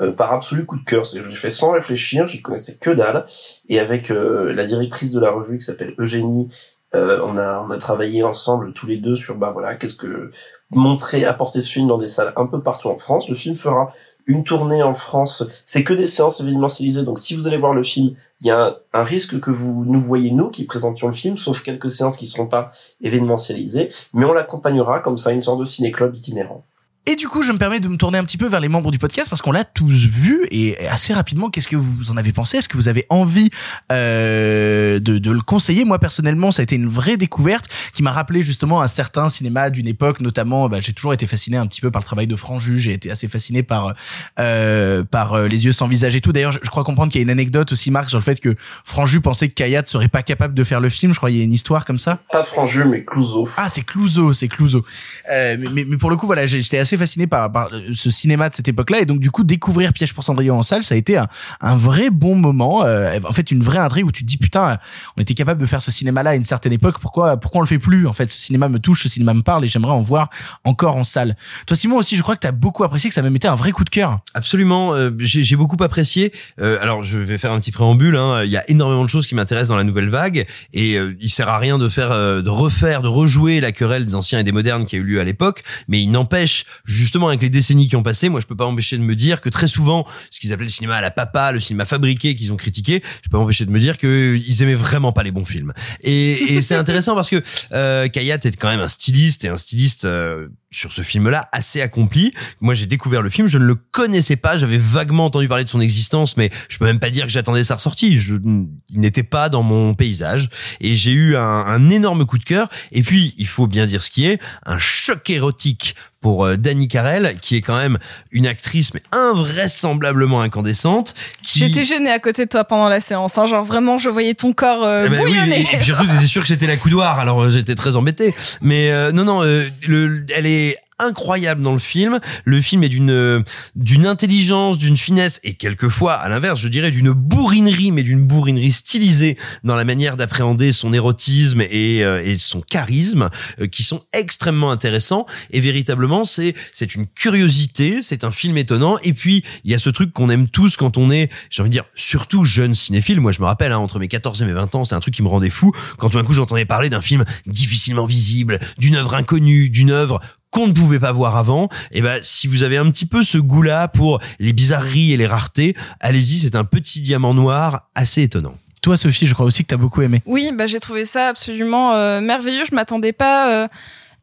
[0.00, 1.04] euh, par absolu coup de cœur.
[1.04, 3.24] Je l'ai fait sans réfléchir, j'y connaissais que dalle.
[3.68, 6.48] Et avec euh, la directrice de la revue qui s'appelle Eugénie,
[6.94, 10.30] Euh, on a on a travaillé ensemble tous les deux sur bah voilà qu'est-ce que
[10.70, 13.28] montrer apporter ce film dans des salles un peu partout en France.
[13.28, 13.92] Le film fera
[14.26, 15.44] une tournée en France.
[15.66, 17.02] C'est que des séances événementialisées.
[17.02, 20.00] Donc si vous allez voir le film, il y a un, risque que vous nous
[20.00, 22.70] voyez nous qui présentions le film, sauf quelques séances qui seront pas
[23.00, 26.64] événementialisées, mais on l'accompagnera comme ça une sorte de ciné-club itinérant.
[27.06, 28.90] Et du coup, je me permets de me tourner un petit peu vers les membres
[28.90, 32.32] du podcast parce qu'on l'a tous vu et assez rapidement, qu'est-ce que vous en avez
[32.32, 32.56] pensé?
[32.56, 33.50] Est-ce que vous avez envie
[33.92, 35.84] euh, de, de le conseiller?
[35.84, 39.68] Moi, personnellement, ça a été une vraie découverte qui m'a rappelé justement un certain cinéma
[39.68, 40.70] d'une époque, notamment.
[40.70, 42.78] Bah, j'ai toujours été fasciné un petit peu par le travail de Franju.
[42.78, 43.92] J'ai été assez fasciné par
[44.40, 46.32] euh, par euh, les yeux sans visage et tout.
[46.32, 48.40] D'ailleurs, je, je crois comprendre qu'il y a une anecdote aussi, Marc, sur le fait
[48.40, 51.12] que Franju pensait que Kayat serait pas capable de faire le film.
[51.12, 52.20] Je crois qu'il y a une histoire comme ça.
[52.32, 53.46] Pas Franju, mais Clouseau.
[53.58, 54.86] Ah, c'est Clouseau, c'est Clouseau.
[55.30, 58.54] Euh, mais, mais, pour le coup, voilà, j'étais assez fasciné par, par ce cinéma de
[58.54, 61.16] cette époque-là et donc du coup découvrir Piège pour Cendrillon en salle, ça a été
[61.16, 61.26] un,
[61.60, 62.84] un vrai bon moment.
[62.84, 64.78] euh, en fait, une vraie intrigue où tu te dis putain,
[65.16, 66.98] on était capable de faire ce cinéma-là à une certaine époque.
[67.00, 69.42] Pourquoi, pourquoi on le fait plus En fait, ce cinéma me touche, ce cinéma me
[69.42, 70.28] parle et j'aimerais en voir
[70.64, 71.36] encore en salle.
[71.66, 73.54] Toi, Simon aussi, je crois que t'as beaucoup apprécié, que ça a même été un
[73.54, 74.20] vrai coup de cœur.
[74.34, 76.32] Absolument, euh, j'ai j'ai beaucoup apprécié.
[76.60, 78.16] Euh, alors je vais faire un petit préambule.
[78.16, 78.42] hein.
[78.44, 81.30] Il y a énormément de choses qui m'intéressent dans la nouvelle vague, et euh, il
[81.30, 84.44] sert à rien de faire, euh, de refaire, de rejouer la querelle des anciens et
[84.44, 85.62] des modernes qui a eu lieu à l'époque.
[85.88, 88.96] Mais il n'empêche, justement, avec les décennies qui ont passé, moi je peux pas empêcher
[88.98, 91.60] de me dire que très souvent, ce qu'ils appelaient le cinéma à la papa, le
[91.60, 94.74] cinéma fabriqué qu'ils ont critiqué, je peux pas empêcher de me dire que ils aimaient
[94.74, 95.72] vraiment pas les bons films.
[96.02, 97.42] Et, et c'est intéressant parce que
[97.72, 100.04] euh, Kayat est quand même un styliste et un styliste.
[100.04, 102.32] euh, sur ce film-là assez accompli.
[102.60, 105.68] Moi, j'ai découvert le film, je ne le connaissais pas, j'avais vaguement entendu parler de
[105.68, 108.16] son existence, mais je peux même pas dire que j'attendais sa ressortie.
[108.18, 110.48] Je, il n'était pas dans mon paysage,
[110.80, 112.68] et j'ai eu un, un énorme coup de cœur.
[112.92, 116.88] Et puis, il faut bien dire ce qui est, un choc érotique pour euh, Dani
[116.88, 117.98] Carrel, qui est quand même
[118.30, 121.14] une actrice mais invraisemblablement incandescente.
[121.42, 121.58] Qui...
[121.58, 123.36] J'étais gênée à côté de toi pendant la séance.
[123.36, 125.60] Hein, genre vraiment, je voyais ton corps euh, Eh ben oui, bouillonner.
[125.60, 128.34] et, et puis surtout, j'étais sûr que c'était la coudoir, alors euh, j'étais très embêté.
[128.62, 130.63] Mais euh, non, non, euh, le, elle est
[130.98, 132.20] incroyable dans le film.
[132.44, 133.42] Le film est d'une euh,
[133.74, 138.72] d'une intelligence, d'une finesse et quelquefois, à l'inverse, je dirais d'une bourrinerie, mais d'une bourrinerie
[138.72, 143.30] stylisée dans la manière d'appréhender son érotisme et, euh, et son charisme,
[143.60, 145.26] euh, qui sont extrêmement intéressants.
[145.50, 148.98] Et véritablement, c'est c'est une curiosité, c'est un film étonnant.
[149.02, 151.70] Et puis, il y a ce truc qu'on aime tous quand on est, j'ai envie
[151.70, 153.20] de dire, surtout jeune cinéphile.
[153.20, 155.14] Moi, je me rappelle, hein, entre mes 14 et mes 20 ans, c'était un truc
[155.14, 155.72] qui me rendait fou.
[155.98, 160.20] Quand tout d'un coup, j'entendais parler d'un film difficilement visible, d'une œuvre inconnue, d'une œuvre
[160.54, 163.38] qu'on ne pouvait pas voir avant, et ben si vous avez un petit peu ce
[163.38, 168.54] goût-là pour les bizarreries et les raretés, allez-y, c'est un petit diamant noir assez étonnant.
[168.80, 170.22] Toi, Sophie, je crois aussi que t'as beaucoup aimé.
[170.26, 172.62] Oui, bah j'ai trouvé ça absolument euh, merveilleux.
[172.70, 173.68] Je m'attendais pas euh,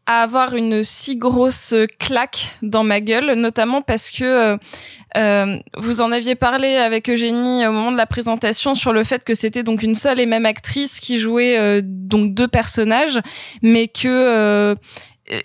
[0.06, 4.58] à avoir une si grosse claque dans ma gueule, notamment parce que euh,
[5.18, 9.26] euh, vous en aviez parlé avec Eugénie au moment de la présentation sur le fait
[9.26, 13.20] que c'était donc une seule et même actrice qui jouait euh, donc deux personnages,
[13.62, 14.76] mais que euh,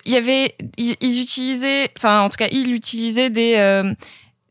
[0.04, 3.92] il y avait ils, ils utilisaient, enfin en tout cas il utilisait des euh,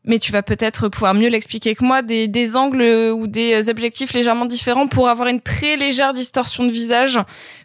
[0.04, 4.12] mais tu vas peut-être pouvoir mieux l'expliquer que moi, des, des angles ou des objectifs
[4.12, 7.18] légèrement différents pour avoir une très légère distorsion de visage,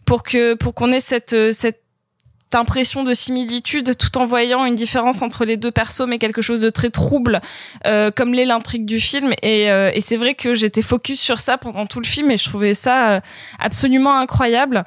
[0.05, 1.81] pour que pour qu'on ait cette cette
[2.55, 6.61] impression de similitude tout en voyant une différence entre les deux persos mais quelque chose
[6.61, 7.41] de très trouble
[7.85, 9.33] euh, comme l'est l'intrigue du film.
[9.41, 12.37] Et, euh, et c'est vrai que j'étais focus sur ça pendant tout le film et
[12.37, 13.19] je trouvais ça euh,
[13.59, 14.83] absolument incroyable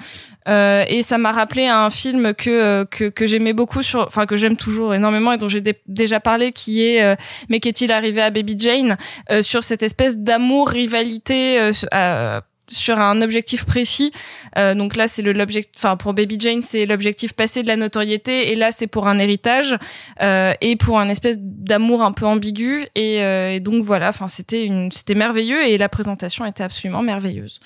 [0.49, 4.27] euh, et ça m'a rappelé un film que euh, que, que j'aimais beaucoup sur enfin
[4.27, 7.15] que j'aime toujours énormément et dont j'ai dé- déjà parlé qui est euh,
[7.49, 8.97] mais qu'est-il arrivé à Baby Jane
[9.31, 14.11] euh, sur cette espèce d'amour rivalité euh, euh, sur un objectif précis.
[14.59, 15.73] Euh, donc là, c'est l'objectif.
[15.77, 19.19] Enfin, pour Baby Jane, c'est l'objectif passé de la notoriété, et là, c'est pour un
[19.19, 19.77] héritage
[20.23, 22.87] euh, et pour un espèce d'amour un peu ambigu.
[22.95, 24.09] Et, euh, et donc voilà.
[24.09, 27.61] Enfin, c'était c'était merveilleux et la présentation était absolument merveilleuse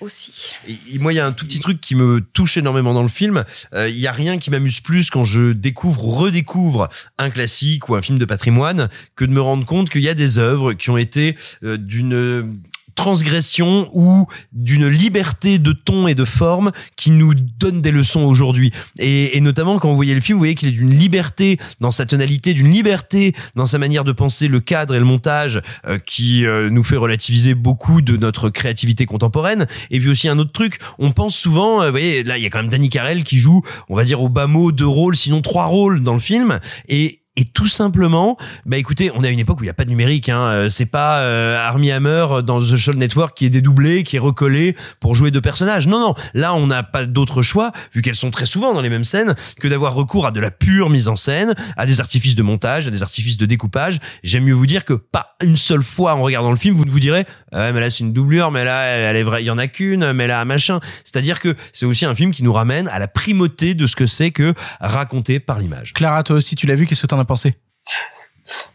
[0.00, 0.56] aussi.
[0.92, 3.08] Et, moi, il y a un tout petit truc qui me touche énormément dans le
[3.08, 3.44] film.
[3.74, 6.88] Euh, Il y a rien qui m'amuse plus quand je découvre ou redécouvre
[7.18, 10.14] un classique ou un film de patrimoine que de me rendre compte qu'il y a
[10.14, 12.58] des œuvres qui ont été euh, d'une
[12.98, 18.72] transgression ou d'une liberté de ton et de forme qui nous donne des leçons aujourd'hui.
[18.98, 21.92] Et, et notamment quand vous voyez le film, vous voyez qu'il est d'une liberté dans
[21.92, 25.98] sa tonalité, d'une liberté dans sa manière de penser le cadre et le montage euh,
[25.98, 29.68] qui euh, nous fait relativiser beaucoup de notre créativité contemporaine.
[29.92, 32.46] Et puis aussi un autre truc, on pense souvent, euh, vous voyez, là il y
[32.46, 35.14] a quand même Danny Carell qui joue, on va dire au bas mot deux rôles,
[35.14, 36.58] sinon trois rôles dans le film.
[36.88, 38.36] Et et tout simplement,
[38.66, 40.28] bah écoutez, on est à une époque où il y a pas de numérique.
[40.28, 40.40] Hein.
[40.40, 44.18] Euh, C'est pas euh, Army Hammer dans The Show Network qui est dédoublé, qui est
[44.18, 45.86] recollé pour jouer deux personnages.
[45.86, 46.14] Non, non.
[46.34, 49.36] Là, on n'a pas d'autre choix, vu qu'elles sont très souvent dans les mêmes scènes,
[49.60, 52.88] que d'avoir recours à de la pure mise en scène, à des artifices de montage,
[52.88, 54.00] à des artifices de découpage.
[54.24, 56.90] J'aime mieux vous dire que pas une seule fois en regardant le film, vous ne
[56.90, 59.50] vous direz, ah mais là c'est une doublure, mais là elle est vraie, il y
[59.52, 60.80] en a qu'une, mais là machin.
[61.04, 64.06] C'est-à-dire que c'est aussi un film qui nous ramène à la primauté de ce que
[64.06, 65.92] c'est que raconter par l'image.
[65.92, 67.60] Clara, toi aussi, tu l'as vu, qu'est-ce que t'en as pensé?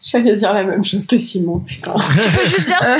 [0.02, 1.94] J'allais dire la même chose que Simon, putain.
[2.46, 2.98] juste dire Euh,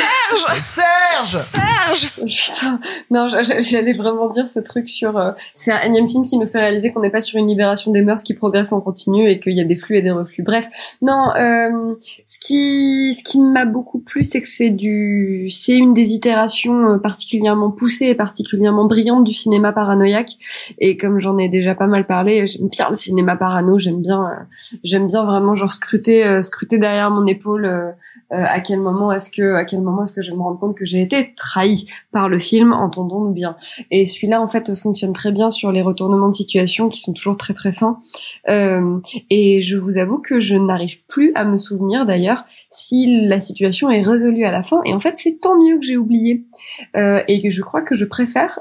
[0.62, 2.80] Serge Serge Serge Putain,
[3.12, 5.18] non, j'a- j'a- j'allais vraiment dire ce truc sur.
[5.18, 7.92] euh, c'est un énième film qui nous fait réaliser qu'on n'est pas sur une libération
[7.92, 10.44] des mœurs qui progresse en continu et qu'il y a des flux et des reflux.
[10.44, 10.70] Bref,
[11.02, 11.30] non.
[11.36, 11.94] Euh,
[12.26, 16.94] ce qui, ce qui m'a beaucoup plu, c'est que c'est du, c'est une des itérations
[16.94, 20.32] euh, particulièrement poussées et particulièrement brillantes du cinéma paranoïaque.
[20.80, 23.78] Et comme j'en ai déjà pas mal parlé, j'aime bien le cinéma parano.
[23.80, 24.44] J'aime bien, euh,
[24.84, 27.66] j'aime bien vraiment genre scruter, euh, derrière mon épaule.
[27.66, 27.92] euh,
[28.32, 30.76] euh, à quel moment est-ce que à quel moment est-ce que je me rends compte
[30.76, 33.56] que j'ai été trahi par le film entendons-nous bien.
[33.92, 37.38] Et celui-là en fait fonctionne très bien sur les retournements de situation qui sont toujours
[37.38, 38.00] très très fins.
[38.50, 39.00] Euh,
[39.30, 43.90] et je vous avoue que je n'arrive plus à me souvenir d'ailleurs si la situation
[43.90, 44.82] est résolue à la fin.
[44.86, 46.46] Et en fait c'est tant mieux que j'ai oublié.
[46.96, 48.60] Et que je crois que je préfère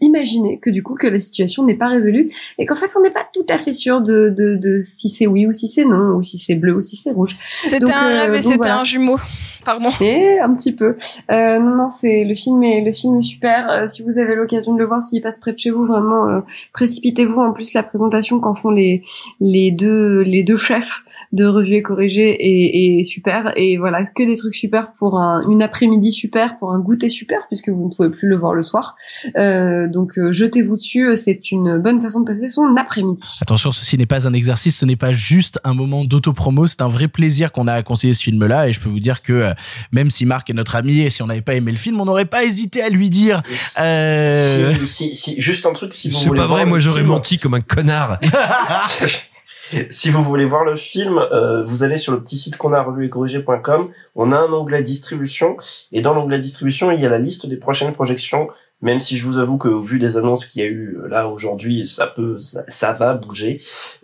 [0.00, 3.10] imaginer que du coup que la situation n'est pas résolue et qu'en fait on n'est
[3.10, 6.38] pas tout à fait sûr de si c'est oui ou si c'est non ou si
[6.38, 7.23] c'est bleu ou si c'est rouge
[7.62, 8.80] C'était un euh, rêve et c'était voilà.
[8.80, 9.18] un jumeau.
[9.64, 9.88] Pardon.
[10.00, 10.94] Et un petit peu.
[11.30, 13.70] Euh, non, non, c'est le film est le film est super.
[13.70, 16.28] Euh, si vous avez l'occasion de le voir, s'il passe près de chez vous, vraiment
[16.28, 16.40] euh,
[16.72, 17.40] précipitez-vous.
[17.40, 19.02] En plus, la présentation qu'en font les
[19.40, 23.52] les deux les deux chefs de revue et corrigé est, est super.
[23.56, 27.46] Et voilà, que des trucs super pour un, une après-midi super, pour un goûter super,
[27.48, 28.96] puisque vous ne pouvez plus le voir le soir.
[29.36, 31.16] Euh, donc euh, jetez-vous dessus.
[31.16, 33.38] C'est une bonne façon de passer son après-midi.
[33.40, 36.88] Attention, ceci n'est pas un exercice, ce n'est pas juste un moment d'autopromo, c'est un
[36.88, 39.52] vrai plaisir qu'on a à conseiller ce film-là et je peux vous dire que euh,
[39.92, 42.04] même si Marc est notre ami et si on n'avait pas aimé le film, on
[42.04, 43.42] n'aurait pas hésité à lui dire
[43.78, 44.74] euh...
[44.84, 46.78] Si, si, si- juste un truc, si vous C'est voulez pas voir vrai, le moi
[46.78, 48.18] j'aurais film- menti comme un connard.
[49.90, 52.82] si vous voulez voir le film, euh, vous allez sur le petit site qu'on a
[52.82, 53.88] revueetcorrigé.com.
[54.14, 55.56] On a un onglet distribution
[55.92, 58.48] et dans l'onglet distribution, il y a la liste des prochaines projections.
[58.84, 61.26] Même si je vous avoue que vu des annonces qu'il y a eu euh, là
[61.26, 63.56] aujourd'hui, ça peut, ça, ça va bouger.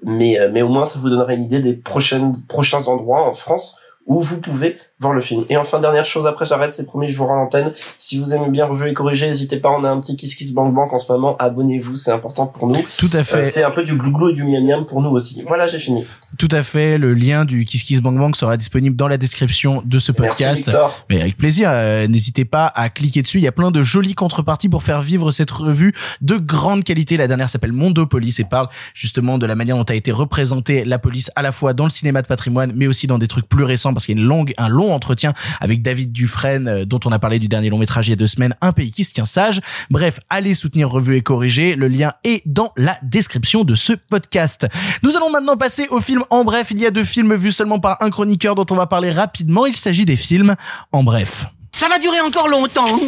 [0.03, 3.35] Mais euh, mais au moins, ça vous donnera une idée des prochaines prochains endroits en
[3.35, 3.77] France
[4.07, 5.45] où vous pouvez voir le film.
[5.49, 7.73] Et enfin, dernière chose, après j'arrête, c'est promis, je vous rends l'antenne.
[7.99, 10.53] Si vous aimez bien Revue et Corrigé, n'hésitez pas, on a un petit Kiss Kiss
[10.53, 12.77] Bank Bank en ce moment, abonnez-vous, c'est important pour nous.
[12.99, 13.37] Tout à fait.
[13.37, 15.43] Euh, c'est un peu du glouglou et du miam miam pour nous aussi.
[15.47, 16.05] Voilà, j'ai fini.
[16.39, 16.99] Tout à fait.
[16.99, 20.71] Le lien du Kiss Kiss Bang Bang sera disponible dans la description de ce podcast.
[21.09, 21.71] Mais avec plaisir.
[21.73, 23.39] euh, N'hésitez pas à cliquer dessus.
[23.39, 27.17] Il y a plein de jolies contreparties pour faire vivre cette revue de grande qualité.
[27.17, 30.85] La dernière s'appelle Mondo Police et parle justement de la manière dont a été représentée
[30.85, 33.49] la police à la fois dans le cinéma de patrimoine, mais aussi dans des trucs
[33.49, 36.85] plus récents parce qu'il y a une longue, un long entretien avec David Dufresne, euh,
[36.85, 38.91] dont on a parlé du dernier long métrage il y a deux semaines, Un pays
[38.91, 39.61] qui se tient sage.
[39.91, 41.77] Bref, allez soutenir Revue et Corrigé.
[41.77, 44.67] Le lien est dans la description de ce podcast.
[45.03, 46.69] Nous allons maintenant passer au film En Bref.
[46.71, 49.67] Il y a deux films vus seulement par un chroniqueur dont on va parler rapidement.
[49.67, 50.55] Il s'agit des films
[50.93, 51.47] En Bref.
[51.73, 53.01] Ça va durer encore longtemps.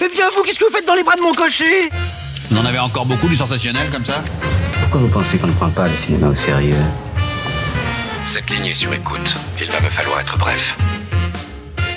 [0.00, 1.90] Eh bien, vous, qu'est-ce que vous faites dans les bras de mon cocher?
[2.50, 4.22] Vous en avez encore beaucoup du sensationnel comme ça
[4.80, 6.76] Pourquoi vous pensez qu'on ne prend pas le cinéma au sérieux?
[8.30, 9.38] Cette ligne est sur écoute.
[9.58, 10.76] Il va me falloir être bref.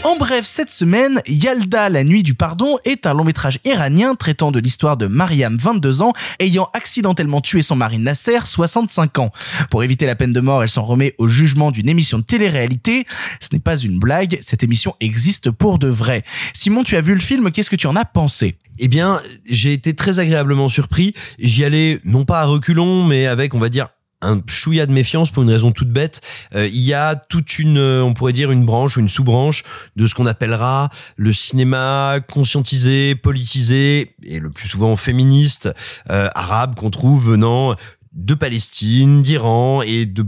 [0.05, 4.49] En bref, cette semaine, Yalda, la nuit du pardon, est un long métrage iranien traitant
[4.49, 9.31] de l'histoire de Mariam, 22 ans, ayant accidentellement tué son mari Nasser, 65 ans.
[9.69, 13.05] Pour éviter la peine de mort, elle s'en remet au jugement d'une émission de télé-réalité.
[13.41, 16.23] Ce n'est pas une blague, cette émission existe pour de vrai.
[16.53, 18.55] Simon, tu as vu le film, qu'est-ce que tu en as pensé?
[18.79, 21.13] Eh bien, j'ai été très agréablement surpris.
[21.39, 23.87] J'y allais non pas à reculons, mais avec, on va dire,
[24.21, 26.21] un chouïa de méfiance pour une raison toute bête.
[26.55, 29.63] Euh, il y a toute une, euh, on pourrait dire une branche ou une sous-branche
[29.95, 35.69] de ce qu'on appellera le cinéma conscientisé, politisé et le plus souvent féministe
[36.09, 37.75] euh, arabe qu'on trouve venant
[38.13, 40.25] de Palestine, d'Iran et de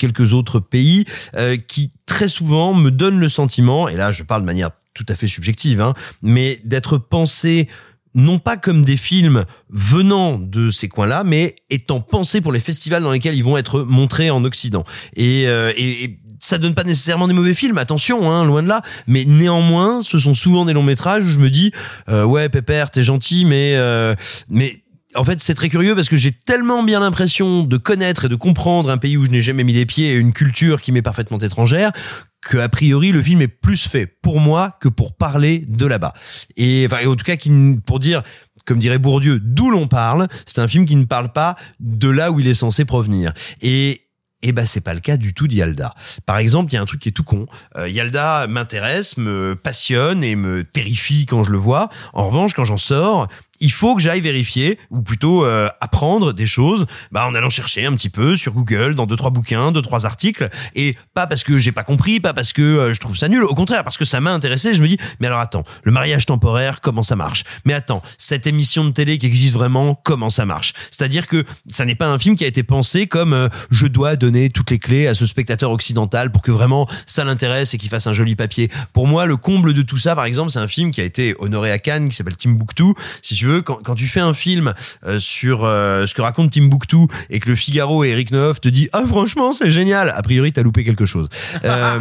[0.00, 1.04] quelques autres pays
[1.36, 5.06] euh, qui très souvent me donnent le sentiment, et là je parle de manière tout
[5.08, 7.68] à fait subjective, hein, mais d'être pensé
[8.14, 13.02] non pas comme des films venant de ces coins-là, mais étant pensés pour les festivals
[13.02, 14.84] dans lesquels ils vont être montrés en Occident.
[15.16, 18.68] Et, euh, et, et ça donne pas nécessairement des mauvais films, attention, hein, loin de
[18.68, 18.82] là.
[19.06, 21.72] Mais néanmoins, ce sont souvent des longs métrages où je me dis,
[22.08, 24.14] euh, ouais, Pépère, t'es gentil, mais euh,
[24.48, 24.82] mais
[25.14, 28.36] en fait, c'est très curieux parce que j'ai tellement bien l'impression de connaître et de
[28.36, 31.02] comprendre un pays où je n'ai jamais mis les pieds et une culture qui m'est
[31.02, 31.92] parfaitement étrangère
[32.40, 36.14] que a priori le film est plus fait pour moi que pour parler de là-bas.
[36.56, 37.50] Et enfin, en tout cas, qui,
[37.84, 38.22] pour dire
[38.66, 42.30] comme dirait Bourdieu, d'où l'on parle, c'est un film qui ne parle pas de là
[42.30, 43.32] où il est censé provenir.
[43.60, 44.06] Et
[44.42, 45.94] Et ben c'est pas le cas du tout d'Yalda.
[46.24, 47.46] Par exemple, il y a un truc qui est tout con.
[47.76, 51.90] Euh, Yalda m'intéresse, me passionne et me terrifie quand je le vois.
[52.14, 53.28] En revanche, quand j'en sors,
[53.60, 57.84] il faut que j'aille vérifier ou plutôt euh, apprendre des choses bah en allant chercher
[57.84, 61.44] un petit peu sur Google dans deux trois bouquins deux trois articles et pas parce
[61.44, 63.44] que j'ai pas compris pas parce que euh, je trouve ça nul.
[63.44, 66.26] Au contraire parce que ça m'a intéressé je me dis mais alors attends le mariage
[66.26, 67.44] temporaire comment ça marche?
[67.64, 70.72] Mais attends cette émission de télé qui existe vraiment comment ça marche?
[70.90, 74.16] C'est-à-dire que ça n'est pas un film qui a été pensé comme euh, je dois
[74.16, 77.90] donner toutes les clés à ce spectateur occidental pour que vraiment ça l'intéresse et qu'il
[77.90, 78.70] fasse un joli papier.
[78.94, 81.34] Pour moi le comble de tout ça par exemple c'est un film qui a été
[81.38, 82.94] honoré à Cannes qui s'appelle Timbuktu.
[83.22, 84.72] Si tu veux quand, quand tu fais un film
[85.06, 88.68] euh, sur euh, ce que raconte Timbuktu et que le Figaro et Eric Neuf te
[88.68, 91.28] dit ah franchement c'est génial a priori t'as loupé quelque chose.
[91.64, 91.98] Euh,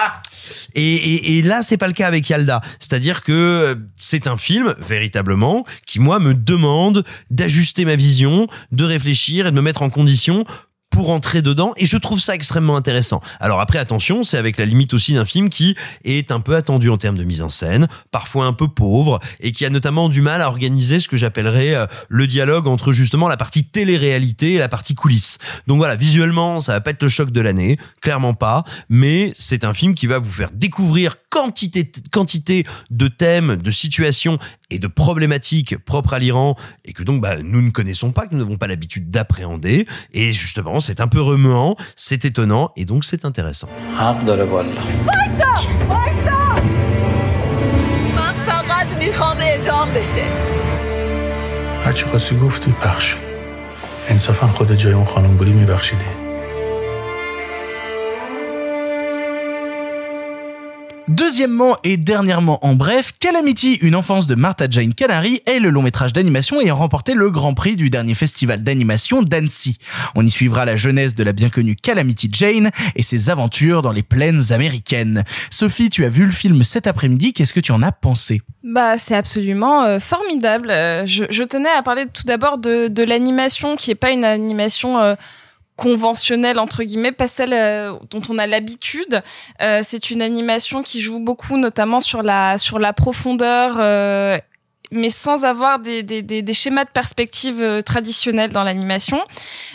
[0.74, 2.60] et, et, et, là c'est pas le cas avec Yalda.
[2.78, 9.46] C'est-à-dire que c'est un film véritablement qui moi me demande d'ajuster ma vision de réfléchir
[9.46, 10.44] et de me mettre en condition
[10.96, 13.20] pour entrer dedans et je trouve ça extrêmement intéressant.
[13.38, 16.88] Alors après attention, c'est avec la limite aussi d'un film qui est un peu attendu
[16.88, 20.22] en termes de mise en scène, parfois un peu pauvre et qui a notamment du
[20.22, 24.58] mal à organiser ce que j'appellerais euh, le dialogue entre justement la partie télé-réalité et
[24.58, 25.36] la partie coulisses.
[25.66, 29.64] Donc voilà, visuellement, ça va pas être le choc de l'année, clairement pas, mais c'est
[29.64, 34.38] un film qui va vous faire découvrir quantité quantité de thèmes, de situations
[34.69, 36.55] et de problématiques propres à l'Iran
[36.85, 40.33] et que donc bah, nous ne connaissons pas, que nous n'avons pas l'habitude d'appréhender et
[40.33, 43.69] justement c'est un peu remuant, c'est étonnant et donc c'est intéressant.
[51.83, 53.15] هرچی خواستی گفتی پخش
[54.07, 56.05] انصافا خود جای اون خانم بودی میبخشیدی
[61.08, 65.82] Deuxièmement et dernièrement en bref, Calamity, une enfance de Martha Jane Canary est le long
[65.82, 69.78] métrage d'animation ayant remporté le grand prix du dernier festival d'animation d'Annecy.
[70.16, 73.92] On y suivra la jeunesse de la bien connue Calamity Jane et ses aventures dans
[73.92, 75.22] les plaines américaines.
[75.48, 78.42] Sophie, tu as vu le film cet après-midi, qu'est-ce que tu en as pensé?
[78.64, 80.70] Bah c'est absolument euh, formidable.
[80.70, 84.98] Euh, je, tenais à parler tout d'abord de, l'animation qui est pas une animation...
[84.98, 85.14] Euh,
[85.76, 89.22] conventionnelle entre guillemets, pas celle euh, dont on a l'habitude.
[89.62, 94.38] Euh, c'est une animation qui joue beaucoup, notamment sur la sur la profondeur euh,
[94.92, 99.20] mais sans avoir des, des, des, des, schémas de perspective euh, traditionnels dans l'animation.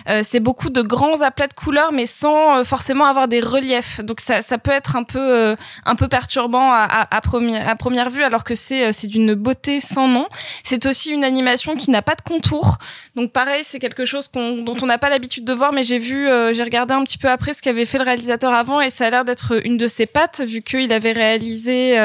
[0.10, 4.02] Euh, c'est beaucoup de grands aplats de couleurs, mais sans euh, forcément avoir des reliefs.
[4.02, 5.56] Donc ça, ça peut être un peu euh,
[5.86, 9.34] un peu perturbant à, à, à, première, à première vue, alors que c'est c'est d'une
[9.34, 10.28] beauté sans nom.
[10.64, 12.78] C'est aussi une animation qui n'a pas de contour.
[13.16, 16.28] Donc pareil, c'est quelque chose dont on n'a pas l'habitude de voir, mais j'ai vu,
[16.54, 19.10] j'ai regardé un petit peu après ce qu'avait fait le réalisateur avant, et ça a
[19.10, 21.98] l'air d'être une de ses pattes, vu qu'il avait réalisé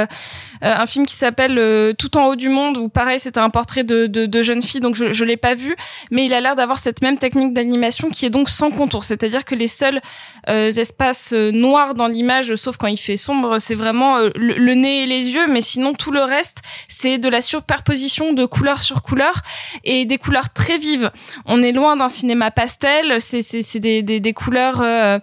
[0.62, 4.24] un film qui s'appelle Tout en haut du monde, pareil, c'était un portrait de, de,
[4.24, 5.77] de, jeune fille, donc je, je l'ai pas vu,
[6.10, 9.44] mais il a l'air d'avoir cette même technique d'animation qui est donc sans contour, c'est-à-dire
[9.44, 10.01] que les seuls
[10.48, 14.55] euh, espaces euh, noirs dans l'image, sauf quand il fait sombre, c'est vraiment euh, le,
[14.55, 18.47] le, nez et les yeux, mais sinon tout le reste, c'est de la superposition de
[18.47, 19.43] couleur sur couleur
[19.85, 21.10] et des couleurs très vives.
[21.44, 25.18] On est loin d'un cinéma pastel, c'est des, des, des couleurs euh,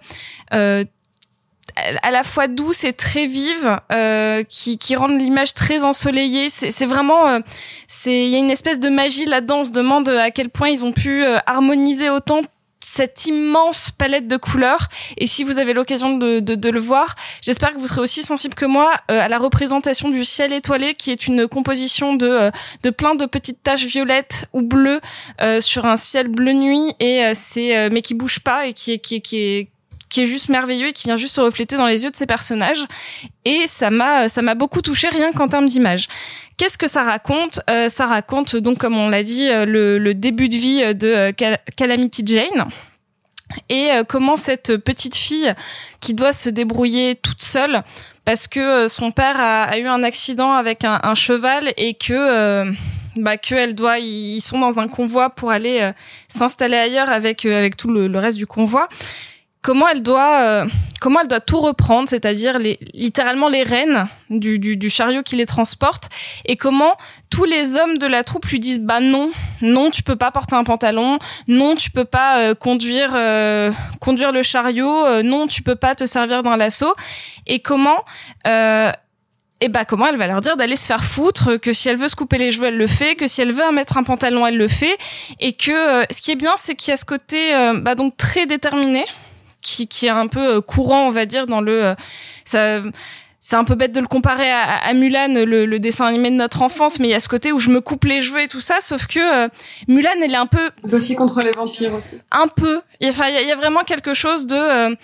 [0.52, 0.84] euh,
[1.76, 6.48] à la fois douce et très vive, euh, qui, qui rendent l'image très ensoleillée.
[6.50, 7.40] C'est vraiment, euh,
[7.86, 9.60] c'est il y a une espèce de magie là-dedans.
[9.60, 12.42] On se demande à quel point ils ont pu euh, harmoniser autant
[12.84, 14.88] cette immense palette de couleurs.
[15.16, 18.22] Et si vous avez l'occasion de, de, de, le voir, j'espère que vous serez aussi
[18.22, 22.28] sensible que moi euh, à la représentation du ciel étoilé, qui est une composition de,
[22.28, 22.50] euh,
[22.82, 25.00] de plein de petites taches violettes ou bleues
[25.40, 29.22] euh, sur un ciel bleu nuit, et c'est mais qui bouge pas et qui, qui,
[29.22, 29.68] qui est
[30.14, 32.26] qui est juste merveilleux et qui vient juste se refléter dans les yeux de ces
[32.26, 32.86] personnages.
[33.44, 36.06] Et ça m'a, ça m'a beaucoup touché rien qu'en termes d'image.
[36.56, 37.58] Qu'est-ce que ça raconte?
[37.68, 41.32] Euh, Ça raconte donc, comme on l'a dit, euh, le, début de vie de euh,
[41.76, 42.68] Calamity Jane
[43.68, 45.52] et comment cette petite fille
[46.00, 47.82] qui doit se débrouiller toute seule
[48.24, 52.64] parce que son père a, eu un accident avec un, cheval et que
[53.16, 55.92] bah qu'elle doit ils sont dans un convoi pour aller
[56.26, 58.88] s'installer ailleurs avec avec tout le, reste du convoi
[59.64, 60.66] comment elle doit euh,
[61.00, 65.36] comment elle doit tout reprendre, c'est-à-dire les, littéralement les rênes du, du, du, chariot qui
[65.36, 66.08] les transporte,
[66.44, 66.94] et comment
[67.30, 69.30] tous les hommes de la troupe lui disent bah non,
[69.62, 71.18] non tu peux pas porter un pantalon,
[71.48, 75.94] non tu peux pas euh, conduire euh, conduire le chariot, euh, non tu peux pas
[75.94, 76.94] te servir d'un lasso,
[77.46, 78.04] et comment
[79.60, 82.08] et bah comment elle va leur dire d'aller se faire foutre, que si elle veut
[82.08, 84.58] se couper les cheveux, elle le fait, que si elle veut mettre un pantalon, elle
[84.58, 84.98] le fait,
[85.40, 88.46] et que ce qui est bien, c'est qu'il y a ce côté bah donc très
[88.46, 89.04] déterminé
[89.64, 91.94] qui, qui est un peu courant, on va dire, dans le
[92.44, 92.80] ça
[93.44, 96.36] c'est un peu bête de le comparer à, à Mulan, le, le, dessin animé de
[96.36, 98.48] notre enfance, mais il y a ce côté où je me coupe les cheveux et
[98.48, 98.76] tout ça.
[98.80, 99.48] Sauf que euh,
[99.86, 102.16] Mulan, elle est un peu Buffy contre les vampires aussi.
[102.32, 102.80] Un peu.
[103.04, 104.94] Enfin, il y, a vraiment quelque chose de euh,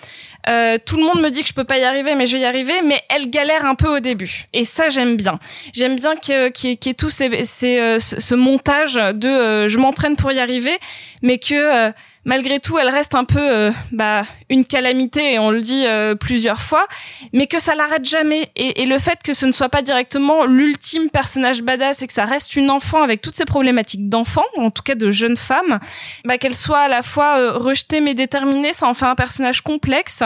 [0.49, 2.41] euh, tout le monde me dit que je peux pas y arriver, mais je vais
[2.41, 2.73] y arriver.
[2.83, 5.37] Mais elle galère un peu au début, et ça j'aime bien.
[5.71, 10.39] J'aime bien qu'il y, ait tout ces, ces, ce montage de je m'entraîne pour y
[10.39, 10.75] arriver,
[11.21, 11.93] mais que
[12.25, 16.15] malgré tout, elle reste un peu euh, bah, une calamité, et on le dit euh,
[16.15, 16.85] plusieurs fois,
[17.33, 18.51] mais que ça l'arrête jamais.
[18.55, 22.13] Et, et, le fait que ce ne soit pas directement l'ultime personnage badass et que
[22.13, 25.79] ça reste une enfant avec toutes ses problématiques d'enfant, en tout cas de jeune femme,
[26.25, 29.61] bah, qu'elle soit à la fois euh, rejetée mais déterminée, ça en fait un personnage
[29.61, 30.23] complexe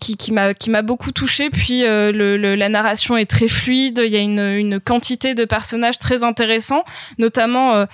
[0.00, 1.50] qui, qui m'a qui m'a beaucoup touchée.
[1.50, 5.98] Puis le, la narration est très fluide, il y a une, une quantité de personnages
[5.98, 6.84] très intéressants,
[7.18, 7.86] notamment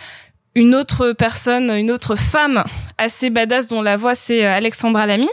[0.58, 2.64] une autre personne, une autre femme
[2.98, 5.28] assez badass dont la voix c'est euh, Alexandra Lamy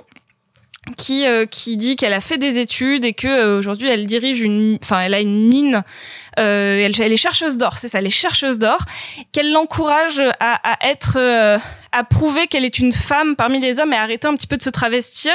[0.98, 4.42] qui euh, qui dit qu'elle a fait des études et que euh, aujourd'hui elle dirige
[4.42, 5.84] une enfin elle a une mine
[6.40, 8.80] euh, elle, elle, est chercheuse d'or c'est ça elle est chercheuse d'or
[9.32, 11.18] qu'elle l'encourage à, à être
[11.96, 14.62] à prouver qu'elle est une femme parmi les hommes et arrêter un petit peu de
[14.62, 15.32] se travestir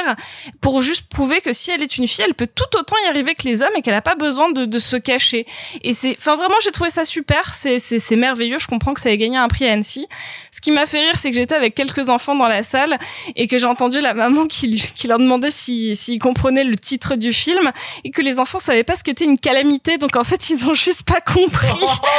[0.61, 3.33] pour juste prouver que si elle est une fille, elle peut tout autant y arriver
[3.33, 5.47] que les hommes et qu'elle n'a pas besoin de, de, se cacher.
[5.81, 8.59] Et c'est, enfin vraiment, j'ai trouvé ça super, c'est, c'est, merveilleux.
[8.59, 10.05] Je comprends que ça ait gagné un prix à Annecy.
[10.51, 12.99] Ce qui m'a fait rire, c'est que j'étais avec quelques enfants dans la salle
[13.35, 17.15] et que j'ai entendu la maman qui, qui leur demandait s'ils si, comprenaient le titre
[17.15, 17.71] du film
[18.03, 19.97] et que les enfants savaient pas ce qu'était une calamité.
[19.97, 21.67] Donc en fait, ils ont juste pas compris.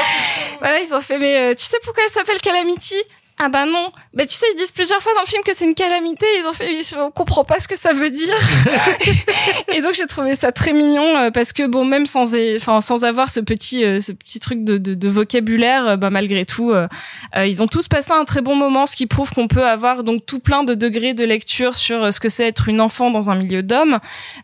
[0.61, 2.97] voilà, ils ont fait mais euh, tu sais pourquoi elle s'appelle Calamity?
[3.45, 3.91] Ah bah non.
[4.15, 6.27] Bah tu sais, ils disent plusieurs fois dans le film que c'est une calamité.
[6.39, 8.35] Ils ont fait, on comprend pas ce que ça veut dire.
[9.75, 13.03] et donc j'ai trouvé ça très mignon euh, parce que bon, même sans, enfin sans
[13.03, 16.73] avoir ce petit, euh, ce petit truc de, de, de vocabulaire, euh, bah malgré tout,
[17.37, 20.25] ils ont tous passé un très bon moment, ce qui prouve qu'on peut avoir donc
[20.25, 23.35] tout plein de degrés de lecture sur ce que c'est être une enfant dans un
[23.35, 23.99] milieu d'hommes,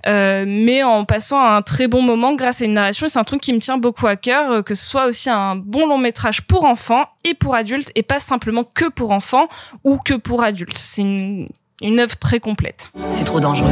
[0.07, 3.07] mais en passant un très bon moment grâce à une narration.
[3.09, 5.86] C'est un truc qui me tient beaucoup à cœur, que ce soit aussi un bon
[5.86, 9.48] long métrage pour enfants et pour adultes et pas simplement que pour enfants
[9.84, 10.78] ou que pour adultes.
[10.78, 11.47] C'est une,
[11.82, 12.90] une œuvre très complète.
[13.10, 13.70] C'est trop dangereux.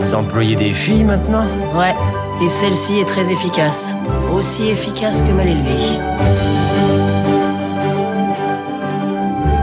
[0.00, 1.46] Vous employez des filles maintenant?
[1.74, 1.94] Ouais,
[2.42, 3.94] et celle-ci est très efficace.
[4.32, 5.98] Aussi efficace que mal élevée.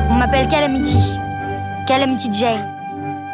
[0.10, 1.18] On m'appelle Calamity.
[1.88, 2.81] Calamity Jane.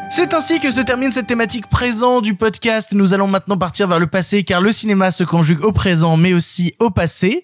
[0.10, 2.94] C'est ainsi que se termine cette thématique présent du podcast.
[2.94, 6.34] Nous allons maintenant partir vers le passé car le cinéma se conjugue au présent mais
[6.34, 7.44] aussi au passé.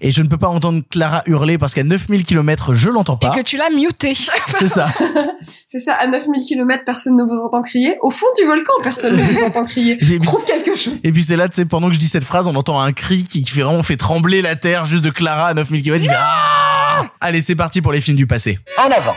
[0.00, 3.32] Et je ne peux pas entendre Clara hurler parce qu'à 9000 km, je l'entends pas.
[3.34, 4.14] Et que tu l'as muté.
[4.58, 4.86] C'est ça.
[5.68, 7.98] C'est ça, à 9000 km, personne ne vous entend crier.
[8.00, 9.98] Au fond du volcan, personne ne vous entend crier.
[10.22, 11.00] Trouve quelque chose.
[11.04, 12.92] Et puis c'est là, tu sais, pendant que je dis cette phrase, on entend un
[12.92, 16.02] cri qui fait vraiment fait trembler la terre juste de Clara à 9000 km.
[16.04, 18.58] Il fait ah Allez, c'est parti pour les films du passé.
[18.78, 19.16] En avant.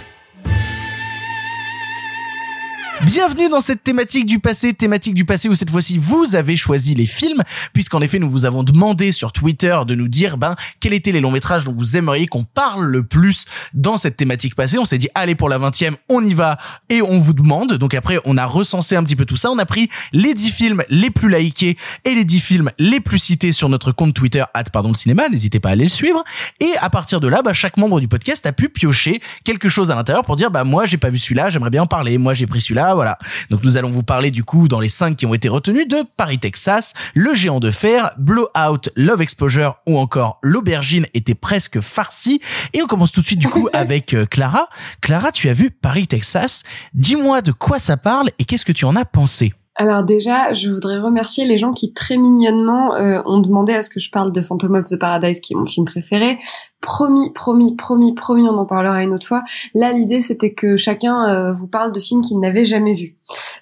[3.05, 6.93] Bienvenue dans cette thématique du passé, thématique du passé où cette fois-ci vous avez choisi
[6.93, 7.41] les films,
[7.73, 11.19] puisqu'en effet nous vous avons demandé sur Twitter de nous dire ben quels étaient les
[11.19, 14.77] longs métrages dont vous aimeriez qu'on parle le plus dans cette thématique passée.
[14.77, 16.57] On s'est dit allez pour la 20e, on y va
[16.89, 17.73] et on vous demande.
[17.73, 20.51] Donc après on a recensé un petit peu tout ça, on a pris les 10
[20.51, 24.43] films les plus likés et les 10 films les plus cités sur notre compte Twitter
[24.71, 26.23] pardon le cinéma, n'hésitez pas à aller le suivre
[26.59, 29.91] et à partir de là bah, chaque membre du podcast a pu piocher quelque chose
[29.91, 32.33] à l'intérieur pour dire bah moi j'ai pas vu celui-là, j'aimerais bien en parler, moi
[32.33, 33.17] j'ai pris celui-là voilà.
[33.49, 36.03] Donc nous allons vous parler du coup dans les cinq qui ont été retenus de
[36.17, 42.41] Paris Texas, Le Géant de Fer, Blowout, Love Exposure ou encore L'Aubergine était presque farci.
[42.73, 44.67] Et on commence tout de suite du coup avec euh, Clara.
[45.01, 46.63] Clara, tu as vu Paris Texas.
[46.93, 49.53] Dis-moi de quoi ça parle et qu'est-ce que tu en as pensé?
[49.75, 53.89] Alors déjà, je voudrais remercier les gens qui très mignonnement euh, ont demandé à ce
[53.89, 56.37] que je parle de Phantom of the Paradise, qui est mon film préféré.
[56.81, 59.43] Promis, promis, promis, promis, on en parlera une autre fois.
[59.73, 63.15] Là, l'idée, c'était que chacun euh, vous parle de films qu'il n'avait jamais vus.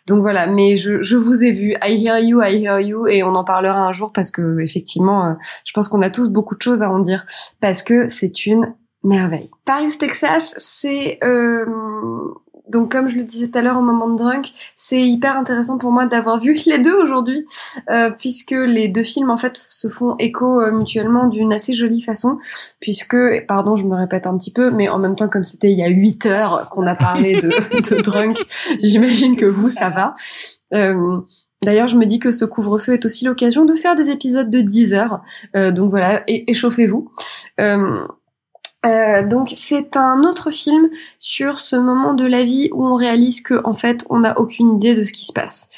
[0.08, 3.22] Donc voilà, mais je, je, vous ai vu, I hear you, I hear you, et
[3.22, 6.56] on en parlera un jour parce que effectivement, euh, je pense qu'on a tous beaucoup
[6.56, 7.26] de choses à en dire
[7.62, 8.74] parce que c'est une
[9.04, 9.52] merveille.
[9.66, 11.20] Paris, Texas, c'est
[12.70, 15.78] donc comme je le disais tout à l'heure au moment de Drunk, c'est hyper intéressant
[15.78, 17.46] pour moi d'avoir vu les deux aujourd'hui,
[17.90, 22.02] euh, puisque les deux films en fait se font écho euh, mutuellement d'une assez jolie
[22.02, 22.38] façon,
[22.80, 23.18] puisque,
[23.48, 25.84] pardon je me répète un petit peu, mais en même temps comme c'était il y
[25.84, 27.50] a 8 heures qu'on a parlé de,
[27.96, 28.38] de Drunk,
[28.82, 30.14] j'imagine que vous ça va.
[30.74, 31.20] Euh,
[31.62, 34.62] D'ailleurs, je me dis que ce couvre-feu est aussi l'occasion de faire des épisodes de
[34.62, 35.20] 10 heures.
[35.54, 37.12] Donc voilà, échauffez-vous.
[37.60, 38.08] Euh,
[38.86, 43.42] Euh, donc c'est un autre film sur ce moment de la vie où on réalise
[43.42, 45.70] que en fait on n'a aucune idée de ce qui se passe.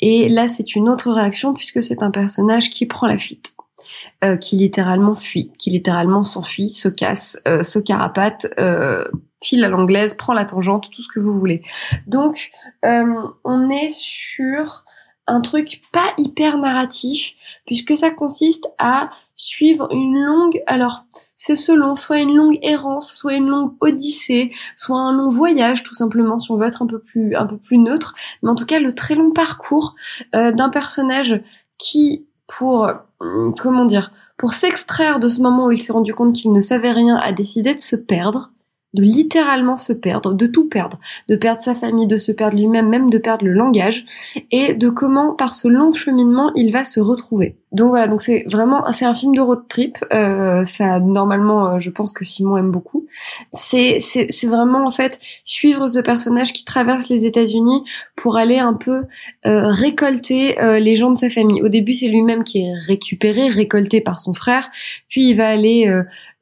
[0.00, 3.54] Et là c'est une autre réaction puisque c'est un personnage qui prend la fuite.
[4.22, 9.04] Euh, qui littéralement fuit, qui littéralement s'enfuit, se casse, euh, se carapate, euh,
[9.42, 11.62] file à l'anglaise, prend la tangente, tout ce que vous voulez.
[12.06, 12.50] Donc
[12.82, 14.84] on est sur
[15.26, 17.34] un truc pas hyper narratif
[17.66, 21.04] puisque ça consiste à suivre une longue alors
[21.36, 25.94] c'est selon soit une longue errance, soit une longue odyssée, soit un long voyage tout
[25.94, 29.14] simplement si on veut être un peu plus neutre, mais en tout cas le très
[29.14, 29.94] long parcours
[30.34, 31.42] euh, d'un personnage
[31.78, 32.90] qui pour
[33.20, 36.60] hum, comment dire pour s'extraire de ce moment où il s'est rendu compte qu'il ne
[36.60, 38.50] savait rien a décidé de se perdre
[38.94, 40.98] de littéralement se perdre, de tout perdre,
[41.28, 44.06] de perdre sa famille, de se perdre lui-même, même de perdre le langage,
[44.50, 47.58] et de comment par ce long cheminement il va se retrouver.
[47.74, 49.98] Donc voilà, donc c'est vraiment c'est un film de road trip.
[50.12, 53.06] Euh, ça normalement, euh, je pense que Simon aime beaucoup.
[53.52, 57.82] C'est c'est c'est vraiment en fait suivre ce personnage qui traverse les États-Unis
[58.14, 59.02] pour aller un peu
[59.44, 61.62] euh, récolter les gens de sa famille.
[61.62, 64.70] Au début, c'est lui-même qui est récupéré, récolté par son frère,
[65.08, 65.92] puis il va aller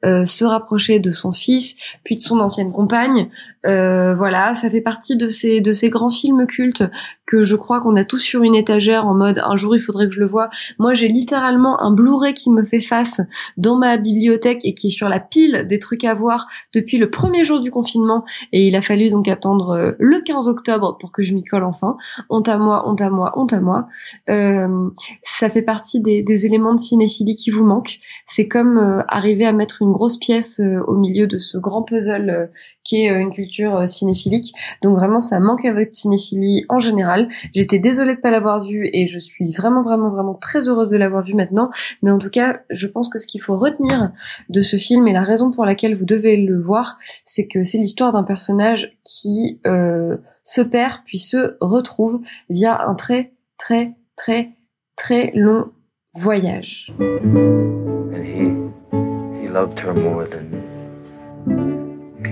[0.03, 3.29] se rapprocher de son fils, puis de son ancienne compagne.
[3.65, 6.83] Euh, voilà, ça fait partie de ces de ces grands films cultes
[7.25, 10.07] que je crois qu'on a tous sur une étagère en mode un jour il faudrait
[10.07, 10.49] que je le vois.
[10.79, 13.21] Moi, j'ai littéralement un Blu-ray qui me fait face
[13.55, 17.09] dans ma bibliothèque et qui est sur la pile des trucs à voir depuis le
[17.09, 21.11] premier jour du confinement et il a fallu donc attendre euh, le 15 octobre pour
[21.11, 21.95] que je m'y colle enfin.
[22.29, 23.87] Honte à moi, honte à moi, honte à moi.
[24.29, 24.89] Euh,
[25.23, 27.99] ça fait partie des, éléments de cinéphilie qui vous manquent.
[28.25, 32.49] C'est comme arriver à mettre une grosse pièce au milieu de ce grand puzzle
[32.83, 33.52] qui est une culture
[33.87, 34.53] cinéphilique.
[34.81, 37.27] Donc vraiment, ça manque à votre cinéphilie en général.
[37.53, 40.97] J'étais désolée de pas l'avoir vu et je suis vraiment, vraiment, vraiment très heureuse de
[40.97, 41.69] l'avoir vu maintenant.
[42.01, 44.11] Mais en tout cas, je pense que ce qu'il faut retenir
[44.49, 47.77] de ce film et la raison pour laquelle vous devez le voir, c'est que c'est
[47.77, 54.51] l'histoire d'un personnage qui euh, se perd puis se retrouve via un très, très, très,
[54.95, 55.71] très long
[56.13, 56.91] voyage.
[56.99, 60.62] And he, loved her more than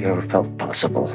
[0.05, 1.07] ever felt possible.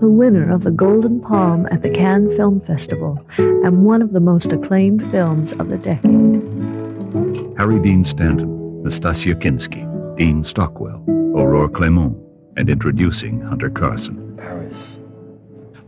[0.00, 4.20] The winner of the Golden Palm at the Cannes Film Festival and one of the
[4.20, 6.42] most acclaimed films of the decade.
[7.58, 9.84] Harry Dean Stanton, Nastasia Kinsky,
[10.16, 12.18] Dean Stockwell, Aurore Clément,
[12.56, 14.36] and introducing Hunter Carson.
[14.38, 14.96] Paris.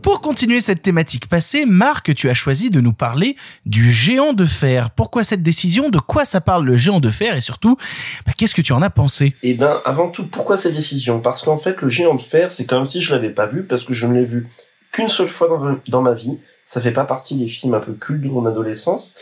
[0.03, 4.43] Pour continuer cette thématique passée, Marc, tu as choisi de nous parler du géant de
[4.43, 4.91] fer.
[4.91, 5.89] Pourquoi cette décision?
[5.89, 7.37] De quoi ça parle le géant de fer?
[7.37, 7.77] Et surtout,
[8.25, 9.33] bah, qu'est-ce que tu en as pensé?
[9.43, 11.21] Eh ben, avant tout, pourquoi cette décision?
[11.21, 13.85] Parce qu'en fait, le géant de fer, c'est comme si je l'avais pas vu, parce
[13.85, 14.49] que je ne l'ai vu
[14.91, 16.37] qu'une seule fois dans, ma vie.
[16.65, 19.15] Ça fait pas partie des films un peu cultes de mon adolescence.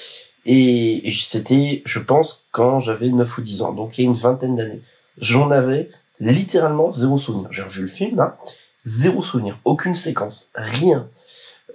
[0.47, 4.17] Et c'était, je pense, quand j'avais 9 ou 10 ans, donc il y a une
[4.17, 4.81] vingtaine d'années.
[5.19, 7.49] J'en avais littéralement zéro souvenir.
[7.51, 8.39] J'ai revu le film, là,
[8.83, 11.07] zéro souvenir, aucune séquence, rien.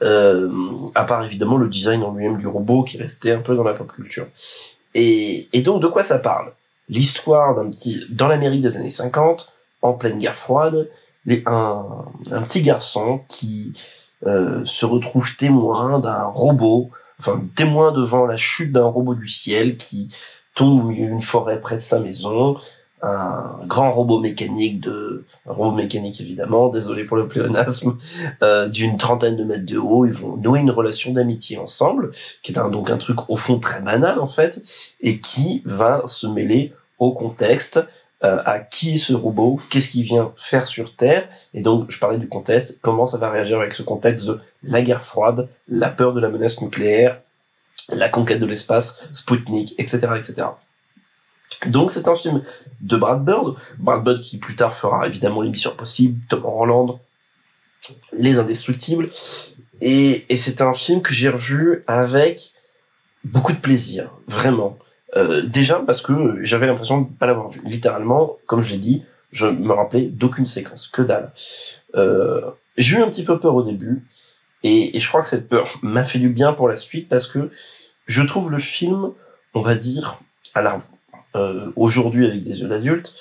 [0.03, 0.51] Euh,
[0.95, 3.73] à part évidemment le design en lui-même du robot qui restait un peu dans la
[3.73, 4.27] pop culture.
[4.95, 6.53] Et, et donc de quoi ça parle?
[6.89, 9.51] L'histoire d'un petit dans l'Amérique des années 50,
[9.83, 10.89] en pleine guerre froide,
[11.25, 13.73] les, un, un petit garçon qui
[14.27, 19.77] euh, se retrouve témoin d'un robot, enfin témoin devant la chute d'un robot du ciel
[19.77, 20.09] qui
[20.55, 22.57] tombe au milieu d'une forêt près de sa maison,
[23.03, 26.69] un grand robot mécanique de un robot mécanique évidemment.
[26.69, 27.97] Désolé pour le pléonasme.
[28.43, 32.11] Euh, d'une trentaine de mètres de haut ils vont nouer une relation d'amitié ensemble
[32.43, 34.61] qui est donc un truc au fond très banal en fait
[35.01, 37.81] et qui va se mêler au contexte
[38.25, 41.29] euh, à qui est ce robot qu'est-ce qu'il vient faire sur Terre.
[41.55, 44.83] Et donc je parlais du contexte comment ça va réagir avec ce contexte de la
[44.83, 47.21] guerre froide la peur de la menace nucléaire
[47.93, 50.49] la conquête de l'espace Sputnik etc etc
[51.67, 52.43] donc c'est un film
[52.81, 56.99] de Brad Bird, Brad Bird qui plus tard fera évidemment l'émission Impossible, Tom Holland,
[58.13, 59.09] Les Indestructibles,
[59.81, 62.53] et, et c'est un film que j'ai revu avec
[63.25, 64.79] beaucoup de plaisir, vraiment.
[65.17, 67.61] Euh, déjà parce que j'avais l'impression de pas l'avoir vu.
[67.65, 71.33] Littéralement, comme je l'ai dit, je me rappelais d'aucune séquence, que dalle.
[71.95, 72.43] Euh,
[72.77, 74.05] j'ai eu un petit peu peur au début,
[74.63, 77.27] et, et je crois que cette peur m'a fait du bien pour la suite parce
[77.27, 77.51] que
[78.07, 79.13] je trouve le film,
[79.55, 80.21] on va dire,
[80.55, 80.79] à la
[81.37, 83.15] euh, aujourd'hui avec des yeux d'adulte,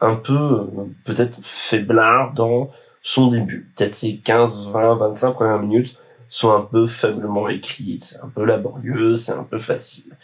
[0.00, 0.64] un peu euh,
[1.04, 2.70] peut-être faiblard dans
[3.02, 3.70] son début.
[3.76, 8.44] Peut-être ses 15, 20, 25 premières minutes sont un peu faiblement écrites, c'est un peu
[8.44, 10.16] laborieux, c'est un peu facile.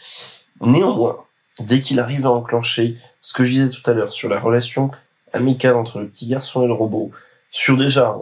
[0.61, 1.17] Néanmoins,
[1.59, 4.91] dès qu'il arrive à enclencher ce que je disais tout à l'heure sur la relation
[5.33, 7.11] amicale entre le petit garçon et le robot,
[7.51, 8.15] sur déjà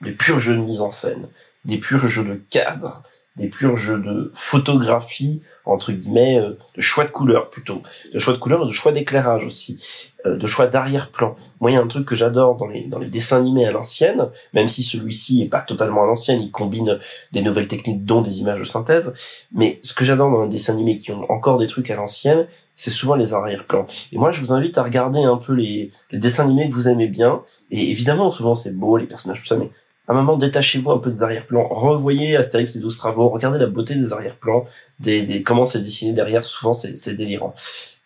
[0.00, 1.28] les purs jeux de mise en scène,
[1.64, 3.02] des purs jeux de cadre,
[3.36, 7.82] des purs jeux de photographie entre guillemets euh, de choix de couleurs plutôt.
[8.12, 11.36] De choix de couleurs de choix d'éclairage aussi euh, de choix d'arrière-plan.
[11.60, 13.72] Moi il y a un truc que j'adore dans les dans les dessins animés à
[13.72, 16.98] l'ancienne même si celui-ci est pas totalement à l'ancienne il combine
[17.32, 19.12] des nouvelles techniques dont des images de synthèse
[19.52, 22.46] mais ce que j'adore dans les dessins animés qui ont encore des trucs à l'ancienne
[22.74, 23.86] c'est souvent les arrière-plans.
[24.12, 26.88] Et moi je vous invite à regarder un peu les, les dessins animés que vous
[26.88, 29.70] aimez bien et évidemment souvent c'est beau les personnages tout ça mais
[30.08, 33.94] un moment, détachez-vous un peu des arrière-plans, revoyez Astérix et 12 travaux, regardez la beauté
[33.94, 34.64] des arrière-plans,
[35.00, 37.54] des, des, comment c'est dessiné derrière, souvent c'est délirant.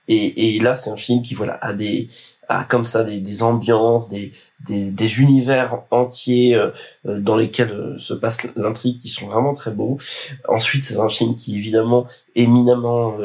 [0.08, 2.08] Et, et là, c'est un film qui voilà a des
[2.50, 4.32] a comme ça des, des ambiances, des,
[4.66, 6.70] des, des univers entiers euh,
[7.06, 9.98] euh, dans lesquels euh, se passe l'intrigue qui sont vraiment très beaux.
[10.48, 13.16] Ensuite, c'est un film qui évidemment éminemment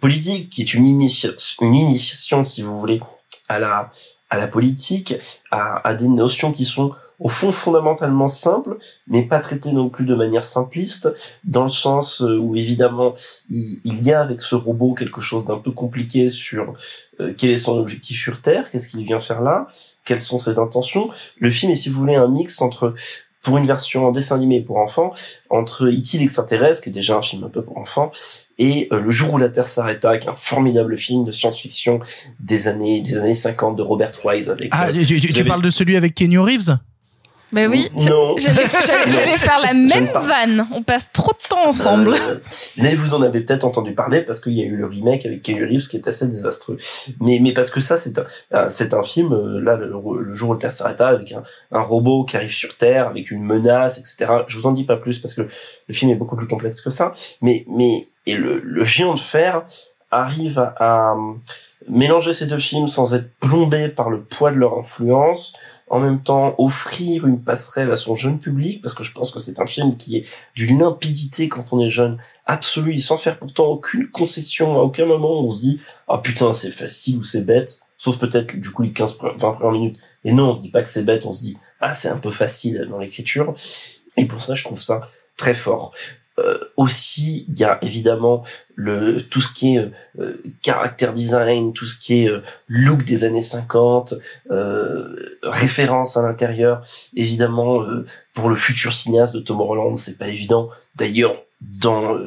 [0.00, 3.00] politique, qui est une, initiation, une initiation, si vous voulez,
[3.48, 3.90] à la
[4.30, 5.14] à la politique,
[5.50, 10.04] à, à des notions qui sont au fond fondamentalement simple, mais pas traité non plus
[10.04, 11.08] de manière simpliste,
[11.44, 13.14] dans le sens euh, où évidemment
[13.48, 16.74] il, y a avec ce robot quelque chose d'un peu compliqué sur
[17.20, 19.68] euh, quel est son objectif sur Terre, qu'est-ce qu'il vient faire là,
[20.04, 21.08] quelles sont ses intentions.
[21.38, 22.94] Le film est si vous voulez un mix entre
[23.46, 25.14] pour une version en dessin animé pour enfants,
[25.50, 26.18] entre E.T.
[26.18, 28.10] l'extraterrestre, qui est déjà un film un peu pour enfants,
[28.58, 32.00] et euh, Le jour où la Terre s'arrêta, qui est un formidable film de science-fiction
[32.40, 34.50] des années des années 50 de Robert Wise.
[34.50, 36.76] Avec, ah, tu, tu parles de celui avec Kenny Reeves?
[37.52, 38.66] Ben oui, j'allais
[39.38, 40.66] faire la même vanne.
[40.74, 42.14] On passe trop de temps ensemble.
[42.14, 42.38] Euh,
[42.78, 45.42] mais vous en avez peut-être entendu parler parce qu'il y a eu le remake avec
[45.42, 46.76] Keanu Reeves qui est assez désastreux.
[47.20, 48.18] Mais mais parce que ça c'est
[48.50, 49.90] un c'est un film euh, là le,
[50.34, 53.44] jour où le Terre s'arrêta avec un, un robot qui arrive sur Terre avec une
[53.44, 54.42] menace etc.
[54.48, 56.90] Je vous en dis pas plus parce que le film est beaucoup plus complexe que
[56.90, 57.12] ça.
[57.42, 59.64] Mais mais et le, le géant de fer
[60.10, 61.16] arrive à, à
[61.88, 65.56] mélanger ces deux films sans être plombé par le poids de leur influence
[65.88, 69.38] en même temps offrir une passerelle à son jeune public, parce que je pense que
[69.38, 73.66] c'est un film qui est d'une limpidité quand on est jeune, absolue, sans faire pourtant
[73.66, 77.80] aucune concession, à aucun moment on se dit «Ah putain, c'est facile ou c'est bête»,
[77.96, 79.98] sauf peut-être du coup les 15 20 premières minutes.
[80.24, 82.18] Et non, on se dit pas que c'est bête, on se dit «Ah, c'est un
[82.18, 83.54] peu facile dans l'écriture».
[84.16, 85.94] Et pour ça, je trouve ça très fort.
[86.38, 88.42] Euh, aussi, il y a évidemment
[88.74, 89.90] le tout ce qui est euh,
[90.20, 94.14] euh caractère design, tout ce qui est euh, look des années 50,
[95.42, 96.82] référence à l'intérieur.
[97.14, 97.84] Évidemment,
[98.34, 100.68] pour le futur cinéaste de Tom Holland, c'est pas évident.
[100.94, 102.18] D'ailleurs, dans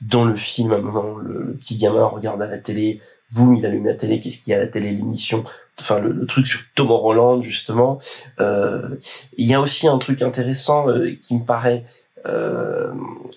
[0.00, 3.00] dans le film, à un moment, le, petit gamin regarde à la télé,
[3.32, 4.18] boum, il allume la télé.
[4.18, 5.44] Qu'est-ce qu'il y a à la télé L'émission
[5.80, 7.98] enfin le, truc sur Tom Holland justement.
[8.38, 10.86] Il y a aussi un truc intéressant
[11.22, 12.01] qui me paraît euh,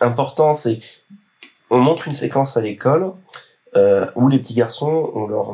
[0.02, 0.80] important, c'est
[1.70, 3.12] on montre une séquence à l'école
[3.76, 5.54] euh, où les petits garçons, on leur,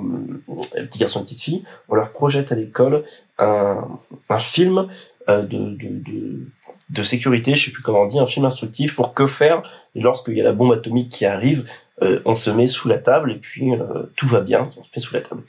[0.75, 3.03] les petits garçons et petites filles, on leur projette à l'école
[3.39, 3.87] un,
[4.29, 4.87] un film
[5.29, 6.47] euh, de, de, de,
[6.89, 9.63] de, sécurité, je sais plus comment on dit, un film instructif pour que faire
[9.95, 11.65] lorsqu'il y a la bombe atomique qui arrive,
[12.03, 14.89] euh, on se met sous la table et puis euh, tout va bien, on se
[14.95, 15.41] met sous la table.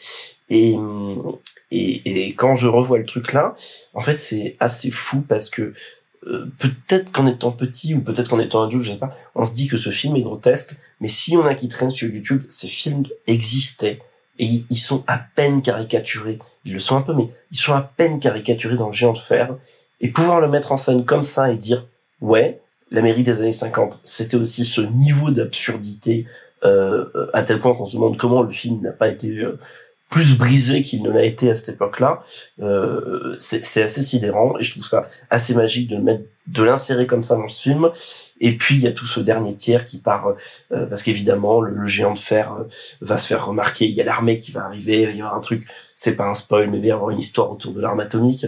[0.49, 0.75] Et,
[1.70, 3.55] et, et quand je revois le truc là,
[3.94, 5.75] en fait c'est assez fou parce que
[6.26, 9.52] euh, peut-être qu'en étant petit ou peut-être qu'en étant adulte, je sais pas, on se
[9.52, 12.68] dit que ce film est grotesque, mais si on a qui traîne sur YouTube, ces
[12.68, 14.01] films existaient
[14.39, 16.39] et ils sont à peine caricaturés.
[16.65, 19.18] Ils le sont un peu, mais ils sont à peine caricaturés dans le géant de
[19.18, 19.57] fer.
[20.01, 21.86] Et pouvoir le mettre en scène comme ça et dire,
[22.20, 22.60] ouais,
[22.91, 26.26] l'Amérique des années 50, c'était aussi ce niveau d'absurdité
[26.65, 29.59] euh, à tel point qu'on se demande comment le film n'a pas été euh,
[30.12, 32.23] plus brisé qu'il ne l'a été à cette époque-là.
[32.60, 37.07] Euh, c'est assez sidérant et je trouve ça assez magique de le mettre, de l'insérer
[37.07, 37.89] comme ça dans ce film.
[38.39, 40.34] Et puis il y a tout ce dernier tiers qui part
[40.70, 42.65] euh, parce qu'évidemment le, géant de fer euh,
[43.00, 43.86] va se faire remarquer.
[43.86, 45.66] Il y a l'armée qui va arriver, il y avoir un truc.
[45.97, 48.44] C'est pas un spoil, mais il va y avoir une histoire autour de l'arme atomique.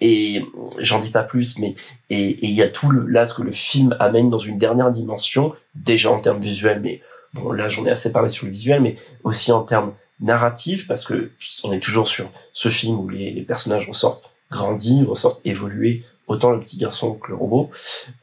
[0.00, 0.42] Et
[0.78, 1.74] j'en dis pas plus, mais
[2.10, 4.90] et il y a tout le, là ce que le film amène dans une dernière
[4.90, 7.00] dimension, déjà en termes visuels, mais
[7.34, 11.04] bon là j'en ai assez parlé sur le visuel, mais aussi en termes narrative parce
[11.04, 11.30] que
[11.64, 16.60] on est toujours sur ce film où les, personnages ressortent grandis, ressortent évolués, autant le
[16.60, 17.70] petit garçon que le robot.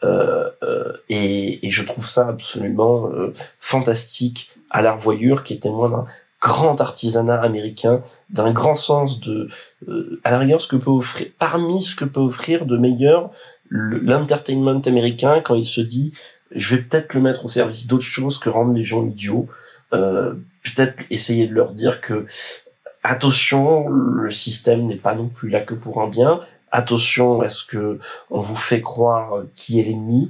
[0.04, 5.60] Euh, euh, et, et, je trouve ça absolument euh, fantastique à la revoyure qui est
[5.60, 6.06] témoin d'un
[6.42, 9.48] grand artisanat américain, d'un grand sens de,
[9.88, 13.30] euh, à la rigueur, ce que peut offrir, parmi ce que peut offrir de meilleur
[13.70, 16.14] l'entertainment américain quand il se dit,
[16.54, 19.48] je vais peut-être le mettre au service d'autres choses que rendre les gens idiots.
[19.94, 22.26] Euh, peut-être essayer de leur dire que
[23.04, 26.42] attention, le système n'est pas non plus là que pour un bien.
[26.74, 30.30] Attention, est-ce que on vous fait croire qui est l'ennemi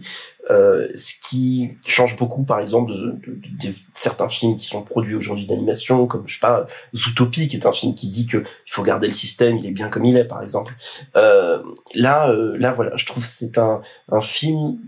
[0.49, 5.45] euh, Ce qui change beaucoup, par exemple, de, de, certains films qui sont produits aujourd'hui
[5.45, 6.65] d'animation, comme je sais pas,
[6.95, 9.71] Zootopie, qui est un film qui dit que il faut garder le système, il est
[9.71, 10.73] bien comme il est, par exemple.
[11.15, 11.61] Euh,
[11.93, 13.81] là, euh, là, voilà, je trouve c'est un,
[14.11, 14.79] un film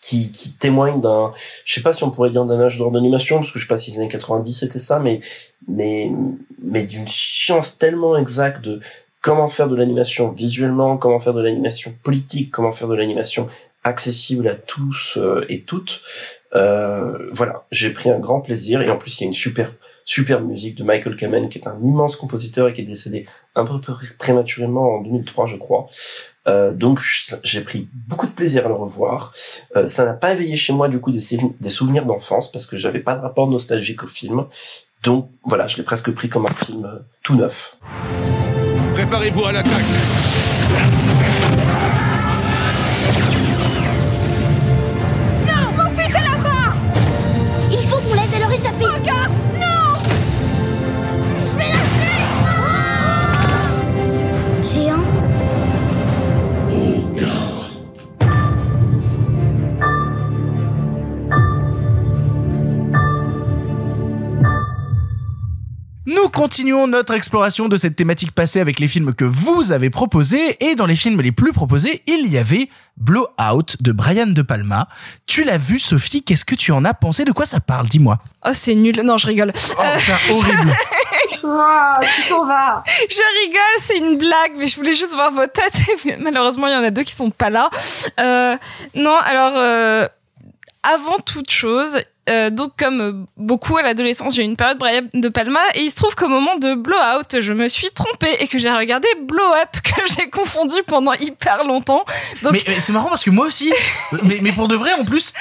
[0.00, 1.32] qui, qui témoigne d'un,
[1.64, 3.68] je sais pas si on pourrait dire d'un âge d'or d'animation, parce que je sais
[3.68, 5.20] pas si les années 90 c'était ça, mais,
[5.68, 6.10] mais,
[6.62, 8.80] mais d'une science tellement exacte de
[9.20, 13.48] comment faire de l'animation visuellement, comment faire de l'animation politique, comment faire de l'animation
[13.84, 16.00] accessible à tous euh, et toutes.
[16.54, 19.72] Euh, voilà, j'ai pris un grand plaisir et en plus il y a une super
[20.04, 23.64] super musique de Michael Kamen qui est un immense compositeur et qui est décédé un
[23.64, 23.74] peu
[24.18, 25.86] prématurément en 2003 je crois.
[26.50, 27.00] Euh, donc
[27.44, 29.32] j'ai pris beaucoup de plaisir à le revoir.
[29.76, 32.98] Euh, ça n'a pas éveillé chez moi du coup des, souvenirs d'enfance parce que j'avais
[32.98, 34.44] pas de rapport nostalgique au film.
[35.04, 37.76] Donc voilà, je l'ai presque pris comme un film euh, tout neuf.
[38.94, 39.84] Préparez-vous à l'attaque.
[66.40, 70.74] Continuons notre exploration de cette thématique passée avec les films que vous avez proposés et
[70.74, 74.88] dans les films les plus proposés, il y avait Blowout de Brian De Palma.
[75.26, 77.26] Tu l'as vu Sophie, qu'est-ce que tu en as pensé?
[77.26, 77.88] De quoi ça parle?
[77.88, 78.16] Dis-moi.
[78.46, 79.02] Oh, c'est nul.
[79.04, 79.52] Non, je rigole.
[79.54, 80.74] Oh, putain, horrible.
[81.42, 82.84] Wow, tu t'en vas.
[82.86, 86.18] Je rigole, c'est une blague, mais je voulais juste voir vos têtes.
[86.20, 87.68] Malheureusement, il y en a deux qui sont pas là.
[88.18, 88.56] Euh,
[88.94, 90.06] non, alors, euh,
[90.82, 95.28] avant toute chose, euh, donc comme beaucoup à l'adolescence, j'ai eu une période Brian de
[95.28, 98.58] Palma et il se trouve qu'au moment de Blowout, je me suis trompée et que
[98.58, 102.04] j'ai regardé Blow Up que j'ai confondu pendant hyper longtemps.
[102.42, 103.72] Donc Mais, mais c'est marrant parce que moi aussi,
[104.22, 105.32] mais, mais pour de vrai en plus.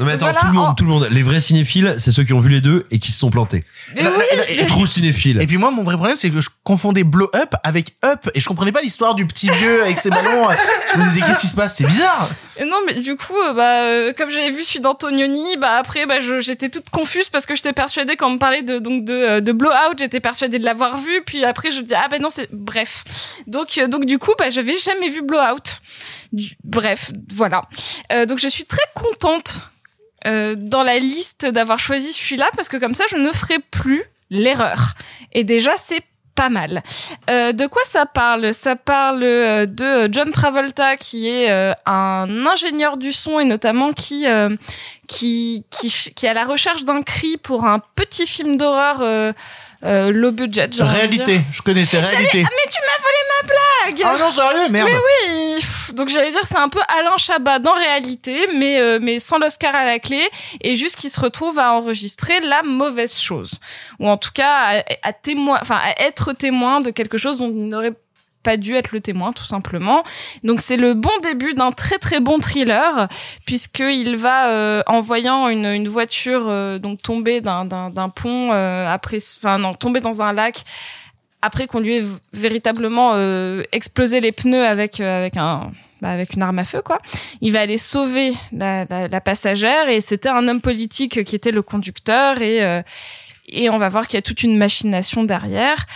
[0.00, 2.10] Non mais attends, Voilà, tout le monde, en- tout le monde, les vrais cinéphiles, c'est
[2.10, 3.64] ceux qui ont vu les deux et qui se sont plantés.
[3.94, 5.40] Mais oui, Et trop cinéphiles.
[5.40, 8.40] Et puis moi, mon vrai problème, c'est que je confondais Blow Up avec Up et
[8.40, 10.48] je comprenais pas l'histoire du petit vieux avec ses ballons.
[10.94, 11.76] Je me disais qu'est-ce qui se passe?
[11.76, 12.28] C'est bizarre.
[12.60, 16.06] Et Non, mais du coup, euh, bah, euh, comme j'avais vu celui d'Antonioni, bah après,
[16.08, 19.12] bah, j'étais toute confuse parce que j'étais persuadée quand on me parlait de donc de,
[19.12, 22.30] euh, de Blowout, j'étais persuadée de l'avoir vu, puis après je dis ah ben non
[22.30, 23.04] c'est bref.
[23.46, 25.80] Donc euh, donc du coup, bah j'avais jamais vu Blowout.
[26.64, 27.62] Bref, voilà.
[28.12, 29.70] Euh, donc je suis très contente
[30.24, 34.94] dans la liste d'avoir choisi celui-là parce que comme ça je ne ferai plus l'erreur.
[35.32, 36.02] Et déjà c'est
[36.38, 36.84] pas mal.
[37.28, 38.54] Euh, de quoi ça parle?
[38.54, 43.92] Ça parle euh, de John Travolta qui est euh, un ingénieur du son et notamment
[43.92, 44.48] qui euh,
[45.08, 49.02] qui qui qui est à la recherche d'un cri pour un petit film d'horreur
[49.84, 50.68] euh, low budget.
[50.68, 52.42] de Réalité, je connais, c'est réalité.
[52.44, 54.88] Ah, mais tu m'as volé ma blague Ah non, sérieux, merde.
[54.92, 59.18] Mais oui Donc j'allais dire c'est un peu Alain Chabat dans réalité, mais euh, mais
[59.18, 60.20] sans l'Oscar à la clé,
[60.60, 63.52] et juste qu'il se retrouve à enregistrer la mauvaise chose,
[64.00, 67.48] ou en tout cas à, à témoin, enfin à être témoin de quelque chose dont
[67.48, 67.98] il n'aurait pas
[68.56, 70.02] dû être le témoin tout simplement.
[70.44, 73.08] Donc c'est le bon début d'un très très bon thriller
[73.46, 78.52] puisqu'il va euh, en voyant une, une voiture euh, donc tomber d'un d'un d'un pont
[78.52, 80.64] euh, après enfin non tomber dans un lac
[81.42, 85.70] après qu'on lui ait véritablement euh, explosé les pneus avec euh, avec un
[86.00, 86.98] bah, avec une arme à feu quoi.
[87.40, 91.50] Il va aller sauver la, la, la passagère et c'était un homme politique qui était
[91.50, 92.82] le conducteur et euh,
[93.48, 95.86] et on va voir qu'il y a toute une machination derrière.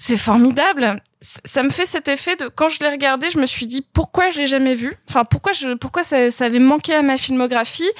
[0.00, 1.02] C'est formidable.
[1.20, 4.30] Ça me fait cet effet de quand je l'ai regardé, je me suis dit pourquoi
[4.30, 4.96] je l'ai jamais vu?
[5.08, 7.90] Enfin pourquoi je pourquoi ça, ça avait manqué à ma filmographie?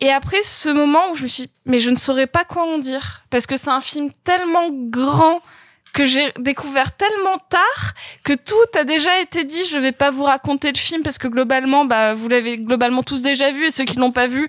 [0.00, 2.62] Et après ce moment où je me suis dit, mais je ne saurais pas quoi
[2.62, 5.40] en dire parce que c'est un film tellement grand
[5.92, 9.64] que j'ai découvert tellement tard que tout a déjà été dit.
[9.66, 13.22] Je vais pas vous raconter le film parce que globalement, bah, vous l'avez globalement tous
[13.22, 14.48] déjà vu et ceux qui l'ont pas vu,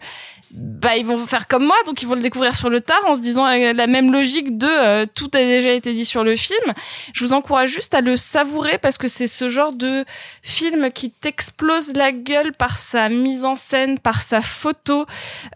[0.53, 3.15] bah, ils vont faire comme moi, donc ils vont le découvrir sur le tard en
[3.15, 6.35] se disant euh, la même logique de euh, tout a déjà été dit sur le
[6.35, 6.73] film.
[7.13, 10.05] Je vous encourage juste à le savourer parce que c'est ce genre de
[10.43, 15.07] film qui t'explose la gueule par sa mise en scène, par sa photo.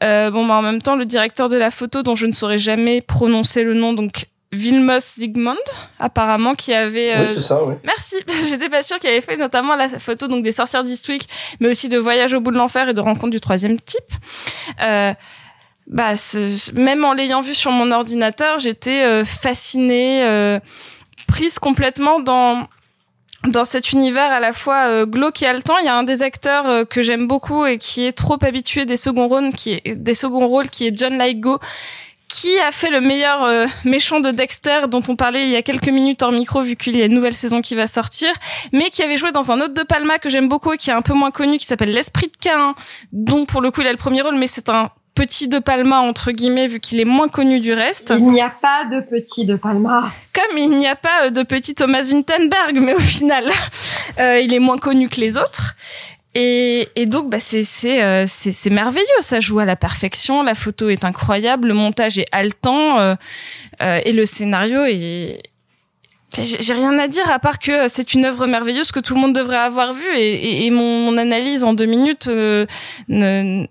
[0.04, 2.58] Euh, bon, bah, en même temps, le directeur de la photo dont je ne saurais
[2.58, 5.56] jamais prononcer le nom, donc Vilmos Zsigmond,
[6.00, 7.14] apparemment, qui avait...
[7.18, 7.76] Oui, c'est ça, oui.
[7.84, 8.16] Merci.
[8.50, 11.28] J'étais pas sûre qu'il avait fait notamment la photo donc des sorcières d'Eastwick,
[11.60, 14.14] mais aussi de Voyage au bout de l'enfer et de Rencontre du troisième type.
[14.82, 15.14] Euh,
[15.88, 16.14] bah,
[16.74, 20.60] même en l'ayant vu sur mon ordinateur, j'étais euh, fascinée, euh,
[21.28, 22.68] prise complètement dans
[23.46, 26.22] dans cet univers à la fois euh, glauque et haletant, il y a un des
[26.24, 29.96] acteurs euh, que j'aime beaucoup et qui est trop habitué des seconds rôles, qui est
[29.96, 31.60] des seconds rôles, qui est John Lithgow,
[32.28, 35.62] qui a fait le meilleur euh, méchant de Dexter dont on parlait il y a
[35.62, 38.30] quelques minutes hors micro vu qu'il y a une nouvelle saison qui va sortir,
[38.74, 40.94] mais qui avait joué dans un autre de Palma que j'aime beaucoup et qui est
[40.94, 42.76] un peu moins connu qui s'appelle L'Esprit de Cain,
[43.12, 46.00] dont pour le coup il a le premier rôle, mais c'est un petit de Palma
[46.00, 48.14] entre guillemets vu qu'il est moins connu du reste.
[48.20, 50.12] Il n'y a pas de petit de Palma.
[50.32, 53.46] Comme il n'y a pas euh, de petit Thomas Vinterberg, mais au final,
[54.20, 55.76] euh, il est moins connu que les autres.
[56.40, 59.22] Et, et donc, bah, euh, c'est c'est merveilleux.
[59.22, 60.44] Ça joue à la perfection.
[60.44, 61.70] La photo est incroyable.
[61.70, 63.16] Le montage est haletant euh,
[63.82, 65.42] euh, et le scénario est
[66.38, 69.34] J'ai rien à dire à part que c'est une œuvre merveilleuse que tout le monde
[69.34, 72.68] devrait avoir vue et, et, et mon, analyse en deux minutes euh,
[73.08, 73.66] ne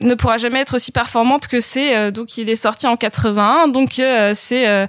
[0.00, 3.68] ne pourra jamais être aussi performante que c'est euh, donc il est sorti en 81
[3.68, 4.86] donc euh, c'est euh,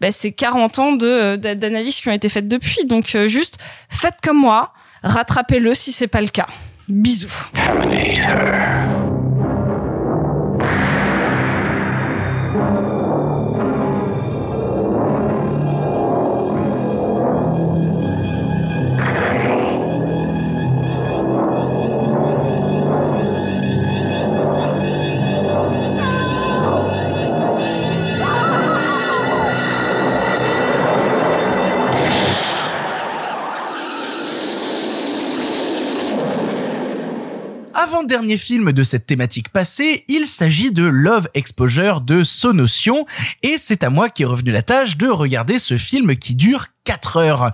[0.00, 3.58] bah, c'est 40 ans de d'a- d'analyses qui ont été faites depuis donc euh, juste
[3.88, 6.46] faites comme moi rattrapez-le si c'est pas le cas.
[6.88, 7.50] Bisous
[38.08, 43.04] Avant-dernier film de cette thématique passée, il s'agit de Love Exposure de Sonotion,
[43.42, 46.68] et c'est à moi qui est revenu la tâche de regarder ce film qui dure
[46.88, 47.52] 4 heures.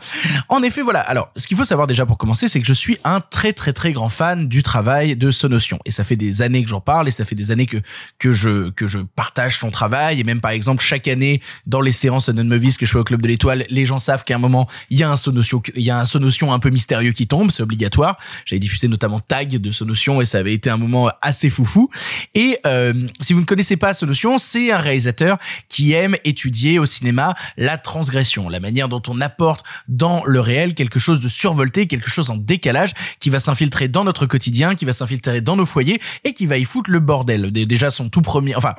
[0.48, 1.00] En effet, voilà.
[1.00, 3.72] Alors, ce qu'il faut savoir déjà pour commencer, c'est que je suis un très très
[3.72, 5.80] très grand fan du travail de Sonotion.
[5.84, 7.78] Et ça fait des années que j'en parle et ça fait des années que
[8.20, 10.20] que je que je partage son travail.
[10.20, 13.02] Et même par exemple, chaque année dans les séances non movies que je fais au
[13.02, 15.82] club de l'Étoile, les gens savent qu'à un moment il y a un Sonotion, il
[15.82, 17.50] y a un Sonotion un peu mystérieux qui tombe.
[17.50, 18.16] C'est obligatoire.
[18.44, 21.90] J'avais diffusé notamment Tag de Sonotion et ça avait été un moment assez foufou.
[22.36, 25.38] Et euh, si vous ne connaissez pas Sonotion, c'est un réalisateur
[25.68, 30.74] qui aime étudier au cinéma la transgression, la manière dont on apporte dans le réel
[30.74, 34.84] quelque chose de survolté, quelque chose en décalage qui va s'infiltrer dans notre quotidien, qui
[34.84, 37.50] va s'infiltrer dans nos foyers et qui va y foutre le bordel.
[37.50, 38.74] Dé- Déjà son tout premier, enfin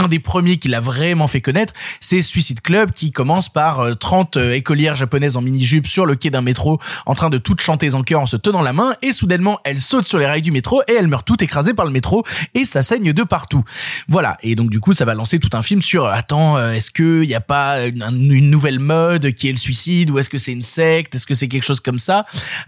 [0.00, 3.94] un des premiers qui l'a vraiment fait connaître, c'est Suicide Club qui commence par euh,
[3.94, 7.60] 30 euh, écolières japonaises en mini-jupe sur le quai d'un métro en train de toutes
[7.60, 10.40] chanter en chœur en se tenant la main et soudainement elles sautent sur les rails
[10.40, 13.62] du métro et elles meurent toutes écrasées par le métro et ça saigne de partout.
[14.08, 14.38] Voilà.
[14.42, 17.22] Et donc du coup ça va lancer tout un film sur attends euh, est-ce que
[17.24, 20.62] y a pas une, nouvelle mode qui est le suicide ou est-ce que c'est une
[20.62, 21.14] secte?
[21.14, 22.24] Est-ce que c'est quelque chose comme ça?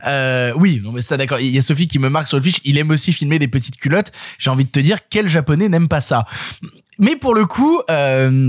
[0.07, 1.41] Euh, Oui non mais ça d'accord.
[1.41, 2.61] Il y a Sophie qui me marque sur le fiche.
[2.65, 4.13] Il aime aussi filmer des petites culottes.
[4.39, 6.27] J'ai envie de te dire quel japonais n'aime pas ça?
[7.03, 8.49] Mais pour le coup, euh,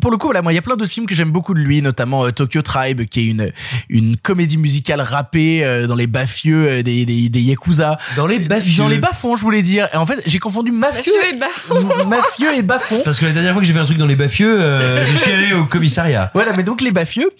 [0.00, 1.58] pour le coup, voilà, moi, il y a plein d'autres films que j'aime beaucoup de
[1.60, 3.52] lui, notamment euh, Tokyo Tribe, qui est une
[3.88, 7.98] une comédie musicale rappée euh, dans les bafieux euh, des, des des yakuza.
[8.16, 8.78] Dans les bafieux.
[8.78, 9.88] Dans les bafons, je voulais dire.
[9.92, 12.06] Et en fait, j'ai confondu mafieux, Mafieux et bafon.
[12.08, 13.00] mafieux et bafons.
[13.04, 15.16] Parce que la dernière fois que j'ai fait un truc dans les bafieux, euh, je
[15.16, 16.30] suis allé au commissariat.
[16.34, 17.30] Voilà, mais donc les bafieux.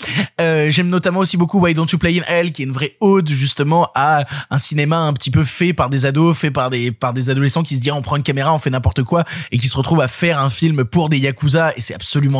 [0.40, 2.96] Euh, J'aime notamment aussi beaucoup Why Don't You Play in Hell, qui est une vraie
[3.00, 6.90] ode justement à un cinéma un petit peu fait par des ados, fait par des
[6.90, 9.58] par des adolescents qui se disent on prend une caméra, on fait n'importe quoi, et
[9.58, 12.39] qui se retrouvent à faire un film pour des yakuza, et c'est absolument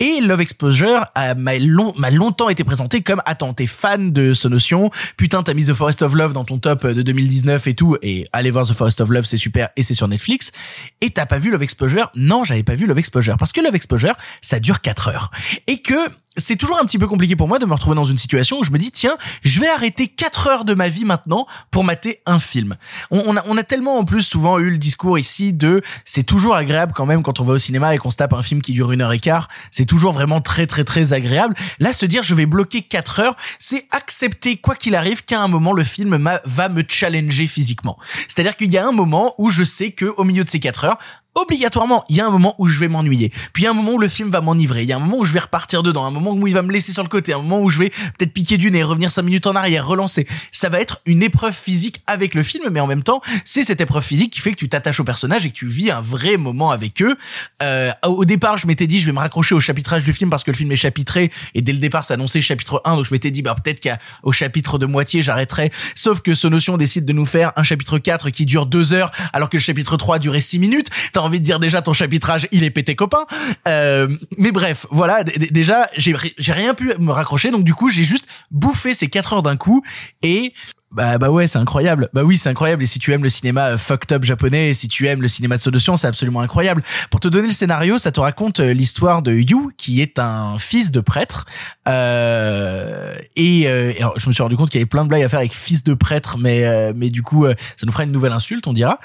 [0.00, 5.42] Et Love Exposure m'a longtemps été présenté comme attends t'es fan de ce notion, putain
[5.42, 8.50] t'as mis The Forest of Love dans ton top de 2019 et tout, et allez
[8.50, 10.52] voir The Forest of Love c'est super et c'est sur Netflix.
[11.00, 12.10] Et t'as pas vu Love Exposure?
[12.14, 13.36] Non, j'avais pas vu Love Exposure.
[13.36, 15.30] Parce que Love Exposure ça dure 4 heures.
[15.66, 15.94] Et que
[16.36, 18.64] c'est toujours un petit peu compliqué pour moi de me retrouver dans une situation où
[18.64, 22.20] je me dis tiens je vais arrêter 4 heures de ma vie maintenant pour mater
[22.26, 22.76] un film.
[23.10, 27.06] On, a, tellement en plus souvent eu le discours ici de c'est toujours agréable quand
[27.06, 29.02] même quand on va au cinéma et qu'on se tape un film qui dure une
[29.02, 31.54] heure et quart, c'est toujours vraiment très très très agréable.
[31.78, 35.48] Là se dire je vais bloquer 4 heures, c'est accepter quoi qu'il arrive qu'à un
[35.48, 37.98] moment le film va me challenger physiquement.
[38.28, 40.84] C'est-à-dire qu'il y a un moment où je sais que au milieu de ces 4
[40.84, 40.98] heures
[41.34, 43.32] obligatoirement, il y a un moment où je vais m'ennuyer.
[43.52, 44.82] Puis a un moment où le film va m'enivrer.
[44.82, 46.04] Il y a un moment où je vais repartir dedans.
[46.04, 47.32] Un moment où il va me laisser sur le côté.
[47.32, 50.26] Un moment où je vais peut-être piquer du nez, revenir cinq minutes en arrière, relancer.
[50.52, 53.80] Ça va être une épreuve physique avec le film, mais en même temps, c'est cette
[53.80, 56.36] épreuve physique qui fait que tu t'attaches au personnage et que tu vis un vrai
[56.36, 57.16] moment avec eux.
[57.62, 60.44] Euh, au départ, je m'étais dit, je vais me raccrocher au chapitrage du film parce
[60.44, 62.96] que le film est chapitré et dès le départ, ça annonçait chapitre 1.
[62.96, 65.70] Donc je m'étais dit, bah peut-être qu'au chapitre de moitié, j'arrêterai.
[65.94, 69.10] Sauf que ce notion décide de nous faire un chapitre 4 qui dure deux heures
[69.32, 70.90] alors que le chapitre 3 durait six minutes.
[71.24, 73.24] Envie de dire déjà ton chapitrage, il est pété copain.
[73.68, 77.50] Euh, mais bref, voilà, déjà, j'ai rien pu me raccrocher.
[77.50, 79.82] Donc du coup, j'ai juste bouffé ces quatre heures d'un coup
[80.22, 80.52] et
[80.94, 82.08] bah, bah ouais, c'est incroyable.
[82.12, 82.82] Bah oui, c'est incroyable.
[82.82, 85.56] Et si tu aimes le cinéma euh, fucked up japonais, si tu aimes le cinéma
[85.56, 86.82] de solution, c'est absolument incroyable.
[87.10, 90.56] Pour te donner le scénario, ça te raconte euh, l'histoire de Yu, qui est un
[90.58, 91.46] fils de prêtre.
[91.88, 95.28] Euh, et, euh, je me suis rendu compte qu'il y avait plein de blagues à
[95.28, 98.12] faire avec fils de prêtre, mais euh, mais du coup, euh, ça nous fera une
[98.12, 98.98] nouvelle insulte, on dira.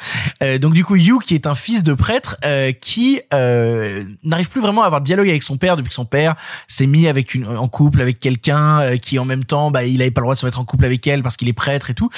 [0.61, 2.37] Donc du coup, Yu, qui est un fils de prêtre,
[2.81, 6.35] qui n'arrive plus vraiment à avoir de dialogue avec son père depuis que son père
[6.67, 10.11] s'est mis avec une en couple avec quelqu'un qui en même temps, bah, il avait
[10.11, 11.93] pas le droit de se mettre en couple avec elle parce qu'il est prêtre et
[11.93, 12.09] tout.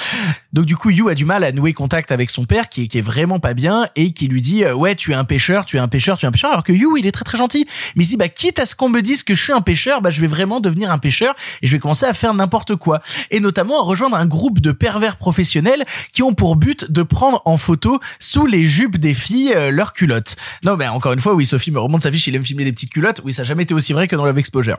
[0.52, 3.00] Donc du coup, Yu a du mal à nouer contact avec son père qui, est
[3.00, 5.80] vraiment pas bien et qui lui dit euh, ouais tu es un pêcheur, tu es
[5.80, 6.50] un pêcheur, tu es un pêcheur.
[6.50, 7.66] Alors que Yu il est très très gentil,
[7.96, 10.02] mais il dit bah quitte à ce qu'on me dise que je suis un pêcheur,
[10.02, 13.02] bah je vais vraiment devenir un pêcheur et je vais commencer à faire n'importe quoi.
[13.30, 17.42] Et notamment à rejoindre un groupe de pervers professionnels qui ont pour but de prendre
[17.44, 20.36] en photo sous les jupes des filles euh, leurs culottes.
[20.64, 22.72] Non mais encore une fois oui Sophie me remonte sa fiche, il aime filmer des
[22.72, 23.20] petites culottes.
[23.24, 24.78] Oui ça a jamais été aussi vrai que dans Love Exposure.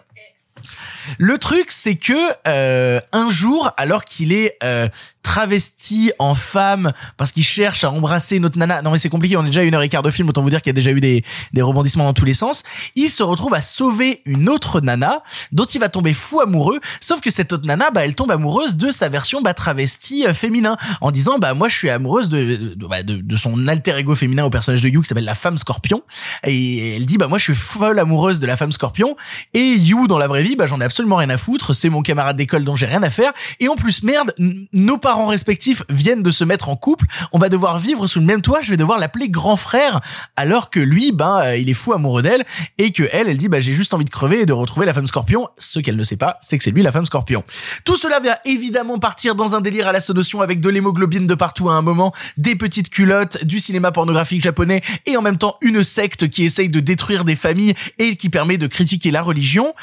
[1.17, 2.14] Le truc, c'est que
[2.48, 4.88] euh, un jour, alors qu'il est euh,
[5.24, 9.35] travesti en femme parce qu'il cherche à embrasser une autre nana, non mais c'est compliqué,
[9.38, 10.80] on est déjà une heure et quart de film, autant vous dire qu'il y a
[10.80, 12.64] déjà eu des, des rebondissements dans tous les sens.
[12.95, 17.22] Il se retrouve à sauver une autre nana dont il va tomber fou amoureux, sauf
[17.22, 20.76] que cette autre nana, bah elle tombe amoureuse de sa version bah travesti euh, féminin,
[21.02, 24.16] en disant bah moi je suis amoureuse de de, bah, de de son alter ego
[24.16, 26.03] féminin au personnage de Yu qui s'appelle la femme Scorpion,
[26.43, 29.16] et elle dit bah moi je suis folle amoureuse de la femme Scorpion,
[29.53, 32.02] et Yu dans la vraie vie bah j'en ai absolument rien à foutre, c'est mon
[32.02, 34.34] camarade d'école dont j'ai rien à faire, et en plus merde,
[34.74, 38.25] nos parents respectifs viennent de se mettre en couple, on va devoir vivre sous le
[38.25, 40.01] même toit, je vais devoir l'appeler grand frère,
[40.35, 42.43] alors que lui, ben, euh, il est fou amoureux d'elle,
[42.77, 44.93] et que elle, elle dit, bah, j'ai juste envie de crever et de retrouver la
[44.93, 45.48] femme scorpion.
[45.58, 47.43] Ce qu'elle ne sait pas, c'est que c'est lui la femme scorpion.
[47.85, 51.35] Tout cela va évidemment partir dans un délire à la sonotion avec de l'hémoglobine de
[51.35, 55.58] partout à un moment, des petites culottes, du cinéma pornographique japonais, et en même temps
[55.61, 59.74] une secte qui essaye de détruire des familles et qui permet de critiquer la religion.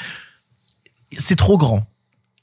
[1.13, 1.90] C'est trop grand.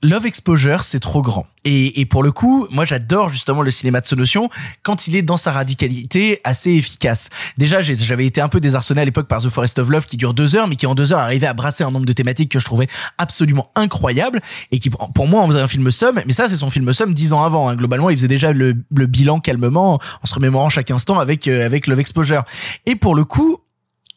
[0.08, 1.48] Love Exposure, c'est trop grand.
[1.66, 4.50] Et, et pour le coup, moi j'adore justement le cinéma de Sonotion
[4.82, 7.30] quand il est dans sa radicalité assez efficace.
[7.58, 10.34] Déjà, j'avais été un peu désarçonné à l'époque par The Forest of Love qui dure
[10.34, 12.60] deux heures, mais qui en deux heures arrivait à brasser un nombre de thématiques que
[12.60, 12.88] je trouvais
[13.18, 14.40] absolument incroyable
[14.72, 16.22] et qui pour moi en faisait un film somme.
[16.26, 17.68] Mais ça, c'est son film somme dix ans avant.
[17.68, 17.76] hein.
[17.76, 21.66] Globalement, il faisait déjà le, le bilan calmement en se remémorant chaque instant avec euh,
[21.66, 22.44] avec Love Exposure.
[22.86, 23.58] Et pour le coup,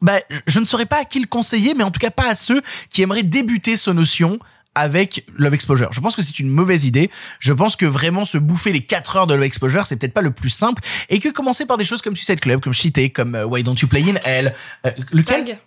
[0.03, 2.37] bah, je ne saurais pas à qui le conseiller, mais en tout cas pas à
[2.37, 4.39] ceux qui aimeraient débuter Sonotion
[4.81, 5.93] avec Love Exposure.
[5.93, 7.11] Je pense que c'est une mauvaise idée.
[7.39, 10.23] Je pense que vraiment se bouffer les 4 heures de Love Exposure, c'est peut-être pas
[10.23, 10.83] le plus simple.
[11.11, 13.77] Et que commencer par des choses comme Suicide Club, comme Cheaté, comme euh, Why Don't
[13.81, 14.55] You Play in Hell.
[14.87, 15.59] euh, lequel?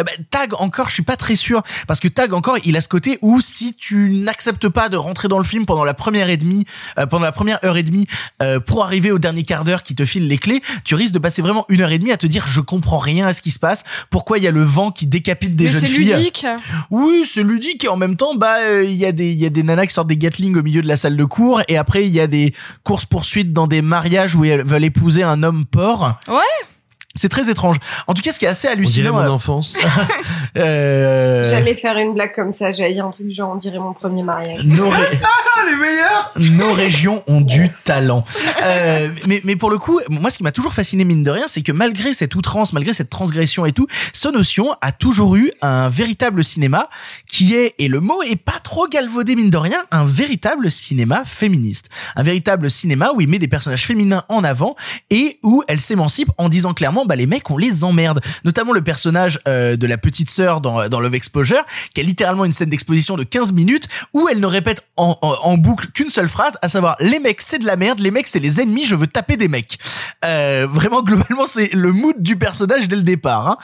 [0.00, 2.80] Euh, bah, tag encore, je suis pas très sûr parce que tag encore, il a
[2.80, 6.28] ce côté où si tu n'acceptes pas de rentrer dans le film pendant la première
[6.28, 6.64] et demie,
[6.98, 8.06] euh, pendant la première heure et demie,
[8.42, 11.18] euh, pour arriver au dernier quart d'heure qui te file les clés, tu risques de
[11.18, 13.50] passer vraiment une heure et demie à te dire je comprends rien à ce qui
[13.50, 13.84] se passe.
[14.10, 16.46] Pourquoi il y a le vent qui décapite des Mais jeunes c'est filles ludique.
[16.90, 19.46] Oui, c'est ludique et en même temps, bah euh, il y a des il y
[19.46, 21.76] a des nanas qui sortent des Gatling au milieu de la salle de cours et
[21.76, 25.42] après il y a des courses poursuites dans des mariages où elles veulent épouser un
[25.42, 26.18] homme porc.
[26.28, 26.66] Ouais.
[27.14, 27.76] C'est très étrange.
[28.06, 29.12] En tout cas, ce qui est assez On dirait hallucinant.
[29.12, 29.76] mon euh, enfance.
[30.56, 33.92] euh, J'allais faire une blague comme ça, j'allais dire un truc genre on dirait mon
[33.92, 34.64] premier mariage.
[34.64, 34.98] Nos, ré-
[35.70, 38.24] les meilleurs nos régions ont du talent.
[38.64, 41.46] Euh, mais, mais pour le coup, moi, ce qui m'a toujours fasciné, mine de rien,
[41.46, 45.88] c'est que malgré cette outrance, malgré cette transgression et tout, Sonotion a toujours eu un
[45.88, 46.88] véritable cinéma
[47.26, 51.24] qui est, et le mot est pas trop galvaudé, mine de rien, un véritable cinéma
[51.24, 51.88] féministe.
[52.16, 54.76] Un véritable cinéma où il met des personnages féminins en avant
[55.10, 58.20] et où elle s'émancipe en disant clairement, bah, les mecs, on les emmerde.
[58.44, 62.44] Notamment le personnage euh, de la petite sœur dans, dans Love Exposure, qui a littéralement
[62.44, 66.08] une scène d'exposition de 15 minutes où elle ne répète en, en, en boucle qu'une
[66.08, 68.86] seule phrase, à savoir, les mecs, c'est de la merde, les mecs, c'est les ennemis,
[68.86, 69.78] je veux taper des mecs.
[70.24, 73.48] Euh, vraiment, globalement, c'est le mood du personnage dès le départ.
[73.48, 73.56] hein.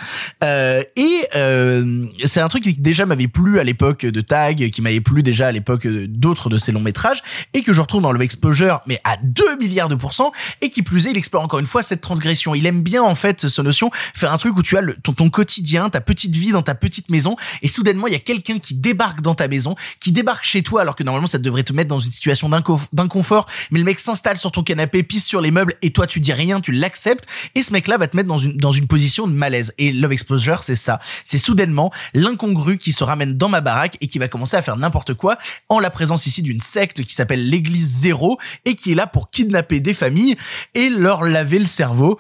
[0.45, 4.83] Euh, et euh, c'est un truc qui déjà m'avait plu à l'époque de Tag, qui
[4.83, 7.23] m'avait plu déjà à l'époque d'autres de ses longs métrages,
[7.55, 10.83] et que je retrouve dans Love Exposure, mais à 2 milliards de pourcents, et qui
[10.83, 12.55] plus est, il explore encore une fois cette transgression.
[12.55, 15.15] Il aime bien, en fait, ce notion, faire un truc où tu as le, ton,
[15.15, 18.59] ton quotidien, ta petite vie dans ta petite maison, et soudainement, il y a quelqu'un
[18.59, 21.73] qui débarque dans ta maison, qui débarque chez toi, alors que normalement, ça devrait te
[21.79, 25.41] mettre dans une situation d'inco- d'inconfort, mais le mec s'installe sur ton canapé, pisse sur
[25.41, 28.29] les meubles, et toi, tu dis rien, tu l'acceptes, et ce mec-là va te mettre
[28.29, 29.73] dans une, dans une position de malaise.
[29.79, 30.99] Et Love Exposure, c'est ça.
[31.25, 34.77] C'est soudainement l'incongru qui se ramène dans ma baraque et qui va commencer à faire
[34.77, 38.95] n'importe quoi en la présence ici d'une secte qui s'appelle l'Église Zéro et qui est
[38.95, 40.37] là pour kidnapper des familles
[40.75, 42.19] et leur laver le cerveau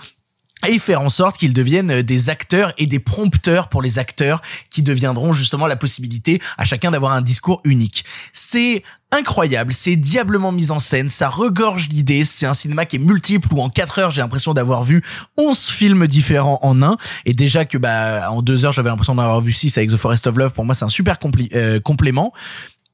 [0.67, 4.83] et faire en sorte qu'ils deviennent des acteurs et des prompteurs pour les acteurs qui
[4.83, 8.05] deviendront justement la possibilité à chacun d'avoir un discours unique.
[8.33, 12.99] C'est incroyable, c'est diablement mis en scène, ça regorge d'idées, c'est un cinéma qui est
[12.99, 15.03] multiple où en 4 heures j'ai l'impression d'avoir vu
[15.39, 19.23] 11 films différents en un et déjà que bah en 2 heures j'avais l'impression d'en
[19.23, 21.17] avoir vu 6 avec The Forest of Love, pour moi c'est un super
[21.55, 22.33] euh, complément.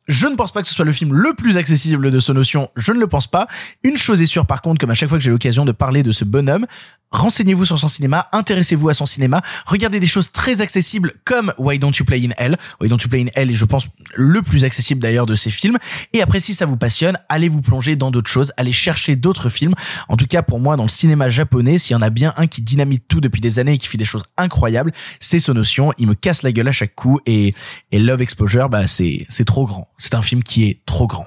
[0.07, 2.93] Je ne pense pas que ce soit le film le plus accessible de Sonotion, je
[2.93, 3.47] ne le pense pas.
[3.83, 6.03] Une chose est sûre par contre, comme à chaque fois que j'ai l'occasion de parler
[6.03, 6.67] de ce bonhomme,
[7.11, 11.79] renseignez-vous sur son cinéma, intéressez-vous à son cinéma, regardez des choses très accessibles comme Why
[11.79, 12.59] Don't You Play in Hell?
[12.83, 15.51] Why Don't You Play in Hell est je pense le plus accessible d'ailleurs de ces
[15.51, 15.79] films.
[16.13, 19.49] Et après si ça vous passionne, allez vous plonger dans d'autres choses, allez chercher d'autres
[19.49, 19.75] films.
[20.09, 22.47] En tout cas pour moi dans le cinéma japonais, s'il y en a bien un
[22.47, 25.95] qui dynamite tout depuis des années et qui fait des choses incroyables, c'est Sonotion.
[25.97, 27.55] Il me casse la gueule à chaque coup et,
[27.91, 29.89] et Love Exposure, bah c'est trop grand.
[29.99, 31.27] C'est un film qui est trop grand.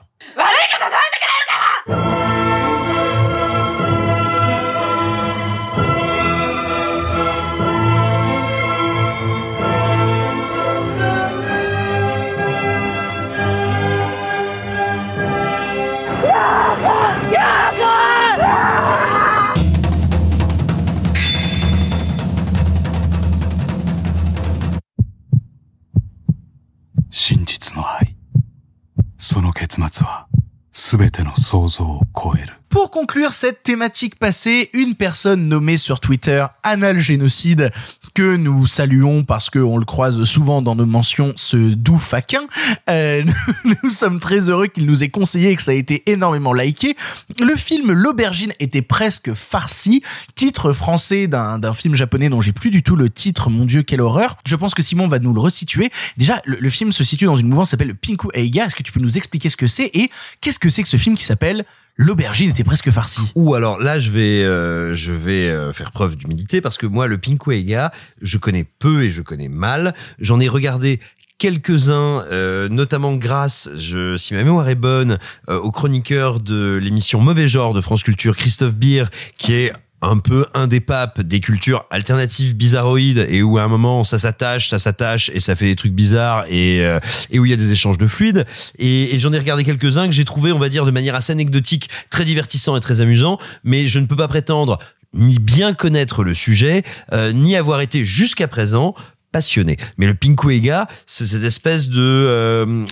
[29.18, 29.42] 真実の愛。
[29.42, 30.26] その結末は、
[30.72, 32.54] すべての想像を超える。
[32.70, 37.70] Pour conclure cette thématique passée, une personne nommée sur Twitter Anal Génocide,
[38.17, 42.41] que nous saluons parce qu'on le croise souvent dans nos mentions, ce doux faquin,
[42.89, 43.23] euh,
[43.83, 46.95] nous sommes très heureux qu'il nous ait conseillé et que ça a été énormément liké.
[47.39, 50.01] Le film L'Aubergine était presque farci,
[50.33, 54.01] titre français d'un film japonais dont j'ai plus du tout le titre, mon dieu, quelle
[54.01, 54.37] horreur.
[54.47, 55.91] Je pense que Simon va nous le resituer.
[56.17, 58.65] Déjà, le, le film se situe dans une mouvance qui s'appelle le Pinku Eiga.
[58.65, 60.09] Est-ce que tu peux nous expliquer ce que c'est et
[60.41, 61.65] qu'est-ce que c'est que ce film qui s'appelle
[61.97, 63.31] L'aubergine était presque farcie.
[63.35, 67.07] Ou alors là, je vais, euh, je vais euh, faire preuve d'humilité parce que moi,
[67.07, 69.95] le Pinkwega, je connais peu et je connais mal.
[70.19, 70.99] J'en ai regardé
[71.37, 75.17] quelques-uns, euh, notamment grâce, je, si ma mémoire est bonne,
[75.49, 79.05] euh, au chroniqueur de l'émission Mauvais Genre de France Culture, Christophe Beer,
[79.37, 83.67] qui est un peu un des papes des cultures alternatives bizarroïdes et où à un
[83.67, 86.99] moment ça s'attache, ça s'attache et ça fait des trucs bizarres et euh,
[87.31, 88.45] et où il y a des échanges de fluides
[88.77, 91.31] et, et j'en ai regardé quelques-uns que j'ai trouvé on va dire de manière assez
[91.33, 94.77] anecdotique, très divertissant et très amusant, mais je ne peux pas prétendre
[95.13, 98.93] ni bien connaître le sujet, euh, ni avoir été jusqu'à présent
[99.31, 99.77] passionné.
[99.97, 102.85] Mais le Pinkwega, c'est cette espèce de euh,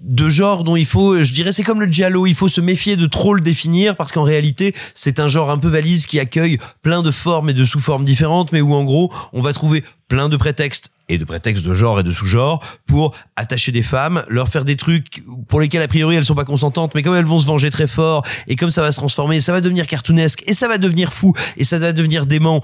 [0.00, 2.96] de genre dont il faut, je dirais, c'est comme le giallo, il faut se méfier
[2.96, 6.58] de trop le définir parce qu'en réalité, c'est un genre un peu valise qui accueille
[6.82, 10.28] plein de formes et de sous-formes différentes, mais où en gros, on va trouver plein
[10.28, 14.48] de prétextes et de prétextes de genre et de sous-genre pour attacher des femmes, leur
[14.48, 17.38] faire des trucs pour lesquels a priori elles sont pas consentantes, mais comme elles vont
[17.38, 20.54] se venger très fort et comme ça va se transformer, ça va devenir cartoonesque et
[20.54, 22.62] ça va devenir fou et ça va devenir dément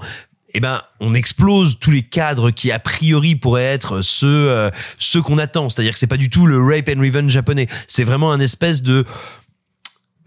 [0.53, 4.69] eh ben, on explose tous les cadres qui a priori pourraient être ceux euh,
[5.23, 5.69] qu'on attend.
[5.69, 7.67] C'est-à-dire que c'est pas du tout le rape and revenge japonais.
[7.87, 9.05] C'est vraiment un espèce de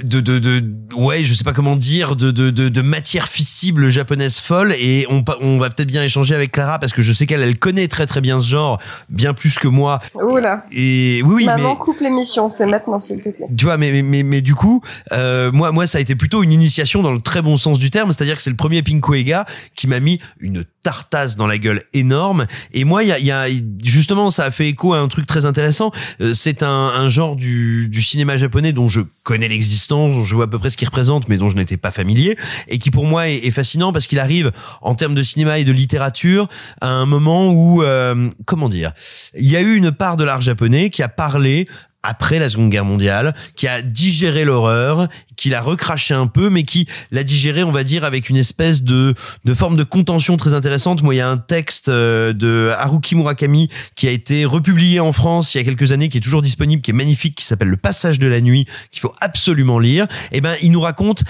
[0.02, 0.62] de, de, de,
[0.94, 4.74] ouais, je sais pas comment dire, de, de, de, de matière fissible japonaise folle.
[4.78, 7.58] Et on, on va peut-être bien échanger avec Clara parce que je sais qu'elle, elle
[7.58, 10.00] connaît très très bien ce genre, bien plus que moi.
[10.14, 10.62] Oula.
[10.72, 13.46] Et oui, oui, Maman mais coupe l'émission, c'est maintenant s'il te plaît.
[13.56, 16.42] tu vois, mais, mais, mais, mais du coup, euh, moi, moi, ça a été plutôt
[16.42, 19.46] une initiation dans le très bon sens du terme, c'est-à-dire que c'est le premier Pinkwega
[19.74, 22.46] qui m'a mis une tartasse dans la gueule énorme.
[22.72, 23.46] Et moi, il y a, y a,
[23.82, 25.90] justement, ça a fait écho à un truc très intéressant.
[26.20, 30.34] Euh, c'est un, un genre du, du cinéma japonais dont je connais l'existence, dont je
[30.34, 32.36] vois à peu près ce qu'il représente, mais dont je n'étais pas familier,
[32.68, 35.72] et qui pour moi est, fascinant parce qu'il arrive en termes de cinéma et de
[35.72, 36.48] littérature
[36.80, 38.92] à un moment où, euh, comment dire,
[39.34, 41.66] il y a eu une part de l'art japonais qui a parlé
[42.06, 46.62] après la Seconde Guerre mondiale, qui a digéré l'horreur, qui l'a recraché un peu, mais
[46.62, 50.52] qui l'a digéré, on va dire, avec une espèce de, de forme de contention très
[50.52, 51.02] intéressante.
[51.02, 55.12] Moi, il y a un texte euh, de Haruki Murakami qui a été republié en
[55.12, 57.68] France il y a quelques années, qui est toujours disponible, qui est magnifique, qui s'appelle
[57.68, 60.06] Le Passage de la nuit, qu'il faut absolument lire.
[60.32, 61.24] Et ben, il nous raconte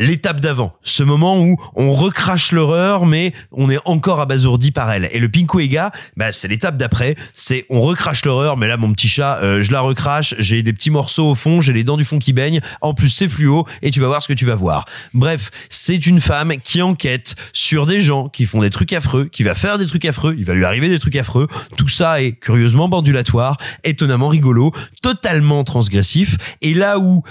[0.00, 5.08] l'étape d'avant, ce moment où on recrache l'horreur, mais on est encore abasourdi par elle.
[5.12, 9.08] Et le Pinkwega, bah, c'est l'étape d'après, c'est on recrache l'horreur, mais là, mon petit
[9.08, 12.04] chat, euh, je la recrache, j'ai des petits morceaux au fond, j'ai les dents du
[12.04, 14.54] fond qui baignent, en plus c'est fluo, et tu vas voir ce que tu vas
[14.54, 14.86] voir.
[15.12, 19.42] Bref, c'est une femme qui enquête sur des gens qui font des trucs affreux, qui
[19.42, 21.46] va faire des trucs affreux, il va lui arriver des trucs affreux,
[21.76, 24.72] tout ça est curieusement bordulatoire, étonnamment rigolo,
[25.02, 27.22] totalement transgressif, et là où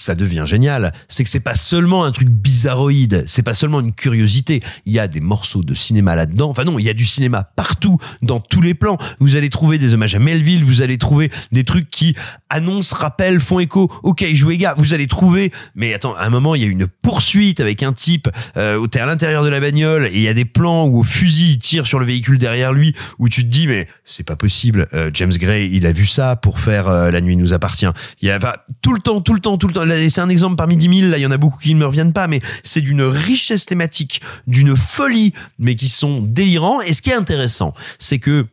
[0.00, 3.92] ça devient génial, c'est que c'est pas seulement un truc bizarroïde, c'est pas seulement une
[3.92, 6.50] curiosité, il y a des morceaux de cinéma là-dedans.
[6.50, 8.98] Enfin non, il y a du cinéma partout, dans tous les plans.
[9.20, 12.14] Vous allez trouver des hommages à Melville, vous allez trouver des trucs qui
[12.48, 13.90] annoncent, rappellent, font écho.
[14.02, 16.86] OK, jouez gars, vous allez trouver mais attends, à un moment, il y a une
[16.86, 20.34] poursuite avec un type euh, t'es à l'intérieur de la bagnole et il y a
[20.34, 23.48] des plans où au fusil il tire sur le véhicule derrière lui où tu te
[23.48, 24.86] dis mais c'est pas possible.
[24.94, 27.86] Euh, James Gray, il a vu ça pour faire euh, La nuit nous appartient.
[28.20, 28.38] Il y a
[28.82, 29.84] tout le temps, tout le temps, tout le temps.
[30.10, 31.10] C'est un exemple parmi 10 000.
[31.10, 33.66] Là, il y en a beaucoup qui ne me reviennent pas, mais c'est d'une richesse
[33.66, 36.80] thématique, d'une folie, mais qui sont délirants.
[36.80, 38.46] Et ce qui est intéressant, c'est que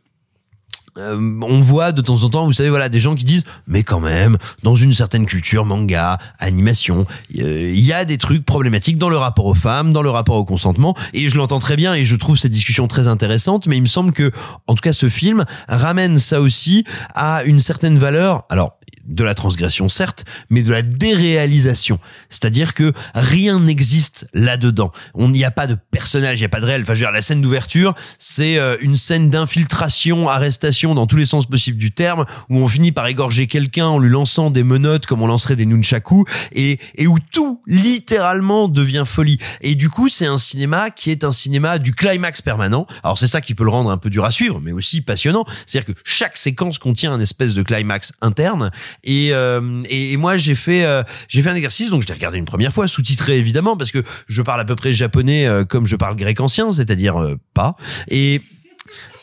[0.98, 3.82] euh, on voit de temps en temps, vous savez, voilà, des gens qui disent, mais
[3.82, 7.02] quand même, dans une certaine culture, manga, animation,
[7.38, 10.36] euh, il y a des trucs problématiques dans le rapport aux femmes, dans le rapport
[10.36, 13.76] au consentement, et je l'entends très bien, et je trouve cette discussion très intéressante, mais
[13.76, 14.30] il me semble que,
[14.66, 16.84] en tout cas, ce film ramène ça aussi
[17.14, 18.44] à une certaine valeur.
[18.48, 21.98] Alors, de la transgression certes, mais de la déréalisation.
[22.28, 24.92] C'est-à-dire que rien n'existe là-dedans.
[25.14, 26.82] On n'y a pas de personnage, il n'y a pas de réel.
[26.82, 31.16] Enfin, je veux dire, la scène d'ouverture, c'est euh, une scène d'infiltration, arrestation dans tous
[31.16, 34.64] les sens possibles du terme, où on finit par égorger quelqu'un en lui lançant des
[34.64, 39.38] menottes comme on lancerait des nunchaku, et, et où tout littéralement devient folie.
[39.60, 42.86] Et du coup, c'est un cinéma qui est un cinéma du climax permanent.
[43.02, 45.44] Alors c'est ça qui peut le rendre un peu dur à suivre, mais aussi passionnant.
[45.66, 48.70] C'est-à-dire que chaque séquence contient un espèce de climax interne.
[49.04, 52.38] Et, euh, et, moi, j'ai fait, euh, j'ai fait un exercice, donc je l'ai regardé
[52.38, 55.86] une première fois, sous-titré évidemment, parce que je parle à peu près japonais euh, comme
[55.86, 57.76] je parle grec ancien, c'est-à-dire pas.
[58.08, 58.40] Et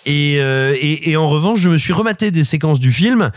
[0.05, 3.31] et, et, et en revanche, je me suis rematé des séquences du film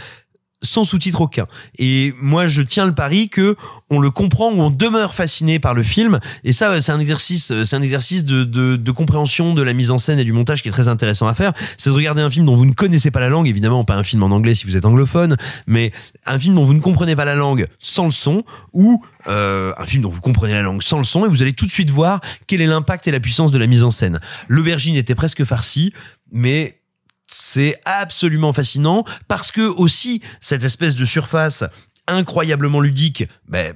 [0.66, 1.46] sans sous-titre aucun.
[1.78, 3.56] Et moi, je tiens le pari que
[3.90, 6.18] on le comprend ou on demeure fasciné par le film.
[6.44, 9.90] Et ça, c'est un exercice, c'est un exercice de, de, de, compréhension de la mise
[9.90, 11.52] en scène et du montage qui est très intéressant à faire.
[11.76, 14.02] C'est de regarder un film dont vous ne connaissez pas la langue, évidemment pas un
[14.02, 15.36] film en anglais si vous êtes anglophone,
[15.66, 15.92] mais
[16.26, 19.84] un film dont vous ne comprenez pas la langue sans le son, ou euh, un
[19.84, 21.90] film dont vous comprenez la langue sans le son, et vous allez tout de suite
[21.90, 24.20] voir quel est l'impact et la puissance de la mise en scène.
[24.48, 25.92] L'aubergine était presque farcie,
[26.32, 26.80] mais
[27.26, 31.64] c'est absolument fascinant parce que aussi cette espèce de surface
[32.06, 33.74] incroyablement ludique, ben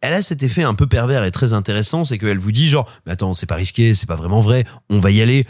[0.00, 2.88] elle a cet effet un peu pervers et très intéressant, c'est qu'elle vous dit genre,
[3.04, 5.44] mais attends, c'est pas risqué, c'est pas vraiment vrai, on va y aller.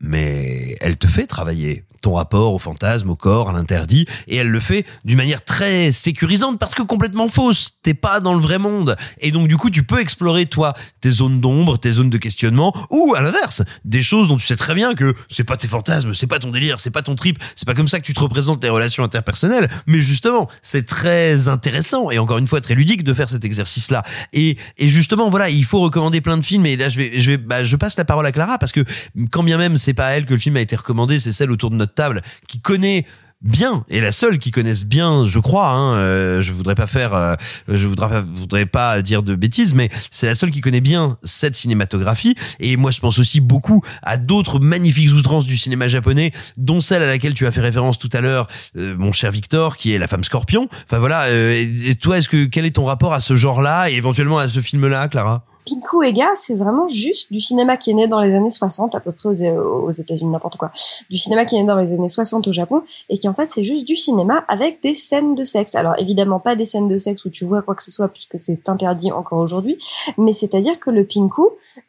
[0.00, 4.48] Mais elle te fait travailler ton rapport au fantasme, au corps, à l'interdit, et elle
[4.48, 7.78] le fait d'une manière très sécurisante parce que complètement fausse.
[7.82, 11.10] T'es pas dans le vrai monde, et donc du coup tu peux explorer toi tes
[11.10, 14.74] zones d'ombre, tes zones de questionnement, ou à l'inverse des choses dont tu sais très
[14.74, 17.66] bien que c'est pas tes fantasmes, c'est pas ton délire, c'est pas ton trip, c'est
[17.66, 22.10] pas comme ça que tu te représentes les relations interpersonnelles, mais justement c'est très intéressant
[22.10, 24.02] et encore une fois très ludique de faire cet exercice-là.
[24.32, 26.66] Et, justement voilà, il faut recommander plein de films.
[26.66, 28.84] Et là je vais je vais bah, je passe la parole à Clara parce que
[29.30, 31.70] quand bien même c'est pas elle que le film a été recommandé, c'est celle autour
[31.70, 33.04] de notre table qui connaît
[33.40, 37.14] bien et la seule qui connaisse bien je crois hein, euh, je voudrais pas faire
[37.14, 37.36] euh,
[37.68, 41.18] je voudrais pas, voudrais pas dire de bêtises mais c'est la seule qui connaît bien
[41.22, 42.34] cette cinématographie.
[42.58, 47.02] Et moi je pense aussi beaucoup à d'autres magnifiques outrances du cinéma japonais dont celle
[47.02, 49.98] à laquelle tu as fait référence tout à l'heure euh, mon cher Victor qui est
[49.98, 50.68] la femme scorpion.
[50.84, 53.94] Enfin voilà et toi est-ce que quel est ton rapport à ce genre là et
[53.94, 55.47] éventuellement à ce film là Clara?
[55.68, 59.00] Pinku Ega, c'est vraiment juste du cinéma qui est né dans les années 60, à
[59.00, 60.70] peu près aux, aux États-Unis, n'importe quoi.
[61.10, 63.50] Du cinéma qui est né dans les années 60 au Japon, et qui en fait
[63.50, 65.74] c'est juste du cinéma avec des scènes de sexe.
[65.74, 68.38] Alors évidemment pas des scènes de sexe où tu vois quoi que ce soit, puisque
[68.38, 69.78] c'est interdit encore aujourd'hui,
[70.16, 71.42] mais c'est-à-dire que le Pinku,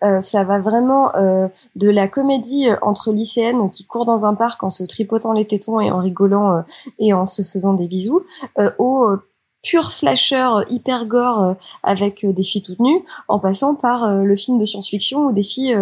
[0.03, 4.33] euh, ça va vraiment euh, de la comédie euh, entre lycéennes qui courent dans un
[4.33, 6.61] parc en se tripotant les tétons et en rigolant euh,
[6.99, 8.23] et en se faisant des bisous,
[8.77, 9.17] au
[9.61, 14.09] pur slasher euh, hyper gore euh, avec euh, des filles toutes nues, en passant par
[14.09, 15.77] le film de science-fiction où des filles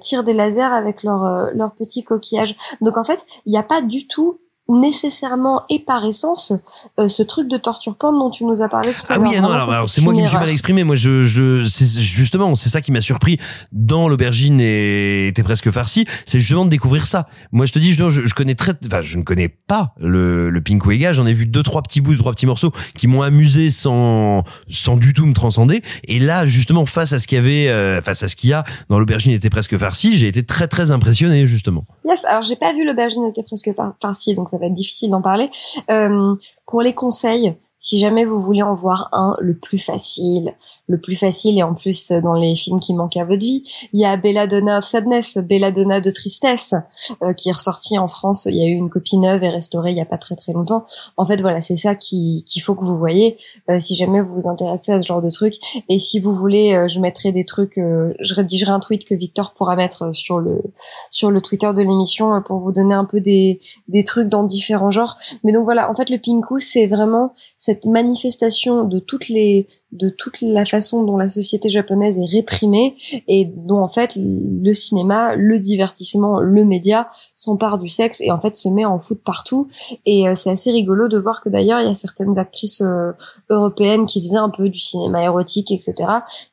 [0.00, 2.56] tirent des lasers avec leur leur petit coquillage.
[2.80, 6.52] Donc en fait, il n'y a pas du tout nécessairement et par essence
[6.98, 9.26] euh, ce truc de torture porn dont tu nous as parlé tout à ah l'heure.
[9.26, 10.84] Ah oui, non, alors, alors c'est moi qui me suis mal exprimé.
[10.84, 13.38] Moi, je, je c'est justement, c'est ça qui m'a surpris
[13.72, 16.06] dans l'aubergine et était presque farci.
[16.24, 17.26] C'est justement de découvrir ça.
[17.52, 20.60] Moi, je te dis, je, je connais très, enfin, je ne connais pas le, le
[20.62, 21.12] Pink Wega.
[21.12, 24.96] J'en ai vu deux, trois petits bouts, trois petits morceaux qui m'ont amusé sans, sans
[24.96, 25.82] du tout me transcender.
[26.04, 28.52] Et là, justement, face à ce qu'il y avait, euh, face à ce qu'il y
[28.54, 31.82] a dans l'aubergine était presque farci, j'ai été très, très impressionné, justement.
[32.06, 32.24] Yes.
[32.24, 33.70] Alors, j'ai pas vu l'aubergine était presque
[34.00, 35.50] farci, donc ça va être difficile d'en parler.
[35.90, 36.34] Euh,
[36.66, 40.54] pour les conseils, si jamais vous voulez en voir un, le plus facile,
[40.86, 44.00] le plus facile et en plus dans les films qui manquent à votre vie, il
[44.00, 46.74] y a Belladonna of Sadness, Belladonna de tristesse,
[47.22, 48.46] euh, qui est ressorti en France.
[48.46, 50.52] Il y a eu une copie neuve et restaurée il y a pas très très
[50.52, 50.84] longtemps.
[51.16, 53.38] En fait, voilà, c'est ça qu'il faut que vous voyez
[53.70, 55.56] euh, si jamais vous vous intéressez à ce genre de trucs.
[55.88, 59.52] Et si vous voulez, euh, je mettrai des trucs, je rédigerai un tweet que Victor
[59.54, 60.62] pourra mettre sur le
[61.10, 64.90] sur le Twitter de l'émission pour vous donner un peu des des trucs dans différents
[64.90, 65.16] genres.
[65.42, 70.08] Mais donc voilà, en fait, le Pinku, c'est vraiment cette manifestation de toutes les de
[70.10, 72.96] toute la façon dont la société japonaise est réprimée
[73.28, 77.08] et dont en fait le cinéma, le divertissement, le média
[77.44, 79.68] s'empare du sexe et en fait se met en foot partout
[80.06, 83.12] et euh, c'est assez rigolo de voir que d'ailleurs il y a certaines actrices euh,
[83.50, 85.94] européennes qui faisaient un peu du cinéma érotique etc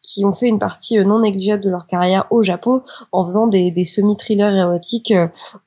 [0.02, 3.48] qui ont fait une partie euh, non négligeable de leur carrière au Japon en faisant
[3.48, 5.14] des, semi-thrillers érotiques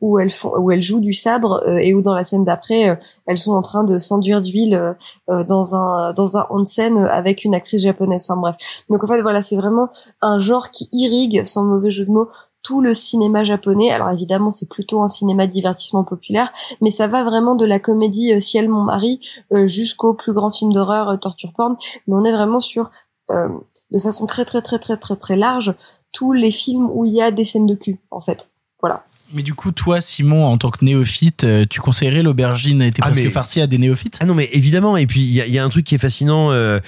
[0.01, 3.39] où elles font où elles jouent du sabre et où dans la scène d'après elles
[3.39, 4.95] sont en train de s'enduire d'huile
[5.29, 8.27] dans un dans un onsen avec une actrice japonaise.
[8.29, 8.57] Enfin bref.
[8.89, 9.89] Donc en fait voilà, c'est vraiment
[10.21, 12.29] un genre qui irrigue, sans mauvais jeu de mots,
[12.65, 13.93] tout le cinéma japonais.
[13.93, 17.79] Alors évidemment, c'est plutôt un cinéma de divertissement populaire, mais ça va vraiment de la
[17.79, 19.21] comédie euh, Ciel mon mari
[19.53, 21.77] euh, jusqu'au plus grand film d'horreur euh, torture porn.
[22.09, 22.91] Mais on est vraiment sur,
[23.31, 25.75] de façon très très très très très très large,
[26.13, 28.49] tous les films où il y a des scènes de cul, en fait.
[28.81, 29.05] Voilà.
[29.33, 33.25] Mais du coup, toi, Simon, en tant que néophyte, tu conseillerais l'aubergine était Ah, presque
[33.25, 34.19] mais- farcie à des néophytes?
[34.21, 35.95] Ah non mais évidemment et puis il y a, il y a un truc qui
[35.95, 36.79] est fascinant euh,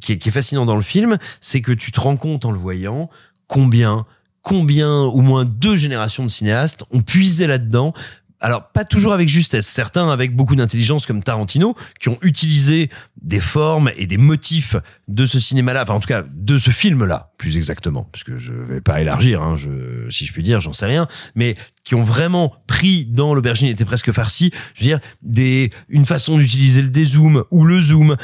[0.00, 2.50] qui, est, qui est fascinant dans le film c'est que tu te rends compte en
[2.52, 3.08] le voyant
[3.48, 4.04] combien
[4.46, 7.92] combien au moins deux générations de cinéastes ont puisé là-dedans.
[8.40, 12.88] Alors pas toujours avec justesse, certains avec beaucoup d'intelligence comme Tarantino, qui ont utilisé
[13.22, 14.76] des formes et des motifs
[15.08, 18.52] de ce cinéma-là, enfin en tout cas de ce film-là, plus exactement, parce que je
[18.52, 22.02] vais pas élargir, hein, je, si je puis dire, j'en sais rien, mais qui ont
[22.02, 26.90] vraiment pris dans l'aubergine était presque farci, je veux dire, des, une façon d'utiliser le
[26.90, 28.16] dézoom ou le zoom,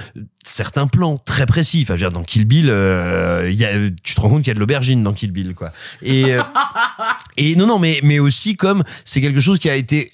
[0.44, 1.80] certains plans très précis.
[1.82, 3.72] Enfin, je veux dire, dans Kill Bill, euh, y a,
[4.02, 5.70] tu te rends compte qu'il y a de l'aubergine dans Kill Bill, quoi.
[6.02, 6.42] Et, euh,
[7.36, 10.10] et non, non, mais, mais aussi comme c'est quelque chose qui a été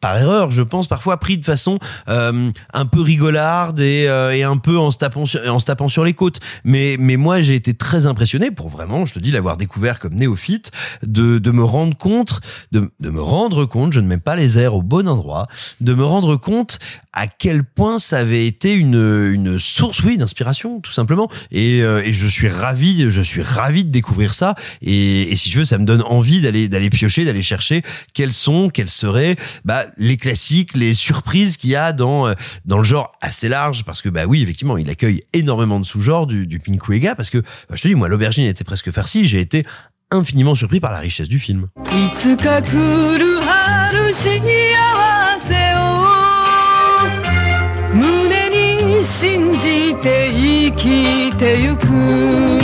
[0.00, 4.42] par erreur, je pense, parfois pris de façon euh, un peu rigolarde et, euh, et
[4.42, 6.40] un peu en se tapant sur, en se tapant sur les côtes.
[6.64, 10.14] Mais mais moi j'ai été très impressionné pour vraiment, je te dis, l'avoir découvert comme
[10.14, 10.70] néophyte,
[11.02, 12.40] de de me rendre compte,
[12.72, 15.46] de de me rendre compte, je ne mets pas les airs au bon endroit,
[15.80, 16.78] de me rendre compte
[17.16, 21.30] à quel point ça avait été une une source, oui, d'inspiration, tout simplement.
[21.50, 24.54] Et euh, et je suis ravi, je suis ravi de découvrir ça.
[24.82, 28.32] Et, et si tu veux, ça me donne envie d'aller d'aller piocher, d'aller chercher quels
[28.32, 32.34] sont, quels seraient, bah les classiques, les surprises qu'il y a dans euh,
[32.66, 36.26] dans le genre assez large, parce que bah oui, effectivement, il accueille énormément de sous-genres
[36.26, 39.40] du, du Pinkuega, parce que bah, je te dis, moi, l'aubergine était presque farcie, j'ai
[39.40, 39.64] été
[40.10, 41.68] infiniment surpris par la richesse du film.
[49.06, 51.86] 信じて生きてゆく「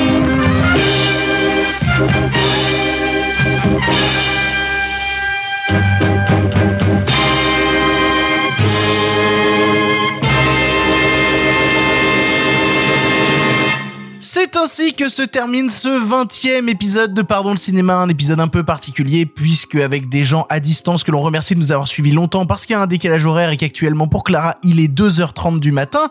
[14.52, 18.48] C'est ainsi que se termine ce 20e épisode de Pardon le cinéma, un épisode un
[18.48, 22.12] peu particulier puisque avec des gens à distance que l'on remercie de nous avoir suivis
[22.12, 25.58] longtemps parce qu'il y a un décalage horaire et qu'actuellement pour Clara, il est 2h30
[25.58, 26.10] du matin.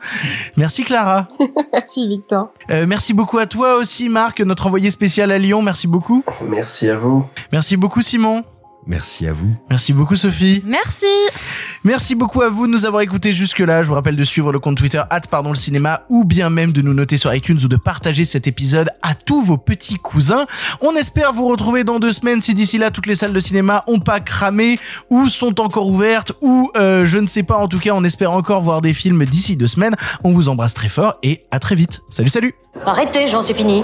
[0.57, 1.27] Merci Clara.
[1.73, 2.51] Merci Victor.
[2.71, 6.23] Euh, merci beaucoup à toi aussi Marc, notre envoyé spécial à Lyon, merci beaucoup.
[6.47, 7.25] Merci à vous.
[7.51, 8.43] Merci beaucoup Simon.
[8.87, 9.55] Merci à vous.
[9.69, 10.63] Merci beaucoup Sophie.
[10.65, 11.05] Merci.
[11.83, 13.83] Merci beaucoup à vous de nous avoir écoutés jusque-là.
[13.83, 16.81] Je vous rappelle de suivre le compte Twitter pardon le cinéma ou bien même de
[16.81, 20.45] nous noter sur iTunes ou de partager cet épisode à tous vos petits cousins.
[20.81, 23.83] On espère vous retrouver dans deux semaines si d'ici là toutes les salles de cinéma
[23.87, 24.79] ont pas cramé
[25.09, 27.57] ou sont encore ouvertes ou euh, je ne sais pas.
[27.57, 29.95] En tout cas, on espère encore voir des films d'ici deux semaines.
[30.23, 32.01] On vous embrasse très fort et à très vite.
[32.09, 32.53] Salut, salut.
[32.85, 33.83] Arrêtez, j'en suis fini.